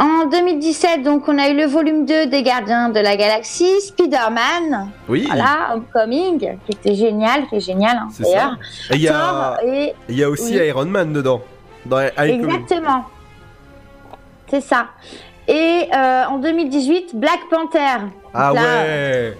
En 0.00 0.24
2017, 0.26 1.02
donc, 1.02 1.28
on 1.28 1.36
a 1.38 1.50
eu 1.50 1.56
le 1.56 1.66
volume 1.66 2.06
2 2.06 2.26
des 2.26 2.42
Gardiens 2.42 2.88
de 2.88 3.00
la 3.00 3.16
Galaxie, 3.16 3.80
Spider-Man, 3.82 4.90
Oui. 5.10 5.24
voilà, 5.26 5.74
Homecoming, 5.74 6.38
qui 6.64 6.72
était 6.72 6.94
génial, 6.94 7.46
qui 7.48 7.56
est 7.56 7.60
génial, 7.60 7.98
hein, 7.98 8.08
C'est 8.10 8.22
d'ailleurs. 8.22 8.56
ça. 8.88 8.94
Et 8.94 8.96
il 8.96 9.02
y 9.02 9.08
a, 9.08 9.12
Thor 9.12 9.56
et 9.66 9.94
il 10.08 10.16
y 10.18 10.24
a 10.24 10.30
aussi 10.30 10.58
Oui. 10.58 10.66
Iron 10.68 10.86
Man 10.86 11.12
dedans. 11.12 11.42
Dans. 11.84 12.00
Exactement. 12.00 13.04
C'est 14.48 14.62
ça. 14.62 14.86
Et 15.46 15.88
euh, 15.94 16.24
en 16.30 16.38
2018, 16.38 17.14
Black 17.16 17.40
Panther. 17.50 18.06
Ah 18.32 18.52
Là, 18.54 18.60
ouais. 18.62 19.38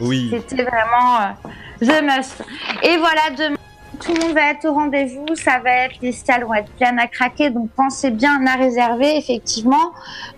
Oui. 0.00 0.30
C'était 0.46 0.62
vraiment 0.64 1.20
euh, 1.20 1.48
the 1.80 2.02
must. 2.02 2.42
Et 2.82 2.96
voilà, 2.98 3.22
demain, 3.36 3.56
tout 4.00 4.12
le 4.14 4.20
monde 4.20 4.32
va 4.34 4.50
être 4.50 4.64
au 4.66 4.72
rendez-vous. 4.72 5.26
Ça 5.34 5.58
va 5.62 5.70
être, 5.70 5.96
les 6.02 6.12
salles 6.12 6.44
vont 6.44 6.54
être 6.54 6.70
pleines 6.72 6.98
à 6.98 7.06
craquer. 7.06 7.50
Donc 7.50 7.70
pensez 7.76 8.10
bien 8.10 8.44
à 8.46 8.56
réserver, 8.56 9.16
effectivement. 9.16 9.92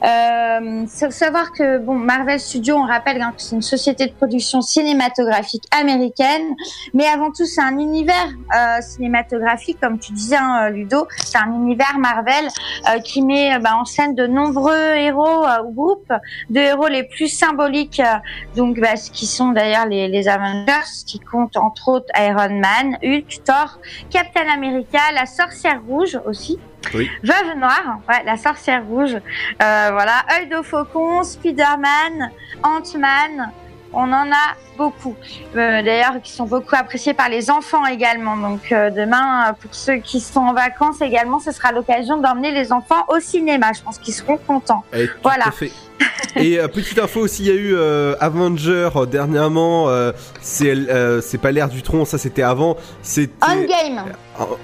Euh, 0.05 0.85
sa- 0.87 1.11
savoir 1.11 1.53
que, 1.53 1.78
bon, 1.78 1.95
Marvel 1.95 2.39
Studios, 2.41 2.77
on 2.77 2.87
rappelle 2.87 3.20
hein, 3.23 3.33
que 3.37 3.43
c'est 3.43 3.57
une 3.57 3.62
société 3.62 4.07
de 4.07 4.12
production 4.12 4.61
cinématographique 4.62 5.65
américaine. 5.78 6.55
Mais 6.95 7.07
avant 7.07 7.31
tout, 7.33 7.45
c'est 7.47 7.61
un 7.62 7.78
univers 7.78 8.28
euh, 8.57 8.81
cinématographique, 8.81 9.78
comme 9.81 9.99
tu 9.99 10.12
disais, 10.12 10.37
hein, 10.37 10.70
Ludo. 10.70 11.07
C'est 11.16 11.39
un 11.39 11.53
univers 11.53 11.99
Marvel 11.99 12.47
euh, 12.89 12.99
qui 13.01 13.23
met 13.23 13.55
euh, 13.55 13.59
bah, 13.59 13.77
en 13.77 13.85
scène 13.85 14.15
de 14.15 14.27
nombreux 14.27 14.95
héros 14.97 15.45
euh, 15.45 15.62
ou 15.65 15.73
groupes 15.73 16.12
de 16.51 16.61
héros 16.61 16.89
les 16.89 17.05
plus 17.05 17.28
symboliques, 17.28 18.01
euh, 18.01 18.16
donc 18.57 18.78
bah, 18.81 18.95
qui 19.12 19.27
sont 19.27 19.53
d'ailleurs 19.53 19.87
les, 19.87 20.09
les 20.09 20.28
Avengers, 20.28 20.87
qui 21.07 21.19
comptent 21.20 21.57
entre 21.57 21.89
autres 21.89 22.07
Iron 22.19 22.51
Man, 22.61 22.97
Hulk, 23.03 23.43
Thor, 23.47 23.78
Captain 24.10 24.48
America, 24.52 24.98
la 25.14 25.24
Sorcière 25.24 25.81
Rouge 25.86 26.18
aussi. 26.27 26.59
Oui. 26.94 27.10
Veuve 27.23 27.56
Noire, 27.56 28.01
ouais, 28.09 28.23
la 28.24 28.36
sorcière 28.36 28.85
rouge, 28.86 29.14
euh, 29.14 29.89
voilà, 29.90 30.24
œil 30.39 30.48
de 30.48 30.62
faucon, 30.62 31.23
Spider-Man, 31.24 32.31
Ant-Man, 32.62 33.51
on 33.97 34.12
en 34.12 34.31
a 34.31 34.55
beaucoup. 34.77 35.16
Euh, 35.56 35.82
D'ailleurs, 35.82 36.20
qui 36.23 36.31
sont 36.31 36.44
beaucoup 36.44 36.77
appréciés 36.77 37.14
par 37.14 37.28
les 37.31 37.51
enfants 37.51 37.86
également. 37.86 38.36
Donc 38.36 38.70
euh, 38.70 38.90
demain, 38.90 39.48
euh, 39.48 39.52
pour 39.55 39.74
ceux 39.74 39.97
qui 39.97 40.20
sont 40.20 40.40
en 40.40 40.52
vacances 40.52 41.01
également, 41.01 41.40
ce 41.40 41.51
sera 41.51 41.73
l'occasion 41.73 42.18
d'emmener 42.18 42.52
les 42.52 42.73
enfants 42.73 43.05
au 43.09 43.18
cinéma. 43.20 43.68
Je 43.74 43.82
pense 43.82 43.98
qu'ils 43.98 44.14
seront 44.14 44.36
contents. 44.36 44.85
Eh, 44.94 45.09
Voilà. 45.23 45.47
Et 46.36 46.60
euh, 46.60 46.68
petite 46.68 46.98
info 46.98 47.20
aussi, 47.20 47.44
il 47.44 47.48
y 47.48 47.51
a 47.51 47.55
eu 47.55 47.77
Avenger 48.20 48.90
dernièrement. 49.10 49.89
c'est 50.43 51.39
pas 51.40 51.52
l'air 51.52 51.68
du 51.68 51.82
tronc, 51.82 52.05
ça 52.05 52.18
c'était 52.18 52.43
avant. 52.43 52.77
C'était 53.02 53.32
Endgame. 53.43 54.05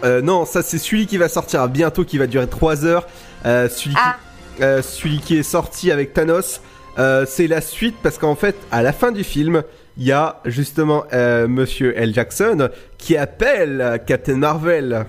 Euh, 0.04 0.20
non, 0.20 0.44
ça 0.44 0.62
c'est 0.62 0.78
celui 0.78 1.06
qui 1.06 1.16
va 1.16 1.28
sortir 1.30 1.66
bientôt, 1.68 2.04
qui 2.04 2.18
va 2.18 2.26
durer 2.26 2.46
3 2.48 2.84
heures. 2.84 3.06
Celui, 3.44 3.94
Ah. 3.96 4.16
qui, 4.56 4.82
celui 4.82 5.18
qui 5.20 5.38
est 5.38 5.42
sorti 5.42 5.90
avec 5.90 6.12
Thanos. 6.12 6.60
Euh, 6.98 7.24
c'est 7.26 7.46
la 7.46 7.60
suite 7.60 7.96
parce 8.02 8.18
qu'en 8.18 8.34
fait, 8.34 8.56
à 8.70 8.82
la 8.82 8.92
fin 8.92 9.12
du 9.12 9.24
film, 9.24 9.62
il 9.96 10.04
y 10.04 10.12
a 10.12 10.40
justement 10.44 11.04
euh, 11.12 11.48
Monsieur 11.48 11.96
L. 11.98 12.12
Jackson 12.14 12.68
qui 12.98 13.16
appelle 13.16 13.80
euh, 13.80 13.98
Captain 13.98 14.36
Marvel. 14.36 15.06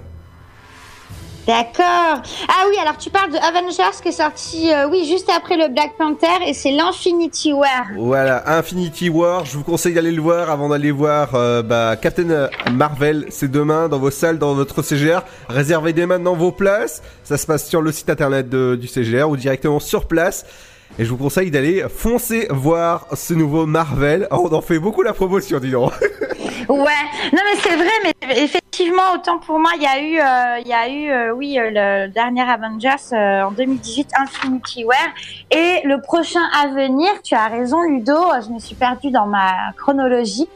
D'accord. 1.46 2.22
Ah 2.48 2.64
oui, 2.70 2.78
alors 2.82 2.96
tu 2.98 3.10
parles 3.10 3.32
de 3.32 3.36
Avengers 3.38 3.98
qui 4.02 4.08
est 4.08 4.12
sorti, 4.14 4.72
euh, 4.74 4.88
oui, 4.90 5.06
juste 5.06 5.30
après 5.36 5.58
le 5.58 5.68
Black 5.74 5.98
Panther 5.98 6.48
et 6.48 6.54
c'est 6.54 6.72
l'Infinity 6.72 7.52
War. 7.52 7.88
Voilà, 7.98 8.44
Infinity 8.58 9.10
War, 9.10 9.44
je 9.44 9.58
vous 9.58 9.64
conseille 9.66 9.94
d'aller 9.94 10.14
le 10.14 10.22
voir 10.22 10.50
avant 10.50 10.70
d'aller 10.70 10.92
voir 10.92 11.36
euh, 11.36 11.62
bah, 11.62 11.98
Captain 12.02 12.48
Marvel. 12.72 13.26
C'est 13.30 13.52
demain 13.52 13.90
dans 13.90 14.00
vos 14.00 14.10
salles, 14.10 14.40
dans 14.40 14.54
votre 14.54 14.82
CGR. 14.82 15.20
Réservez 15.50 15.92
dès 15.92 16.06
maintenant 16.06 16.34
vos 16.34 16.54
places. 16.54 17.02
Ça 17.26 17.38
se 17.38 17.46
passe 17.46 17.68
sur 17.68 17.82
le 17.82 17.92
site 17.92 18.10
internet 18.10 18.48
de- 18.48 18.78
du 18.80 18.88
CGR 18.88 19.26
ou 19.30 19.36
directement 19.36 19.82
sur 19.82 20.08
place. 20.08 20.46
Et 21.00 21.06
je 21.06 21.10
vous 21.10 21.18
conseille 21.18 21.50
d'aller 21.50 21.86
foncer 21.90 22.48
voir 22.52 23.08
ce 23.14 23.34
nouveau 23.34 23.66
Marvel. 23.66 24.28
Oh, 24.30 24.48
on 24.50 24.56
en 24.56 24.62
fait 24.62 24.78
beaucoup 24.78 25.02
la 25.02 25.14
promotion, 25.14 25.60
dis 25.60 25.72
donc. 25.72 25.92
Ouais, 26.70 26.78
non 27.34 27.40
mais 27.46 27.60
c'est 27.62 27.76
vrai, 27.76 27.92
mais 28.04 28.42
effectivement, 28.42 29.14
autant 29.16 29.38
pour 29.38 29.60
moi, 29.60 29.72
il 29.76 29.84
y 29.84 29.86
a 29.86 30.00
eu, 30.00 30.18
euh, 30.18 30.60
y 30.66 30.74
a 30.74 30.88
eu, 30.88 31.10
euh, 31.12 31.34
oui, 31.34 31.60
euh, 31.60 31.70
le 31.72 32.08
dernier 32.10 32.42
Avengers 32.42 33.12
en 33.12 33.52
2018, 33.52 34.12
Infinity 34.18 34.86
War, 34.86 34.98
et 35.52 35.82
le 35.84 36.00
prochain 36.00 36.40
à 36.58 36.68
venir. 36.68 37.10
Tu 37.22 37.36
as 37.36 37.48
raison, 37.48 37.82
Ludo. 37.82 38.16
Je 38.46 38.50
me 38.54 38.60
suis 38.60 38.76
perdue 38.76 39.12
dans 39.12 39.26
ma 39.26 39.74
chronologie. 39.78 40.48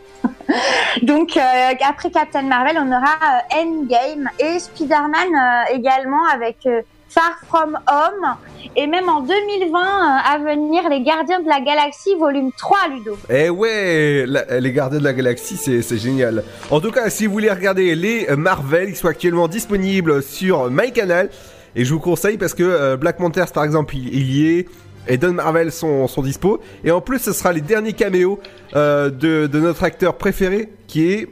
Donc 1.04 1.38
après 1.38 2.10
Captain 2.10 2.44
Marvel, 2.44 2.78
on 2.80 2.88
aura 2.88 3.18
euh, 3.52 3.62
Endgame 3.62 4.30
et 4.40 4.60
Spider-Man 4.60 5.66
également 5.74 6.26
avec 6.34 6.68
Far 7.10 7.38
From 7.48 7.78
Home 7.90 8.36
et 8.76 8.86
même 8.88 9.10
en 9.10 9.22
2020 9.22 9.30
euh, 9.30 10.34
à 10.34 10.38
venir 10.40 10.88
les 10.90 11.02
Gardiens 11.02 11.40
de 11.40 11.48
la 11.48 11.62
Galaxie 11.62 12.16
volume 12.20 12.52
3 12.58 12.78
Ludo. 12.96 13.18
Eh 13.30 13.50
ouais, 13.50 14.26
la- 14.28 14.60
les 14.60 14.72
Gardiens 14.72 15.00
de 15.00 15.04
la 15.04 15.14
Galaxie, 15.14 15.58
c'est 15.58 15.98
génial. 15.98 16.44
En 16.70 16.80
tout 16.80 16.92
cas, 16.92 17.10
si 17.10 17.26
vous 17.26 17.34
voulez 17.34 17.50
regarder 17.52 17.96
les 17.96 18.28
Marvel, 18.36 18.90
ils 18.90 18.96
sont 18.96 19.08
actuellement 19.08 19.48
disponibles 19.48 20.22
sur 20.22 20.70
MyCanal. 20.70 21.30
Et 21.76 21.86
je 21.86 21.94
vous 21.94 22.00
conseille 22.00 22.38
parce 22.38 22.54
que 22.54 22.64
euh, 22.64 22.98
Black 22.98 23.18
Panthers, 23.18 23.52
par 23.52 23.64
exemple, 23.64 23.96
il, 23.96 24.32
y 24.36 24.58
est. 24.60 24.68
Et 25.08 25.18
Don 25.18 25.34
Marvel 25.34 25.72
sont, 25.72 26.08
sont 26.08 26.22
dispo. 26.22 26.60
Et 26.84 26.92
en 26.92 27.02
plus, 27.02 27.20
ce 27.20 27.32
sera 27.34 27.54
les 27.54 27.62
derniers 27.62 27.94
caméos 27.94 28.40
euh, 28.76 29.10
de, 29.10 29.48
de 29.48 29.60
notre 29.60 29.84
acteur 29.84 30.16
préféré, 30.16 30.70
qui 30.88 31.12
est 31.12 31.30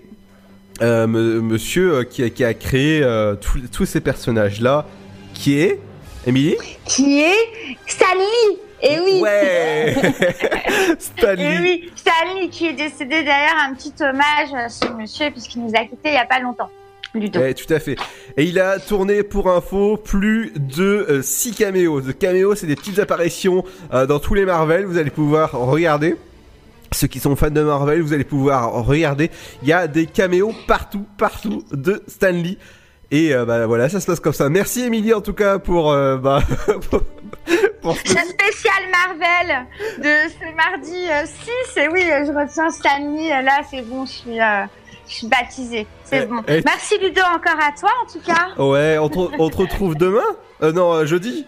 euh, 0.82 1.08
monsieur 1.08 1.94
euh, 1.96 2.04
qui, 2.04 2.30
qui 2.32 2.44
a 2.44 2.54
créé 2.54 3.02
euh, 3.04 3.36
tous- 3.72 3.86
ces 3.86 4.02
personnages-là, 4.02 4.86
qui 5.36 5.60
est... 5.60 5.80
Émilie? 6.26 6.58
Qui 6.86 7.22
est 7.22 7.78
Stanley 7.86 8.58
Et 8.82 9.00
oui. 9.00 9.22
Ouais. 9.22 9.96
Et 9.96 10.96
Stanley. 10.98 11.58
oui, 11.62 11.92
Stanley 11.96 12.48
qui 12.50 12.68
est 12.68 12.74
décédé 12.74 13.24
d'ailleurs, 13.24 13.58
un 13.70 13.76
petit 13.76 13.94
hommage 14.02 14.54
à 14.56 14.70
ce 14.70 14.88
monsieur 14.94 15.30
puisqu'il 15.30 15.64
nous 15.64 15.72
a 15.76 15.84
quittés 15.84 16.10
il 16.10 16.14
y 16.14 16.18
a 16.18 16.26
pas 16.26 16.40
longtemps. 16.40 16.72
Ludo. 17.14 17.40
Ouais, 17.40 17.54
tout 17.54 17.72
à 17.72 17.80
fait. 17.80 17.96
Et 18.36 18.44
il 18.44 18.60
a 18.60 18.80
tourné 18.80 19.24
pour 19.24 19.50
info 19.50 19.98
plus 19.98 20.52
de 20.56 21.22
6 21.24 21.56
caméos. 21.56 22.02
De 22.02 22.12
caméos, 22.12 22.56
c'est 22.56 22.68
des 22.68 22.76
petites 22.76 23.00
apparitions 23.00 23.64
euh, 23.94 24.06
dans 24.06 24.20
tous 24.20 24.34
les 24.34 24.46
Marvel. 24.46 24.86
Vous 24.86 24.98
allez 24.98 25.12
pouvoir 25.12 25.52
regarder. 25.52 26.16
Ceux 26.92 27.08
qui 27.08 27.20
sont 27.20 27.36
fans 27.36 27.50
de 27.52 27.62
Marvel, 27.62 28.02
vous 28.02 28.14
allez 28.14 28.24
pouvoir 28.24 28.72
regarder. 28.86 29.32
Il 29.62 29.68
y 29.68 29.74
a 29.74 29.88
des 29.88 30.08
caméos 30.08 30.54
partout, 30.68 31.06
partout 31.18 31.64
de 31.72 32.04
Stanley. 32.08 32.58
Et 33.16 33.34
euh, 33.34 33.46
bah 33.46 33.66
voilà, 33.66 33.88
ça 33.88 34.02
se 34.02 34.06
passe 34.08 34.20
comme 34.20 34.34
ça. 34.34 34.50
Merci 34.50 34.82
Émilie 34.84 35.14
en 35.14 35.22
tout 35.22 35.32
cas 35.34 35.58
pour 35.58 35.90
euh, 35.94 36.18
bah, 36.18 36.40
pour, 36.90 37.02
pour 37.82 37.96
ce- 37.96 38.08
spécial 38.10 38.74
Marvel 38.92 39.66
de 40.00 40.30
ce 40.30 40.54
mardi 40.56 41.08
euh, 41.10 41.26
6. 41.74 41.80
Et 41.80 41.88
oui, 41.88 42.02
je 42.04 42.32
retiens 42.38 42.70
Stanley. 42.72 43.30
Là, 43.42 43.62
c'est 43.72 43.84
bon, 43.84 44.06
je 44.06 44.12
suis, 44.12 44.42
euh, 44.42 44.66
je 45.08 45.14
suis 45.14 45.28
baptisée. 45.28 45.88
C'est 46.04 46.24
Eh, 46.24 46.26
bon. 46.26 46.42
eh, 46.50 46.62
Merci 46.66 46.98
Ludo 46.98 47.22
encore 47.34 47.58
à 47.66 47.72
toi 47.80 47.90
en 48.04 48.12
tout 48.12 48.20
cas. 48.20 48.62
Ouais, 48.62 48.98
on 48.98 49.08
te, 49.08 49.18
on 49.40 49.50
te 49.50 49.58
retrouve 49.58 49.96
demain? 49.96 50.20
Euh, 50.62 50.74
Non, 50.74 50.92
euh, 50.94 51.06
jeudi? 51.06 51.46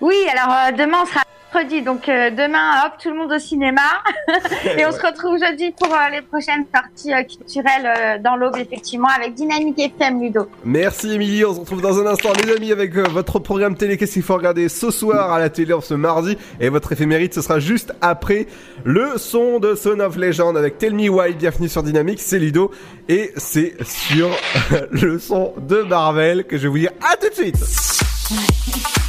Oui, 0.00 0.16
alors 0.32 0.72
demain 0.76 0.98
on 1.02 1.06
sera 1.06 1.20
mercredi, 1.52 1.82
donc 1.82 2.08
euh, 2.08 2.30
demain 2.30 2.84
hop 2.84 2.92
tout 3.00 3.10
le 3.10 3.16
monde 3.16 3.32
au 3.32 3.38
cinéma. 3.38 3.82
Et 4.78 4.84
on 4.86 4.92
se 4.92 5.00
retrouve 5.00 5.38
jeudi 5.38 5.72
pour 5.78 5.92
euh, 5.92 6.10
les 6.10 6.22
prochaines 6.22 6.64
sorties 6.74 7.12
euh, 7.12 7.22
culturelles 7.22 8.20
dans 8.22 8.36
l'aube 8.36 8.56
effectivement 8.56 9.08
avec 9.08 9.34
Dynamique 9.34 9.78
FM 9.78 10.20
Ludo. 10.20 10.48
Merci 10.64 11.12
Émilie, 11.12 11.44
on 11.44 11.54
se 11.54 11.60
retrouve 11.60 11.82
dans 11.82 11.98
un 12.00 12.06
instant 12.06 12.30
les 12.42 12.52
amis 12.52 12.72
avec 12.72 12.94
votre 12.94 13.38
programme 13.38 13.76
télé. 13.76 13.96
Qu'est-ce 13.96 14.14
qu'il 14.14 14.22
faut 14.22 14.36
regarder 14.36 14.68
ce 14.68 14.90
soir 14.90 15.32
à 15.32 15.38
la 15.38 15.50
télé 15.50 15.72
en 15.72 15.80
ce 15.80 15.94
mardi? 15.94 16.36
Et 16.60 16.68
votre 16.68 16.92
éphémérite 16.92 17.34
ce 17.34 17.42
sera 17.42 17.58
juste 17.58 17.92
après 18.00 18.46
le 18.84 19.16
son 19.16 19.58
de 19.58 19.74
Son 19.74 20.00
of 20.00 20.16
Legend 20.16 20.56
avec 20.56 20.78
Tell 20.78 20.94
Me 20.94 21.08
Why, 21.08 21.34
bienvenue 21.34 21.68
sur 21.68 21.82
Dynamique, 21.82 22.20
c'est 22.20 22.38
Ludo 22.38 22.70
et 23.08 23.32
c'est 23.36 23.74
sur 23.84 24.28
le 24.90 25.18
son 25.18 25.54
de 25.58 25.82
Marvel 25.82 26.44
que 26.44 26.56
je 26.56 26.62
vais 26.64 26.68
vous 26.68 26.78
dire. 26.78 26.90
À 27.00 27.16
tout 27.16 27.28
de 27.28 27.34
suite 27.34 29.07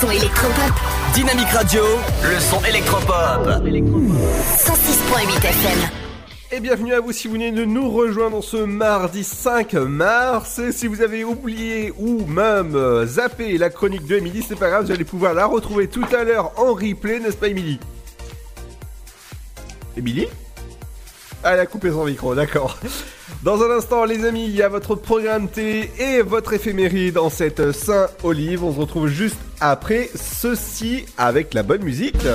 son 0.00 0.10
électropop. 0.10 0.72
Dynamique 1.14 1.48
Radio, 1.48 1.82
le 2.22 2.38
son 2.38 2.62
électropop. 2.64 3.46
106.8 3.46 5.38
FM. 5.38 5.78
Et 6.52 6.60
bienvenue 6.60 6.92
à 6.92 7.00
vous 7.00 7.12
si 7.12 7.28
vous 7.28 7.34
venez 7.34 7.50
de 7.50 7.64
nous 7.64 7.90
rejoindre 7.90 8.42
ce 8.42 8.58
mardi 8.58 9.24
5 9.24 9.72
mars. 9.74 10.58
Et 10.58 10.72
si 10.72 10.86
vous 10.86 11.00
avez 11.00 11.24
oublié 11.24 11.92
ou 11.98 12.26
même 12.26 12.74
euh, 12.74 13.06
zappé 13.06 13.56
la 13.56 13.70
chronique 13.70 14.06
de 14.06 14.16
Émilie, 14.16 14.44
c'est 14.46 14.58
pas 14.58 14.68
grave, 14.68 14.84
vous 14.84 14.92
allez 14.92 15.04
pouvoir 15.04 15.32
la 15.32 15.46
retrouver 15.46 15.88
tout 15.88 16.06
à 16.12 16.24
l'heure 16.24 16.52
en 16.56 16.74
replay, 16.74 17.18
n'est-ce 17.18 17.36
pas 17.36 17.48
Émilie? 17.48 17.80
Émilie? 19.96 20.28
Ah, 21.42 21.54
elle 21.54 21.60
a 21.60 21.66
coupé 21.66 21.90
son 21.90 22.04
micro, 22.04 22.34
d'accord. 22.34 22.78
Dans 23.42 23.62
un 23.62 23.70
instant, 23.70 24.04
les 24.04 24.24
amis, 24.24 24.44
il 24.46 24.56
y 24.56 24.62
a 24.62 24.68
votre 24.68 24.94
programme 24.94 25.48
télé 25.48 25.90
et 25.98 26.22
votre 26.22 26.52
éphéméride 26.52 27.18
en 27.18 27.30
cette 27.30 27.72
Saint-Olive. 27.72 28.64
On 28.64 28.72
se 28.72 28.80
retrouve 28.80 29.08
juste 29.08 29.38
après 29.60 30.10
ceci 30.14 31.06
avec 31.16 31.54
la 31.54 31.62
bonne 31.62 31.82
musique. 31.82 32.26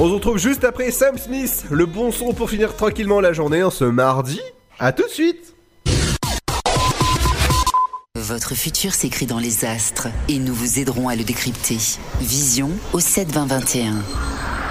On 0.00 0.08
se 0.08 0.12
retrouve 0.14 0.38
juste 0.38 0.64
après 0.64 0.90
Sam 0.90 1.18
Smith, 1.18 1.66
le 1.70 1.84
bon 1.84 2.12
son 2.12 2.32
pour 2.32 2.48
finir 2.48 2.74
tranquillement 2.74 3.20
la 3.20 3.32
journée 3.32 3.62
en 3.62 3.70
ce 3.70 3.84
mardi. 3.84 4.40
À 4.78 4.92
tout 4.92 5.02
de 5.02 5.08
suite 5.08 5.54
Votre 8.14 8.54
futur 8.54 8.94
s'écrit 8.94 9.26
dans 9.26 9.38
les 9.38 9.64
astres 9.64 10.08
et 10.28 10.38
nous 10.38 10.54
vous 10.54 10.78
aiderons 10.78 11.08
à 11.08 11.16
le 11.16 11.24
décrypter. 11.24 11.78
Vision 12.20 12.70
au 12.92 13.00
7 13.00 13.32
20 13.32 13.46
21. 13.46 13.94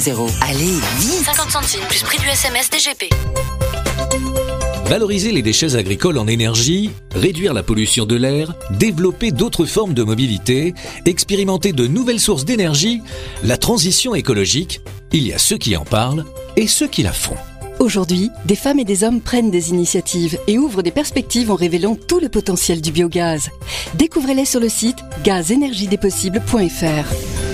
61000. 0.00 0.34
Allez, 0.42 0.78
vite 0.98 1.24
50 1.24 1.50
centimes 1.50 1.80
plus 1.88 2.02
prix 2.02 2.18
du 2.18 2.28
SMS 2.28 2.70
DGP. 2.70 3.10
Valoriser 4.86 5.32
les 5.32 5.42
déchets 5.42 5.76
agricoles 5.76 6.18
en 6.18 6.26
énergie, 6.26 6.90
réduire 7.14 7.54
la 7.54 7.62
pollution 7.62 8.04
de 8.04 8.16
l'air, 8.16 8.54
développer 8.70 9.30
d'autres 9.30 9.64
formes 9.64 9.94
de 9.94 10.02
mobilité, 10.02 10.74
expérimenter 11.06 11.72
de 11.72 11.86
nouvelles 11.86 12.20
sources 12.20 12.44
d'énergie, 12.44 13.02
la 13.42 13.56
transition 13.56 14.14
écologique, 14.14 14.80
il 15.12 15.26
y 15.26 15.32
a 15.32 15.38
ceux 15.38 15.58
qui 15.58 15.76
en 15.76 15.84
parlent 15.84 16.24
et 16.56 16.66
ceux 16.66 16.86
qui 16.86 17.02
la 17.02 17.12
font. 17.12 17.36
Aujourd'hui, 17.78 18.30
des 18.44 18.56
femmes 18.56 18.78
et 18.78 18.84
des 18.84 19.04
hommes 19.04 19.20
prennent 19.20 19.50
des 19.50 19.70
initiatives 19.70 20.38
et 20.46 20.58
ouvrent 20.58 20.82
des 20.82 20.90
perspectives 20.90 21.50
en 21.50 21.56
révélant 21.56 21.96
tout 21.96 22.20
le 22.20 22.28
potentiel 22.28 22.80
du 22.80 22.92
biogaz. 22.92 23.50
Découvrez-les 23.94 24.44
sur 24.44 24.60
le 24.60 24.68
site 24.68 24.98
gazenergiedespossibles.fr. 25.24 27.53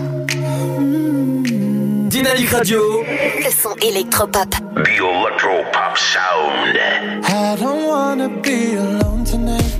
Dynamique 2.23 2.51
Radio. 2.51 3.03
Le 3.43 3.49
son 3.49 3.73
électropop. 3.81 4.47
The 4.75 4.89
Electro 4.99 5.63
Pop 5.71 5.97
Sound. 5.97 6.77
I 7.23 7.55
don't 7.59 7.87
wanna 7.87 8.29
be 8.29 8.75
alone 8.75 9.23
tonight. 9.23 9.79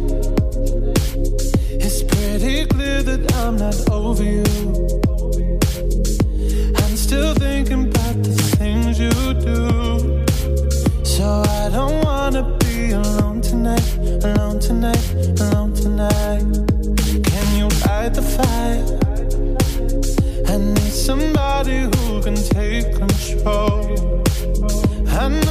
It's 1.69 2.01
pretty 2.01 2.65
clear 2.65 3.03
that 3.03 3.31
I'm 3.43 3.57
not 3.57 3.76
over 3.91 4.23
you. 4.23 4.43
I'm 6.77 6.95
still 6.97 7.35
thinking 7.35 7.91
about 7.91 8.23
the 8.23 8.34
things 8.57 8.97
you 8.97 9.11
do. 9.35 10.26
So 11.03 11.43
I 11.45 11.69
don't 11.69 12.03
wanna 12.03 12.57
be 12.57 12.93
alone 12.93 13.41
tonight, 13.41 13.85
alone 14.23 14.59
tonight, 14.59 15.13
alone 15.41 15.73
tonight. 15.76 16.43
Can 17.23 17.55
you 17.55 17.69
fight 17.69 18.15
the 18.15 18.23
fire? 18.23 19.01
Somebody 20.91 21.80
who 21.84 22.22
can 22.22 22.35
take 22.35 22.93
control. 22.93 24.23
I 25.07 25.30
know 25.30 25.51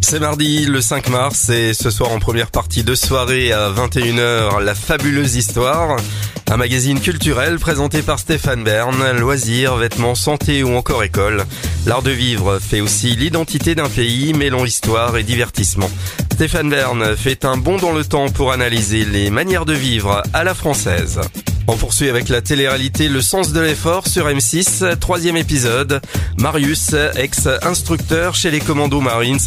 C'est 0.00 0.20
mardi 0.20 0.64
le 0.66 0.80
5 0.80 1.08
mars 1.08 1.48
et 1.48 1.74
ce 1.74 1.90
soir 1.90 2.12
en 2.12 2.20
première 2.20 2.52
partie 2.52 2.84
de 2.84 2.94
soirée 2.94 3.52
à 3.52 3.68
21h, 3.70 4.60
La 4.62 4.76
fabuleuse 4.76 5.34
histoire. 5.34 5.96
Un 6.48 6.56
magazine 6.56 7.00
culturel 7.00 7.58
présenté 7.58 8.02
par 8.02 8.20
Stéphane 8.20 8.62
Bern, 8.62 9.18
loisirs, 9.18 9.74
vêtements, 9.74 10.14
santé 10.14 10.62
ou 10.62 10.76
encore 10.76 11.02
école. 11.02 11.44
L'art 11.84 12.02
de 12.02 12.12
vivre 12.12 12.60
fait 12.60 12.80
aussi 12.80 13.16
l'identité 13.16 13.74
d'un 13.74 13.88
pays, 13.88 14.34
mêlant 14.34 14.64
histoire 14.64 15.16
et 15.16 15.24
divertissement. 15.24 15.90
Stéphane 16.32 16.70
Bern 16.70 17.16
fait 17.16 17.44
un 17.44 17.56
bond 17.56 17.78
dans 17.78 17.92
le 17.92 18.04
temps 18.04 18.28
pour 18.28 18.52
analyser 18.52 19.04
les 19.04 19.30
manières 19.30 19.64
de 19.64 19.74
vivre 19.74 20.22
à 20.32 20.44
la 20.44 20.54
française. 20.54 21.20
On 21.70 21.76
poursuit 21.76 22.08
avec 22.08 22.30
la 22.30 22.40
télé-réalité 22.40 23.08
Le 23.08 23.20
sens 23.20 23.52
de 23.52 23.60
l'effort 23.60 24.06
sur 24.06 24.26
M6, 24.26 24.96
troisième 25.00 25.36
épisode. 25.36 26.00
Marius, 26.38 26.94
ex-instructeur 27.16 28.34
chez 28.34 28.50
les 28.50 28.60
commandos 28.60 29.00
Marines, 29.00 29.38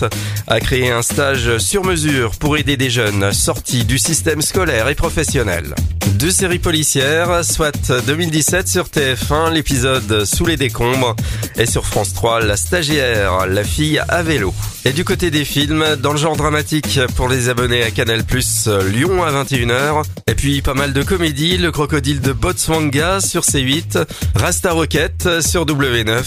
a 0.48 0.60
créé 0.60 0.92
un 0.92 1.02
stage 1.02 1.58
sur 1.58 1.86
mesure 1.86 2.32
pour 2.32 2.58
aider 2.58 2.76
des 2.76 2.90
jeunes 2.90 3.32
sortis 3.32 3.86
du 3.86 3.98
système 3.98 4.42
scolaire 4.42 4.90
et 4.90 4.96
professionnel. 4.96 5.74
Deux 6.16 6.32
séries 6.32 6.60
policières, 6.60 7.46
soit 7.46 7.92
2017 8.06 8.68
sur 8.68 8.86
TF1, 8.86 9.54
l'épisode 9.54 10.26
Sous 10.26 10.46
les 10.46 10.58
décombres, 10.58 11.16
et 11.56 11.66
sur 11.66 11.86
France 11.86 12.14
3, 12.14 12.42
La 12.42 12.58
stagiaire, 12.58 13.48
la 13.48 13.64
fille 13.64 14.02
à 14.08 14.22
vélo. 14.22 14.54
Et 14.84 14.94
du 14.94 15.06
côté 15.06 15.30
des 15.30 15.46
films, 15.46 15.86
dans 16.00 16.12
le 16.12 16.18
genre 16.18 16.36
dramatique 16.36 17.00
pour 17.16 17.30
les 17.30 17.50
abonnés 17.50 17.84
à 17.84 17.92
Canal+, 17.92 18.24
Lyon 18.92 19.24
à 19.24 19.32
21h, 19.32 20.04
et 20.26 20.34
puis 20.34 20.64
pas 20.64 20.74
mal 20.74 20.92
de 20.92 21.04
comédies, 21.04 21.58
Le 21.58 21.72
crocodile 21.72 22.20
de 22.20 22.34
Botswanga 22.34 23.22
sur 23.22 23.44
C8, 23.44 24.04
Rasta 24.34 24.72
Rocket 24.72 25.42
sur 25.42 25.68
W9, 25.68 26.24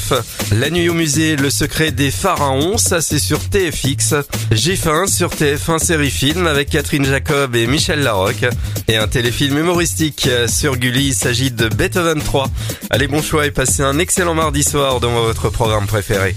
La 0.53 0.71
nuit 0.71 0.89
au 0.89 0.95
musée, 0.95 1.35
Le 1.35 1.51
secret 1.51 1.91
des 1.91 2.13
pharaons, 2.13 2.79
ça 2.79 3.03
c'est 3.03 3.19
sur 3.19 3.41
TFX, 3.41 4.15
J'ai 4.53 4.77
faim 4.77 5.07
sur 5.09 5.31
TF1 5.31 5.81
série 5.81 6.11
film 6.11 6.47
avec 6.47 6.71
Catherine 6.71 7.05
Jacob 7.05 7.57
et 7.57 7.67
Michel 7.67 8.05
Larocque, 8.05 8.47
et 8.87 8.97
un 8.97 9.09
téléfilm 9.09 9.59
humoristique 9.59 10.29
sur 10.47 10.77
Gulli, 10.77 11.09
il 11.09 11.15
s'agit 11.15 11.51
de 11.51 11.69
Beethoven 11.69 12.23
3. 12.23 12.49
Allez, 12.91 13.09
bon 13.09 13.21
choix 13.21 13.47
et 13.47 13.51
passez 13.51 13.83
un 13.83 13.99
excellent 13.99 14.35
mardi 14.35 14.63
soir 14.63 15.01
dans 15.01 15.11
votre 15.11 15.51
programme 15.51 15.87
préféré. 15.87 16.37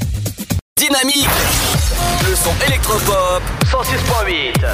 Dynamique 0.78 1.28
Le 2.30 2.36
son 2.36 2.52
électropop 2.68 3.42
106.8 3.72 4.66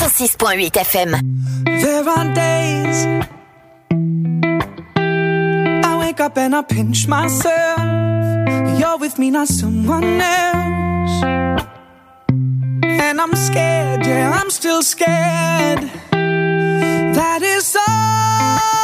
106.8 0.00 0.76
FM. 0.76 1.16
There 1.64 2.08
are 2.08 2.34
days 2.34 3.06
I 5.84 5.96
wake 6.00 6.20
up 6.20 6.36
and 6.38 6.54
I 6.54 6.62
pinch 6.62 7.06
myself. 7.08 7.80
You're 8.78 8.98
with 8.98 9.18
me, 9.18 9.30
not 9.30 9.48
someone 9.48 10.20
else. 10.20 11.22
And 12.82 13.20
I'm 13.20 13.34
scared, 13.34 14.06
yeah, 14.06 14.38
I'm 14.40 14.50
still 14.50 14.82
scared. 14.82 15.90
That 16.10 17.42
is 17.42 17.76
all 17.76 18.83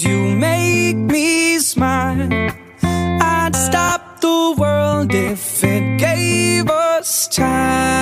you 0.00 0.34
make 0.36 0.96
me 0.96 1.58
smile. 1.58 2.28
I'd 2.82 3.54
stop 3.54 4.20
the 4.20 4.54
world 4.56 5.12
if 5.12 5.62
it 5.62 5.98
gave 5.98 6.70
us 6.70 7.28
time. 7.28 8.01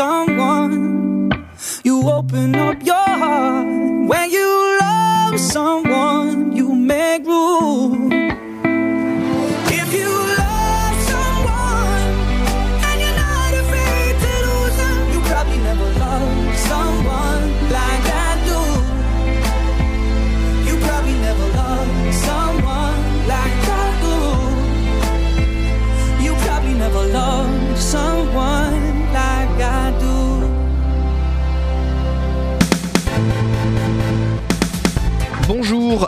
someone, 0.00 1.30
you 1.84 2.08
open 2.08 2.56
up 2.56 2.82
your 2.82 3.10
heart. 3.22 3.66
When 4.10 4.30
you 4.30 4.50
love 4.80 5.38
someone, 5.38 6.56
you 6.56 6.74
make 6.74 7.26
room. 7.26 7.99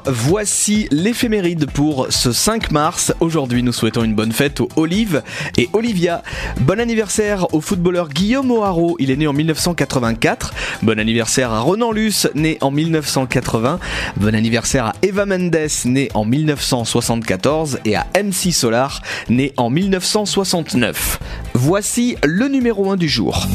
Voici 0.07 0.89
l'éphéméride 0.91 1.71
pour 1.71 2.07
ce 2.11 2.33
5 2.33 2.71
mars. 2.71 3.13
Aujourd'hui, 3.21 3.63
nous 3.63 3.73
souhaitons 3.73 4.05
une 4.05 4.15
bonne 4.15 4.33
fête 4.33 4.61
aux 4.61 4.69
Olive 4.77 5.23
et 5.57 5.69
Olivia. 5.73 6.23
Bon 6.61 6.81
anniversaire 6.81 7.53
au 7.55 7.61
footballeur 7.61 8.09
Guillaume 8.09 8.51
O'Haraud, 8.51 8.97
il 8.99 9.11
est 9.11 9.17
né 9.17 9.27
en 9.27 9.33
1984. 9.33 10.55
Bon 10.83 10.99
anniversaire 10.99 11.53
à 11.53 11.61
Ronan 11.61 11.93
Luce, 11.93 12.29
né 12.35 12.59
en 12.61 12.71
1980. 12.71 13.79
Bon 14.17 14.35
anniversaire 14.35 14.87
à 14.87 14.93
Eva 15.03 15.27
Mendes, 15.27 15.69
né 15.85 16.09
en 16.15 16.25
1974. 16.25 17.81
Et 17.85 17.97
à 17.97 18.07
MC 18.15 18.53
Solar, 18.53 19.03
né 19.29 19.53
en 19.57 19.71
1969. 19.71 21.19
Voici 21.55 22.17
le 22.25 22.49
numéro 22.49 22.91
1 22.91 22.97
du 22.97 23.09
jour. 23.09 23.47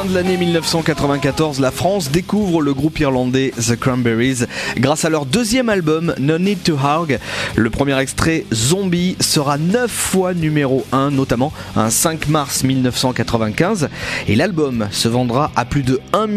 Fin 0.00 0.08
de 0.08 0.14
l'année 0.14 0.36
1994, 0.36 1.60
la 1.60 1.70
France 1.70 2.10
découvre 2.10 2.62
le 2.62 2.72
groupe 2.72 2.98
irlandais 3.00 3.52
The 3.56 3.76
Cranberries 3.76 4.46
grâce 4.76 5.04
à 5.04 5.10
leur 5.10 5.26
deuxième 5.26 5.68
album 5.68 6.14
No 6.18 6.38
Need 6.38 6.62
to 6.62 6.74
Hug. 6.74 7.18
Le 7.56 7.70
premier 7.70 7.98
extrait 7.98 8.46
Zombie 8.52 9.16
sera 9.20 9.58
9 9.58 9.90
fois 9.90 10.32
numéro 10.32 10.86
1, 10.92 11.10
notamment 11.10 11.52
un 11.76 11.90
5 11.90 12.28
mars 12.28 12.62
1995 12.62 13.88
et 14.28 14.36
l'album 14.36 14.88
se 14.90 15.08
vendra 15.08 15.50
à 15.56 15.64
plus 15.64 15.82
de 15.82 16.00
1 16.12 16.28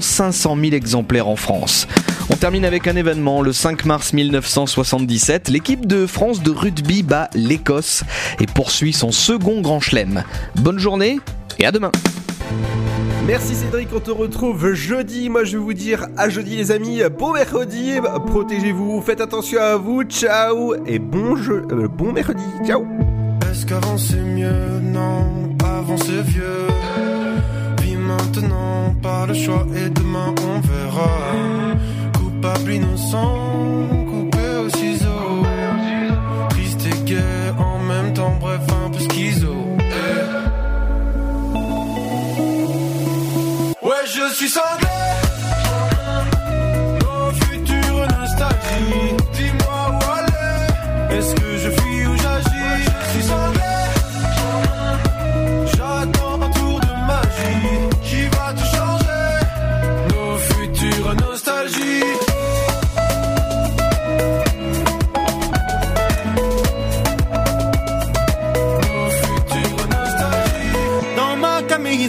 500 0.00 0.56
000 0.56 0.74
exemplaires 0.74 1.28
en 1.28 1.36
France. 1.36 1.88
On 2.30 2.36
termine 2.36 2.64
avec 2.64 2.86
un 2.86 2.94
événement, 2.94 3.42
le 3.42 3.52
5 3.52 3.84
mars 3.84 4.12
1977, 4.12 5.48
l'équipe 5.48 5.86
de 5.86 6.06
France 6.06 6.42
de 6.42 6.50
rugby 6.50 7.02
bat 7.02 7.30
l'Écosse 7.34 8.04
et 8.38 8.46
poursuit 8.46 8.92
son 8.92 9.10
second 9.10 9.60
grand 9.60 9.80
chelem. 9.80 10.22
Bonne 10.56 10.78
journée 10.78 11.18
et 11.58 11.66
à 11.66 11.72
demain 11.72 11.90
Merci 13.28 13.54
Cédric, 13.56 13.90
on 13.94 14.00
te 14.00 14.10
retrouve 14.10 14.72
jeudi. 14.72 15.28
Moi 15.28 15.44
je 15.44 15.58
vais 15.58 15.62
vous 15.62 15.74
dire 15.74 16.06
à 16.16 16.30
jeudi 16.30 16.56
les 16.56 16.70
amis. 16.70 17.02
Bon 17.18 17.34
mercredi, 17.34 17.92
protégez-vous, 18.26 19.02
faites 19.02 19.20
attention 19.20 19.60
à 19.60 19.76
vous, 19.76 20.02
ciao 20.04 20.74
et 20.86 20.98
bon 20.98 21.36
jeu, 21.36 21.62
euh, 21.70 21.88
bon 21.88 22.10
mercredi, 22.10 22.42
ciao. 22.64 22.86
Est-ce 23.50 23.66
qu'avant 23.66 23.98
c'est 23.98 24.22
mieux? 24.22 24.80
Non, 24.80 25.54
avant 25.62 25.98
c'est 25.98 26.22
vieux. 26.22 26.68
Puis 27.76 27.96
maintenant, 27.96 28.94
pas 29.02 29.26
le 29.26 29.34
choix 29.34 29.66
et 29.76 29.90
demain 29.90 30.34
on 30.46 30.60
verra. 30.60 31.10
Coupable, 32.16 32.72
innocent, 32.72 34.06
suis 44.34 44.48
sanglé. 44.48 44.86
Nos 47.00 47.32
futures 47.44 48.06
nostalgies. 48.18 49.16
Dis-moi 49.32 49.80
où 49.92 49.98
aller. 50.18 51.16
Est-ce 51.16 51.34
que 51.34 51.47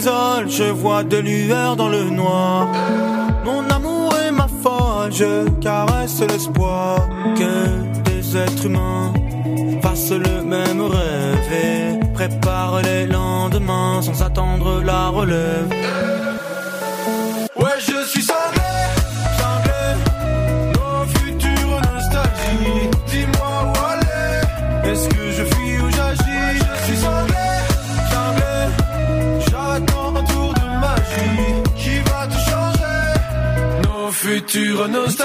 je 0.02 0.70
vois 0.70 1.02
de 1.02 1.18
lueurs 1.18 1.76
dans 1.76 1.88
le 1.88 2.04
noir. 2.04 2.68
Mon 3.44 3.68
amour 3.68 4.14
est 4.24 4.30
ma 4.32 4.48
folle, 4.62 5.12
je 5.12 5.48
caresse 5.60 6.20
l'espoir 6.20 7.08
que 7.36 8.00
des 8.08 8.36
êtres 8.36 8.66
humains 8.66 9.12
fassent 9.82 10.12
le 10.12 10.42
même 10.42 10.80
rêve 10.80 11.52
et 11.52 12.12
préparent 12.14 12.82
les 12.82 13.06
lendemains 13.06 14.00
sans 14.02 14.22
attendre 14.22 14.82
la 14.82 15.08
relève. 15.08 15.70
Ouais, 17.56 17.78
je 17.78 18.06
suis 18.06 18.22
cinglé, 18.22 18.39
changer. 34.38 34.88
Nos 34.88 35.16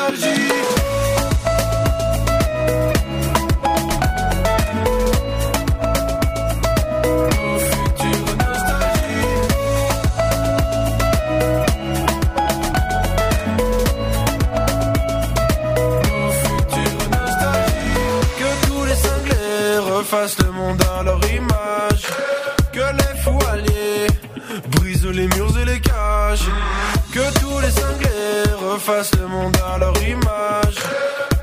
refassent 28.75 29.15
le 29.21 29.27
monde 29.27 29.55
à 29.65 29.77
leur 29.77 29.95
image. 30.03 30.75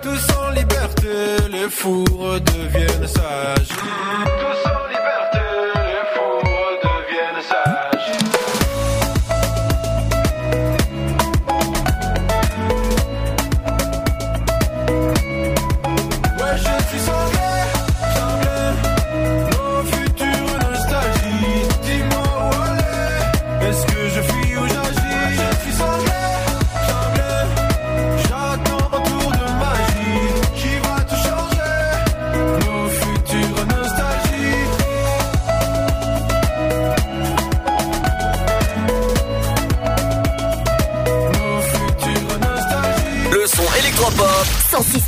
Tous 0.02 0.24
en 0.36 0.50
liberté, 0.50 1.48
les 1.50 1.70
fous 1.70 2.04
redeviennent 2.18 3.06
sages. 3.06 3.68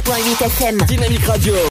106.8 0.05 0.44
FM. 0.44 0.76
Dynamique 0.86 1.24
Radio. 1.26 1.55